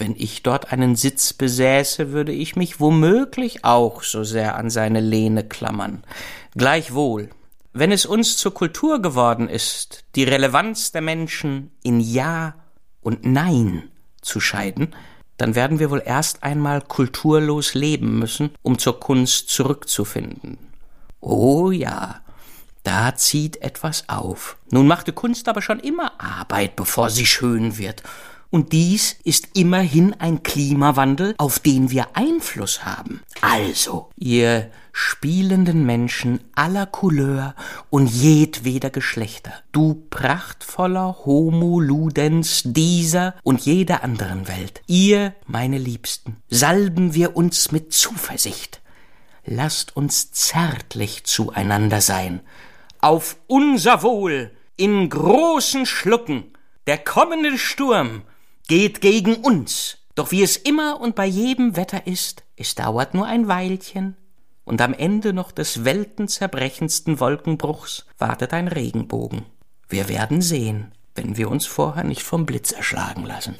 wenn 0.00 0.16
ich 0.16 0.42
dort 0.42 0.72
einen 0.72 0.96
Sitz 0.96 1.32
besäße, 1.32 2.12
würde 2.12 2.32
ich 2.32 2.56
mich 2.56 2.80
womöglich 2.80 3.64
auch 3.64 4.02
so 4.02 4.24
sehr 4.24 4.56
an 4.56 4.70
seine 4.70 5.00
Lehne 5.00 5.44
klammern. 5.44 6.02
Gleichwohl, 6.56 7.30
wenn 7.72 7.92
es 7.92 8.06
uns 8.06 8.36
zur 8.36 8.52
Kultur 8.52 9.00
geworden 9.00 9.48
ist, 9.48 10.04
die 10.16 10.24
Relevanz 10.24 10.90
der 10.90 11.02
Menschen 11.02 11.70
in 11.82 12.00
Ja 12.00 12.54
und 13.02 13.24
Nein 13.24 13.90
zu 14.22 14.40
scheiden, 14.40 14.94
dann 15.36 15.54
werden 15.54 15.78
wir 15.78 15.90
wohl 15.90 16.02
erst 16.04 16.42
einmal 16.42 16.82
kulturlos 16.82 17.74
leben 17.74 18.18
müssen, 18.18 18.50
um 18.62 18.78
zur 18.78 18.98
Kunst 19.00 19.48
zurückzufinden. 19.50 20.58
Oh 21.20 21.70
ja, 21.70 22.20
da 22.82 23.14
zieht 23.14 23.62
etwas 23.62 24.08
auf. 24.08 24.56
Nun 24.70 24.86
machte 24.86 25.12
Kunst 25.12 25.48
aber 25.48 25.62
schon 25.62 25.80
immer 25.80 26.20
Arbeit, 26.20 26.76
bevor 26.76 27.10
sie 27.10 27.26
schön 27.26 27.78
wird, 27.78 28.02
und 28.50 28.72
dies 28.72 29.16
ist 29.24 29.50
immerhin 29.54 30.14
ein 30.20 30.42
Klimawandel, 30.42 31.34
auf 31.38 31.60
den 31.60 31.90
wir 31.90 32.08
Einfluss 32.14 32.84
haben. 32.84 33.22
Also, 33.40 34.10
ihr 34.16 34.70
spielenden 34.92 35.86
Menschen 35.86 36.40
aller 36.54 36.86
Couleur 36.86 37.54
und 37.90 38.08
jedweder 38.08 38.90
Geschlechter, 38.90 39.52
du 39.70 40.06
prachtvoller 40.10 41.18
Homo 41.24 41.80
Ludens 41.80 42.62
dieser 42.64 43.34
und 43.44 43.60
jeder 43.60 44.02
anderen 44.02 44.48
Welt, 44.48 44.82
ihr, 44.86 45.34
meine 45.46 45.78
Liebsten, 45.78 46.36
salben 46.48 47.14
wir 47.14 47.36
uns 47.36 47.70
mit 47.70 47.92
Zuversicht. 47.92 48.80
Lasst 49.44 49.96
uns 49.96 50.32
zärtlich 50.32 51.24
zueinander 51.24 52.00
sein, 52.00 52.40
auf 53.00 53.36
unser 53.46 54.02
Wohl, 54.02 54.50
in 54.76 55.08
großen 55.08 55.86
Schlucken, 55.86 56.52
der 56.86 56.98
kommende 56.98 57.56
Sturm 57.58 58.22
geht 58.70 59.00
gegen 59.00 59.34
uns. 59.34 59.98
Doch 60.14 60.30
wie 60.30 60.44
es 60.44 60.56
immer 60.56 61.00
und 61.00 61.16
bei 61.16 61.26
jedem 61.26 61.74
Wetter 61.74 62.06
ist, 62.06 62.44
es 62.54 62.76
dauert 62.76 63.14
nur 63.14 63.26
ein 63.26 63.48
Weilchen, 63.48 64.16
und 64.64 64.80
am 64.80 64.94
Ende 64.94 65.32
noch 65.32 65.50
des 65.50 65.84
weltenzerbrechendsten 65.84 67.18
Wolkenbruchs 67.18 68.06
wartet 68.16 68.52
ein 68.52 68.68
Regenbogen. 68.68 69.44
Wir 69.88 70.08
werden 70.08 70.40
sehen, 70.40 70.92
wenn 71.16 71.36
wir 71.36 71.50
uns 71.50 71.66
vorher 71.66 72.04
nicht 72.04 72.22
vom 72.22 72.46
Blitz 72.46 72.70
erschlagen 72.70 73.24
lassen. 73.24 73.56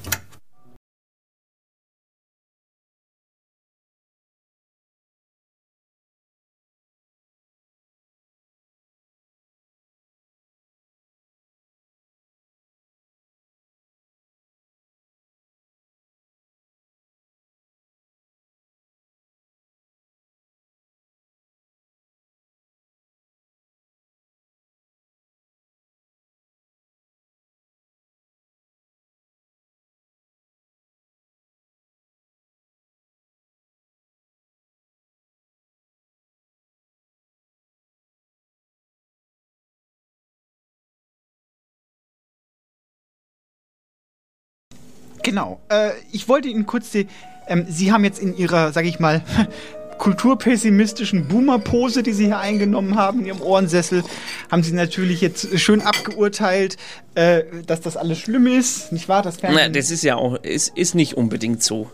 Genau. 45.23 45.59
Äh, 45.69 45.91
ich 46.11 46.27
wollte 46.27 46.47
Ihnen 46.47 46.65
kurz 46.65 46.91
die. 46.91 47.07
Ähm, 47.47 47.65
Sie 47.67 47.91
haben 47.91 48.03
jetzt 48.03 48.19
in 48.19 48.35
Ihrer, 48.37 48.71
sag 48.71 48.85
ich 48.85 48.99
mal, 48.99 49.21
kulturpessimistischen 50.01 51.27
Boomer-Pose, 51.27 52.01
die 52.01 52.13
Sie 52.13 52.25
hier 52.25 52.39
eingenommen 52.39 52.95
haben, 52.95 53.19
in 53.19 53.27
Ihrem 53.27 53.41
Ohrensessel, 53.41 54.03
haben 54.49 54.63
Sie 54.63 54.73
natürlich 54.73 55.21
jetzt 55.21 55.59
schön 55.59 55.81
abgeurteilt, 55.81 56.77
äh, 57.13 57.43
dass 57.67 57.81
das 57.81 57.97
alles 57.97 58.17
schlimm 58.17 58.47
ist, 58.47 58.91
nicht 58.91 59.07
wahr? 59.07 59.21
Das 59.21 59.37
Na, 59.43 59.69
das 59.69 59.91
ist 59.91 60.03
ja 60.03 60.15
auch, 60.15 60.37
ist, 60.41 60.75
ist 60.75 60.95
nicht 60.95 61.17
unbedingt 61.17 61.61
so. 61.61 61.91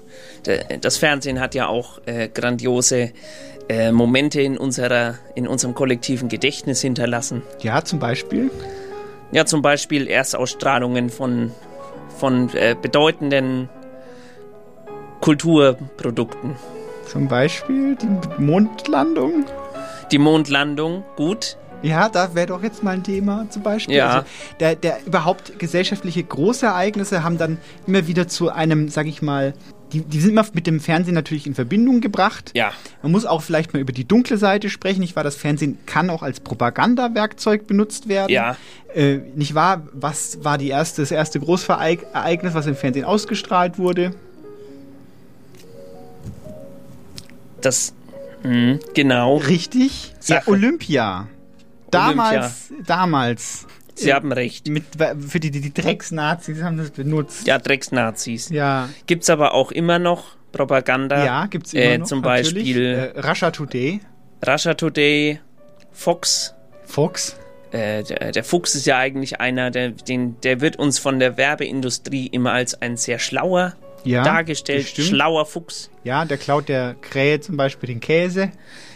Das 0.79 0.95
Fernsehen 0.95 1.41
hat 1.41 1.53
ja 1.53 1.67
auch 1.67 1.99
äh, 2.05 2.29
grandiose 2.29 3.11
äh, 3.67 3.91
Momente 3.91 4.39
in, 4.39 4.57
unserer, 4.57 5.15
in 5.35 5.45
unserem 5.45 5.75
kollektiven 5.75 6.29
Gedächtnis 6.29 6.79
hinterlassen. 6.79 7.41
Ja, 7.59 7.83
zum 7.83 7.99
Beispiel? 7.99 8.49
Ja, 9.33 9.45
zum 9.45 9.61
Beispiel 9.61 10.07
Erstausstrahlungen 10.07 11.09
von 11.09 11.51
von 12.19 12.49
äh, 12.53 12.76
bedeutenden 12.80 13.69
Kulturprodukten. 15.22 16.56
Zum 17.07 17.27
Beispiel 17.27 17.95
die 17.95 18.41
Mondlandung? 18.41 19.45
Die 20.11 20.18
Mondlandung, 20.18 21.03
gut. 21.15 21.57
Ja, 21.84 22.10
da 22.10 22.34
wäre 22.34 22.48
doch 22.48 22.64
jetzt 22.64 22.84
mal 22.84 22.91
ein 22.91 23.03
Thema 23.03 23.45
zum 23.49 23.64
Beispiel. 23.64 23.95
Ja. 23.95 24.10
Also 24.10 24.27
der, 24.60 24.76
der 24.76 25.06
überhaupt 25.06 25.60
gesellschaftliche 25.60 26.23
Großereignisse 26.23 27.23
haben 27.23 27.38
dann 27.38 27.60
immer 27.85 28.07
wieder 28.07 28.27
zu 28.27 28.49
einem, 28.49 28.89
sag 28.89 29.06
ich 29.06 29.22
mal, 29.22 29.53
die, 29.93 30.01
die 30.01 30.19
sind 30.19 30.31
immer 30.31 30.45
mit 30.53 30.68
dem 30.68 30.80
Fernsehen 30.80 31.14
natürlich 31.14 31.47
in 31.47 31.55
Verbindung 31.55 32.01
gebracht. 32.01 32.51
Ja. 32.53 32.72
Man 33.01 33.11
muss 33.11 33.26
auch 33.26 33.41
vielleicht 33.41 33.73
mal 33.73 33.80
über 33.80 33.93
die 33.93 34.05
dunkle 34.05 34.38
Seite 34.38 34.69
sprechen. 34.69 34.99
Nicht 34.99 35.15
wahr? 35.15 35.23
Das 35.23 35.35
Fernsehen 35.35 35.77
kann 35.85 36.09
auch 36.09 36.23
als 36.23 36.39
Propagandawerkzeug 36.39 37.68
benutzt 37.68 38.07
werden. 38.07 38.31
Ja. 38.31 38.57
Äh, 38.93 39.19
nicht 39.35 39.55
wahr? 39.55 39.88
Was 39.93 40.43
war 40.43 40.57
die 40.57 40.69
erste, 40.69 41.01
das 41.01 41.11
erste 41.11 41.39
Großereignis, 41.39 42.53
was 42.53 42.68
im 42.68 42.76
Fernsehen 42.76 43.05
ausgestrahlt 43.05 43.77
wurde? 43.77 44.14
Das, 47.61 47.93
mh, 48.43 48.80
genau. 48.93 49.38
Richtig. 49.38 50.14
Ja, 50.26 50.41
Olympia. 50.47 51.27
damals, 51.91 52.73
damals. 52.85 53.65
Sie 53.97 54.09
äh, 54.09 54.13
haben 54.13 54.31
recht. 54.31 54.67
Mit, 54.67 54.83
für 55.27 55.39
die, 55.39 55.51
die, 55.51 55.61
die 55.61 55.73
Drecksnazis 55.73 56.61
haben 56.61 56.77
das 56.77 56.91
benutzt. 56.91 57.47
Ja, 57.47 57.57
Drecksnazis. 57.57 58.49
Ja. 58.49 58.89
Gibt's 59.05 59.29
aber 59.29 59.53
auch 59.53 59.71
immer 59.71 59.99
noch 59.99 60.35
Propaganda. 60.51 61.23
Ja, 61.25 61.45
gibt's 61.47 61.73
immer 61.73 61.83
äh, 61.83 61.97
noch, 61.97 62.07
Zum 62.07 62.21
natürlich. 62.21 62.53
Beispiel 62.53 63.13
Äh, 63.15 63.19
Russia 63.19 63.51
Today. 63.51 63.99
Russia 64.45 64.73
Today, 64.75 65.39
Fox. 65.91 66.53
Fox. 66.85 67.37
Äh, 67.71 68.03
der, 68.03 68.31
der 68.31 68.43
Fuchs 68.43 68.75
ist 68.75 68.85
ja 68.85 68.97
eigentlich 68.97 69.41
einer, 69.41 69.71
der, 69.71 69.89
den, 69.91 70.39
der 70.41 70.61
wird 70.61 70.77
uns 70.77 70.99
von 70.99 71.19
der 71.19 71.35
Werbeindustrie 71.37 72.27
immer 72.27 72.53
als 72.53 72.81
ein 72.81 72.95
sehr 72.95 73.19
schlauer 73.19 73.73
Ja, 74.05 74.23
dargestellt. 74.23 74.87
Schlauer 74.87 75.45
Fuchs. 75.45 75.89
Ja, 76.03 76.23
der 76.23 76.37
klaut 76.37 76.69
der 76.69 76.95
Krähe 77.01 77.41
zum 77.41 77.57
Beispiel 77.57 77.87
den 77.87 77.99
Käse. 77.99 78.51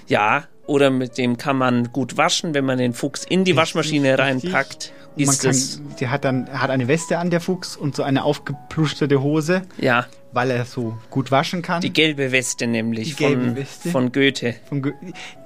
Ja, 0.07 0.45
oder 0.71 0.89
mit 0.89 1.17
dem 1.17 1.37
kann 1.37 1.57
man 1.57 1.91
gut 1.91 2.17
waschen, 2.17 2.53
wenn 2.53 2.65
man 2.65 2.77
den 2.77 2.93
Fuchs 2.93 3.25
in 3.25 3.43
die 3.43 3.55
Waschmaschine 3.55 4.17
reinpackt. 4.17 4.93
Und 5.15 5.25
man 5.25 5.33
Ist 5.35 5.41
kann, 5.41 5.51
das, 5.51 5.81
der 5.99 6.09
hat 6.11 6.23
dann 6.23 6.47
er 6.47 6.61
hat 6.61 6.69
eine 6.69 6.87
Weste 6.87 7.17
an, 7.17 7.29
der 7.29 7.41
Fuchs, 7.41 7.75
und 7.75 7.95
so 7.95 8.03
eine 8.03 8.23
aufgeplusterte 8.23 9.21
Hose, 9.21 9.63
ja, 9.77 10.05
weil 10.31 10.49
er 10.51 10.63
so 10.63 10.97
gut 11.09 11.31
waschen 11.31 11.61
kann. 11.61 11.81
die 11.81 11.91
gelbe 11.91 12.31
Weste 12.31 12.65
nämlich 12.65 13.09
Die 13.09 13.15
gelbe 13.15 13.43
von, 13.47 13.55
Weste. 13.57 13.89
von 13.89 14.11
Goethe. 14.13 14.55
Von 14.69 14.81
Go 14.81 14.91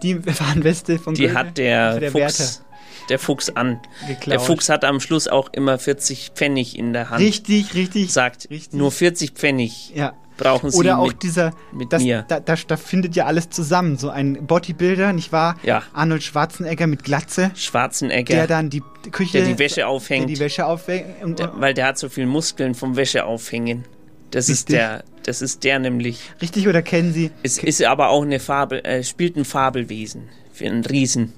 die 0.04 0.24
Warnweste 0.24 1.00
von 1.00 1.16
Die 1.16 1.24
Goethe. 1.24 1.34
hat 1.34 1.58
der, 1.58 1.88
Also 1.88 2.00
der 2.00 2.12
Fuchs, 2.12 2.64
der 3.10 3.18
Fuchs 3.20 3.50
an. 3.50 3.80
Geklaut. 4.08 4.28
Der 4.34 4.40
Fuchs 4.40 4.70
hat 4.70 4.86
am 4.86 5.00
Schluss 5.00 5.28
auch 5.28 5.50
immer 5.52 5.80
40 5.80 6.32
Pfennig 6.36 6.78
in 6.78 6.94
der 6.94 7.10
Hand. 7.10 7.22
Richtig, 7.22 7.74
richtig. 7.74 8.14
Sagt, 8.14 8.48
nur 8.72 8.92
40 8.92 9.32
Pfennig 9.32 9.92
Ja. 9.96 10.14
Brauchen 10.38 10.72
Sie 10.72 10.78
Oder 10.78 11.00
auch 11.00 11.08
mit, 11.08 11.24
dieser, 11.24 11.52
mit 11.72 11.92
das, 11.94 12.04
mir. 12.04 12.26
Da, 12.28 12.40
da, 12.40 12.56
da 12.68 12.78
findet 12.78 13.16
ja 13.16 13.26
alles 13.26 13.50
zusammen. 13.50 13.98
So 13.98 14.10
ein 14.10 14.46
Bodybuilder, 14.46 15.14
nicht 15.14 15.32
wahr? 15.32 15.58
Ja. 15.64 15.84
Arnold 15.94 16.24
Schwarzenegger 16.24 16.88
mit 16.88 17.04
Glatze, 17.04 17.52
Schwarzenegger, 17.56 18.34
der 18.34 18.48
dann 18.48 18.70
die 18.70 18.84
Küche, 19.12 19.40
der 19.40 19.48
die 19.48 19.60
Wäsche 19.60 19.88
aufhängt. 19.88 20.30
der 20.30 20.36
die 20.36 20.40
Wäsche 20.40 20.66
aufhängt. 20.66 21.40
Der, 21.40 21.52
weil 21.60 21.74
der 21.74 21.88
hat 21.88 21.98
so 21.98 22.10
viel 22.10 22.26
Muskeln 22.26 22.76
vom 22.76 22.96
Wäsche 22.96 23.26
aufhängen. 23.26 23.86
Das 24.32 24.50
ist 24.50 24.70
der, 24.70 25.04
das 25.24 25.42
ist 25.42 25.64
der 25.64 25.80
nämlich. 25.80 26.20
richtig, 26.42 26.68
oder 26.68 26.82
kennen 26.82 27.14
Sie? 27.14 27.32
Es 27.44 27.58
ist 27.58 27.82
aber 27.84 28.10
auch 28.10 28.24
eine 28.24 28.40
Fabel, 28.40 28.80
äh, 28.80 29.04
spielt 29.04 29.38
ein 29.38 29.46
Fabelwesen 29.46 30.30
für 30.52 30.66
einen 30.66 30.84
Riesen. 30.84 31.34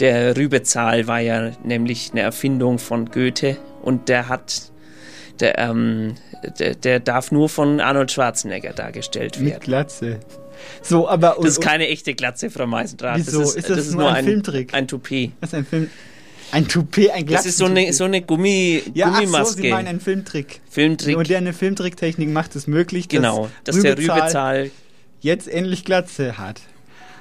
Der 0.00 0.36
Rübezahl 0.36 1.06
war 1.06 1.20
ja 1.20 1.50
nämlich 1.64 2.10
eine 2.12 2.20
Erfindung 2.20 2.78
von 2.78 3.10
Goethe 3.10 3.58
und 3.82 4.08
der 4.08 4.28
hat, 4.28 4.70
der, 5.40 5.58
ähm, 5.58 6.14
der, 6.58 6.74
der 6.74 7.00
darf 7.00 7.32
nur 7.32 7.48
von 7.48 7.80
Arnold 7.80 8.10
Schwarzenegger 8.12 8.72
dargestellt 8.72 9.38
Mit 9.40 9.50
werden. 9.52 9.62
Glatze. 9.64 10.20
So, 10.82 11.08
aber. 11.08 11.36
Das 11.38 11.50
ist 11.52 11.60
keine 11.60 11.88
echte 11.88 12.14
Glatze, 12.14 12.50
Frau 12.50 12.66
Meisendrath. 12.66 13.18
Wieso? 13.18 13.40
Das 13.40 13.50
ist, 13.50 13.56
Ist 13.56 13.70
das 13.70 13.76
das 13.78 13.86
ist 13.88 13.94
nur 13.94 14.08
ein 14.08 14.16
ein, 14.16 14.24
Filmtrick? 14.24 14.74
Ein 14.74 14.88
Toupet. 14.88 15.32
Das 15.40 15.50
ist 15.50 15.54
ein 15.54 15.64
Film. 15.66 15.90
Ein 16.50 16.66
Toupet, 16.66 17.10
ein 17.10 17.26
Das 17.26 17.44
ist 17.46 17.58
so 17.58 17.66
eine, 17.66 17.92
so 17.92 18.04
eine 18.04 18.22
Gummi, 18.22 18.82
ja, 18.94 19.06
ach 19.08 19.14
so, 19.16 19.20
Gummimaske. 19.20 19.62
Sie 19.62 19.70
meinen 19.70 19.86
einen 19.86 20.00
Filmtrick. 20.00 20.60
Filmtrick. 20.70 21.16
Moderne 21.16 21.52
Filmtricktechnik 21.52 22.30
macht 22.30 22.56
es 22.56 22.66
möglich, 22.66 23.06
dass 23.08 23.16
Genau, 23.16 23.50
dass 23.64 23.78
der 23.80 23.98
Rübezahl 23.98 24.70
jetzt 25.20 25.46
endlich 25.46 25.84
Glatze 25.84 26.38
hat. 26.38 26.60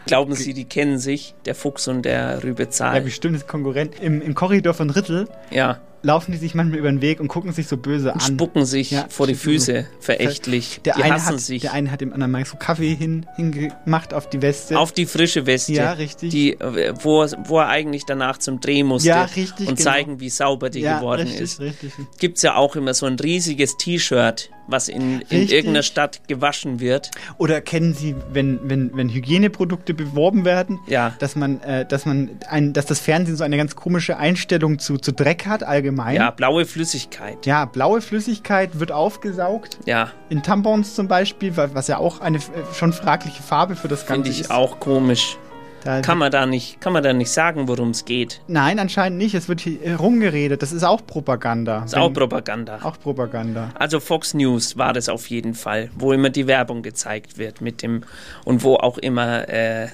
Glauben 0.05 0.33
Sie, 0.33 0.53
die 0.53 0.63
kennen 0.63 0.97
sich, 0.97 1.35
der 1.45 1.53
Fuchs 1.55 1.89
und 1.89 2.03
der 2.03 2.13
Ja, 2.13 2.37
Rübezahl? 2.37 3.01
bestimmt 3.01 3.35
ist 3.35 3.47
Konkurrent. 3.49 3.99
Im, 4.01 4.21
Im 4.21 4.33
Korridor 4.33 4.73
von 4.73 4.89
Rittel 4.89 5.27
Ja, 5.51 5.81
laufen 6.07 6.31
die 6.31 6.37
sich 6.39 6.55
manchmal 6.55 6.79
über 6.79 6.89
den 6.89 7.01
Weg 7.01 7.19
und 7.19 7.27
gucken 7.27 7.51
sich 7.51 7.67
so 7.67 7.77
böse 7.77 8.13
und 8.13 8.15
an. 8.21 8.33
spucken 8.35 8.65
sich 8.65 8.91
Ja, 8.91 9.05
vor 9.09 9.27
die 9.27 9.35
spucken 9.35 9.59
so. 9.59 9.65
Füße, 9.73 9.85
verächtlich. 9.99 10.81
Der 10.85 10.95
die 10.95 11.03
eine, 11.03 11.13
hassen 11.15 11.33
hat, 11.33 11.39
sich. 11.41 11.61
der 11.61 11.73
eine 11.73 11.91
hat 11.91 12.01
dem 12.01 12.13
anderen 12.13 12.31
mal 12.31 12.45
so 12.45 12.57
Kaffee 12.57 12.95
hin, 12.95 13.25
hingemacht 13.35 14.13
auf 14.13 14.29
die 14.29 14.41
Weste. 14.41 14.79
Auf 14.79 14.91
die 14.91 15.05
frische 15.05 15.45
Weste. 15.45 15.73
Ja, 15.73 15.91
richtig. 15.93 16.29
Die, 16.31 16.57
wo, 17.01 17.21
er- 17.23 17.37
wo 17.45 17.59
er 17.59 17.67
eigentlich 17.67 18.05
danach 18.05 18.37
zum 18.37 18.59
Dreh 18.59 18.83
musste. 18.83 19.09
Ja, 19.09 19.23
richtig, 19.23 19.67
Und 19.67 19.77
genau. 19.77 19.91
zeigen, 19.91 20.19
wie 20.19 20.29
sauber 20.29 20.69
die 20.69 20.79
ja, 20.79 20.97
geworden 20.99 21.21
richtig, 21.23 21.41
ist. 21.41 21.59
Richtig. 21.59 21.91
Gibt 22.19 22.37
es 22.37 22.43
ja 22.43 22.55
auch 22.55 22.75
immer 22.75 22.93
so 22.93 23.05
ein 23.05 23.15
riesiges 23.19 23.77
T-Shirt, 23.77 24.49
was 24.67 24.89
in, 24.89 25.21
in 25.29 25.47
irgendeiner 25.47 25.83
Stadt 25.83 26.27
gewaschen 26.27 26.79
wird. 26.79 27.11
Oder 27.37 27.61
kennen 27.61 27.93
Sie, 27.93 28.15
wenn, 28.31 28.59
wenn, 28.63 28.95
wenn 28.95 29.09
Hygieneprodukte 29.09 29.93
beworben 29.93 30.43
werden, 30.45 30.79
Ja. 30.87 31.13
dass 31.19 31.35
man, 31.35 31.61
äh, 31.61 31.85
dass 31.85 32.05
man 32.05 32.31
ein, 32.49 32.73
dass 32.73 32.85
das 32.85 32.99
Fernsehen 32.99 33.35
so 33.37 33.43
eine 33.43 33.57
ganz 33.57 33.75
komische 33.75 34.17
Einstellung 34.17 34.79
zu, 34.79 34.97
zu 34.97 35.11
Dreck 35.13 35.45
hat, 35.45 35.63
allgemein. 35.63 35.96
Ja, 36.15 36.31
blaue 36.31 36.65
Flüssigkeit. 36.65 37.45
Ja, 37.45 37.65
blaue 37.65 38.01
Flüssigkeit 38.01 38.79
wird 38.79 38.91
aufgesaugt. 38.91 39.77
Ja, 39.85 40.11
In 40.29 40.43
Tampons 40.43 40.95
zum 40.95 41.07
Beispiel, 41.07 41.55
wa- 41.57 41.69
was 41.73 41.87
ja 41.87 41.97
auch 41.97 42.21
eine 42.21 42.37
äh, 42.37 42.41
schon 42.73 42.93
fragliche 42.93 43.41
Farbe 43.43 43.75
für 43.75 43.87
das 43.87 44.01
Ganze 44.05 44.13
finde 44.13 44.29
ich 44.29 44.41
ist. 44.41 44.51
auch 44.51 44.79
komisch. 44.79 45.37
Da 45.83 46.01
Kann 46.01 46.17
man 46.17 46.31
da 46.31 46.45
nicht, 46.45 46.81
kann 46.81 46.91
man 46.91 47.03
da 47.03 47.13
nicht 47.13 47.29
sagen, 47.31 47.67
worum 47.67 47.91
es 47.91 48.03
geht. 48.03 48.41
Nein, 48.47 48.77
anscheinend 48.79 49.19
nicht. 49.19 49.35
Es 49.35 49.47
wird 49.47 49.61
hier 49.61 49.81
äh, 49.83 49.93
rumgeredet. 49.93 50.61
Das 50.61 50.73
ist 50.73 50.83
auch 50.83 51.05
Propaganda. 51.05 51.83
Ist 51.85 51.95
auch 51.95 52.07
Wenn- 52.07 52.13
Propaganda. 52.13 52.79
Auch 52.83 52.99
Propaganda. 52.99 53.69
Also 53.75 53.99
Fox 53.99 54.33
News 54.33 54.77
war 54.77 54.91
das 54.91 55.07
auf 55.07 55.27
jeden 55.27 55.53
Fall, 55.53 55.89
wo 55.97 56.11
immer 56.11 56.29
die 56.29 56.47
Werbung 56.47 56.81
gezeigt 56.81 57.37
wird 57.37 57.61
mit 57.61 57.83
dem 57.83 58.01
und 58.43 58.63
wo 58.63 58.75
auch 58.75 58.97
immer 58.97 59.47
äh, 59.47 59.87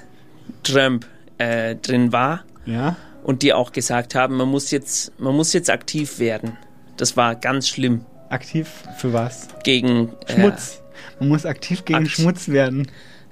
Trump 0.63 1.05
äh, 1.37 1.75
drin 1.75 2.11
war 2.11 2.43
Ja. 2.65 2.95
Und 3.23 3.41
die 3.41 3.53
auch 3.53 3.71
gesagt 3.71 4.15
haben, 4.15 4.35
man 4.37 4.47
muss 4.49 4.71
jetzt, 4.71 5.17
man 5.19 5.35
muss 5.35 5.53
jetzt 5.53 5.69
aktiv 5.69 6.19
werden. 6.19 6.57
Das 6.97 7.17
war 7.17 7.35
ganz 7.35 7.67
schlimm 7.69 8.05
Aktiv 8.29 8.67
für 8.97 9.13
was? 9.13 9.47
gegen 9.63 10.09
äh, 10.27 10.33
Schmutz. 10.33 10.81
Man 11.19 11.29
muss 11.29 11.45
aktiv 11.45 11.85
gegen 11.85 11.99
Akt- 11.99 12.09
Schmutz 12.09 12.47
werden. 12.49 12.87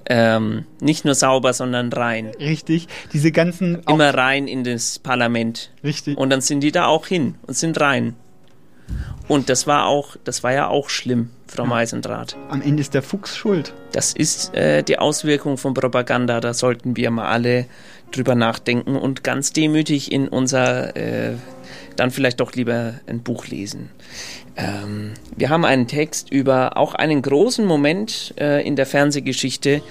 ähm, 0.06 0.64
nicht 0.80 1.04
nur 1.04 1.14
sauber, 1.14 1.52
sondern 1.52 1.92
rein. 1.92 2.32
Richtig. 2.38 2.88
Diese 3.12 3.30
ganzen. 3.32 3.82
Immer 3.88 4.14
rein 4.14 4.48
in 4.48 4.64
das 4.64 4.98
Parlament. 4.98 5.70
Richtig. 5.84 6.16
Und 6.18 6.30
dann 6.30 6.40
sind 6.40 6.60
die 6.60 6.72
da 6.72 6.86
auch 6.86 7.06
hin 7.06 7.36
und 7.46 7.56
sind 7.56 7.80
rein. 7.80 8.16
Und 9.28 9.48
das 9.48 9.66
war 9.66 9.86
auch, 9.86 10.16
das 10.24 10.42
war 10.42 10.52
ja 10.52 10.66
auch 10.68 10.90
schlimm, 10.90 11.30
Frau 11.46 11.64
Meisendrath. 11.64 12.36
Am 12.50 12.60
Ende 12.60 12.80
ist 12.82 12.92
der 12.94 13.02
Fuchs 13.02 13.36
schuld. 13.36 13.72
Das 13.92 14.12
ist 14.12 14.54
äh, 14.54 14.82
die 14.82 14.98
Auswirkung 14.98 15.56
von 15.56 15.72
Propaganda. 15.72 16.40
Da 16.40 16.52
sollten 16.52 16.96
wir 16.96 17.10
mal 17.10 17.28
alle 17.28 17.66
drüber 18.16 18.34
nachdenken 18.34 18.96
und 18.96 19.24
ganz 19.24 19.52
demütig 19.52 20.12
in 20.12 20.28
unser, 20.28 20.96
äh, 20.96 21.34
dann 21.96 22.10
vielleicht 22.10 22.40
doch 22.40 22.52
lieber 22.52 22.94
ein 23.06 23.22
Buch 23.22 23.46
lesen. 23.46 23.90
Ähm, 24.56 25.14
wir 25.36 25.50
haben 25.50 25.64
einen 25.64 25.86
Text 25.86 26.30
über 26.30 26.76
auch 26.76 26.94
einen 26.94 27.22
großen 27.22 27.64
Moment 27.64 28.34
äh, 28.38 28.66
in 28.66 28.76
der 28.76 28.86
Fernsehgeschichte. 28.86 29.82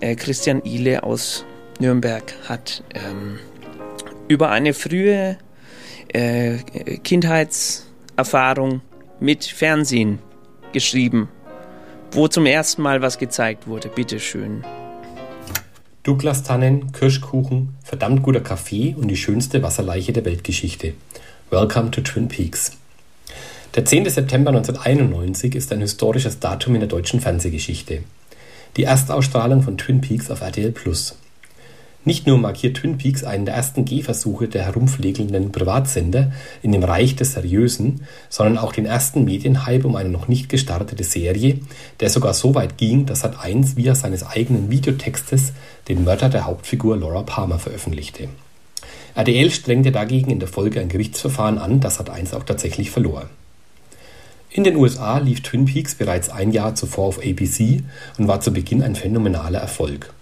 Äh, 0.00 0.16
Christian 0.16 0.62
Ihle 0.64 1.02
aus 1.02 1.44
Nürnberg 1.80 2.34
hat 2.48 2.82
ähm, 2.94 3.38
über 4.28 4.50
eine 4.50 4.74
frühe 4.74 5.38
äh, 6.12 6.58
Kindheitserfahrung 7.02 8.82
mit 9.20 9.44
Fernsehen 9.44 10.18
geschrieben 10.72 11.28
wo 12.12 12.28
zum 12.28 12.46
ersten 12.46 12.82
Mal 12.82 13.02
was 13.02 13.18
gezeigt 13.18 13.66
wurde. 13.66 13.88
Bitteschön. 13.88 14.64
Douglas-Tannen, 16.08 16.90
Kirschkuchen, 16.92 17.74
verdammt 17.82 18.22
guter 18.22 18.40
Kaffee 18.40 18.94
und 18.98 19.08
die 19.08 19.16
schönste 19.18 19.62
Wasserleiche 19.62 20.14
der 20.14 20.24
Weltgeschichte. 20.24 20.94
Welcome 21.50 21.90
to 21.90 22.00
Twin 22.00 22.28
Peaks. 22.28 22.78
Der 23.74 23.84
10. 23.84 24.08
September 24.08 24.48
1991 24.48 25.54
ist 25.54 25.70
ein 25.70 25.82
historisches 25.82 26.40
Datum 26.40 26.76
in 26.76 26.80
der 26.80 26.88
deutschen 26.88 27.20
Fernsehgeschichte. 27.20 28.04
Die 28.78 28.84
Erstausstrahlung 28.84 29.60
von 29.60 29.76
Twin 29.76 30.00
Peaks 30.00 30.30
auf 30.30 30.40
RTL 30.40 30.72
Plus. 30.72 31.14
Nicht 32.08 32.26
nur 32.26 32.38
markiert 32.38 32.78
Twin 32.78 32.96
Peaks 32.96 33.22
einen 33.22 33.44
der 33.44 33.54
ersten 33.54 33.84
Gehversuche 33.84 34.48
der 34.48 34.64
herumflegelnden 34.64 35.52
Privatsender 35.52 36.32
in 36.62 36.72
dem 36.72 36.82
Reich 36.82 37.16
des 37.16 37.34
Seriösen, 37.34 38.06
sondern 38.30 38.56
auch 38.56 38.72
den 38.72 38.86
ersten 38.86 39.26
Medienhype 39.26 39.86
um 39.86 39.94
eine 39.94 40.08
noch 40.08 40.26
nicht 40.26 40.48
gestartete 40.48 41.04
Serie, 41.04 41.60
der 42.00 42.08
sogar 42.08 42.32
so 42.32 42.54
weit 42.54 42.78
ging, 42.78 43.04
dass 43.04 43.24
Sat1 43.24 43.76
via 43.76 43.94
seines 43.94 44.26
eigenen 44.26 44.70
Videotextes 44.70 45.52
den 45.88 46.04
Mörder 46.04 46.30
der 46.30 46.46
Hauptfigur 46.46 46.96
Laura 46.96 47.24
Palmer 47.24 47.58
veröffentlichte. 47.58 48.30
RTL 49.14 49.50
strengte 49.50 49.92
dagegen 49.92 50.30
in 50.30 50.40
der 50.40 50.48
Folge 50.48 50.80
ein 50.80 50.88
Gerichtsverfahren 50.88 51.58
an, 51.58 51.80
das 51.80 52.00
Sat1 52.00 52.34
auch 52.34 52.44
tatsächlich 52.44 52.90
verlor. 52.90 53.28
In 54.48 54.64
den 54.64 54.76
USA 54.76 55.18
lief 55.18 55.42
Twin 55.42 55.66
Peaks 55.66 55.94
bereits 55.94 56.30
ein 56.30 56.52
Jahr 56.52 56.74
zuvor 56.74 57.04
auf 57.04 57.18
ABC 57.18 57.82
und 58.16 58.28
war 58.28 58.40
zu 58.40 58.50
Beginn 58.50 58.80
ein 58.82 58.94
phänomenaler 58.94 59.58
Erfolg. 59.58 60.14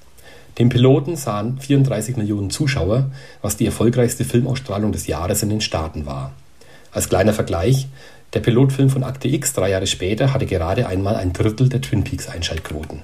Den 0.58 0.70
Piloten 0.70 1.16
sahen 1.16 1.58
34 1.58 2.16
Millionen 2.16 2.50
Zuschauer, 2.50 3.10
was 3.42 3.56
die 3.58 3.66
erfolgreichste 3.66 4.24
Filmausstrahlung 4.24 4.90
des 4.90 5.06
Jahres 5.06 5.42
in 5.42 5.50
den 5.50 5.60
Staaten 5.60 6.06
war. 6.06 6.32
Als 6.92 7.10
kleiner 7.10 7.34
Vergleich, 7.34 7.88
der 8.32 8.40
Pilotfilm 8.40 8.88
von 8.88 9.04
Akte 9.04 9.28
X 9.28 9.52
drei 9.52 9.70
Jahre 9.70 9.86
später 9.86 10.32
hatte 10.32 10.46
gerade 10.46 10.86
einmal 10.86 11.16
ein 11.16 11.34
Drittel 11.34 11.68
der 11.68 11.82
Twin 11.82 12.04
Peaks 12.04 12.28
Einschaltquoten. 12.28 13.00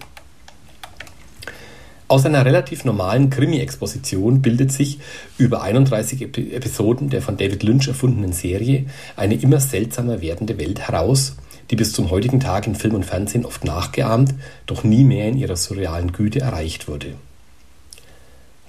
Aus 2.08 2.26
einer 2.26 2.44
relativ 2.44 2.84
normalen 2.84 3.30
Krimi-Exposition 3.30 4.42
bildet 4.42 4.72
sich 4.72 4.98
über 5.38 5.62
31 5.62 6.20
Epi- 6.22 6.52
Episoden 6.52 7.08
der 7.08 7.22
von 7.22 7.36
David 7.36 7.62
Lynch 7.62 7.88
erfundenen 7.88 8.32
Serie 8.32 8.86
eine 9.16 9.34
immer 9.34 9.60
seltsamer 9.60 10.20
werdende 10.20 10.58
Welt 10.58 10.80
heraus, 10.80 11.36
die 11.70 11.76
bis 11.76 11.92
zum 11.92 12.10
heutigen 12.10 12.40
Tag 12.40 12.66
in 12.66 12.74
Film 12.74 12.96
und 12.96 13.06
Fernsehen 13.06 13.46
oft 13.46 13.64
nachgeahmt, 13.64 14.34
doch 14.66 14.84
nie 14.84 15.04
mehr 15.04 15.28
in 15.28 15.38
ihrer 15.38 15.56
surrealen 15.56 16.12
Güte 16.12 16.40
erreicht 16.40 16.88
wurde. 16.88 17.14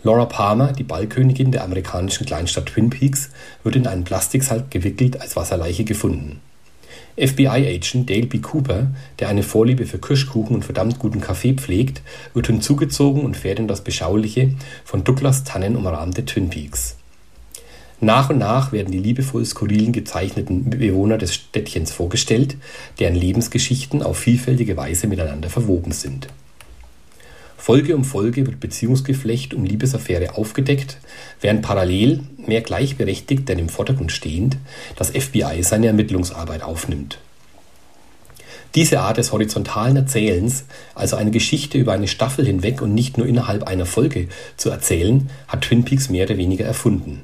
Laura 0.05 0.25
Palmer, 0.25 0.73
die 0.73 0.84
Ballkönigin 0.84 1.53
der 1.53 1.63
amerikanischen 1.63 2.25
Kleinstadt 2.25 2.65
Twin 2.65 2.89
Peaks, 2.89 3.30
wird 3.63 3.77
in 3.77 3.88
einen 3.88 4.03
Plastiksack 4.03 4.69
gewickelt 4.69 5.21
als 5.21 5.38
Wasserleiche 5.38 5.85
gefunden. 5.85 6.41
FBI-Agent 7.15 8.09
Dale 8.09 8.25
B. 8.25 8.39
Cooper, 8.39 8.88
der 9.19 9.30
eine 9.30 9.43
Vorliebe 9.43 9.85
für 9.85 9.99
Kirschkuchen 9.99 10.55
und 10.55 10.65
verdammt 10.65 10.99
guten 10.99 11.21
Kaffee 11.21 11.53
pflegt, 11.53 12.01
wird 12.34 12.47
hinzugezogen 12.47 13.23
und 13.23 13.38
fährt 13.38 13.59
in 13.59 13.69
das 13.69 13.81
beschauliche, 13.81 14.53
von 14.84 15.05
Douglas 15.05 15.45
Tannen 15.45 15.77
umrahmte 15.77 16.25
Twin 16.25 16.49
Peaks. 16.49 16.97
Nach 18.01 18.30
und 18.30 18.39
nach 18.39 18.73
werden 18.73 18.91
die 18.91 18.99
liebevoll 18.99 19.45
skurrilen 19.45 19.93
gezeichneten 19.93 20.69
Bewohner 20.69 21.17
des 21.17 21.34
Städtchens 21.34 21.93
vorgestellt, 21.93 22.57
deren 22.99 23.15
Lebensgeschichten 23.15 24.03
auf 24.03 24.17
vielfältige 24.17 24.75
Weise 24.75 25.07
miteinander 25.07 25.49
verwoben 25.49 25.93
sind. 25.93 26.27
Folge 27.64 27.95
um 27.95 28.03
Folge 28.03 28.45
wird 28.45 28.60
Beziehungsgeflecht 28.60 29.53
um 29.53 29.64
Liebesaffäre 29.64 30.35
aufgedeckt, 30.35 30.98
während 31.40 31.61
parallel, 31.61 32.19
mehr 32.35 32.60
gleichberechtigt 32.60 33.48
denn 33.48 33.57
im 33.57 33.69
Vordergrund 33.69 34.11
stehend, 34.11 34.57
das 34.98 35.11
FBI 35.11 35.64
seine 35.64 35.88
Ermittlungsarbeit 35.88 36.61
aufnimmt. 36.61 37.19
Diese 38.76 38.99
Art 38.99 39.15
des 39.15 39.31
horizontalen 39.31 39.95
Erzählens, 39.95 40.65
also 40.94 41.15
eine 41.15 41.31
Geschichte 41.31 41.77
über 41.77 41.94
eine 41.94 42.10
Staffel 42.10 42.45
hinweg 42.45 42.81
und 42.81 42.94
nicht 42.94 43.18
nur 43.18 43.27
innerhalb 43.27 43.64
einer 43.64 43.85
Folge 43.85 44.27
zu 44.57 44.69
erzählen, 44.69 45.30
hat 45.48 45.61
Twin 45.61 45.85
Peaks 45.85 46.10
mehr 46.10 46.26
oder 46.26 46.35
weniger 46.35 46.65
erfunden. 46.65 47.23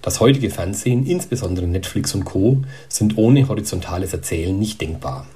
Das 0.00 0.20
heutige 0.20 0.50
Fernsehen, 0.50 1.04
insbesondere 1.06 1.66
Netflix 1.66 2.14
und 2.14 2.24
Co., 2.24 2.62
sind 2.88 3.18
ohne 3.18 3.48
horizontales 3.48 4.12
Erzählen 4.12 4.56
nicht 4.56 4.80
denkbar. 4.80 5.26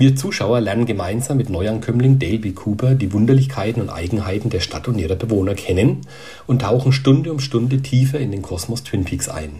Wir 0.00 0.16
Zuschauer 0.16 0.62
lernen 0.62 0.86
gemeinsam 0.86 1.36
mit 1.36 1.50
Neuankömmling 1.50 2.18
Dale. 2.18 2.52
Cooper 2.52 2.94
die 2.94 3.12
Wunderlichkeiten 3.12 3.82
und 3.82 3.90
Eigenheiten 3.90 4.48
der 4.48 4.60
Stadt 4.60 4.88
und 4.88 4.98
ihrer 4.98 5.14
Bewohner 5.14 5.54
kennen 5.54 6.06
und 6.46 6.62
tauchen 6.62 6.92
Stunde 6.92 7.30
um 7.30 7.38
Stunde 7.38 7.82
tiefer 7.82 8.18
in 8.18 8.30
den 8.30 8.40
Kosmos 8.40 8.82
Twin 8.82 9.04
Peaks 9.04 9.28
ein. 9.28 9.50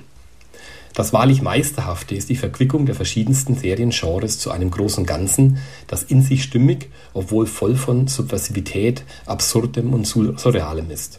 Das 0.95 1.13
wahrlich 1.13 1.43
Meisterhafte 1.43 2.15
ist 2.15 2.31
die 2.31 2.37
Verquickung 2.37 2.87
der 2.87 2.95
verschiedensten 2.95 3.55
Seriengenres 3.55 4.39
zu 4.39 4.51
einem 4.51 4.71
großen 4.71 5.05
Ganzen, 5.05 5.59
das 5.89 6.05
in 6.05 6.23
sich 6.23 6.43
stimmig, 6.43 6.89
obwohl 7.13 7.45
voll 7.45 7.77
von 7.77 8.07
Subversivität, 8.07 9.03
Absurdem 9.27 9.93
und 9.93 10.07
Surrealem 10.07 10.91
ist. 10.91 11.19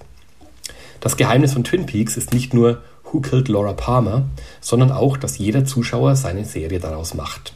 Das 1.00 1.16
Geheimnis 1.16 1.54
von 1.54 1.64
Twin 1.64 1.86
Peaks 1.86 2.18
ist 2.18 2.34
nicht 2.34 2.56
nur 2.56 2.82
Who 3.04 3.20
Killed 3.20 3.50
Laura 3.50 3.74
Palmer, 3.74 4.26
sondern 4.62 4.92
auch, 4.92 5.16
dass 5.16 5.38
jeder 5.38 5.64
Zuschauer 5.64 6.16
seine 6.16 6.44
Serie 6.44 6.80
daraus 6.80 7.14
macht. 7.14 7.54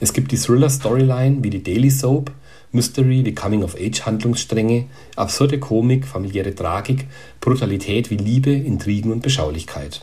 Es 0.00 0.12
gibt 0.12 0.30
die 0.30 0.36
Thriller-Storyline 0.36 1.42
wie 1.42 1.50
die 1.50 1.62
Daily 1.62 1.90
Soap, 1.90 2.30
Mystery 2.70 3.24
wie 3.24 3.34
Coming-of-Age-Handlungsstränge, 3.34 4.84
absurde 5.16 5.58
Komik, 5.58 6.06
familiäre 6.06 6.54
Tragik, 6.54 7.06
Brutalität 7.40 8.10
wie 8.10 8.16
Liebe, 8.16 8.52
Intrigen 8.52 9.10
und 9.10 9.22
Beschaulichkeit. 9.22 10.02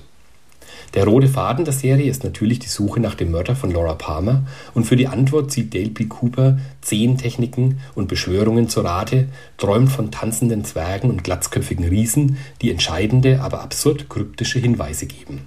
Der 0.96 1.06
rote 1.06 1.28
Faden 1.28 1.66
der 1.66 1.74
Serie 1.74 2.10
ist 2.10 2.24
natürlich 2.24 2.60
die 2.60 2.68
Suche 2.68 3.00
nach 3.00 3.16
dem 3.16 3.32
Mörder 3.32 3.56
von 3.56 3.72
Laura 3.72 3.96
Palmer 3.96 4.46
und 4.74 4.86
für 4.86 4.96
die 4.96 5.08
Antwort 5.08 5.52
zieht 5.52 5.74
Dale 5.74 5.90
P. 5.90 6.06
Cooper 6.06 6.58
Zehntechniken 6.82 7.80
und 7.96 8.08
Beschwörungen 8.08 8.70
zur 8.70 8.86
Rate, 8.86 9.28
träumt 9.58 9.90
von 9.92 10.12
tanzenden 10.12 10.64
Zwergen 10.64 11.10
und 11.10 11.24
glatzköpfigen 11.24 11.86
Riesen, 11.86 12.38
die 12.62 12.72
entscheidende, 12.72 13.42
aber 13.42 13.62
absurd 13.62 14.10
kryptische 14.10 14.60
Hinweise 14.60 15.06
geben. 15.06 15.42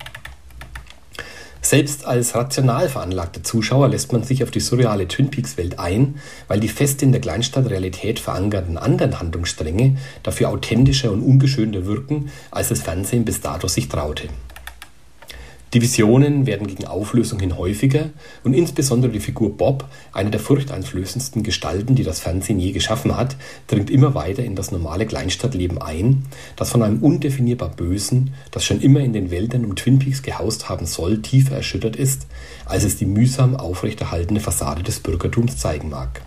Selbst 1.61 2.07
als 2.07 2.35
rational 2.35 2.89
veranlagter 2.89 3.43
Zuschauer 3.43 3.89
lässt 3.89 4.13
man 4.13 4.23
sich 4.23 4.45
auf 4.45 4.51
die 4.51 4.61
surreale 4.61 5.09
Twin 5.09 5.31
Peaks-Welt 5.31 5.79
ein, 5.79 6.21
weil 6.47 6.61
die 6.61 6.69
fest 6.69 7.03
in 7.03 7.13
der 7.13 7.21
Kleinstadtrealität 7.21 8.21
verankerten 8.21 8.79
anderen 8.79 9.19
Handlungsstränge 9.19 9.97
dafür 10.23 10.51
authentischer 10.51 11.11
und 11.11 11.23
ungeschönter 11.23 11.85
wirken, 11.87 12.31
als 12.51 12.69
das 12.69 12.83
Fernsehen 12.83 13.25
bis 13.25 13.41
dato 13.41 13.67
sich 13.67 13.89
traute. 13.89 14.29
Divisionen 15.75 16.47
werden 16.47 16.67
gegen 16.67 16.87
Auflösung 16.87 17.41
hin 17.41 17.59
häufiger 17.59 18.09
und 18.43 18.55
insbesondere 18.55 19.13
die 19.13 19.21
Figur 19.21 19.57
Bob, 19.57 19.85
eine 20.13 20.31
der 20.31 20.41
furchteinflößendsten 20.41 21.43
Gestalten, 21.43 21.95
die 21.95 22.05
das 22.05 22.21
Fernsehen 22.21 22.59
je 22.59 22.73
geschaffen 22.73 23.17
hat, 23.17 23.37
dringt 23.67 23.91
immer 23.91 24.15
weiter 24.15 24.43
in 24.43 24.55
das 24.55 24.73
normale 24.73 25.07
Kleinstadtleben 25.07 25.81
ein, 25.81 26.25
das 26.57 26.71
von 26.71 26.83
einem 26.83 27.03
undefinierbar 27.03 27.69
Bösen, 27.69 28.33
das 28.51 28.65
schon 28.65 28.81
immer 28.81 29.01
in 29.01 29.13
den 29.13 29.31
Wäldern 29.31 29.67
um 29.67 29.77
Twin 29.77 29.99
Peaks 29.99 30.23
gehaust 30.23 30.71
haben 30.71 30.87
soll, 30.87 31.21
tiefer 31.21 31.57
erschüttert 31.57 31.97
ist, 31.97 32.27
als 32.65 32.85
es 32.85 32.97
die 32.97 33.07
mühsam 33.07 33.55
aufrechterhaltene 33.55 34.41
Fassade 34.41 34.83
des 34.83 35.01
Bürgertums 35.01 35.59
zeigen 35.59 35.91
mag. 35.91 36.23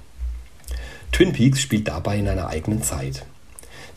Twin 1.11 1.33
Peaks 1.33 1.61
spielt 1.61 1.87
dabei 1.87 2.19
in 2.19 2.27
einer 2.27 2.47
eigenen 2.47 2.83
Zeit. 2.83 3.25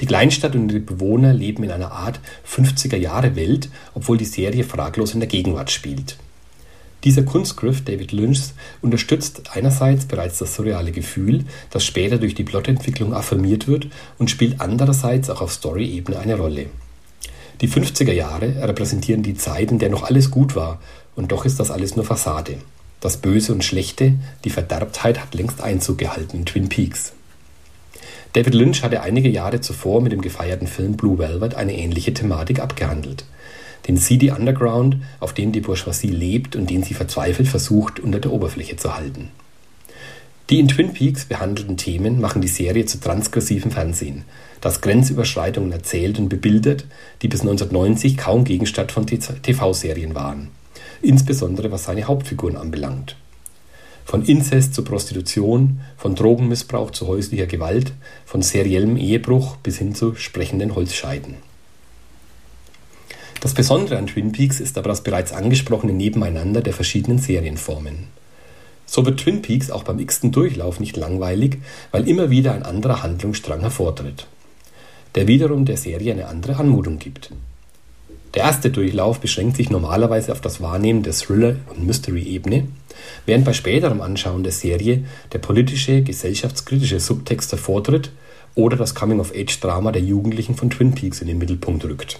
Die 0.00 0.06
Kleinstadt 0.06 0.54
und 0.54 0.70
ihre 0.70 0.80
Bewohner 0.80 1.32
leben 1.32 1.62
in 1.62 1.70
einer 1.70 1.92
Art 1.92 2.20
50er-Jahre-Welt, 2.48 3.68
obwohl 3.94 4.18
die 4.18 4.24
Serie 4.24 4.64
fraglos 4.64 5.14
in 5.14 5.20
der 5.20 5.28
Gegenwart 5.28 5.70
spielt. 5.70 6.16
Dieser 7.04 7.22
Kunstgriff 7.22 7.84
David 7.84 8.12
Lynchs 8.12 8.54
unterstützt 8.80 9.50
einerseits 9.52 10.06
bereits 10.06 10.38
das 10.38 10.54
surreale 10.54 10.90
Gefühl, 10.90 11.44
das 11.70 11.84
später 11.84 12.16
durch 12.16 12.34
die 12.34 12.44
Plotentwicklung 12.44 13.12
affirmiert 13.12 13.68
wird, 13.68 13.88
und 14.18 14.30
spielt 14.30 14.60
andererseits 14.60 15.28
auch 15.28 15.42
auf 15.42 15.52
Story-Ebene 15.52 16.18
eine 16.18 16.36
Rolle. 16.36 16.66
Die 17.60 17.68
50er 17.68 18.12
Jahre 18.12 18.66
repräsentieren 18.66 19.22
die 19.22 19.36
Zeit, 19.36 19.70
in 19.70 19.78
der 19.78 19.90
noch 19.90 20.02
alles 20.02 20.30
gut 20.30 20.56
war, 20.56 20.80
und 21.14 21.30
doch 21.30 21.44
ist 21.44 21.60
das 21.60 21.70
alles 21.70 21.94
nur 21.94 22.06
Fassade. 22.06 22.56
Das 23.00 23.18
Böse 23.18 23.52
und 23.52 23.62
Schlechte, 23.62 24.14
die 24.44 24.50
Verderbtheit 24.50 25.20
hat 25.20 25.34
längst 25.34 25.60
Einzug 25.60 25.98
gehalten 25.98 26.38
in 26.38 26.46
Twin 26.46 26.70
Peaks. 26.70 27.12
David 28.34 28.54
Lynch 28.54 28.82
hatte 28.82 29.00
einige 29.00 29.28
Jahre 29.28 29.60
zuvor 29.60 30.00
mit 30.00 30.10
dem 30.10 30.20
gefeierten 30.20 30.66
Film 30.66 30.96
Blue 30.96 31.18
Velvet 31.18 31.54
eine 31.54 31.76
ähnliche 31.76 32.12
Thematik 32.12 32.58
abgehandelt. 32.58 33.24
Den 33.86 33.96
seedy 33.96 34.32
Underground, 34.32 34.96
auf 35.20 35.34
dem 35.34 35.52
die 35.52 35.60
Bourgeoisie 35.60 36.08
lebt 36.08 36.56
und 36.56 36.68
den 36.68 36.82
sie 36.82 36.94
verzweifelt 36.94 37.46
versucht, 37.46 38.00
unter 38.00 38.18
der 38.18 38.32
Oberfläche 38.32 38.76
zu 38.76 38.96
halten. 38.96 39.30
Die 40.50 40.58
in 40.58 40.66
Twin 40.66 40.92
Peaks 40.92 41.26
behandelten 41.26 41.76
Themen 41.76 42.20
machen 42.20 42.42
die 42.42 42.48
Serie 42.48 42.86
zu 42.86 42.98
transgressivem 42.98 43.70
Fernsehen, 43.70 44.24
das 44.60 44.80
Grenzüberschreitungen 44.80 45.70
erzählt 45.70 46.18
und 46.18 46.28
bebildert, 46.28 46.86
die 47.22 47.28
bis 47.28 47.42
1990 47.42 48.16
kaum 48.16 48.42
Gegenstand 48.42 48.90
von 48.90 49.06
TV-Serien 49.06 50.16
waren, 50.16 50.48
insbesondere 51.02 51.70
was 51.70 51.84
seine 51.84 52.04
Hauptfiguren 52.04 52.56
anbelangt. 52.56 53.16
Von 54.04 54.24
Inzest 54.24 54.74
zu 54.74 54.84
Prostitution, 54.84 55.80
von 55.96 56.14
Drogenmissbrauch 56.14 56.90
zu 56.90 57.06
häuslicher 57.06 57.46
Gewalt, 57.46 57.92
von 58.26 58.42
seriellem 58.42 58.96
Ehebruch 58.96 59.56
bis 59.56 59.78
hin 59.78 59.94
zu 59.94 60.14
sprechenden 60.14 60.74
Holzscheiden. 60.74 61.36
Das 63.40 63.54
Besondere 63.54 63.98
an 63.98 64.06
Twin 64.06 64.32
Peaks 64.32 64.60
ist 64.60 64.78
aber 64.78 64.88
das 64.88 65.02
bereits 65.02 65.32
angesprochene 65.32 65.92
Nebeneinander 65.92 66.62
der 66.62 66.72
verschiedenen 66.72 67.18
Serienformen. 67.18 68.06
So 68.86 69.04
wird 69.04 69.20
Twin 69.20 69.42
Peaks 69.42 69.70
auch 69.70 69.82
beim 69.82 69.98
x-ten 69.98 70.32
Durchlauf 70.32 70.80
nicht 70.80 70.96
langweilig, 70.96 71.58
weil 71.90 72.08
immer 72.08 72.30
wieder 72.30 72.52
ein 72.54 72.62
anderer 72.62 73.02
Handlungsstrang 73.02 73.60
hervortritt, 73.60 74.26
der 75.14 75.26
wiederum 75.26 75.64
der 75.64 75.76
Serie 75.76 76.12
eine 76.12 76.28
andere 76.28 76.56
Anmutung 76.56 76.98
gibt. 76.98 77.30
Der 78.34 78.42
erste 78.42 78.70
Durchlauf 78.70 79.20
beschränkt 79.20 79.56
sich 79.56 79.70
normalerweise 79.70 80.32
auf 80.32 80.40
das 80.40 80.60
Wahrnehmen 80.60 81.04
der 81.04 81.12
Thriller- 81.12 81.56
und 81.70 81.86
Mystery-Ebene, 81.86 82.66
während 83.26 83.44
bei 83.44 83.52
späterem 83.52 84.00
Anschauen 84.00 84.42
der 84.42 84.52
Serie 84.52 85.04
der 85.32 85.38
politische, 85.38 86.02
gesellschaftskritische 86.02 86.98
Subtext 86.98 87.52
hervortritt 87.52 88.10
oder 88.56 88.76
das 88.76 88.96
Coming-of-Age-Drama 88.96 89.92
der 89.92 90.02
Jugendlichen 90.02 90.56
von 90.56 90.70
Twin 90.70 90.94
Peaks 90.94 91.20
in 91.20 91.28
den 91.28 91.38
Mittelpunkt 91.38 91.84
rückt. 91.84 92.18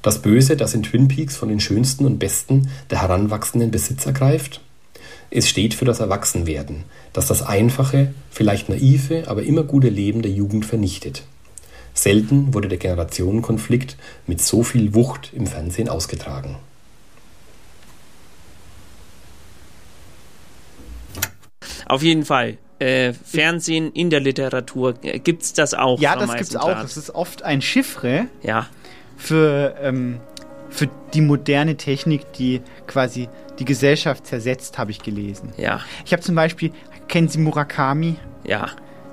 Das 0.00 0.22
Böse, 0.22 0.56
das 0.56 0.72
in 0.72 0.82
Twin 0.82 1.08
Peaks 1.08 1.36
von 1.36 1.50
den 1.50 1.60
schönsten 1.60 2.06
und 2.06 2.18
besten 2.18 2.70
der 2.90 3.02
heranwachsenden 3.02 3.70
Besitz 3.70 4.06
ergreift? 4.06 4.62
Es 5.30 5.46
steht 5.46 5.74
für 5.74 5.84
das 5.84 6.00
Erwachsenwerden, 6.00 6.84
das 7.12 7.26
das 7.26 7.42
einfache, 7.42 8.14
vielleicht 8.30 8.70
naive, 8.70 9.24
aber 9.26 9.42
immer 9.42 9.62
gute 9.62 9.90
Leben 9.90 10.22
der 10.22 10.30
Jugend 10.30 10.64
vernichtet. 10.64 11.24
Selten 11.98 12.54
wurde 12.54 12.68
der 12.68 12.78
Generationenkonflikt 12.78 13.96
mit 14.28 14.40
so 14.40 14.62
viel 14.62 14.94
Wucht 14.94 15.32
im 15.32 15.48
Fernsehen 15.48 15.88
ausgetragen. 15.88 16.56
Auf 21.86 22.02
jeden 22.02 22.24
Fall. 22.24 22.58
Äh, 22.78 23.12
Fernsehen 23.12 23.90
in 23.92 24.10
der 24.10 24.20
Literatur, 24.20 24.94
äh, 25.02 25.18
gibt 25.18 25.42
es 25.42 25.52
das 25.54 25.74
auch? 25.74 25.98
Ja, 25.98 26.14
das 26.14 26.30
gibt 26.30 26.42
es 26.42 26.54
auch. 26.54 26.84
Es 26.84 26.96
ist 26.96 27.10
oft 27.10 27.42
ein 27.42 27.60
Chiffre 27.60 28.26
ja. 28.42 28.68
für, 29.16 29.74
ähm, 29.82 30.20
für 30.70 30.88
die 31.14 31.20
moderne 31.20 31.76
Technik, 31.76 32.32
die 32.34 32.60
quasi 32.86 33.28
die 33.58 33.64
Gesellschaft 33.64 34.24
zersetzt, 34.24 34.78
habe 34.78 34.92
ich 34.92 35.02
gelesen. 35.02 35.52
Ja. 35.56 35.80
Ich 36.06 36.12
habe 36.12 36.22
zum 36.22 36.36
Beispiel, 36.36 36.70
kennen 37.08 37.26
Sie 37.26 37.38
Murakami? 37.38 38.14
Ja. 38.44 38.68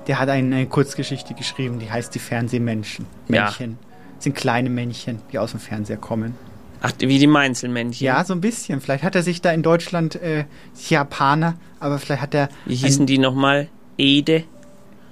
Der 0.06 0.18
hat 0.18 0.28
eine, 0.28 0.66
Kurzgeschichte 0.66 1.34
geschrieben, 1.34 1.78
die 1.78 1.90
heißt 1.90 2.14
Die 2.14 2.18
Fernsehmännchen. 2.18 3.06
Männchen. 3.28 3.70
Ja. 3.72 3.76
Das 4.16 4.24
sind 4.24 4.36
kleine 4.36 4.70
Männchen, 4.70 5.20
die 5.32 5.38
aus 5.38 5.50
dem 5.50 5.60
Fernseher 5.60 5.96
kommen. 5.98 6.34
Ach, 6.80 6.92
wie 6.98 7.18
die 7.18 7.26
Mainzelmännchen. 7.26 8.04
Ja, 8.06 8.24
so 8.24 8.32
ein 8.34 8.40
bisschen. 8.40 8.80
Vielleicht 8.80 9.02
hat 9.02 9.14
er 9.14 9.22
sich 9.22 9.40
da 9.40 9.50
in 9.52 9.62
Deutschland 9.62 10.14
äh, 10.16 10.44
Japaner, 10.88 11.54
aber 11.80 11.98
vielleicht 11.98 12.22
hat 12.22 12.34
er. 12.34 12.48
Wie 12.66 12.74
hießen 12.76 13.06
die 13.06 13.18
nochmal? 13.18 13.68
Ede? 13.98 14.44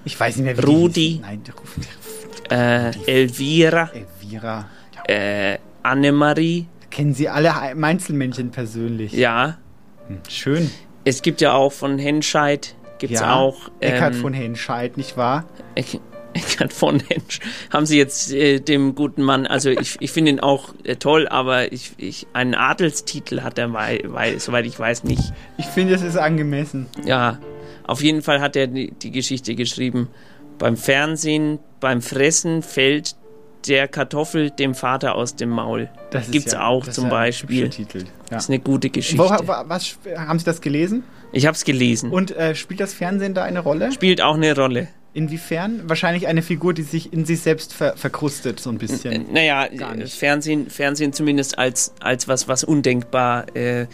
Ich 0.04 0.18
weiß 0.18 0.36
nicht 0.36 0.44
mehr, 0.44 0.58
wie 0.58 0.62
Rudi. 0.62 1.18
Nein, 1.22 1.42
äh, 2.50 2.92
Elvira, 3.06 3.90
Elvira. 3.92 4.66
äh, 5.08 5.58
Annemarie. 5.82 6.66
Kennen 6.90 7.14
Sie 7.14 7.28
alle 7.28 7.54
Einzelmännchen 7.56 8.50
persönlich? 8.50 9.12
Ja. 9.12 9.58
Hm, 10.08 10.18
Schön. 10.28 10.70
Es 11.04 11.22
gibt 11.22 11.40
ja 11.40 11.54
auch 11.54 11.72
von 11.72 11.98
Henscheid, 11.98 12.74
gibt's 12.98 13.20
ja, 13.20 13.34
auch. 13.36 13.70
Eckhard 13.80 14.14
ähm, 14.14 14.20
von 14.20 14.32
Henscheid, 14.32 14.96
nicht 14.96 15.16
wahr? 15.16 15.44
Eck- 15.74 16.00
Eckart 16.34 16.72
von 16.72 16.98
Hensch. 17.00 17.38
Haben 17.72 17.86
Sie 17.86 17.96
jetzt 17.96 18.32
äh, 18.32 18.58
dem 18.58 18.94
guten 18.96 19.22
Mann, 19.22 19.46
also 19.46 19.70
ich, 19.70 19.96
ich 20.00 20.10
finde 20.10 20.32
ihn 20.32 20.40
auch 20.40 20.74
äh, 20.82 20.96
toll, 20.96 21.28
aber 21.28 21.72
ich, 21.72 21.92
ich, 21.96 22.26
einen 22.32 22.54
Adelstitel 22.56 23.42
hat 23.42 23.56
er, 23.58 23.72
weil, 23.72 24.00
weil, 24.06 24.40
soweit 24.40 24.66
ich 24.66 24.76
weiß, 24.78 25.04
nicht. 25.04 25.32
Ich 25.58 25.66
finde, 25.66 25.94
es 25.94 26.02
ist 26.02 26.16
angemessen. 26.16 26.86
Ja, 27.04 27.38
auf 27.86 28.02
jeden 28.02 28.22
Fall 28.22 28.40
hat 28.40 28.56
er 28.56 28.66
die, 28.66 28.90
die 28.90 29.12
Geschichte 29.12 29.54
geschrieben. 29.54 30.08
Beim 30.58 30.76
Fernsehen, 30.76 31.60
beim 31.78 32.02
Fressen 32.02 32.62
fällt 32.62 33.14
der 33.68 33.86
Kartoffel 33.88 34.50
dem 34.50 34.74
Vater 34.74 35.14
aus 35.14 35.36
dem 35.36 35.50
Maul. 35.50 35.88
Das 36.10 36.24
ist 36.26 36.32
Gibt's 36.32 36.52
ja- 36.52 36.66
auch 36.66 36.80
das 36.80 36.88
ist 36.88 36.94
zum 36.96 37.04
ja 37.04 37.08
ein 37.10 37.10
Beispiel. 37.12 37.68
Titel, 37.70 37.98
ja. 37.98 38.04
Das 38.30 38.44
ist 38.44 38.50
eine 38.50 38.58
gute 38.58 38.90
Geschichte. 38.90 39.22
Wo, 39.22 39.30
wa- 39.30 39.64
was, 39.68 39.96
haben 40.16 40.38
Sie 40.38 40.44
das 40.44 40.60
gelesen? 40.60 41.04
Ich 41.34 41.46
habe 41.46 41.54
es 41.56 41.64
gelesen. 41.64 42.10
Und 42.10 42.30
äh, 42.36 42.54
spielt 42.54 42.80
das 42.80 42.94
Fernsehen 42.94 43.34
da 43.34 43.42
eine 43.44 43.60
Rolle? 43.60 43.92
Spielt 43.92 44.20
auch 44.22 44.34
eine 44.36 44.54
Rolle. 44.56 44.88
Inwiefern? 45.12 45.82
Wahrscheinlich 45.86 46.26
eine 46.26 46.42
Figur, 46.42 46.74
die 46.74 46.82
sich 46.82 47.12
in 47.12 47.24
sich 47.24 47.40
selbst 47.40 47.72
ver 47.72 47.96
verkrustet, 47.96 48.58
so 48.60 48.70
ein 48.70 48.78
bisschen. 48.78 49.26
Naja, 49.32 49.66
äh, 49.66 50.06
Fernsehen, 50.06 50.70
Fernsehen 50.70 51.12
zumindest 51.12 51.58
als, 51.58 51.92
als 52.00 52.26
was, 52.26 52.48
was 52.48 52.64
undenkbar 52.64 53.46
äh, 53.54 53.86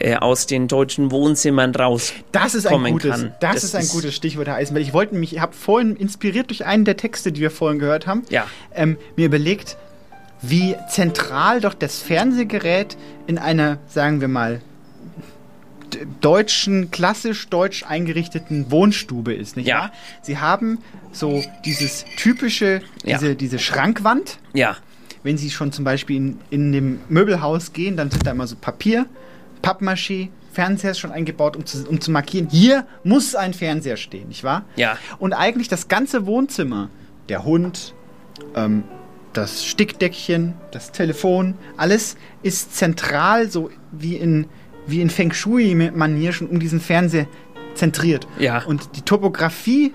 äh, 0.00 0.16
aus 0.16 0.46
den 0.46 0.66
deutschen 0.66 1.10
Wohnzimmern 1.12 1.74
rauskommen 1.74 2.24
Das 2.32 2.54
ist 2.54 2.66
ein 2.66 2.82
gutes, 2.84 3.10
kann. 3.10 3.34
das, 3.40 3.62
ist 3.64 3.74
ein 3.76 3.86
gutes 3.88 4.14
Stichwort, 4.14 4.48
Herr 4.48 4.56
Eisenberg. 4.56 4.84
Ich 4.86 4.92
wollte 4.92 5.14
mich, 5.14 5.32
ich 5.34 5.40
habe 5.40 5.52
vorhin 5.54 5.94
inspiriert 5.96 6.50
durch 6.50 6.64
einen 6.66 6.84
der 6.84 6.96
Texte, 6.96 7.30
die 7.32 7.40
wir 7.40 7.50
vorhin 7.50 7.78
gehört 7.78 8.06
haben, 8.06 8.22
Ja. 8.28 8.46
ähm, 8.74 8.96
mir 9.16 9.26
überlegt, 9.26 9.76
wie 10.42 10.76
zentral 10.88 11.60
doch 11.60 11.74
das 11.74 12.00
Fernsehgerät 12.00 12.96
in 13.26 13.38
einer, 13.38 13.78
sagen 13.88 14.20
wir 14.20 14.28
mal, 14.28 14.60
deutschen, 16.20 16.90
klassisch 16.90 17.48
deutsch 17.48 17.84
eingerichteten 17.84 18.70
Wohnstube 18.70 19.32
ist, 19.34 19.56
nicht 19.56 19.66
Ja. 19.68 19.78
wahr? 19.80 19.92
Sie 20.22 20.38
haben 20.38 20.78
so 21.12 21.42
dieses 21.64 22.04
typische, 22.16 22.82
Ja. 23.04 23.18
diese, 23.18 23.34
diese 23.36 23.58
Schrankwand. 23.58 24.38
Ja. 24.54 24.76
Wenn 25.22 25.36
Sie 25.38 25.50
schon 25.50 25.72
zum 25.72 25.84
Beispiel 25.84 26.16
in, 26.16 26.38
in 26.50 26.72
dem 26.72 27.00
Möbelhaus 27.08 27.72
gehen, 27.72 27.96
dann 27.96 28.10
sind 28.10 28.26
da 28.26 28.30
immer 28.32 28.46
so 28.46 28.56
Papier, 28.56 29.06
Pappmaché, 29.62 30.28
Fernseher 30.52 30.92
ist 30.92 30.98
schon 30.98 31.12
eingebaut, 31.12 31.56
um 31.56 31.66
zu, 31.66 31.88
um 31.88 32.00
zu 32.00 32.10
markieren, 32.10 32.48
hier 32.50 32.86
muss 33.04 33.34
ein 33.34 33.54
Fernseher 33.54 33.96
stehen, 33.96 34.28
nicht 34.28 34.44
wahr? 34.44 34.64
Ja. 34.76 34.96
Und 35.18 35.32
eigentlich 35.32 35.68
das 35.68 35.88
ganze 35.88 36.26
Wohnzimmer, 36.26 36.88
der 37.28 37.44
Hund, 37.44 37.94
ähm, 38.54 38.84
das 39.34 39.64
Stickdeckchen, 39.66 40.54
das 40.72 40.90
Telefon, 40.90 41.54
alles 41.76 42.16
ist 42.42 42.74
zentral, 42.76 43.50
so 43.50 43.70
wie 43.92 44.16
in, 44.16 44.46
wie 44.88 45.00
in 45.00 45.10
Feng 45.10 45.32
Shui-Manier 45.32 46.32
schon 46.32 46.48
um 46.48 46.58
diesen 46.60 46.80
Fernseher 46.80 47.26
zentriert. 47.74 48.26
Ja. 48.38 48.62
Und 48.64 48.96
die 48.96 49.02
Topografie 49.02 49.94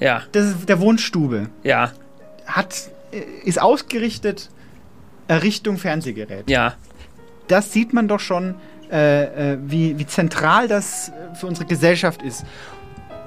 Ja. 0.00 0.22
des, 0.34 0.66
der 0.66 0.80
Wohnstube 0.80 1.48
Ja. 1.62 1.92
hat, 2.46 2.90
äh, 3.12 3.20
ist 3.44 3.60
ausgerichtet 3.60 4.50
äh, 5.28 5.34
Richtung 5.34 5.76
Fernsehgerät. 5.78 6.50
Ja. 6.50 6.74
Das 7.46 7.72
sieht 7.72 7.92
man 7.92 8.08
doch 8.08 8.18
schon, 8.20 8.56
äh, 8.90 9.52
äh, 9.52 9.58
wie, 9.64 9.96
wie 9.98 10.06
zentral 10.06 10.66
das 10.66 11.12
für 11.38 11.46
unsere 11.46 11.66
Gesellschaft 11.66 12.22
ist. 12.22 12.44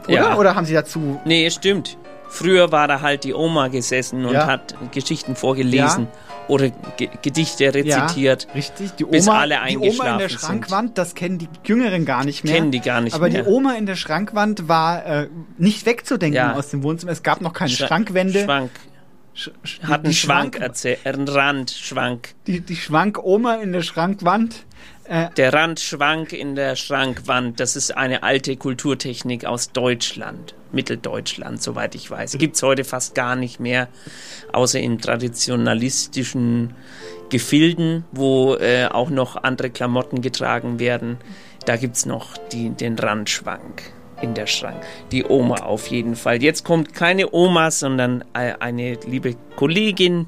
Oder? 0.07 0.13
Ja. 0.15 0.35
Oder 0.37 0.55
haben 0.55 0.65
Sie 0.65 0.73
dazu 0.73 1.21
Nee, 1.23 1.49
stimmt. 1.49 1.97
Früher 2.27 2.71
war 2.71 2.87
da 2.89 2.99
halt 3.01 3.23
die 3.23 3.33
Oma 3.33 3.67
gesessen 3.69 4.25
und 4.25 4.33
Ja. 4.33 4.47
hat 4.47 4.75
Geschichten 4.91 5.35
vorgelesen 5.35 6.07
oder 6.47 6.69
Ge 6.97 7.09
Gedichte 7.21 7.73
rezitiert. 7.73 8.43
Ja, 8.47 8.53
richtig. 8.53 8.91
Die 8.91 9.05
Oma, 9.05 9.11
bis 9.11 9.27
alle 9.27 9.57
die 9.69 9.77
Oma 9.77 9.85
in 9.85 9.85
eingeschlafen 10.01 10.17
der 10.19 10.29
sind. 10.29 10.39
Schrankwand, 10.39 10.97
das 10.97 11.15
kennen 11.15 11.37
die 11.37 11.49
Jüngeren 11.65 12.05
gar 12.05 12.23
nicht 12.25 12.43
mehr. 12.43 12.53
Kennen 12.55 12.71
die 12.71 12.79
gar 12.81 13.01
nicht 13.01 13.13
Aber 13.15 13.29
mehr. 13.29 13.43
die 13.43 13.49
Oma 13.49 13.73
in 13.73 13.85
der 13.85 13.95
Schrankwand 13.95 14.67
war 14.67 15.05
äh, 15.05 15.27
nicht 15.57 15.85
wegzudenken 15.85 16.35
Ja. 16.35 16.53
aus 16.53 16.69
dem 16.69 16.83
Wohnzimmer. 16.83 17.11
Es 17.11 17.23
gab 17.23 17.41
noch 17.41 17.53
keine 17.53 17.71
Schra- 17.71 17.87
Schrankwände. 17.87 18.43
Schwank. 18.43 18.71
Sch- 19.35 19.51
Hat 19.83 20.03
einen 20.03 20.13
Schwank 20.13 20.55
Schwank- 20.55 20.59
erzählt, 20.63 20.99
einen 21.05 21.27
Randschwank. 21.27 22.35
Die, 22.45 22.59
die 22.61 22.75
Schwank-Oma 22.75 23.55
in 23.55 23.71
der 23.73 23.81
Schrankwand. 23.81 24.65
Äh, 25.05 25.29
Der 25.37 25.53
Randschwank 25.53 26.33
in 26.33 26.55
der 26.55 26.75
Schrankwand, 26.75 27.59
das 27.59 27.75
ist 27.75 27.95
eine 27.95 28.23
alte 28.23 28.55
Kulturtechnik 28.55 29.45
aus 29.45 29.71
Deutschland, 29.71 30.55
Mitteldeutschland, 30.71 31.61
soweit 31.61 31.95
ich 31.95 32.09
weiß. 32.09 32.37
Gibt 32.37 32.55
es 32.55 32.63
heute 32.63 32.83
fast 32.83 33.15
gar 33.15 33.35
nicht 33.35 33.59
mehr, 33.59 33.89
außer 34.51 34.79
in 34.79 34.99
traditionalistischen 34.99 36.73
Gefilden, 37.29 38.05
wo 38.11 38.55
äh, 38.55 38.85
auch 38.85 39.09
noch 39.09 39.35
andere 39.43 39.69
Klamotten 39.69 40.21
getragen 40.21 40.79
werden. 40.79 41.17
Da 41.65 41.77
gibt 41.77 41.95
es 41.95 42.05
noch 42.05 42.37
die, 42.51 42.69
den 42.69 42.97
Randschwank 42.97 43.81
in 44.21 44.33
der 44.33 44.47
Schrank. 44.47 44.83
Die 45.11 45.25
Oma 45.25 45.55
auf 45.63 45.87
jeden 45.87 46.15
Fall. 46.15 46.41
Jetzt 46.41 46.63
kommt 46.63 46.93
keine 46.93 47.33
Oma, 47.33 47.71
sondern 47.71 48.23
äh, 48.33 48.53
eine 48.59 48.97
liebe 49.05 49.35
Kollegin. 49.55 50.27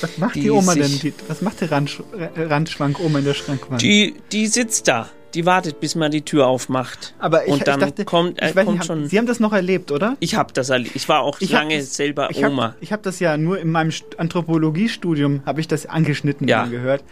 Was 0.00 0.18
macht 0.18 0.34
die, 0.34 0.40
die 0.42 0.50
Oma 0.50 0.74
denn? 0.74 0.98
Die, 1.00 1.14
was 1.28 1.40
macht 1.42 1.60
die 1.60 1.66
Randsch 1.66 2.00
Randschwank-Oma 2.36 3.18
in 3.20 3.24
der 3.24 3.34
Schrankwand? 3.34 3.82
Die, 3.82 4.14
die 4.32 4.46
sitzt 4.46 4.88
da. 4.88 5.08
Die 5.34 5.44
wartet, 5.46 5.80
bis 5.80 5.96
man 5.96 6.12
die 6.12 6.22
Tür 6.22 6.46
aufmacht. 6.46 7.12
Aber 7.18 7.44
ich, 7.46 7.52
und 7.52 7.66
dann 7.66 7.80
ich 7.80 7.86
dachte, 7.86 8.04
kommt, 8.04 8.40
äh, 8.40 8.50
ich 8.50 8.56
weiß 8.56 8.64
kommt 8.66 8.78
nicht, 8.78 8.86
schon. 8.86 9.08
Sie 9.08 9.18
haben 9.18 9.26
das 9.26 9.40
noch 9.40 9.52
erlebt, 9.52 9.90
oder? 9.90 10.16
Ich 10.20 10.36
habe 10.36 10.52
das 10.52 10.70
erlebt. 10.70 10.94
Ich 10.94 11.08
war 11.08 11.22
auch 11.22 11.40
Ich 11.40 11.52
hab 11.54 11.62
lange 11.62 11.78
das- 11.78 11.96
selber 11.96 12.28
ich 12.30 12.44
hab, 12.44 12.52
Oma. 12.52 12.76
Ich 12.80 12.92
habe 12.92 13.02
das 13.02 13.18
ja 13.18 13.36
nur 13.36 13.58
in 13.58 13.68
meinem 13.72 13.90
St- 13.90 14.16
Anthropologiestudium 14.16 15.42
habe 15.44 15.60
ich 15.60 15.66
das 15.66 15.86
angeschnitten 15.86 16.46
Ja. 16.46 16.66
gehört, 16.66 17.02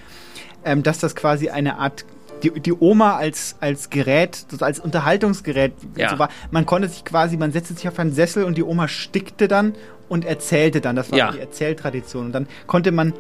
ähm, 0.64 0.84
dass 0.84 0.98
das 0.98 1.16
quasi 1.16 1.48
eine 1.48 1.78
Art 1.78 2.04
die, 2.44 2.50
die 2.60 2.72
Oma 2.72 3.16
als 3.16 3.56
als 3.60 3.88
Gerät, 3.90 4.46
als 4.60 4.80
Unterhaltungsgerät 4.80 5.72
Ja. 5.96 6.10
so 6.10 6.18
war. 6.18 6.28
Man 6.50 6.66
konnte 6.66 6.88
sich 6.88 7.04
quasi, 7.04 7.36
man 7.36 7.52
setzte 7.52 7.74
sich 7.74 7.86
auf 7.88 7.98
einen 7.98 8.12
Sessel 8.12 8.44
und 8.44 8.56
die 8.59 8.64
Oma 8.64 8.88
stickte 8.88 9.46
dann 9.48 9.74
und 10.12 10.26
erzählte 10.26 10.82
dann. 10.82 10.94
Das 10.94 11.10
war 11.10 11.18
Ja. 11.18 11.32
die 11.32 11.39
Erzähltradition. 11.40 12.26
Und 12.26 12.32
dann 12.32 12.47
konnte 12.66 12.93
man 12.93 13.14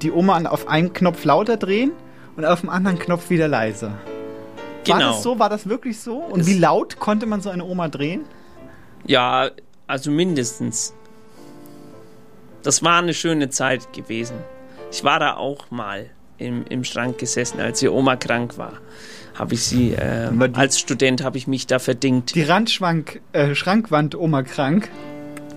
die 0.00 0.12
Oma 0.12 0.40
auf 0.46 0.68
einen 0.68 0.92
Knopf 0.92 1.24
lauter 1.24 1.56
drehen 1.56 1.90
und 2.36 2.44
auf 2.44 2.60
dem 2.60 2.70
anderen 2.70 3.00
Knopf 3.00 3.30
wieder 3.30 3.48
leiser. 3.48 3.88
War 3.88 4.98
Genau. 4.98 5.10
das 5.12 5.24
so? 5.24 5.40
War 5.40 5.48
das 5.48 5.68
wirklich 5.68 5.98
so? 5.98 6.18
Und 6.18 6.46
wie 6.46 6.56
laut 6.56 7.00
konnte 7.00 7.26
man 7.26 7.40
so 7.40 7.50
eine 7.50 7.64
Oma 7.64 7.88
drehen? 7.88 8.20
Ja, 9.06 9.50
also 9.88 10.12
mindestens. 10.12 10.94
Das 12.62 12.84
war 12.84 12.98
eine 13.00 13.12
schöne 13.12 13.48
Zeit 13.50 13.92
gewesen. 13.92 14.36
Ich 14.92 15.02
war 15.02 15.18
da 15.18 15.34
auch 15.34 15.72
mal 15.72 16.10
im, 16.38 16.64
im 16.68 16.84
Schrank 16.84 17.18
gesessen, 17.18 17.58
als 17.60 17.80
die 17.80 17.88
Oma 17.88 18.14
krank 18.14 18.56
war. 18.56 18.74
Habe 19.34 19.54
ich 19.54 19.64
sie, 19.64 19.94
äh, 19.94 20.30
als 20.54 20.78
Student 20.78 21.24
habe 21.24 21.38
ich 21.38 21.48
mich 21.48 21.66
da 21.66 21.80
verdingt. 21.80 22.36
Die 22.36 22.42
Randschwank, 22.42 23.20
äh, 23.32 23.56
Schrankwand 23.56 24.14
Oma 24.14 24.42
krank. 24.44 24.88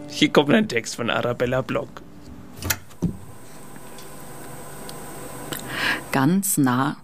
Hier 0.10 0.30
kommt 0.30 0.54
ein 0.54 0.68
Text 0.68 0.96
von 0.96 1.10
Arabella 1.10 1.62
Block. 1.62 2.02
ganz 6.12 6.58
nah 6.58 6.98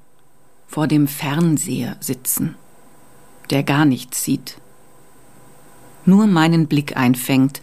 vor 0.67 0.87
dem 0.87 1.07
Fernseher 1.07 1.97
sitzen, 1.99 2.55
der 3.49 3.63
gar 3.63 3.85
nichts 3.85 4.23
sieht, 4.23 4.57
nur 6.05 6.27
meinen 6.27 6.67
Blick 6.67 6.97
einfängt, 6.97 7.61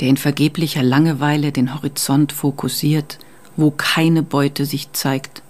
der 0.00 0.08
in 0.08 0.16
vergeblicher 0.16 0.82
Langeweile 0.82 1.52
den 1.52 1.74
Horizont 1.74 2.32
fokussiert, 2.32 3.18
wo 3.56 3.70
keine 3.70 4.22
Beute 4.22 4.64
sich 4.64 4.92
zeigt. 4.92 5.42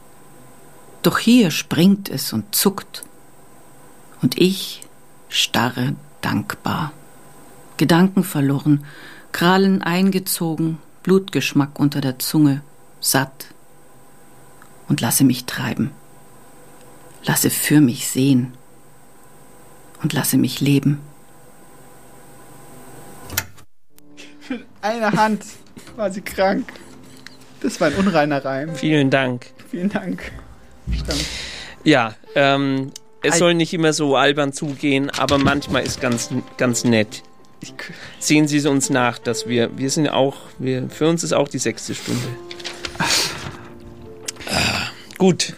Doch 1.03 1.19
hier 1.19 1.51
springt 1.51 2.09
es 2.09 2.33
und 2.33 2.55
zuckt, 2.55 3.05
und 4.23 4.39
ich 4.39 4.83
starre 5.29 5.95
dankbar. 6.21 6.93
Gedanken 7.81 8.25
verloren, 8.25 8.85
Krallen 9.33 9.81
eingezogen, 9.81 10.77
Blutgeschmack 11.03 11.81
unter 11.81 12.03
der 12.03 12.19
Zunge, 12.19 12.61
satt 13.01 13.47
und 14.87 15.01
lasse 15.01 15.25
mich 15.25 15.47
treiben. 15.47 15.91
Lasse 17.25 17.49
für 17.49 17.81
mich 17.81 18.07
sehen 18.09 18.53
und 20.03 20.13
lasse 20.13 20.37
mich 20.37 20.61
leben. 20.61 21.01
Mit 24.51 24.67
einer 24.83 25.13
Hand 25.13 25.43
war 25.97 26.11
sie 26.11 26.21
krank. 26.21 26.71
Das 27.63 27.81
war 27.81 27.87
ein 27.89 27.95
unreiner 27.95 28.45
Reim. 28.45 28.75
Vielen 28.75 29.09
Dank. 29.09 29.47
Vielen 29.71 29.89
Dank. 29.89 30.33
Strand. 30.95 31.25
Ja, 31.85 32.15
ähm, 32.35 32.93
es 33.23 33.37
Ei- 33.37 33.39
soll 33.39 33.55
nicht 33.55 33.73
immer 33.73 33.95
so 33.95 34.17
albern 34.17 34.53
zugehen, 34.53 35.09
aber 35.09 35.39
manchmal 35.39 35.83
ist 35.83 36.03
ganz, 36.03 36.29
ganz 36.59 36.85
nett. 36.85 37.23
Sehen 38.19 38.49
Sie 38.49 38.59
es 38.59 38.67
uns 38.67 38.91
nach, 38.91 39.19
dass 39.19 39.47
wir, 39.47 39.77
wir 39.77 39.91
sind 39.91 40.09
auch, 40.09 40.37
wir, 40.59 40.89
für 40.89 41.09
uns 41.09 41.25
ist 41.25 41.33
auch 41.33 41.49
die 41.49 41.59
sechste 41.59 41.95
Stunde. 41.95 42.27
Ah, 42.99 43.05
Gut. 45.19 45.55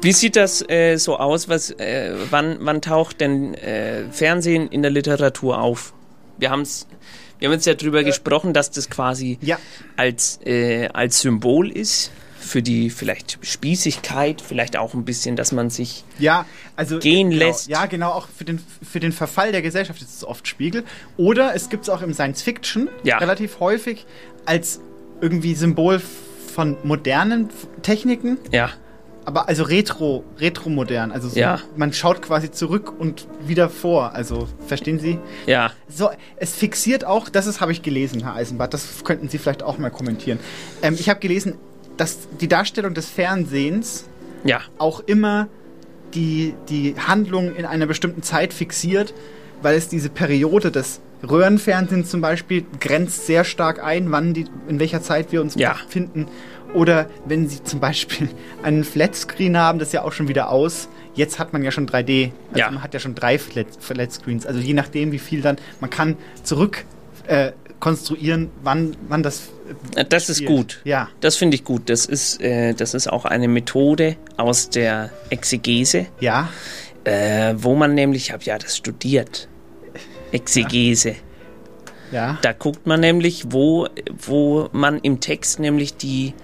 Wie 0.00 0.12
sieht 0.12 0.36
das 0.36 0.62
äh, 0.68 0.96
so 0.96 1.18
aus? 1.18 1.48
Was, 1.48 1.70
äh, 1.70 2.14
wann, 2.30 2.58
wann 2.60 2.80
taucht 2.80 3.20
denn 3.20 3.54
äh, 3.54 4.04
Fernsehen 4.12 4.68
in 4.68 4.82
der 4.82 4.92
Literatur 4.92 5.60
auf? 5.60 5.92
Wir 6.38 6.50
haben 6.50 6.60
es 6.60 6.86
Wir 7.38 7.48
haben 7.48 7.54
jetzt 7.54 7.66
ja 7.66 7.74
drüber 7.74 8.04
gesprochen, 8.04 8.52
dass 8.52 8.70
das 8.70 8.88
quasi 8.88 9.38
als, 9.96 10.38
äh, 10.44 10.88
als 10.88 11.20
Symbol 11.20 11.70
ist 11.70 12.12
für 12.46 12.62
die 12.62 12.88
vielleicht 12.90 13.38
Spießigkeit, 13.42 14.40
vielleicht 14.40 14.76
auch 14.76 14.94
ein 14.94 15.04
bisschen, 15.04 15.36
dass 15.36 15.52
man 15.52 15.68
sich 15.70 16.04
Ja, 16.18 16.46
also 16.76 16.98
gehen 16.98 17.30
genau, 17.30 17.46
lässt. 17.46 17.68
Ja, 17.68 17.86
genau, 17.86 18.10
auch 18.12 18.28
für 18.34 18.44
den, 18.44 18.60
für 18.88 19.00
den 19.00 19.12
Verfall 19.12 19.52
der 19.52 19.62
Gesellschaft 19.62 20.00
ist 20.00 20.14
es 20.16 20.24
oft 20.24 20.46
Spiegel. 20.48 20.84
Oder 21.16 21.54
es 21.54 21.68
gibt 21.68 21.82
es 21.84 21.88
auch 21.90 22.02
im 22.02 22.14
Science 22.14 22.42
Fiction 22.42 22.88
Ja. 23.02 23.18
relativ 23.18 23.60
häufig 23.60 24.06
als 24.46 24.80
irgendwie 25.20 25.54
Symbol 25.54 26.00
von 26.54 26.76
modernen 26.84 27.48
Techniken. 27.82 28.38
Ja. 28.52 28.70
Aber 29.24 29.48
also 29.48 29.64
retro, 29.64 30.22
retromodern. 30.38 31.10
Also 31.10 31.28
so, 31.28 31.38
Ja. 31.40 31.58
man 31.76 31.92
schaut 31.92 32.22
quasi 32.22 32.52
zurück 32.52 32.92
und 32.96 33.26
wieder 33.44 33.68
vor. 33.68 34.12
Also, 34.14 34.46
verstehen 34.68 35.00
Sie? 35.00 35.18
Ja. 35.46 35.72
So, 35.88 36.10
es 36.36 36.54
fixiert 36.54 37.04
auch, 37.04 37.28
das 37.28 37.48
ist, 37.48 37.60
habe 37.60 37.72
ich 37.72 37.82
gelesen, 37.82 38.22
Herr 38.22 38.34
Eisenbart, 38.34 38.72
das 38.72 39.02
könnten 39.02 39.28
Sie 39.28 39.38
vielleicht 39.38 39.64
auch 39.64 39.78
mal 39.78 39.90
kommentieren. 39.90 40.38
Ähm, 40.80 40.94
ich 40.96 41.08
habe 41.08 41.18
gelesen, 41.18 41.56
dass 41.96 42.28
die 42.40 42.48
Darstellung 42.48 42.94
des 42.94 43.08
Fernsehens 43.08 44.04
Ja. 44.44 44.60
auch 44.78 45.00
immer 45.00 45.48
die, 46.14 46.54
die 46.68 46.94
Handlung 46.98 47.54
in 47.56 47.64
einer 47.64 47.86
bestimmten 47.86 48.22
Zeit 48.22 48.52
fixiert, 48.52 49.12
weil 49.62 49.76
es 49.76 49.88
diese 49.88 50.08
Periode 50.08 50.70
des 50.70 51.00
Röhrenfernsehens 51.28 52.10
zum 52.10 52.20
Beispiel 52.20 52.64
grenzt 52.80 53.26
sehr 53.26 53.44
stark 53.44 53.82
ein, 53.82 54.10
wann 54.12 54.34
die, 54.34 54.44
in 54.68 54.78
welcher 54.78 55.02
Zeit 55.02 55.32
wir 55.32 55.40
uns 55.40 55.56
befinden. 55.86 56.26
Oder 56.74 57.08
wenn 57.24 57.48
Sie 57.48 57.62
zum 57.64 57.80
Beispiel 57.80 58.28
einen 58.62 58.84
Flatscreen 58.84 59.56
haben, 59.56 59.78
das 59.78 59.88
ist 59.88 59.92
ja 59.94 60.02
auch 60.04 60.12
schon 60.12 60.28
wieder 60.28 60.50
aus. 60.50 60.88
Jetzt 61.14 61.38
hat 61.38 61.52
man 61.54 61.62
ja 61.62 61.70
schon 61.70 61.86
3D. 61.88 62.32
Also 62.50 62.58
Ja. 62.60 62.70
man 62.70 62.82
hat 62.82 62.92
ja 62.92 63.00
schon 63.00 63.14
drei 63.14 63.38
Flat, 63.38 63.66
Flatscreens. 63.80 64.44
Also 64.46 64.60
je 64.60 64.74
nachdem, 64.74 65.10
wie 65.12 65.18
viel 65.18 65.40
dann, 65.40 65.56
man 65.80 65.88
kann 65.90 66.16
zurück 66.42 66.84
äh, 67.26 67.52
konstruieren, 67.80 68.50
wann, 68.62 68.96
wann 69.08 69.22
das. 69.22 69.48
Äh, 69.94 70.04
Das 70.04 70.28
ist 70.28 70.38
spielt. 70.38 70.50
gut. 70.50 70.80
Ja. 70.84 71.08
Das 71.20 71.36
finde 71.36 71.54
ich 71.56 71.64
gut. 71.64 71.88
Das 71.90 72.06
ist, 72.06 72.40
äh, 72.40 72.72
das 72.74 72.94
ist 72.94 73.10
auch 73.12 73.24
eine 73.24 73.48
Methode 73.48 74.16
aus 74.36 74.70
der 74.70 75.10
Exegese. 75.30 76.06
Ja. 76.20 76.48
Äh, 77.04 77.54
wo 77.58 77.74
man 77.74 77.94
nämlich, 77.94 78.26
ich 78.26 78.32
habe 78.32 78.42
ja 78.44 78.58
das 78.58 78.76
studiert. 78.76 79.48
Exegese. 80.32 81.14
Ja. 82.12 82.38
Da 82.42 82.52
guckt 82.52 82.86
man 82.86 83.00
nämlich, 83.00 83.44
wo, 83.48 83.88
wo 84.18 84.68
man 84.72 84.98
im 85.00 85.20
Text 85.20 85.58
nämlich 85.58 85.96
die, 85.96 86.34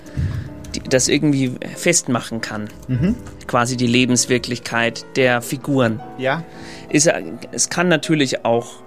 die 0.74 0.80
das 0.88 1.08
irgendwie 1.08 1.52
festmachen 1.76 2.40
kann. 2.40 2.68
Mhm. 2.88 3.14
Quasi 3.46 3.76
die 3.76 3.86
Lebenswirklichkeit 3.86 5.04
der 5.16 5.40
Figuren. 5.42 6.00
Ja. 6.18 6.44
Ist, 6.88 7.08
es 7.52 7.68
kann 7.68 7.88
natürlich 7.88 8.44
auch 8.44 8.82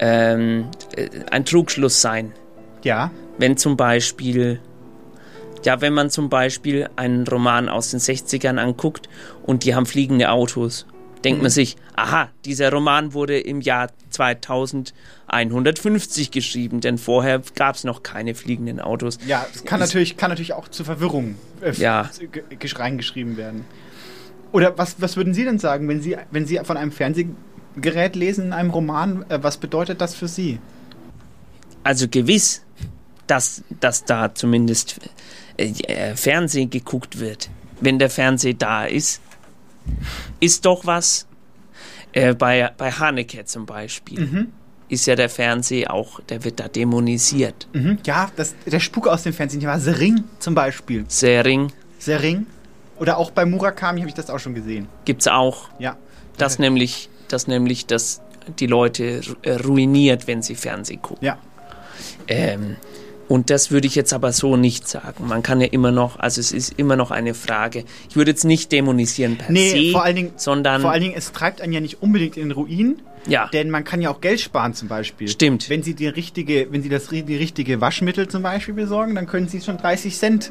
ähm, 0.00 0.66
äh, 0.96 1.08
ein 1.30 1.44
Trugschluss 1.44 2.00
sein. 2.00 2.32
Ja. 2.82 3.10
Wenn 3.38 3.56
zum 3.56 3.76
Beispiel, 3.76 4.58
ja, 5.64 5.80
wenn 5.80 5.92
man 5.92 6.10
zum 6.10 6.28
Beispiel 6.28 6.88
einen 6.96 7.26
Roman 7.28 7.68
aus 7.68 7.90
den 7.92 8.00
60ern 8.00 8.58
anguckt 8.58 9.08
und 9.44 9.62
die 9.64 9.74
haben 9.74 9.86
fliegende 9.86 10.30
Autos, 10.30 10.86
denkt 11.24 11.38
Mhm. 11.38 11.42
man 11.44 11.50
sich, 11.50 11.76
aha, 11.96 12.30
dieser 12.46 12.72
Roman 12.72 13.12
wurde 13.14 13.38
im 13.38 13.60
Jahr 13.60 13.90
2150 15.28 16.30
geschrieben, 16.30 16.80
denn 16.80 16.98
vorher 16.98 17.42
gab 17.54 17.74
es 17.76 17.84
noch 17.84 18.02
keine 18.02 18.34
fliegenden 18.34 18.80
Autos. 18.80 19.18
Ja, 19.26 19.46
es 19.54 19.64
kann 19.64 19.80
natürlich, 19.80 20.16
kann 20.16 20.30
natürlich 20.30 20.52
auch 20.54 20.68
zur 20.68 20.86
Verwirrung 20.86 21.36
äh, 21.60 21.72
Ja. 21.72 22.08
gesch- 22.58 22.78
reingeschrieben 22.78 23.36
werden. 23.36 23.64
Oder 24.52 24.76
was, 24.78 24.96
was 25.00 25.16
würden 25.16 25.32
Sie 25.34 25.44
denn 25.44 25.58
sagen, 25.58 25.86
wenn 25.88 26.00
Sie, 26.00 26.16
wenn 26.30 26.46
Sie 26.46 26.58
von 26.64 26.76
einem 26.76 26.90
Fernsehgerät 27.74 28.16
lesen 28.16 28.46
in 28.46 28.52
einem 28.52 28.70
Roman, 28.70 29.24
äh, 29.28 29.42
was 29.42 29.56
bedeutet 29.56 30.00
das 30.00 30.14
für 30.14 30.28
Sie? 30.28 30.58
Also 31.84 32.08
gewiss, 32.08 32.62
dass, 33.26 33.62
dass 33.80 34.04
da 34.04 34.34
zumindest 34.34 34.98
äh, 35.56 35.66
äh, 35.82 36.16
Fernsehen 36.16 36.70
geguckt 36.70 37.18
wird, 37.20 37.50
wenn 37.80 37.98
der 37.98 38.10
Fernseher 38.10 38.54
da 38.54 38.84
ist, 38.84 39.20
ist 40.40 40.64
doch 40.66 40.84
was. 40.86 41.26
Äh, 42.12 42.34
bei, 42.34 42.72
bei 42.76 42.90
Haneke 42.90 43.44
zum 43.44 43.66
Beispiel 43.66 44.20
Mhm. 44.20 44.52
ist 44.88 45.06
ja 45.06 45.14
der 45.14 45.28
Fernseher 45.28 45.92
auch, 45.94 46.18
der 46.28 46.42
wird 46.42 46.58
da 46.58 46.66
dämonisiert. 46.66 47.68
Mhm. 47.72 47.98
Ja, 48.04 48.30
das, 48.34 48.54
der 48.66 48.80
Spuk 48.80 49.06
aus 49.06 49.22
dem 49.22 49.32
Fernsehen 49.32 49.62
war 49.62 49.78
The 49.78 49.90
Ring 49.92 50.24
zum 50.40 50.54
Beispiel. 50.56 51.04
Sering 51.06 51.72
The 52.00 52.14
Ring. 52.14 52.46
Oder 52.98 53.16
auch 53.16 53.30
bei 53.30 53.46
Murakami 53.46 54.00
habe 54.00 54.08
ich 54.08 54.14
das 54.14 54.28
auch 54.28 54.40
schon 54.40 54.54
gesehen. 54.54 54.88
gibt's 55.04 55.28
auch. 55.28 55.68
Ja. 55.78 55.96
Das 56.36 56.58
nämlich, 56.58 57.08
das 57.32 57.46
nämlich, 57.46 57.86
dass 57.86 58.20
die 58.58 58.66
Leute 58.66 59.20
äh, 59.42 59.52
ruiniert, 59.52 60.26
wenn 60.26 60.42
sie 60.42 60.54
Fernsehen 60.54 61.02
gucken. 61.02 61.26
Ja. 61.26 61.38
Ähm, 62.28 62.76
und 63.28 63.48
das 63.48 63.70
würde 63.70 63.86
ich 63.86 63.94
jetzt 63.94 64.12
aber 64.12 64.32
so 64.32 64.56
nicht 64.56 64.88
sagen. 64.88 65.28
Man 65.28 65.44
kann 65.44 65.60
ja 65.60 65.68
immer 65.68 65.92
noch, 65.92 66.18
also 66.18 66.40
es 66.40 66.50
ist 66.50 66.72
immer 66.78 66.96
noch 66.96 67.12
eine 67.12 67.32
Frage. 67.34 67.84
Ich 68.08 68.16
würde 68.16 68.32
jetzt 68.32 68.44
nicht 68.44 68.72
dämonisieren 68.72 69.36
per 69.38 69.52
Nee, 69.52 69.86
se, 69.86 69.92
vor 69.92 70.02
allen 70.02 70.16
Dingen, 70.16 70.32
sondern 70.34 70.80
vor 70.80 70.90
allen 70.90 71.02
Dingen, 71.02 71.14
es 71.16 71.30
treibt 71.30 71.60
einen 71.60 71.72
ja 71.72 71.78
nicht 71.78 72.02
unbedingt 72.02 72.36
in 72.36 72.48
den 72.48 72.52
Ruin. 72.52 73.02
Ja. 73.28 73.48
Denn 73.52 73.70
man 73.70 73.84
kann 73.84 74.00
ja 74.00 74.10
auch 74.10 74.20
Geld 74.20 74.40
sparen 74.40 74.74
zum 74.74 74.88
Beispiel. 74.88 75.28
Stimmt. 75.28 75.68
Wenn 75.68 75.82
Sie 75.84 75.94
die 75.94 76.08
richtige, 76.08 76.72
wenn 76.72 76.82
Sie 76.82 76.88
das 76.88 77.08
die 77.08 77.36
richtige 77.36 77.80
Waschmittel 77.80 78.26
zum 78.26 78.42
Beispiel 78.42 78.74
besorgen, 78.74 79.14
dann 79.14 79.26
können 79.26 79.46
Sie 79.46 79.60
schon 79.60 79.76
30 79.76 80.16
Cent, 80.16 80.50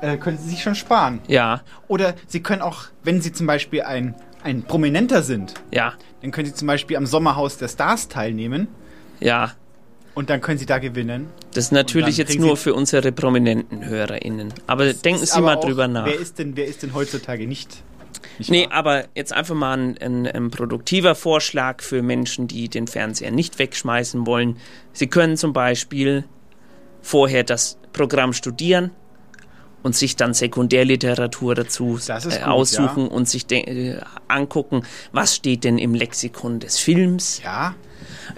äh, 0.00 0.16
können 0.16 0.38
Sie 0.38 0.50
sich 0.50 0.62
schon 0.62 0.74
sparen. 0.76 1.20
ja, 1.26 1.62
Oder 1.88 2.14
Sie 2.28 2.40
können 2.40 2.62
auch, 2.62 2.84
wenn 3.02 3.20
Sie 3.22 3.32
zum 3.32 3.46
Beispiel 3.46 3.82
ein, 3.82 4.14
ein 4.44 4.62
Prominenter 4.62 5.22
sind, 5.22 5.54
ja, 5.72 5.94
dann 6.22 6.30
können 6.30 6.46
Sie 6.46 6.54
zum 6.54 6.66
Beispiel 6.66 6.96
am 6.96 7.06
Sommerhaus 7.06 7.56
der 7.56 7.68
Stars 7.68 8.08
teilnehmen 8.08 8.68
ja. 9.20 9.52
und 10.14 10.30
dann 10.30 10.40
können 10.40 10.58
Sie 10.58 10.66
da 10.66 10.78
gewinnen. 10.78 11.28
Das 11.54 11.64
ist 11.64 11.72
natürlich 11.72 12.16
jetzt 12.16 12.38
nur 12.38 12.56
für 12.56 12.74
unsere 12.74 13.12
prominenten 13.12 13.84
HörerInnen. 13.84 14.52
Aber 14.66 14.92
denken 14.92 15.24
Sie 15.24 15.32
aber 15.32 15.46
mal 15.46 15.56
drüber 15.56 15.88
nach. 15.88 16.06
Wer 16.06 16.18
ist 16.18 16.38
denn, 16.38 16.56
wer 16.56 16.66
ist 16.66 16.82
denn 16.82 16.94
heutzutage 16.94 17.46
nicht? 17.46 17.82
nicht 18.38 18.50
Nee, 18.50 18.66
wahr? 18.66 18.72
aber 18.72 19.04
jetzt 19.14 19.32
einfach 19.32 19.54
mal 19.54 19.78
ein, 19.78 19.98
ein, 19.98 20.26
ein 20.26 20.50
produktiver 20.50 21.14
Vorschlag 21.14 21.82
für 21.82 22.02
Menschen, 22.02 22.48
die 22.48 22.68
den 22.68 22.86
Fernseher 22.86 23.30
nicht 23.30 23.58
wegschmeißen 23.58 24.26
wollen. 24.26 24.58
Sie 24.92 25.06
können 25.06 25.36
zum 25.36 25.52
Beispiel 25.52 26.24
vorher 27.02 27.44
das 27.44 27.78
Programm 27.92 28.32
studieren 28.32 28.90
und 29.82 29.96
sich 29.96 30.16
dann 30.16 30.34
Sekundärliteratur 30.34 31.54
dazu 31.54 31.98
äh, 32.08 32.22
gut, 32.22 32.42
aussuchen 32.42 33.06
ja. 33.06 33.10
und 33.10 33.28
sich 33.28 33.50
äh, 33.50 33.98
angucken, 34.28 34.82
was 35.12 35.36
steht 35.36 35.64
denn 35.64 35.78
im 35.78 35.94
Lexikon 35.94 36.60
des 36.60 36.78
Films? 36.78 37.40
Ja. 37.42 37.74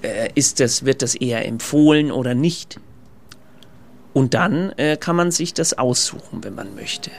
Äh, 0.03 0.31
ist 0.35 0.61
das, 0.61 0.85
wird 0.85 1.03
das 1.03 1.15
eher 1.15 1.47
empfohlen 1.47 2.11
oder 2.11 2.35
nicht? 2.35 2.81
Und 4.13 4.35
dann 4.35 4.73
äh, 4.77 4.97
kann 4.97 5.17
man 5.17 5.31
sich 5.31 5.55
das 5.55 5.77
aussuchen, 5.79 6.45
wenn 6.45 6.55
man 6.55 6.75
möchte. 6.75 7.11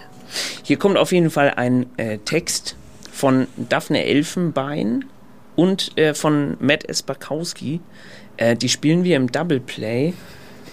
Hier 0.64 0.78
kommt 0.78 0.98
auf 0.98 1.12
jeden 1.12 1.30
Fall 1.30 1.52
ein 1.56 1.86
äh, 1.98 2.20
Text 2.20 2.76
von 3.12 3.48
Daphne 3.58 4.04
Elfenbein 4.06 5.06
und 5.56 5.98
äh, 5.98 6.14
von 6.14 6.58
Matt 6.60 6.88
Espakowski. 6.88 7.82
Die 8.60 8.68
spielen 8.68 9.04
wir 9.04 9.16
im 9.16 9.32
Double 9.32 9.60
Play. 9.60 10.16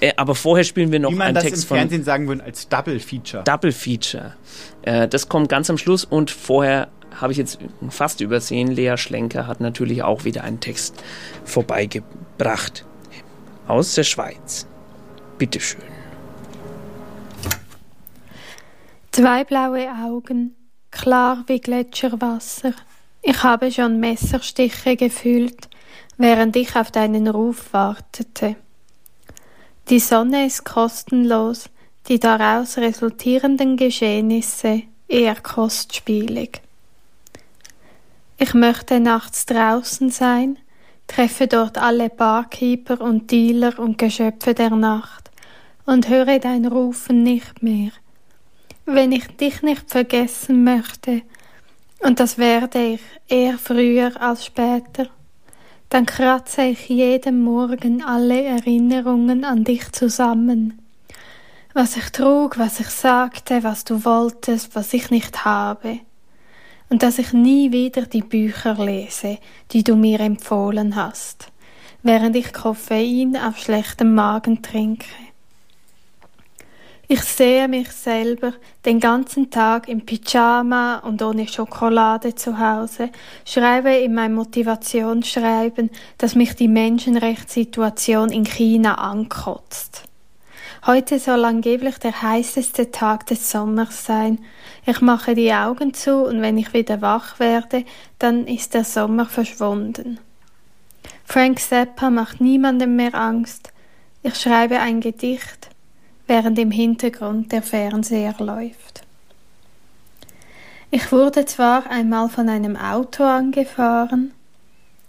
Äh, 0.00 0.12
aber 0.16 0.34
vorher 0.34 0.64
spielen 0.64 0.92
wir 0.92 0.98
noch 0.98 1.10
Wie 1.10 1.16
man 1.16 1.28
einen 1.28 1.34
das 1.34 1.44
Text 1.44 1.64
im 1.64 1.68
von 1.68 1.76
Fernsehen 1.78 2.04
sagen 2.04 2.26
würde, 2.26 2.42
als 2.42 2.68
Double 2.68 2.98
Feature. 2.98 3.44
Double 3.44 3.72
Feature. 3.72 4.34
Äh, 4.82 5.08
das 5.08 5.28
kommt 5.28 5.48
ganz 5.48 5.68
am 5.70 5.78
Schluss 5.78 6.04
und 6.04 6.30
vorher 6.30 6.88
habe 7.20 7.32
ich 7.32 7.38
jetzt 7.38 7.58
fast 7.90 8.20
übersehen. 8.20 8.68
Lea 8.68 8.96
Schlenker 8.96 9.46
hat 9.46 9.60
natürlich 9.60 10.02
auch 10.02 10.24
wieder 10.24 10.44
einen 10.44 10.60
Text 10.60 11.02
vorbeigebracht. 11.44 12.84
Aus 13.66 13.94
der 13.94 14.04
Schweiz. 14.04 14.66
Bitteschön. 15.38 15.80
Zwei 19.12 19.44
blaue 19.44 19.88
Augen, 20.04 20.54
klar 20.90 21.44
wie 21.46 21.60
Gletscherwasser. 21.60 22.72
Ich 23.22 23.42
habe 23.42 23.70
schon 23.70 24.00
Messerstiche 24.00 24.96
gefühlt, 24.96 25.68
während 26.16 26.56
ich 26.56 26.74
auf 26.76 26.90
deinen 26.90 27.28
Ruf 27.28 27.72
wartete. 27.72 28.56
Die 29.90 29.98
Sonne 29.98 30.46
ist 30.46 30.64
kostenlos, 30.64 31.68
die 32.06 32.20
daraus 32.20 32.78
resultierenden 32.78 33.76
Geschehnisse 33.76 34.84
eher 35.08 35.34
kostspielig. 35.34 36.62
Ich 38.38 38.54
möchte 38.54 39.00
nachts 39.00 39.46
draußen 39.46 40.10
sein, 40.10 40.58
treffe 41.08 41.48
dort 41.48 41.76
alle 41.76 42.08
Barkeeper 42.08 43.00
und 43.00 43.32
Dealer 43.32 43.80
und 43.80 43.98
Geschöpfe 43.98 44.54
der 44.54 44.70
Nacht 44.70 45.28
und 45.86 46.08
höre 46.08 46.38
dein 46.38 46.66
Rufen 46.66 47.24
nicht 47.24 47.60
mehr. 47.60 47.90
Wenn 48.86 49.10
ich 49.10 49.26
dich 49.38 49.60
nicht 49.62 49.90
vergessen 49.90 50.62
möchte, 50.62 51.22
und 51.98 52.20
das 52.20 52.38
werde 52.38 52.94
ich 52.94 53.00
eher 53.26 53.58
früher 53.58 54.22
als 54.22 54.46
später, 54.46 55.08
dann 55.90 56.06
kratze 56.06 56.62
ich 56.62 56.88
jeden 56.88 57.42
Morgen 57.42 58.02
alle 58.02 58.42
Erinnerungen 58.42 59.44
an 59.44 59.64
dich 59.64 59.92
zusammen. 59.92 60.80
Was 61.74 61.96
ich 61.96 62.10
trug, 62.10 62.58
was 62.58 62.80
ich 62.80 62.88
sagte, 62.88 63.62
was 63.62 63.84
du 63.84 64.04
wolltest, 64.04 64.74
was 64.74 64.94
ich 64.94 65.10
nicht 65.10 65.44
habe. 65.44 66.00
Und 66.88 67.02
dass 67.02 67.18
ich 67.18 67.32
nie 67.32 67.70
wieder 67.70 68.06
die 68.06 68.22
Bücher 68.22 68.74
lese, 68.74 69.38
die 69.70 69.84
du 69.84 69.94
mir 69.94 70.20
empfohlen 70.20 70.96
hast. 70.96 71.50
während 72.02 72.36
ich 72.36 72.52
Koffein 72.52 73.36
auf 73.36 73.58
schlechtem 73.58 74.14
Magen 74.14 74.62
trinke. 74.62 75.06
Ich 77.12 77.22
sehe 77.22 77.66
mich 77.66 77.90
selber 77.90 78.52
den 78.84 79.00
ganzen 79.00 79.50
Tag 79.50 79.88
im 79.88 80.06
Pyjama 80.06 80.98
und 80.98 81.20
ohne 81.22 81.48
Schokolade 81.48 82.36
zu 82.36 82.56
Hause, 82.56 83.10
schreibe 83.44 83.92
in 83.92 84.14
mein 84.14 84.32
Motivationsschreiben, 84.32 85.90
dass 86.18 86.36
mich 86.36 86.54
die 86.54 86.68
Menschenrechtssituation 86.68 88.30
in 88.30 88.44
China 88.44 88.94
ankotzt. 88.94 90.04
Heute 90.86 91.18
soll 91.18 91.44
angeblich 91.44 91.98
der 91.98 92.22
heißeste 92.22 92.92
Tag 92.92 93.26
des 93.26 93.50
Sommers 93.50 94.06
sein. 94.06 94.38
Ich 94.86 95.00
mache 95.00 95.34
die 95.34 95.52
Augen 95.52 95.92
zu 95.92 96.14
und 96.14 96.40
wenn 96.42 96.58
ich 96.58 96.72
wieder 96.74 97.02
wach 97.02 97.40
werde, 97.40 97.86
dann 98.20 98.46
ist 98.46 98.74
der 98.74 98.84
Sommer 98.84 99.26
verschwunden. 99.26 100.20
Frank 101.24 101.58
Zappa 101.58 102.08
macht 102.08 102.40
niemandem 102.40 102.94
mehr 102.94 103.16
Angst. 103.16 103.72
Ich 104.22 104.36
schreibe 104.36 104.78
ein 104.78 105.00
Gedicht 105.00 105.70
während 106.30 106.60
im 106.60 106.70
Hintergrund 106.70 107.50
der 107.50 107.60
Fernseher 107.60 108.36
läuft. 108.38 109.02
Ich 110.92 111.10
wurde 111.10 111.44
zwar 111.44 111.90
einmal 111.90 112.28
von 112.28 112.48
einem 112.48 112.76
Auto 112.76 113.24
angefahren, 113.24 114.30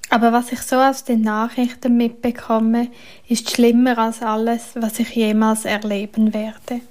aber 0.10 0.34
was 0.34 0.52
ich 0.52 0.62
so 0.62 0.78
aus 0.78 1.04
den 1.04 1.22
Nachrichten 1.22 1.96
mitbekomme, 1.96 2.88
ist 3.28 3.52
schlimmer 3.52 4.00
als 4.00 4.24
alles, 4.24 4.72
was 4.74 4.98
ich 4.98 5.16
jemals 5.16 5.66
erleben 5.66 6.34
werde. 6.34 6.82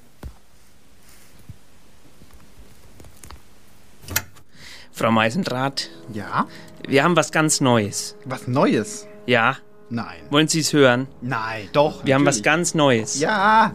Frau 4.92 5.10
Meisendrath. 5.10 5.90
Ja? 6.12 6.46
Wir 6.86 7.02
haben 7.02 7.16
was 7.16 7.32
ganz 7.32 7.60
Neues. 7.60 8.14
Was 8.24 8.46
Neues? 8.46 9.08
Ja. 9.26 9.56
Nein. 9.88 10.20
Wollen 10.30 10.46
Sie 10.46 10.60
es 10.60 10.72
hören? 10.72 11.08
Nein, 11.20 11.68
doch. 11.72 12.04
Wir 12.04 12.14
haben 12.14 12.24
was 12.24 12.36
natürlich. 12.36 12.44
ganz 12.44 12.74
Neues. 12.74 13.18
Ja. 13.18 13.74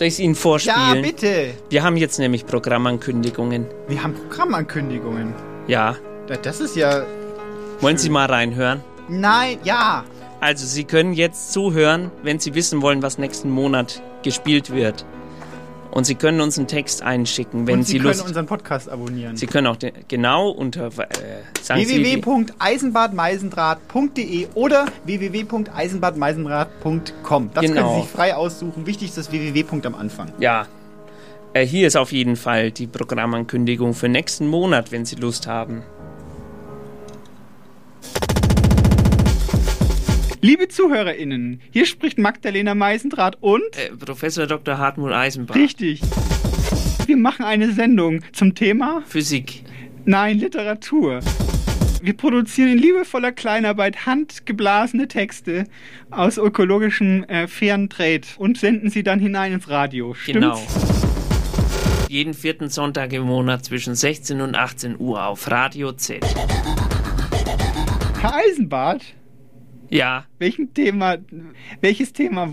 Soll 0.00 0.06
ich 0.06 0.14
es 0.14 0.20
Ihnen 0.20 0.34
vorspielen? 0.34 0.96
Ja, 0.96 1.02
bitte. 1.02 1.50
Wir 1.68 1.82
haben 1.82 1.98
jetzt 1.98 2.18
nämlich 2.18 2.46
Programmankündigungen. 2.46 3.66
Wir 3.86 4.02
haben 4.02 4.14
Programmankündigungen. 4.14 5.34
Ja. 5.66 5.94
Da- 6.26 6.36
Das 6.38 6.58
ist 6.58 6.74
ja. 6.74 7.04
Wollen 7.80 7.98
Sie 7.98 8.08
mal 8.08 8.24
reinhören? 8.24 8.80
Nein, 9.10 9.58
ja. 9.62 10.04
Also, 10.40 10.64
Sie 10.64 10.84
können 10.84 11.12
jetzt 11.12 11.52
zuhören, 11.52 12.10
wenn 12.22 12.38
Sie 12.38 12.54
wissen 12.54 12.80
wollen, 12.80 13.02
was 13.02 13.18
nächsten 13.18 13.50
Monat 13.50 14.02
gespielt 14.22 14.70
wird. 14.72 15.04
Und 15.92 16.04
Sie 16.04 16.14
können 16.14 16.40
uns 16.40 16.56
einen 16.56 16.68
Text 16.68 17.02
einschicken, 17.02 17.66
wenn 17.66 17.80
Und 17.80 17.84
Sie, 17.84 17.92
Sie, 17.92 17.98
können 17.98 18.08
Lust 18.10 18.26
unseren 18.26 18.46
Podcast 18.46 18.88
abonnieren. 18.88 19.36
Sie 19.36 19.46
können 19.46 19.66
auch 19.66 19.76
den, 19.76 19.92
genau 20.06 20.48
unter 20.50 20.86
äh, 20.86 20.90
Sie, 21.62 22.22
www.eisenbadmeisendraht.de 22.24 24.48
oder 24.54 24.86
www.eisenbadmeisendraht.com. 25.04 27.50
Das 27.54 27.64
Genau. 27.64 27.74
können 27.74 27.94
Sie 27.94 28.00
sich 28.02 28.10
frei 28.10 28.36
aussuchen. 28.36 28.86
Wichtig 28.86 29.08
ist 29.08 29.18
das 29.18 29.32
www. 29.32 29.64
am 29.86 29.96
Anfang. 29.96 30.30
Ja. 30.38 30.66
Äh, 31.52 31.66
hier 31.66 31.88
ist 31.88 31.96
auf 31.96 32.12
jeden 32.12 32.36
Fall 32.36 32.70
die 32.70 32.86
Programmankündigung 32.86 33.94
für 33.94 34.08
nächsten 34.08 34.46
Monat, 34.46 34.92
wenn 34.92 35.04
Sie 35.04 35.16
Lust 35.16 35.48
haben. 35.48 35.82
Liebe 40.42 40.68
ZuhörerInnen, 40.68 41.60
hier 41.70 41.84
spricht 41.84 42.18
Magdalena 42.18 42.74
Meisendrath 42.74 43.36
und 43.40 43.62
Äh, 43.76 43.90
Professor 43.94 44.46
Dr. 44.46 44.78
Hartmut 44.78 45.12
Eisenbach. 45.12 45.54
Richtig. 45.54 46.00
Wir 47.06 47.16
machen 47.18 47.44
eine 47.44 47.72
Sendung 47.72 48.20
zum 48.32 48.54
Thema 48.54 49.02
Physik. 49.06 49.62
Nein, 50.06 50.38
Literatur. 50.38 51.20
Wir 52.02 52.14
produzieren 52.14 52.72
in 52.72 52.78
liebevoller 52.78 53.32
Kleinarbeit 53.32 54.06
handgeblasene 54.06 55.08
Texte 55.08 55.64
aus 56.10 56.38
ökologischem 56.38 57.24
äh, 57.24 57.46
fairen 57.46 57.90
Trade 57.90 58.22
und 58.38 58.56
senden 58.56 58.88
sie 58.88 59.02
dann 59.02 59.18
hinein 59.20 59.52
ins 59.52 59.68
Radio. 59.68 60.14
Stimmt's? 60.14 60.40
Genau. 60.40 62.06
Jeden 62.08 62.32
vierten 62.32 62.70
Sonntag 62.70 63.12
im 63.12 63.24
Monat 63.24 63.66
zwischen 63.66 63.94
16 63.94 64.40
und 64.40 64.54
18 64.54 64.98
Uhr 64.98 65.22
auf 65.26 65.50
Radio 65.50 65.92
Z. 65.92 66.24
Herr 68.22 68.34
Eisenbart, 68.34 69.02
Ja, 69.90 70.24
welchen 70.38 70.72
Thema, 70.72 71.18
welches 71.80 72.12
Thema, 72.12 72.50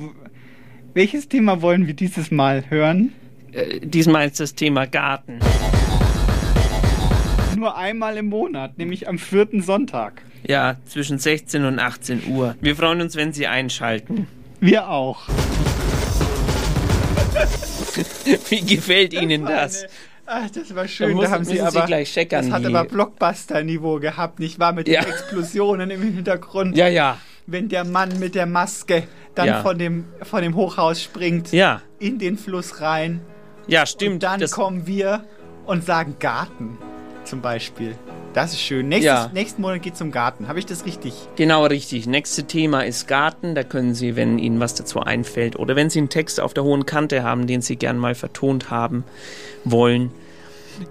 welches 0.94 1.30
Thema 1.30 1.62
wollen 1.62 1.88
wir 1.88 1.94
dieses 1.94 2.32
Mal 2.32 2.70
hören? 2.70 3.14
äh, 3.58 3.80
diesmal 3.82 4.28
ist 4.28 4.40
das 4.40 4.56
Thema 4.56 4.86
Garten. 4.86 5.40
Nur 7.56 7.76
einmal 7.76 8.18
im 8.18 8.28
Monat, 8.28 8.78
nämlich 8.78 9.08
am 9.08 9.18
vierten 9.18 9.62
Sonntag. 9.62 10.22
Ja, 10.48 10.78
zwischen 10.86 11.18
16 11.18 11.66
und 11.66 11.80
18 11.80 12.28
Uhr. 12.30 12.56
Wir 12.62 12.76
freuen 12.76 13.02
uns, 13.02 13.16
wenn 13.16 13.34
Sie 13.34 13.48
einschalten. 13.48 14.28
Wir 14.60 14.90
auch. 14.90 15.28
Wie 18.50 18.62
gefällt 18.62 19.14
Ihnen 19.14 19.46
das? 19.46 19.86
Ach, 20.30 20.50
das 20.50 20.76
war 20.76 20.84
Da 20.84 20.88
schön. 20.90 21.14
muss- 21.14 21.26
Da 21.26 21.32
haben 21.32 21.46
Sie 21.46 21.54
Sie 21.54 21.62
aber 21.62 21.88
checkern, 22.04 22.50
das 22.50 22.52
hat 22.54 22.66
aber 22.66 22.84
Blockbuster-Niveau 22.84 24.00
gehabt, 24.00 24.40
nicht 24.40 24.60
wahr? 24.60 24.74
Mit 24.74 24.88
Ja. 24.90 25.02
den 25.02 25.10
Explosionen 25.12 25.90
im 25.90 26.02
Hintergrund. 26.02 26.76
Ja, 26.76 26.88
ja. 26.88 27.18
Wenn 27.46 27.70
der 27.70 27.86
Mann 27.86 28.20
mit 28.20 28.36
der 28.36 28.46
Maske 28.46 29.04
dann 29.36 29.48
Ja. 29.48 29.62
von, 29.62 29.78
dem, 29.78 30.06
von 30.24 30.42
dem 30.42 30.54
Hochhaus 30.56 31.02
springt, 31.02 31.54
Ja. 31.54 31.82
in 32.00 32.20
den 32.20 32.38
Fluss 32.38 32.82
rein. 32.82 33.22
Ja, 33.68 33.86
stimmt. 33.86 34.16
Und 34.16 34.24
dann 34.24 34.40
das- 34.42 34.52
kommen 34.52 34.86
wir 34.86 35.24
und 35.66 35.86
sagen 35.86 36.16
Garten 36.20 36.78
zum 37.24 37.42
Beispiel. 37.42 37.96
Das 38.38 38.54
ist 38.54 38.62
schön. 38.62 38.88
Nächstes, 38.88 39.04
Ja. 39.08 39.32
Nächsten 39.34 39.64
Monat 39.64 39.82
geht 39.82 39.98
zum 39.98 40.12
Garten. 40.12 40.48
Habe 40.48 40.60
ich 40.60 40.68
das 40.68 40.86
richtig? 40.86 41.12
Genau 41.38 41.66
richtig. 41.66 42.06
Nächste 42.06 42.44
Thema 42.44 42.86
ist 42.86 43.08
Garten. 43.08 43.56
Da 43.56 43.64
können 43.64 43.96
Sie, 43.96 44.16
wenn 44.16 44.38
Ihnen 44.38 44.60
was 44.60 44.76
dazu 44.76 45.00
einfällt 45.00 45.56
oder 45.56 45.76
wenn 45.76 45.90
Sie 45.90 45.98
einen 45.98 46.10
Text 46.10 46.40
auf 46.40 46.54
der 46.54 46.64
hohen 46.64 46.86
Kante 46.86 47.24
haben, 47.24 47.48
den 47.48 47.64
Sie 47.64 47.78
gern 47.78 47.98
mal 47.98 48.14
vertont 48.14 48.70
haben 48.70 49.06
wollen, 49.64 50.12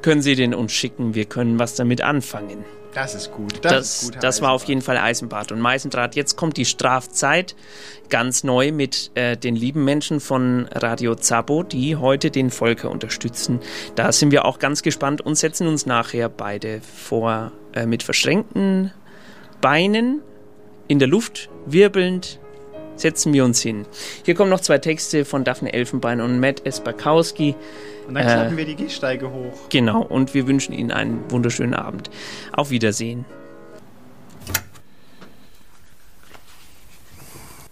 können 0.02 0.22
Sie 0.22 0.34
den 0.34 0.54
uns 0.54 0.72
schicken. 0.72 1.14
Wir 1.14 1.26
können 1.26 1.60
was 1.60 1.76
damit 1.76 2.00
anfangen. 2.00 2.64
Das 2.96 3.14
ist 3.14 3.30
gut. 3.30 3.62
Das, 3.62 3.72
Das, 3.72 4.02
ist 4.04 4.16
das 4.22 4.40
war 4.40 4.52
auf 4.52 4.64
jeden 4.64 4.80
Fall 4.80 4.96
Eisenbart 4.96 5.52
und 5.52 5.60
Meißendraht. 5.60 6.16
Jetzt 6.16 6.36
kommt 6.36 6.56
die 6.56 6.64
Strafzeit 6.64 7.54
ganz 8.08 8.42
neu 8.42 8.72
mit 8.72 9.10
äh, 9.14 9.36
den 9.36 9.54
lieben 9.54 9.84
Menschen 9.84 10.18
von 10.18 10.66
Radio 10.72 11.14
Zabo, 11.14 11.62
die 11.62 11.96
heute 11.96 12.30
den 12.30 12.50
Volker 12.50 12.90
unterstützen. 12.90 13.60
Da 13.96 14.12
sind 14.12 14.30
wir 14.30 14.46
auch 14.46 14.58
ganz 14.58 14.80
gespannt 14.80 15.20
und 15.20 15.34
setzen 15.34 15.66
uns 15.66 15.84
nachher 15.84 16.30
beide 16.30 16.80
vor 16.80 17.52
äh, 17.74 17.84
mit 17.84 18.02
verschränkten 18.02 18.94
Beinen 19.60 20.22
in 20.88 20.98
der 20.98 21.08
Luft, 21.08 21.50
wirbelnd, 21.66 22.40
setzen 22.94 23.34
wir 23.34 23.44
uns 23.44 23.60
hin. 23.60 23.84
Hier 24.24 24.34
kommen 24.34 24.48
noch 24.48 24.60
zwei 24.60 24.78
Texte 24.78 25.26
von 25.26 25.44
Daphne 25.44 25.74
Elfenbein 25.74 26.22
und 26.22 26.40
Matt 26.40 26.64
Esperkowski. 26.64 27.56
Und 28.06 28.14
dann 28.14 28.26
Äh, 28.26 28.32
klappen 28.32 28.56
wir 28.56 28.64
die 28.64 28.76
Gehsteige 28.76 29.30
hoch. 29.30 29.68
Genau, 29.68 30.02
und 30.02 30.34
wir 30.34 30.46
wünschen 30.46 30.72
Ihnen 30.72 30.90
einen 30.90 31.30
wunderschönen 31.30 31.74
Abend. 31.74 32.10
Auf 32.52 32.70
Wiedersehen. 32.70 33.24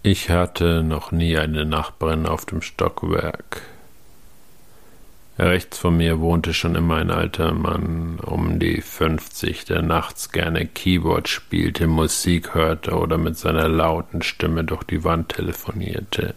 Ich 0.03 0.29
hatte 0.29 0.83
noch 0.83 1.11
nie 1.11 1.37
eine 1.37 1.65
Nachbarin 1.65 2.27
auf 2.27 2.45
dem 2.45 2.61
Stockwerk. 2.61 3.61
Rechts 5.37 5.79
von 5.79 5.97
mir 5.97 6.19
wohnte 6.19 6.53
schon 6.53 6.75
immer 6.75 6.97
ein 6.97 7.11
alter 7.11 7.53
Mann, 7.53 8.19
um 8.21 8.59
die 8.59 8.81
50, 8.81 9.65
der 9.65 9.81
nachts 9.81 10.31
gerne 10.31 10.65
Keyboard 10.65 11.27
spielte, 11.27 11.87
Musik 11.87 12.53
hörte 12.53 12.91
oder 12.91 13.17
mit 13.17 13.37
seiner 13.37 13.67
lauten 13.67 14.21
Stimme 14.21 14.63
durch 14.63 14.83
die 14.83 15.03
Wand 15.03 15.29
telefonierte. 15.29 16.35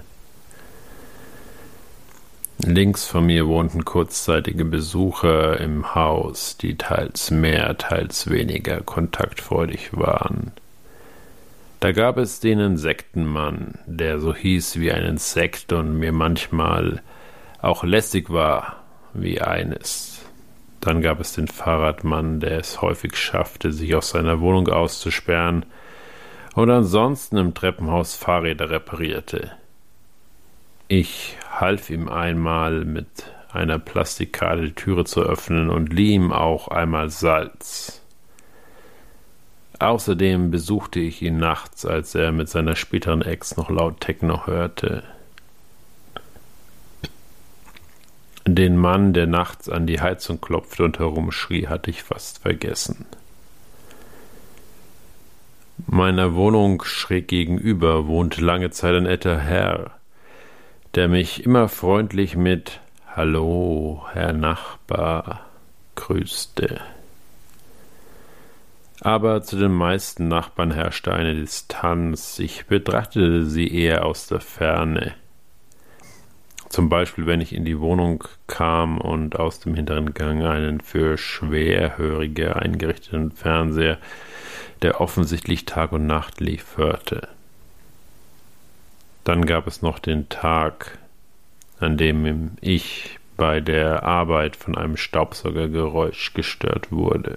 Links 2.64 3.06
von 3.06 3.26
mir 3.26 3.47
wohnten 3.47 3.85
kurzzeitige 3.85 4.64
Besucher 4.64 5.60
im 5.60 5.94
Haus, 5.94 6.56
die 6.56 6.76
teils 6.76 7.30
mehr, 7.30 7.78
teils 7.78 8.28
weniger 8.28 8.80
kontaktfreudig 8.80 9.97
waren. 9.97 10.52
Da 11.78 11.93
gab 11.93 12.18
es 12.18 12.40
den 12.40 12.59
Insektenmann, 12.59 13.78
der 13.86 14.18
so 14.18 14.35
hieß 14.35 14.80
wie 14.80 14.90
ein 14.90 15.05
Insekt 15.05 15.72
und 15.72 15.98
mir 15.98 16.10
manchmal 16.10 17.01
auch 17.62 17.85
lästig 17.85 18.30
war 18.30 18.82
wie 19.14 19.40
eines. 19.40 20.20
Dann 20.80 21.01
gab 21.01 21.20
es 21.20 21.32
den 21.32 21.47
Fahrradmann, 21.47 22.40
der 22.40 22.59
es 22.59 22.82
häufig 22.82 23.16
schaffte, 23.16 23.72
sich 23.72 23.94
aus 23.94 24.10
seiner 24.10 24.40
Wohnung 24.40 24.68
auszusperren 24.68 25.64
und 26.55 26.70
ansonsten 26.70 27.36
im 27.36 27.55
Treppenhaus 27.55 28.16
Fahrräder 28.16 28.70
reparierte. 28.70 29.52
Ich 30.89 31.36
half 31.60 31.90
ihm 31.90 32.09
einmal 32.09 32.85
mit 32.85 33.09
einer 33.52 33.78
Plastikkarte 33.78 34.62
die 34.66 34.74
Türe 34.74 35.05
zu 35.05 35.22
öffnen 35.22 35.70
und 35.70 35.93
lieh 35.93 36.14
ihm 36.14 36.32
auch 36.32 36.68
einmal 36.68 37.10
Salz. 37.10 38.02
Außerdem 39.78 40.51
besuchte 40.51 40.98
ich 40.98 41.22
ihn 41.22 41.39
nachts, 41.39 41.86
als 41.86 42.14
er 42.14 42.32
mit 42.32 42.48
seiner 42.48 42.74
späteren 42.74 43.22
Ex 43.22 43.56
noch 43.56 43.70
laut 43.70 44.01
Techno 44.01 44.47
hörte. 44.47 45.05
Den 48.44 48.76
Mann, 48.76 49.12
der 49.12 49.26
nachts 49.26 49.68
an 49.68 49.86
die 49.86 50.01
Heizung 50.01 50.40
klopfte 50.40 50.82
und 50.82 50.98
herumschrie, 50.98 51.68
hatte 51.68 51.90
ich 51.90 52.02
fast 52.02 52.39
vergessen. 52.39 53.06
Meiner 55.86 56.35
Wohnung 56.35 56.82
schräg 56.82 57.28
gegenüber 57.28 58.06
wohnte 58.06 58.40
lange 58.40 58.70
Zeit 58.70 58.94
ein 58.94 59.05
netter 59.05 59.39
Herr, 59.39 59.98
der 60.94 61.09
mich 61.09 61.44
immer 61.44 61.69
freundlich 61.69 62.36
mit 62.36 62.81
Hallo, 63.15 64.05
Herr 64.12 64.32
Nachbar, 64.32 65.47
grüßte. 65.97 66.81
Aber 69.01 69.43
zu 69.43 69.56
den 69.56 69.73
meisten 69.73 70.28
Nachbarn 70.28 70.73
herrschte 70.73 71.12
eine 71.12 71.35
Distanz. 71.35 72.39
Ich 72.39 72.66
betrachtete 72.66 73.47
sie 73.47 73.69
eher 73.69 74.05
aus 74.05 74.27
der 74.27 74.40
Ferne. 74.40 75.15
Zum 76.69 76.89
Beispiel, 76.89 77.27
wenn 77.27 77.40
ich 77.40 77.55
in 77.55 77.65
die 77.65 77.81
Wohnung 77.81 78.24
kam 78.47 78.98
und 78.98 79.39
aus 79.39 79.60
dem 79.60 79.74
hinteren 79.74 80.15
Gang 80.15 80.44
einen 80.44 80.81
für 80.81 81.16
Schwerhörige 81.16 82.56
eingerichteten 82.56 83.31
Fernseher, 83.31 83.98
der 84.82 85.01
offensichtlich 85.01 85.65
Tag 85.65 85.93
und 85.93 86.06
Nacht 86.06 86.40
lief, 86.40 86.77
hörte. 86.77 87.28
Dann 89.29 89.45
gab 89.45 89.67
es 89.67 89.83
noch 89.83 89.99
den 89.99 90.31
Tag, 90.31 90.97
an 91.81 91.99
dem 91.99 92.53
ich 92.63 93.19
bei 93.37 93.61
der 93.61 94.03
Arbeit 94.03 94.57
von 94.57 94.75
einem 94.75 94.97
Staubsaugergeräusch 94.97 96.33
gestört 96.33 96.91
wurde. 96.91 97.37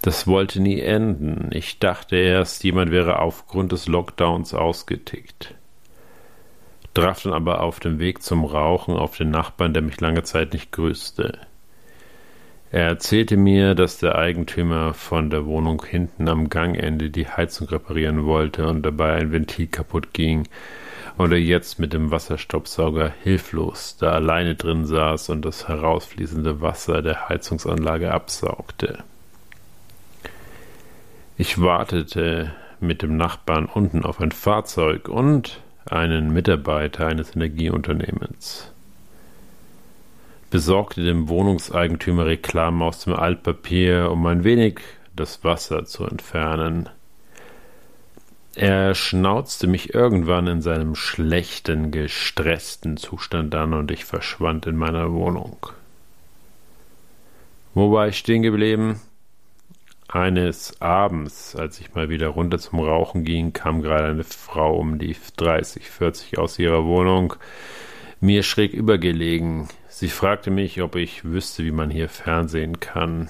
Das 0.00 0.26
wollte 0.26 0.62
nie 0.62 0.80
enden. 0.80 1.50
Ich 1.52 1.80
dachte 1.80 2.16
erst, 2.16 2.64
jemand 2.64 2.92
wäre 2.92 3.18
aufgrund 3.18 3.72
des 3.72 3.88
Lockdowns 3.88 4.54
ausgetickt. 4.54 5.54
Traf 6.94 7.22
dann 7.24 7.34
aber 7.34 7.60
auf 7.60 7.78
dem 7.78 7.98
Weg 7.98 8.22
zum 8.22 8.46
Rauchen 8.46 8.96
auf 8.96 9.18
den 9.18 9.30
Nachbarn, 9.30 9.74
der 9.74 9.82
mich 9.82 10.00
lange 10.00 10.22
Zeit 10.22 10.54
nicht 10.54 10.72
grüßte. 10.72 11.40
Er 12.72 12.84
erzählte 12.84 13.36
mir, 13.36 13.74
dass 13.74 13.98
der 13.98 14.16
Eigentümer 14.16 14.94
von 14.94 15.28
der 15.28 15.44
Wohnung 15.44 15.84
hinten 15.84 16.28
am 16.28 16.48
Gangende 16.48 17.10
die 17.10 17.26
Heizung 17.26 17.68
reparieren 17.68 18.24
wollte 18.26 18.68
und 18.68 18.82
dabei 18.82 19.14
ein 19.14 19.32
Ventil 19.32 19.66
kaputt 19.66 20.12
ging 20.12 20.46
und 21.16 21.32
er 21.32 21.40
jetzt 21.40 21.80
mit 21.80 21.92
dem 21.92 22.12
Wasserstaubsauger 22.12 23.12
hilflos 23.24 23.96
da 23.98 24.12
alleine 24.12 24.54
drin 24.54 24.86
saß 24.86 25.30
und 25.30 25.44
das 25.44 25.66
herausfließende 25.66 26.60
Wasser 26.60 27.02
der 27.02 27.28
Heizungsanlage 27.28 28.12
absaugte. 28.12 28.98
Ich 31.36 31.60
wartete 31.60 32.52
mit 32.78 33.02
dem 33.02 33.16
Nachbarn 33.16 33.66
unten 33.66 34.04
auf 34.04 34.20
ein 34.20 34.30
Fahrzeug 34.30 35.08
und 35.08 35.60
einen 35.86 36.32
Mitarbeiter 36.32 37.08
eines 37.08 37.34
Energieunternehmens. 37.34 38.72
Besorgte 40.50 41.04
dem 41.04 41.28
Wohnungseigentümer 41.28 42.26
Reklame 42.26 42.84
aus 42.84 43.04
dem 43.04 43.14
Altpapier, 43.14 44.10
um 44.10 44.26
ein 44.26 44.42
wenig 44.42 44.80
das 45.14 45.44
Wasser 45.44 45.84
zu 45.84 46.04
entfernen. 46.04 46.88
Er 48.56 48.96
schnauzte 48.96 49.68
mich 49.68 49.94
irgendwann 49.94 50.48
in 50.48 50.60
seinem 50.60 50.96
schlechten, 50.96 51.92
gestressten 51.92 52.96
Zustand 52.96 53.54
an 53.54 53.74
und 53.74 53.92
ich 53.92 54.04
verschwand 54.04 54.66
in 54.66 54.76
meiner 54.76 55.12
Wohnung. 55.12 55.68
Wo 57.72 57.92
war 57.92 58.08
ich 58.08 58.18
stehen 58.18 58.42
geblieben? 58.42 59.00
Eines 60.08 60.82
Abends, 60.82 61.54
als 61.54 61.80
ich 61.80 61.94
mal 61.94 62.08
wieder 62.08 62.28
runter 62.28 62.58
zum 62.58 62.80
Rauchen 62.80 63.24
ging, 63.24 63.52
kam 63.52 63.80
gerade 63.80 64.08
eine 64.08 64.24
Frau 64.24 64.76
um 64.76 64.98
die 64.98 65.16
30, 65.36 65.88
40 65.88 66.38
aus 66.38 66.58
ihrer 66.58 66.84
Wohnung, 66.84 67.34
mir 68.20 68.42
schräg 68.42 68.72
übergelegen. 68.72 69.68
Sie 69.88 70.08
fragte 70.08 70.50
mich, 70.50 70.80
ob 70.82 70.96
ich 70.96 71.24
wüsste, 71.24 71.64
wie 71.64 71.72
man 71.72 71.90
hier 71.90 72.08
Fernsehen 72.08 72.80
kann. 72.80 73.28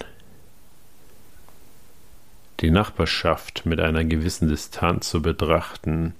Die 2.61 2.71
Nachbarschaft 2.71 3.65
mit 3.65 3.81
einer 3.81 4.05
gewissen 4.05 4.49
Distanz 4.49 5.09
zu 5.09 5.23
betrachten, 5.23 6.15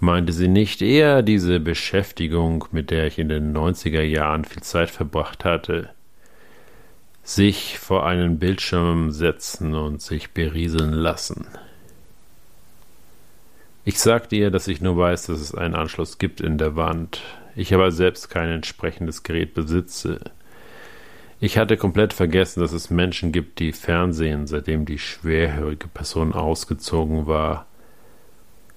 meinte 0.00 0.32
sie 0.32 0.48
nicht 0.48 0.82
eher 0.82 1.22
diese 1.22 1.60
Beschäftigung, 1.60 2.66
mit 2.72 2.90
der 2.90 3.06
ich 3.06 3.18
in 3.18 3.30
den 3.30 3.56
90er 3.56 4.02
Jahren 4.02 4.44
viel 4.44 4.62
Zeit 4.62 4.90
verbracht 4.90 5.44
hatte 5.44 5.90
sich 7.28 7.78
vor 7.78 8.06
einen 8.06 8.38
Bildschirm 8.38 9.10
setzen 9.10 9.74
und 9.74 10.00
sich 10.00 10.30
berieseln 10.30 10.92
lassen. 10.92 11.46
Ich 13.84 14.00
sagte 14.00 14.34
ihr, 14.36 14.50
dass 14.50 14.66
ich 14.66 14.80
nur 14.80 14.96
weiß, 14.96 15.26
dass 15.26 15.40
es 15.40 15.54
einen 15.54 15.74
Anschluss 15.74 16.16
gibt 16.16 16.40
in 16.40 16.56
der 16.56 16.74
Wand, 16.74 17.20
ich 17.58 17.74
aber 17.74 17.90
selbst 17.90 18.30
kein 18.30 18.50
entsprechendes 18.50 19.24
Gerät 19.24 19.52
besitze. 19.52 20.20
Ich 21.40 21.58
hatte 21.58 21.76
komplett 21.76 22.12
vergessen, 22.12 22.60
dass 22.60 22.72
es 22.72 22.88
Menschen 22.88 23.32
gibt, 23.32 23.58
die 23.58 23.72
Fernsehen, 23.72 24.46
seitdem 24.46 24.86
die 24.86 24.98
schwerhörige 24.98 25.88
Person 25.88 26.32
ausgezogen 26.32 27.26
war. 27.26 27.66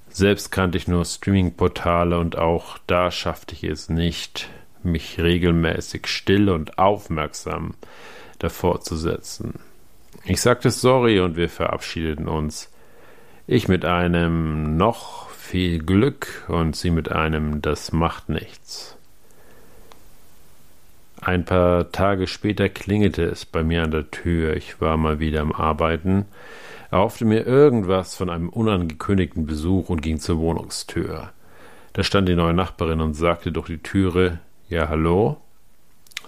Selbst 0.10 0.52
kannte 0.52 0.80
ich 0.80 0.88
nur 0.88 1.06
Streaming-Portale 1.06 2.18
und 2.18 2.40
auch 2.40 2.80
da 2.88 3.12
schaffte 3.12 3.54
ich 3.54 3.64
es 3.64 3.90
nicht, 3.90 4.50
mich 4.82 5.20
regelmäßig 5.20 6.08
still 6.08 6.50
und 6.50 6.80
aufmerksam 6.80 7.76
davor 8.40 8.82
zu 8.82 8.96
setzen. 8.96 9.60
Ich 10.26 10.42
sagte 10.42 10.72
sorry 10.72 11.20
und 11.20 11.36
wir 11.36 11.50
verabschiedeten 11.50 12.28
uns. 12.28 12.72
Ich 13.46 13.68
mit 13.68 13.86
einem 13.86 14.76
noch 14.76 15.30
viel 15.52 15.84
Glück 15.84 16.46
und 16.48 16.78
sie 16.78 16.92
mit 16.92 17.12
einem 17.12 17.62
das 17.62 17.92
macht 17.92 18.30
nichts. 18.30 18.96
Ein 21.20 21.44
paar 21.44 21.92
Tage 21.92 22.28
später 22.28 22.70
klingelte 22.70 23.24
es 23.26 23.46
bei 23.46 23.62
mir 23.62 23.84
an 23.84 23.92
der 23.92 24.10
Tür. 24.10 24.56
Ich 24.56 24.80
war 24.80 24.96
mal 24.96 25.20
wieder 25.20 25.42
am 25.42 25.52
Arbeiten, 25.52 26.26
erhoffte 26.90 27.26
mir 27.26 27.46
irgendwas 27.46 28.16
von 28.16 28.30
einem 28.30 28.48
unangekündigten 28.48 29.46
Besuch 29.46 29.90
und 29.90 30.02
ging 30.02 30.22
zur 30.22 30.38
Wohnungstür. 30.38 31.34
Da 31.92 32.04
stand 32.04 32.30
die 32.30 32.36
neue 32.36 32.54
Nachbarin 32.54 33.02
und 33.02 33.16
sagte 33.16 33.52
durch 33.52 33.68
die 33.68 33.80
Türe 33.80 34.40
Ja, 34.70 34.88
hallo? 34.88 35.36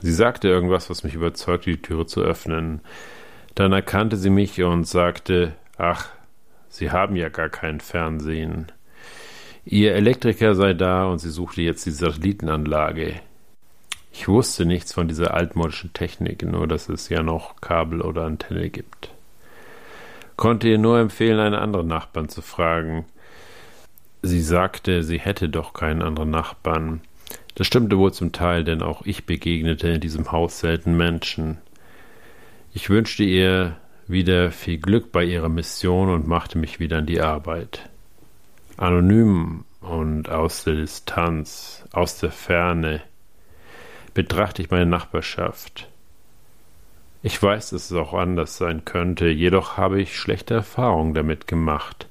Sie 0.01 0.11
sagte 0.11 0.49
irgendwas, 0.49 0.89
was 0.89 1.05
mich 1.05 1.13
überzeugte, 1.13 1.71
die 1.71 1.81
Türe 1.81 2.07
zu 2.07 2.21
öffnen. 2.21 2.81
Dann 3.55 3.71
erkannte 3.71 4.17
sie 4.17 4.29
mich 4.29 4.61
und 4.61 4.85
sagte, 4.85 5.53
ach, 5.77 6.09
Sie 6.67 6.91
haben 6.91 7.15
ja 7.15 7.29
gar 7.29 7.47
kein 7.47 7.79
Fernsehen. 7.79 8.69
Ihr 9.65 9.95
Elektriker 9.95 10.55
sei 10.55 10.73
da 10.73 11.05
und 11.05 11.19
sie 11.19 11.29
suchte 11.29 11.61
jetzt 11.61 11.85
die 11.85 11.91
Satellitenanlage. 11.91 13.21
Ich 14.11 14.27
wusste 14.27 14.65
nichts 14.65 14.93
von 14.93 15.07
dieser 15.07 15.33
altmodischen 15.33 15.93
Technik, 15.93 16.43
nur 16.43 16.67
dass 16.67 16.89
es 16.89 17.09
ja 17.09 17.23
noch 17.23 17.61
Kabel 17.61 18.01
oder 18.01 18.25
Antenne 18.25 18.69
gibt. 18.69 19.11
Konnte 20.35 20.67
ihr 20.67 20.77
nur 20.77 20.99
empfehlen, 20.99 21.39
einen 21.39 21.55
anderen 21.55 21.87
Nachbarn 21.87 22.27
zu 22.27 22.41
fragen. 22.41 23.05
Sie 24.21 24.41
sagte, 24.41 25.01
sie 25.01 25.19
hätte 25.19 25.47
doch 25.47 25.73
keinen 25.73 26.01
anderen 26.01 26.29
Nachbarn. 26.29 27.01
Das 27.55 27.65
stimmte 27.67 27.97
wohl 27.97 28.13
zum 28.13 28.33
Teil, 28.33 28.63
denn 28.63 28.81
auch 28.81 29.03
ich 29.05 29.25
begegnete 29.25 29.89
in 29.89 30.01
diesem 30.01 30.31
Haus 30.31 30.59
selten 30.59 30.97
Menschen. 30.97 31.57
Ich 32.73 32.89
wünschte 32.89 33.23
ihr 33.23 33.77
wieder 34.07 34.51
viel 34.51 34.77
Glück 34.77 35.11
bei 35.11 35.23
ihrer 35.23 35.49
Mission 35.49 36.09
und 36.09 36.27
machte 36.27 36.57
mich 36.57 36.79
wieder 36.79 36.97
an 36.97 37.05
die 37.05 37.21
Arbeit. 37.21 37.89
Anonym 38.83 39.63
und 39.79 40.27
aus 40.27 40.65
der 40.65 40.73
Distanz, 40.73 41.85
aus 41.93 42.19
der 42.19 42.31
Ferne, 42.31 43.01
betrachte 44.13 44.61
ich 44.61 44.71
meine 44.71 44.85
Nachbarschaft. 44.85 45.87
Ich 47.21 47.41
weiß, 47.41 47.69
dass 47.69 47.91
es 47.91 47.97
auch 47.97 48.13
anders 48.13 48.57
sein 48.57 48.83
könnte, 48.83 49.29
jedoch 49.29 49.77
habe 49.77 50.01
ich 50.01 50.19
schlechte 50.19 50.55
Erfahrungen 50.55 51.13
damit 51.13 51.47
gemacht. 51.47 52.09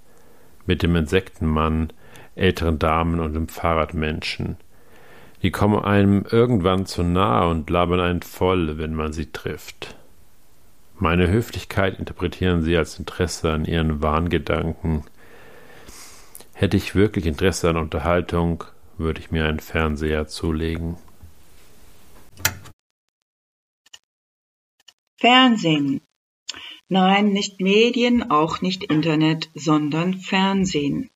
Mit 0.65 0.83
dem 0.83 0.97
Insektenmann, 0.97 1.93
älteren 2.37 2.79
Damen 2.79 3.21
und 3.21 3.35
dem 3.35 3.49
Fahrradmenschen. 3.49 4.57
Die 5.43 5.51
kommen 5.51 5.85
einem 5.85 6.25
irgendwann 6.31 6.87
zu 6.87 7.03
nahe 7.03 7.51
und 7.51 7.69
labern 7.69 8.01
einen 8.01 8.23
voll, 8.23 8.79
wenn 8.79 8.95
man 8.95 9.13
sie 9.13 9.31
trifft. 9.31 9.95
Meine 10.99 11.29
Höflichkeit 11.29 11.99
interpretieren 11.99 12.63
sie 12.63 12.79
als 12.79 12.99
Interesse 12.99 13.53
an 13.53 13.67
ihren 13.67 14.01
Wahngedanken. 14.01 15.05
Hätte 16.55 16.77
ich 16.77 16.95
wirklich 16.95 17.27
Interesse 17.27 17.71
an 17.71 17.77
Unterhaltung, 17.77 18.65
würde 18.99 19.21
ich 19.21 19.31
mir 19.31 19.45
einen 19.47 19.61
Fernseher 19.61 20.27
zulegen. 20.27 20.97
Fernsehen. 25.19 26.01
Nein, 26.89 27.33
nicht 27.33 27.61
Medien, 27.61 28.31
auch 28.31 28.61
nicht 28.61 28.83
Internet, 28.83 29.51
sondern 29.55 30.21
Fernsehen. 30.21 31.11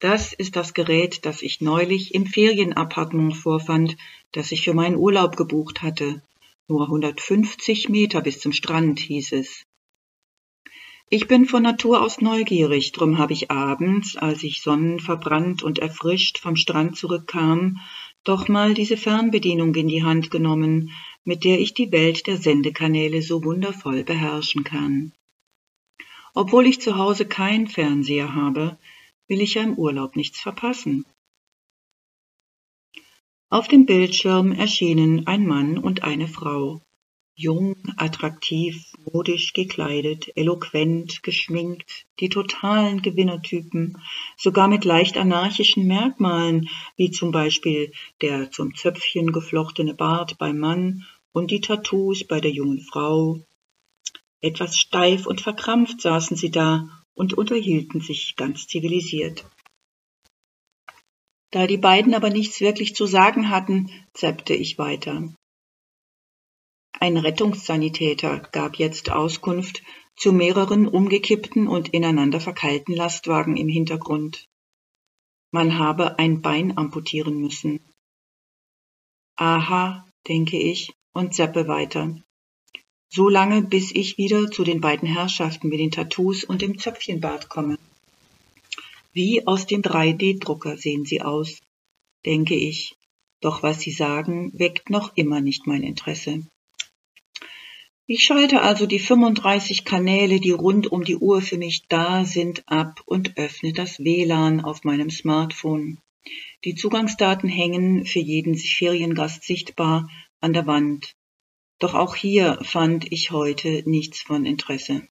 Das 0.00 0.32
ist 0.32 0.56
das 0.56 0.72
Gerät, 0.72 1.26
das 1.26 1.42
ich 1.42 1.60
neulich 1.60 2.14
im 2.14 2.24
Ferienappartement 2.24 3.36
vorfand, 3.36 3.96
das 4.32 4.52
ich 4.52 4.62
für 4.62 4.72
meinen 4.72 4.96
Urlaub 4.96 5.36
gebucht 5.36 5.82
hatte. 5.82 6.22
Nur 6.66 6.84
150 6.84 7.90
Meter 7.90 8.22
bis 8.22 8.40
zum 8.40 8.52
Strand, 8.52 9.00
hieß 9.00 9.32
es. 9.32 9.65
Ich 11.08 11.28
bin 11.28 11.46
von 11.46 11.62
Natur 11.62 12.02
aus 12.02 12.20
neugierig, 12.20 12.90
drum 12.90 13.18
habe 13.18 13.32
ich 13.32 13.48
abends, 13.48 14.16
als 14.16 14.42
ich 14.42 14.60
sonnenverbrannt 14.60 15.62
und 15.62 15.78
erfrischt 15.78 16.38
vom 16.38 16.56
Strand 16.56 16.96
zurückkam, 16.96 17.78
doch 18.24 18.48
mal 18.48 18.74
diese 18.74 18.96
Fernbedienung 18.96 19.72
in 19.76 19.86
die 19.86 20.02
Hand 20.02 20.32
genommen, 20.32 20.90
mit 21.22 21.44
der 21.44 21.60
ich 21.60 21.74
die 21.74 21.92
Welt 21.92 22.26
der 22.26 22.38
Sendekanäle 22.38 23.22
so 23.22 23.44
wundervoll 23.44 24.02
beherrschen 24.02 24.64
kann. 24.64 25.12
Obwohl 26.34 26.66
ich 26.66 26.80
zu 26.80 26.96
Hause 26.96 27.24
keinen 27.24 27.68
Fernseher 27.68 28.34
habe, 28.34 28.76
will 29.28 29.40
ich 29.40 29.54
ja 29.54 29.62
im 29.62 29.74
Urlaub 29.74 30.16
nichts 30.16 30.40
verpassen. 30.40 31.04
Auf 33.48 33.68
dem 33.68 33.86
Bildschirm 33.86 34.50
erschienen 34.50 35.28
ein 35.28 35.46
Mann 35.46 35.78
und 35.78 36.02
eine 36.02 36.26
Frau. 36.26 36.82
Jung, 37.36 37.76
attraktiv, 37.96 38.92
modisch 39.12 39.52
gekleidet, 39.52 40.30
eloquent, 40.36 41.22
geschminkt, 41.22 42.06
die 42.20 42.28
totalen 42.28 43.02
Gewinnertypen, 43.02 44.02
sogar 44.36 44.68
mit 44.68 44.84
leicht 44.84 45.16
anarchischen 45.16 45.86
Merkmalen, 45.86 46.68
wie 46.96 47.10
zum 47.10 47.30
Beispiel 47.30 47.92
der 48.20 48.50
zum 48.50 48.74
Zöpfchen 48.74 49.32
geflochtene 49.32 49.94
Bart 49.94 50.38
beim 50.38 50.58
Mann 50.58 51.04
und 51.32 51.50
die 51.50 51.60
Tattoos 51.60 52.24
bei 52.24 52.40
der 52.40 52.50
jungen 52.50 52.80
Frau. 52.80 53.40
Etwas 54.40 54.78
steif 54.78 55.26
und 55.26 55.40
verkrampft 55.40 56.00
saßen 56.00 56.36
sie 56.36 56.50
da 56.50 56.88
und 57.14 57.34
unterhielten 57.34 58.00
sich 58.00 58.36
ganz 58.36 58.66
zivilisiert. 58.66 59.44
Da 61.50 61.66
die 61.66 61.78
beiden 61.78 62.14
aber 62.14 62.30
nichts 62.30 62.60
wirklich 62.60 62.94
zu 62.94 63.06
sagen 63.06 63.50
hatten, 63.50 63.90
zappte 64.12 64.54
ich 64.54 64.78
weiter. 64.78 65.32
Ein 66.98 67.18
Rettungssanitäter 67.18 68.40
gab 68.52 68.76
jetzt 68.76 69.10
Auskunft 69.10 69.82
zu 70.16 70.32
mehreren 70.32 70.88
umgekippten 70.88 71.68
und 71.68 71.88
ineinander 71.88 72.40
verkeilten 72.40 72.94
Lastwagen 72.94 73.58
im 73.58 73.68
Hintergrund. 73.68 74.46
Man 75.50 75.78
habe 75.78 76.18
ein 76.18 76.40
Bein 76.40 76.78
amputieren 76.78 77.38
müssen. 77.38 77.80
Aha, 79.36 80.08
denke 80.26 80.58
ich 80.58 80.90
und 81.12 81.34
zappe 81.34 81.68
weiter. 81.68 82.18
So 83.10 83.28
lange, 83.28 83.62
bis 83.62 83.94
ich 83.94 84.16
wieder 84.16 84.50
zu 84.50 84.64
den 84.64 84.80
beiden 84.80 85.06
Herrschaften 85.06 85.68
mit 85.68 85.78
den 85.78 85.90
Tattoos 85.90 86.44
und 86.44 86.62
dem 86.62 86.78
Zöpfchenbart 86.78 87.50
komme. 87.50 87.78
Wie 89.12 89.46
aus 89.46 89.66
dem 89.66 89.82
3D-Drucker 89.82 90.78
sehen 90.78 91.04
sie 91.04 91.20
aus, 91.20 91.60
denke 92.24 92.54
ich, 92.54 92.96
doch 93.40 93.62
was 93.62 93.80
sie 93.80 93.92
sagen, 93.92 94.58
weckt 94.58 94.90
noch 94.90 95.14
immer 95.14 95.40
nicht 95.40 95.66
mein 95.66 95.82
Interesse. 95.82 96.46
Ich 98.08 98.22
schalte 98.22 98.62
also 98.62 98.86
die 98.86 99.00
35 99.00 99.84
Kanäle, 99.84 100.38
die 100.38 100.52
rund 100.52 100.86
um 100.86 101.02
die 101.02 101.16
Uhr 101.16 101.42
für 101.42 101.58
mich 101.58 101.88
da 101.88 102.24
sind, 102.24 102.62
ab 102.68 103.00
und 103.04 103.36
öffne 103.36 103.72
das 103.72 103.98
WLAN 103.98 104.60
auf 104.60 104.84
meinem 104.84 105.10
Smartphone. 105.10 105.98
Die 106.64 106.76
Zugangsdaten 106.76 107.48
hängen 107.48 108.06
für 108.06 108.20
jeden 108.20 108.56
Feriengast 108.56 109.42
sichtbar 109.42 110.08
an 110.40 110.52
der 110.52 110.68
Wand. 110.68 111.16
Doch 111.80 111.94
auch 111.94 112.14
hier 112.14 112.60
fand 112.62 113.10
ich 113.10 113.32
heute 113.32 113.82
nichts 113.86 114.22
von 114.22 114.46
Interesse. 114.46 115.08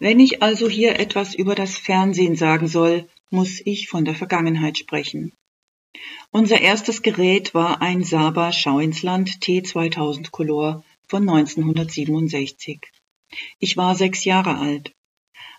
Wenn 0.00 0.18
ich 0.18 0.42
also 0.42 0.68
hier 0.68 0.98
etwas 0.98 1.36
über 1.36 1.54
das 1.54 1.78
Fernsehen 1.78 2.34
sagen 2.34 2.66
soll, 2.66 3.08
muss 3.30 3.60
ich 3.64 3.88
von 3.88 4.04
der 4.04 4.16
Vergangenheit 4.16 4.78
sprechen. 4.78 5.34
Unser 6.32 6.60
erstes 6.60 7.02
Gerät 7.02 7.54
war 7.54 7.82
ein 7.82 8.04
Saba 8.04 8.52
Schau 8.52 8.78
ins 8.78 9.02
Land 9.02 9.40
T2000 9.42 10.30
Color 10.30 10.84
von 11.08 11.28
1967. 11.28 12.80
Ich 13.58 13.76
war 13.76 13.96
sechs 13.96 14.24
Jahre 14.24 14.56
alt. 14.56 14.92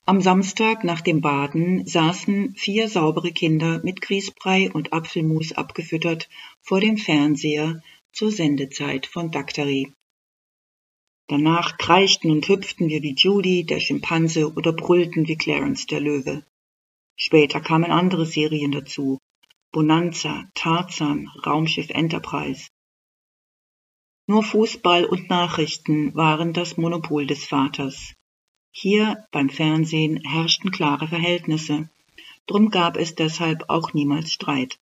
Am 0.06 0.22
Samstag 0.22 0.86
nach 0.86 1.02
dem 1.02 1.20
Baden 1.20 1.86
saßen 1.86 2.56
vier 2.56 2.88
saubere 2.88 3.32
Kinder 3.34 3.82
mit 3.84 4.00
Grießbrei 4.02 4.72
und 4.72 4.94
Apfelmus 4.94 5.52
abgefüttert 5.52 6.30
vor 6.62 6.80
dem 6.80 6.98
Fernseher 6.98 7.84
zur 8.14 8.32
Sendezeit 8.32 9.06
von 9.06 9.30
Daktari. 9.30 9.94
Danach 11.28 11.78
kreischten 11.78 12.32
und 12.32 12.48
hüpften 12.48 12.90
wir 12.90 13.04
wie 13.04 13.16
Judy, 13.16 13.66
der 13.66 13.80
Schimpanse, 13.80 14.54
oder 14.54 14.74
brüllten 14.74 15.28
wie 15.28 15.38
Clarence, 15.38 15.86
der 15.86 16.00
Löwe. 16.00 16.46
Später 17.16 17.62
kamen 17.62 17.92
andere 17.92 18.26
Serien 18.26 18.72
dazu, 18.72 19.20
Bonanza, 19.74 20.52
Tarzan, 20.54 21.30
Raumschiff 21.46 21.90
Enterprise. 21.92 22.68
Nur 24.28 24.44
Fußball 24.44 25.06
und 25.06 25.30
Nachrichten 25.30 26.14
waren 26.14 26.52
das 26.52 26.76
Monopol 26.76 27.26
des 27.26 27.46
Vaters. 27.46 28.14
Hier 28.72 29.26
beim 29.32 29.50
Fernsehen 29.50 30.22
herrschten 30.26 30.72
klare 30.72 31.08
Verhältnisse, 31.08 31.90
drum 32.48 32.70
gab 32.70 32.98
es 32.98 33.16
deshalb 33.16 33.70
auch 33.70 33.94
niemals 33.94 34.34
Streit. 34.34 34.78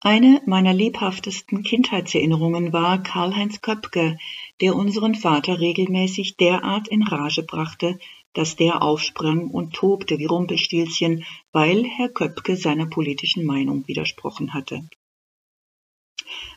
Eine 0.00 0.42
meiner 0.46 0.74
lebhaftesten 0.74 1.62
Kindheitserinnerungen 1.62 2.72
war 2.72 3.00
Karl-Heinz 3.00 3.60
Köpke, 3.60 4.18
der 4.60 4.74
unseren 4.74 5.14
Vater 5.14 5.60
regelmäßig 5.60 6.36
derart 6.36 6.88
in 6.88 7.04
Rage 7.04 7.44
brachte, 7.44 7.98
dass 8.34 8.56
der 8.56 8.82
aufsprang 8.82 9.48
und 9.48 9.74
tobte 9.74 10.18
wie 10.18 10.26
Rumpelstilzchen, 10.26 11.24
weil 11.52 11.84
Herr 11.84 12.08
Köpke 12.08 12.56
seiner 12.56 12.86
politischen 12.86 13.44
Meinung 13.44 13.86
widersprochen 13.88 14.54
hatte. 14.54 14.88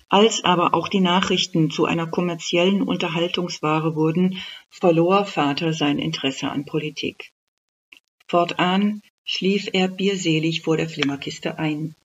Als 0.10 0.44
aber 0.44 0.74
auch 0.74 0.90
die 0.90 1.00
Nachrichten 1.00 1.72
zu 1.72 1.86
einer 1.86 2.06
kommerziellen 2.06 2.82
Unterhaltungsware 2.82 3.96
wurden, 3.96 4.42
verlor 4.70 5.26
Vater 5.26 5.72
sein 5.72 6.00
Interesse 6.00 6.50
an 6.50 6.66
Politik. 6.66 7.32
Fortan 8.28 9.02
schlief 9.24 9.70
er 9.72 9.88
bierselig 9.88 10.62
vor 10.62 10.76
der 10.76 10.90
Flimmerkiste 10.90 11.58
ein. 11.58 11.96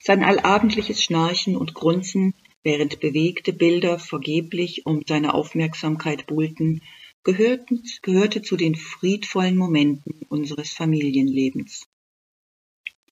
Sein 0.00 0.24
allabendliches 0.24 1.02
Schnarchen 1.02 1.56
und 1.56 1.74
Grunzen, 1.74 2.34
während 2.64 2.98
bewegte 3.00 3.52
Bilder 3.52 3.98
vergeblich 4.00 4.86
um 4.86 5.02
seine 5.06 5.34
Aufmerksamkeit 5.34 6.26
buhlten, 6.26 6.82
gehörten, 7.28 7.82
gehörte 8.00 8.40
zu 8.40 8.56
den 8.56 8.74
friedvollen 8.74 9.54
Momenten 9.54 10.22
unseres 10.30 10.72
Familienlebens. 10.72 11.86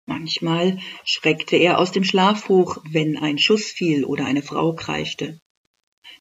Manchmal 0.07 0.79
schreckte 1.05 1.57
er 1.57 1.79
aus 1.79 1.93
dem 1.93 2.03
Schlaf 2.03 2.49
hoch, 2.49 2.79
wenn 2.89 3.19
ein 3.19 3.37
Schuss 3.37 3.67
fiel 3.71 4.07
oder 4.07 4.25
eine 4.25 4.41
Frau 4.41 4.75
kreischte. 4.75 5.39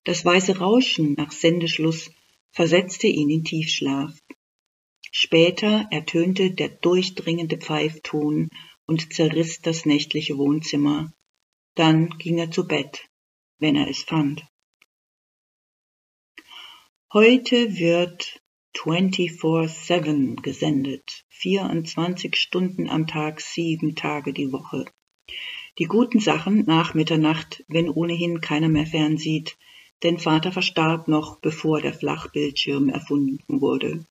Das 0.04 0.26
weiße 0.26 0.58
Rauschen 0.58 1.14
nach 1.14 1.32
Sendeschluss 1.32 2.12
versetzte 2.52 3.08
ihn 3.08 3.30
in 3.30 3.46
Tiefschlaf. 3.46 4.12
Später 5.10 5.88
ertönte 5.90 6.52
der 6.52 6.68
durchdringende 6.68 7.58
Pfeifton 7.58 8.50
und 8.86 9.14
zerriss 9.14 9.62
das 9.62 9.86
nächtliche 9.86 10.38
Wohnzimmer. 10.38 11.14
Dann 11.76 12.10
ging 12.18 12.40
er 12.40 12.52
zu 12.52 12.68
Bett, 12.68 13.08
wenn 13.60 13.78
er 13.78 13.88
es 13.88 14.04
fand. 14.04 14.44
Heute 17.16 17.78
wird 17.78 18.42
24-7 18.76 20.42
gesendet, 20.42 21.24
24 21.30 22.36
Stunden 22.36 22.90
am 22.90 23.08
Tag, 23.08 23.40
sieben 23.40 23.96
Tage 23.96 24.34
die 24.34 24.52
Woche. 24.52 24.84
Die 25.80 25.86
guten 25.86 26.20
Sachen 26.20 26.66
nach 26.66 26.94
Mitternacht, 26.94 27.64
wenn 27.70 27.90
ohnehin 27.90 28.42
keiner 28.42 28.68
mehr 28.68 28.86
fernsieht, 28.86 29.56
denn 30.04 30.20
Vater 30.20 30.52
verstarb 30.52 31.08
noch, 31.08 31.40
bevor 31.40 31.80
der 31.80 31.94
Flachbildschirm 31.94 32.90
erfunden 32.90 33.62
wurde. 33.62 34.06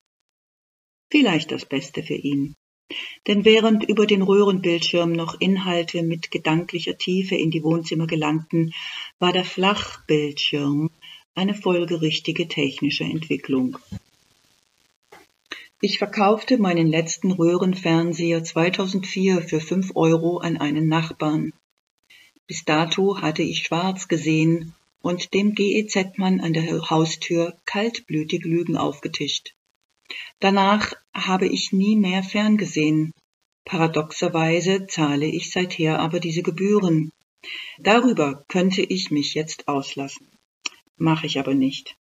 Vielleicht 1.11 1.51
das 1.51 1.67
Beste 1.67 2.01
für 2.01 2.15
ihn. 2.15 2.55
Denn 3.27 3.45
während 3.45 3.87
über 3.87 4.07
den 4.07 4.23
Röhrenbildschirm 4.23 5.11
noch 5.11 5.39
Inhalte 5.39 6.01
mit 6.01 6.31
gedanklicher 6.31 6.97
Tiefe 6.97 7.35
in 7.35 7.51
die 7.51 7.63
Wohnzimmer 7.63 8.07
gelangten, 8.07 8.73
war 9.19 9.31
der 9.31 9.45
Flachbildschirm 9.45 10.89
eine 11.35 11.53
folgerichtige 11.53 12.47
technische 12.47 13.03
Entwicklung. 13.03 13.77
Ich 15.81 15.97
verkaufte 15.97 16.57
meinen 16.57 16.87
letzten 16.87 17.31
Röhrenfernseher 17.31 18.43
2004 18.43 19.41
für 19.41 19.59
5 19.59 19.91
Euro 19.95 20.37
an 20.37 20.57
einen 20.57 20.87
Nachbarn. 20.87 21.51
Bis 22.47 22.63
dato 22.63 23.21
hatte 23.21 23.43
ich 23.43 23.63
schwarz 23.63 24.07
gesehen 24.07 24.73
und 25.01 25.33
dem 25.33 25.53
GEZ-Mann 25.53 26.39
an 26.39 26.53
der 26.53 26.89
Haustür 26.89 27.57
kaltblütig 27.65 28.45
Lügen 28.45 28.77
aufgetischt. 28.77 29.53
Danach 30.39 30.93
habe 31.13 31.47
ich 31.47 31.73
nie 31.73 31.95
mehr 31.95 32.23
ferngesehen. 32.23 33.11
Paradoxerweise 33.65 34.87
zahle 34.87 35.25
ich 35.25 35.51
seither 35.51 35.99
aber 35.99 36.19
diese 36.19 36.43
Gebühren. 36.43 37.11
Darüber 37.79 38.45
könnte 38.47 38.81
ich 38.81 39.11
mich 39.11 39.33
jetzt 39.33 39.67
auslassen. 39.67 40.27
Mache 40.97 41.25
ich 41.25 41.39
aber 41.39 41.53
nicht. 41.53 41.95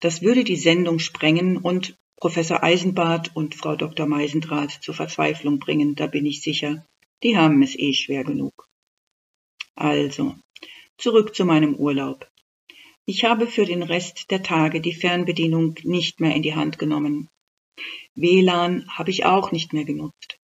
Das 0.00 0.22
würde 0.22 0.44
die 0.44 0.56
Sendung 0.56 0.98
sprengen 0.98 1.56
und 1.56 1.96
Professor 2.16 2.62
Eisenbart 2.62 3.34
und 3.34 3.54
Frau 3.54 3.76
Dr. 3.76 4.06
Meisendrath 4.06 4.82
zur 4.82 4.94
Verzweiflung 4.94 5.58
bringen, 5.58 5.94
da 5.94 6.06
bin 6.06 6.26
ich 6.26 6.42
sicher. 6.42 6.86
Die 7.22 7.36
haben 7.36 7.62
es 7.62 7.78
eh 7.78 7.94
schwer 7.94 8.24
genug. 8.24 8.68
Also, 9.74 10.36
zurück 10.98 11.34
zu 11.34 11.46
meinem 11.46 11.74
Urlaub. 11.74 12.30
Ich 13.06 13.24
habe 13.24 13.46
für 13.46 13.64
den 13.64 13.82
Rest 13.82 14.30
der 14.30 14.42
Tage 14.42 14.82
die 14.82 14.94
Fernbedienung 14.94 15.74
nicht 15.84 16.20
mehr 16.20 16.34
in 16.34 16.42
die 16.42 16.54
Hand 16.54 16.78
genommen. 16.78 17.28
WLAN 18.14 18.86
habe 18.88 19.10
ich 19.10 19.24
auch 19.24 19.52
nicht 19.52 19.72
mehr 19.72 19.84
genutzt. 19.84 20.38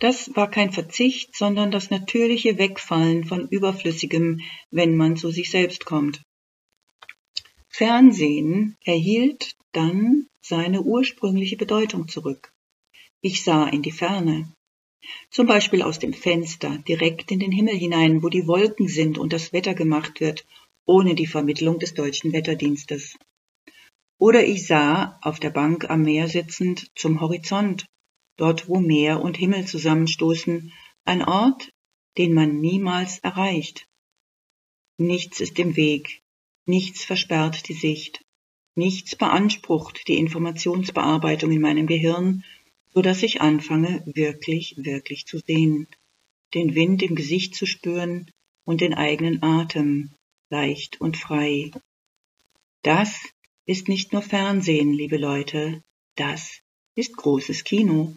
Das 0.00 0.34
war 0.36 0.50
kein 0.50 0.72
Verzicht, 0.72 1.36
sondern 1.36 1.70
das 1.70 1.90
natürliche 1.90 2.58
Wegfallen 2.58 3.24
von 3.24 3.48
Überflüssigem, 3.48 4.40
wenn 4.70 4.96
man 4.96 5.16
zu 5.16 5.30
sich 5.30 5.50
selbst 5.50 5.84
kommt. 5.84 6.20
Fernsehen 7.78 8.76
erhielt 8.84 9.54
dann 9.70 10.26
seine 10.40 10.82
ursprüngliche 10.82 11.56
Bedeutung 11.56 12.08
zurück. 12.08 12.52
Ich 13.20 13.44
sah 13.44 13.68
in 13.68 13.82
die 13.82 13.92
Ferne. 13.92 14.52
Zum 15.30 15.46
Beispiel 15.46 15.82
aus 15.82 16.00
dem 16.00 16.12
Fenster, 16.12 16.78
direkt 16.88 17.30
in 17.30 17.38
den 17.38 17.52
Himmel 17.52 17.76
hinein, 17.76 18.24
wo 18.24 18.30
die 18.30 18.48
Wolken 18.48 18.88
sind 18.88 19.16
und 19.16 19.32
das 19.32 19.52
Wetter 19.52 19.74
gemacht 19.74 20.18
wird, 20.18 20.44
ohne 20.86 21.14
die 21.14 21.28
Vermittlung 21.28 21.78
des 21.78 21.94
deutschen 21.94 22.32
Wetterdienstes. 22.32 23.16
Oder 24.18 24.44
ich 24.44 24.66
sah, 24.66 25.16
auf 25.22 25.38
der 25.38 25.50
Bank 25.50 25.88
am 25.88 26.02
Meer 26.02 26.26
sitzend, 26.26 26.90
zum 26.96 27.20
Horizont, 27.20 27.86
dort 28.36 28.68
wo 28.68 28.80
Meer 28.80 29.22
und 29.22 29.36
Himmel 29.36 29.66
zusammenstoßen, 29.66 30.72
ein 31.04 31.22
Ort, 31.22 31.70
den 32.16 32.34
man 32.34 32.60
niemals 32.60 33.20
erreicht. 33.20 33.86
Nichts 34.96 35.38
ist 35.38 35.60
im 35.60 35.76
Weg, 35.76 36.22
nichts 36.68 37.04
versperrt 37.04 37.68
die 37.68 37.74
Sicht, 37.74 38.24
nichts 38.74 39.16
beansprucht 39.16 40.06
die 40.06 40.18
Informationsbearbeitung 40.18 41.50
in 41.50 41.60
meinem 41.60 41.86
Gehirn, 41.86 42.44
so 42.94 43.02
dass 43.02 43.22
ich 43.22 43.40
anfange, 43.40 44.02
wirklich, 44.06 44.74
wirklich 44.76 45.26
zu 45.26 45.38
sehen, 45.38 45.88
den 46.54 46.74
Wind 46.74 47.02
im 47.02 47.14
Gesicht 47.14 47.54
zu 47.54 47.66
spüren 47.66 48.30
und 48.64 48.80
den 48.80 48.94
eigenen 48.94 49.42
Atem, 49.42 50.12
leicht 50.50 51.00
und 51.00 51.16
frei. 51.16 51.70
Das 52.82 53.18
ist 53.66 53.88
nicht 53.88 54.12
nur 54.12 54.22
Fernsehen, 54.22 54.92
liebe 54.92 55.16
Leute, 55.16 55.82
das 56.16 56.60
ist 56.94 57.16
großes 57.16 57.64
Kino. 57.64 58.16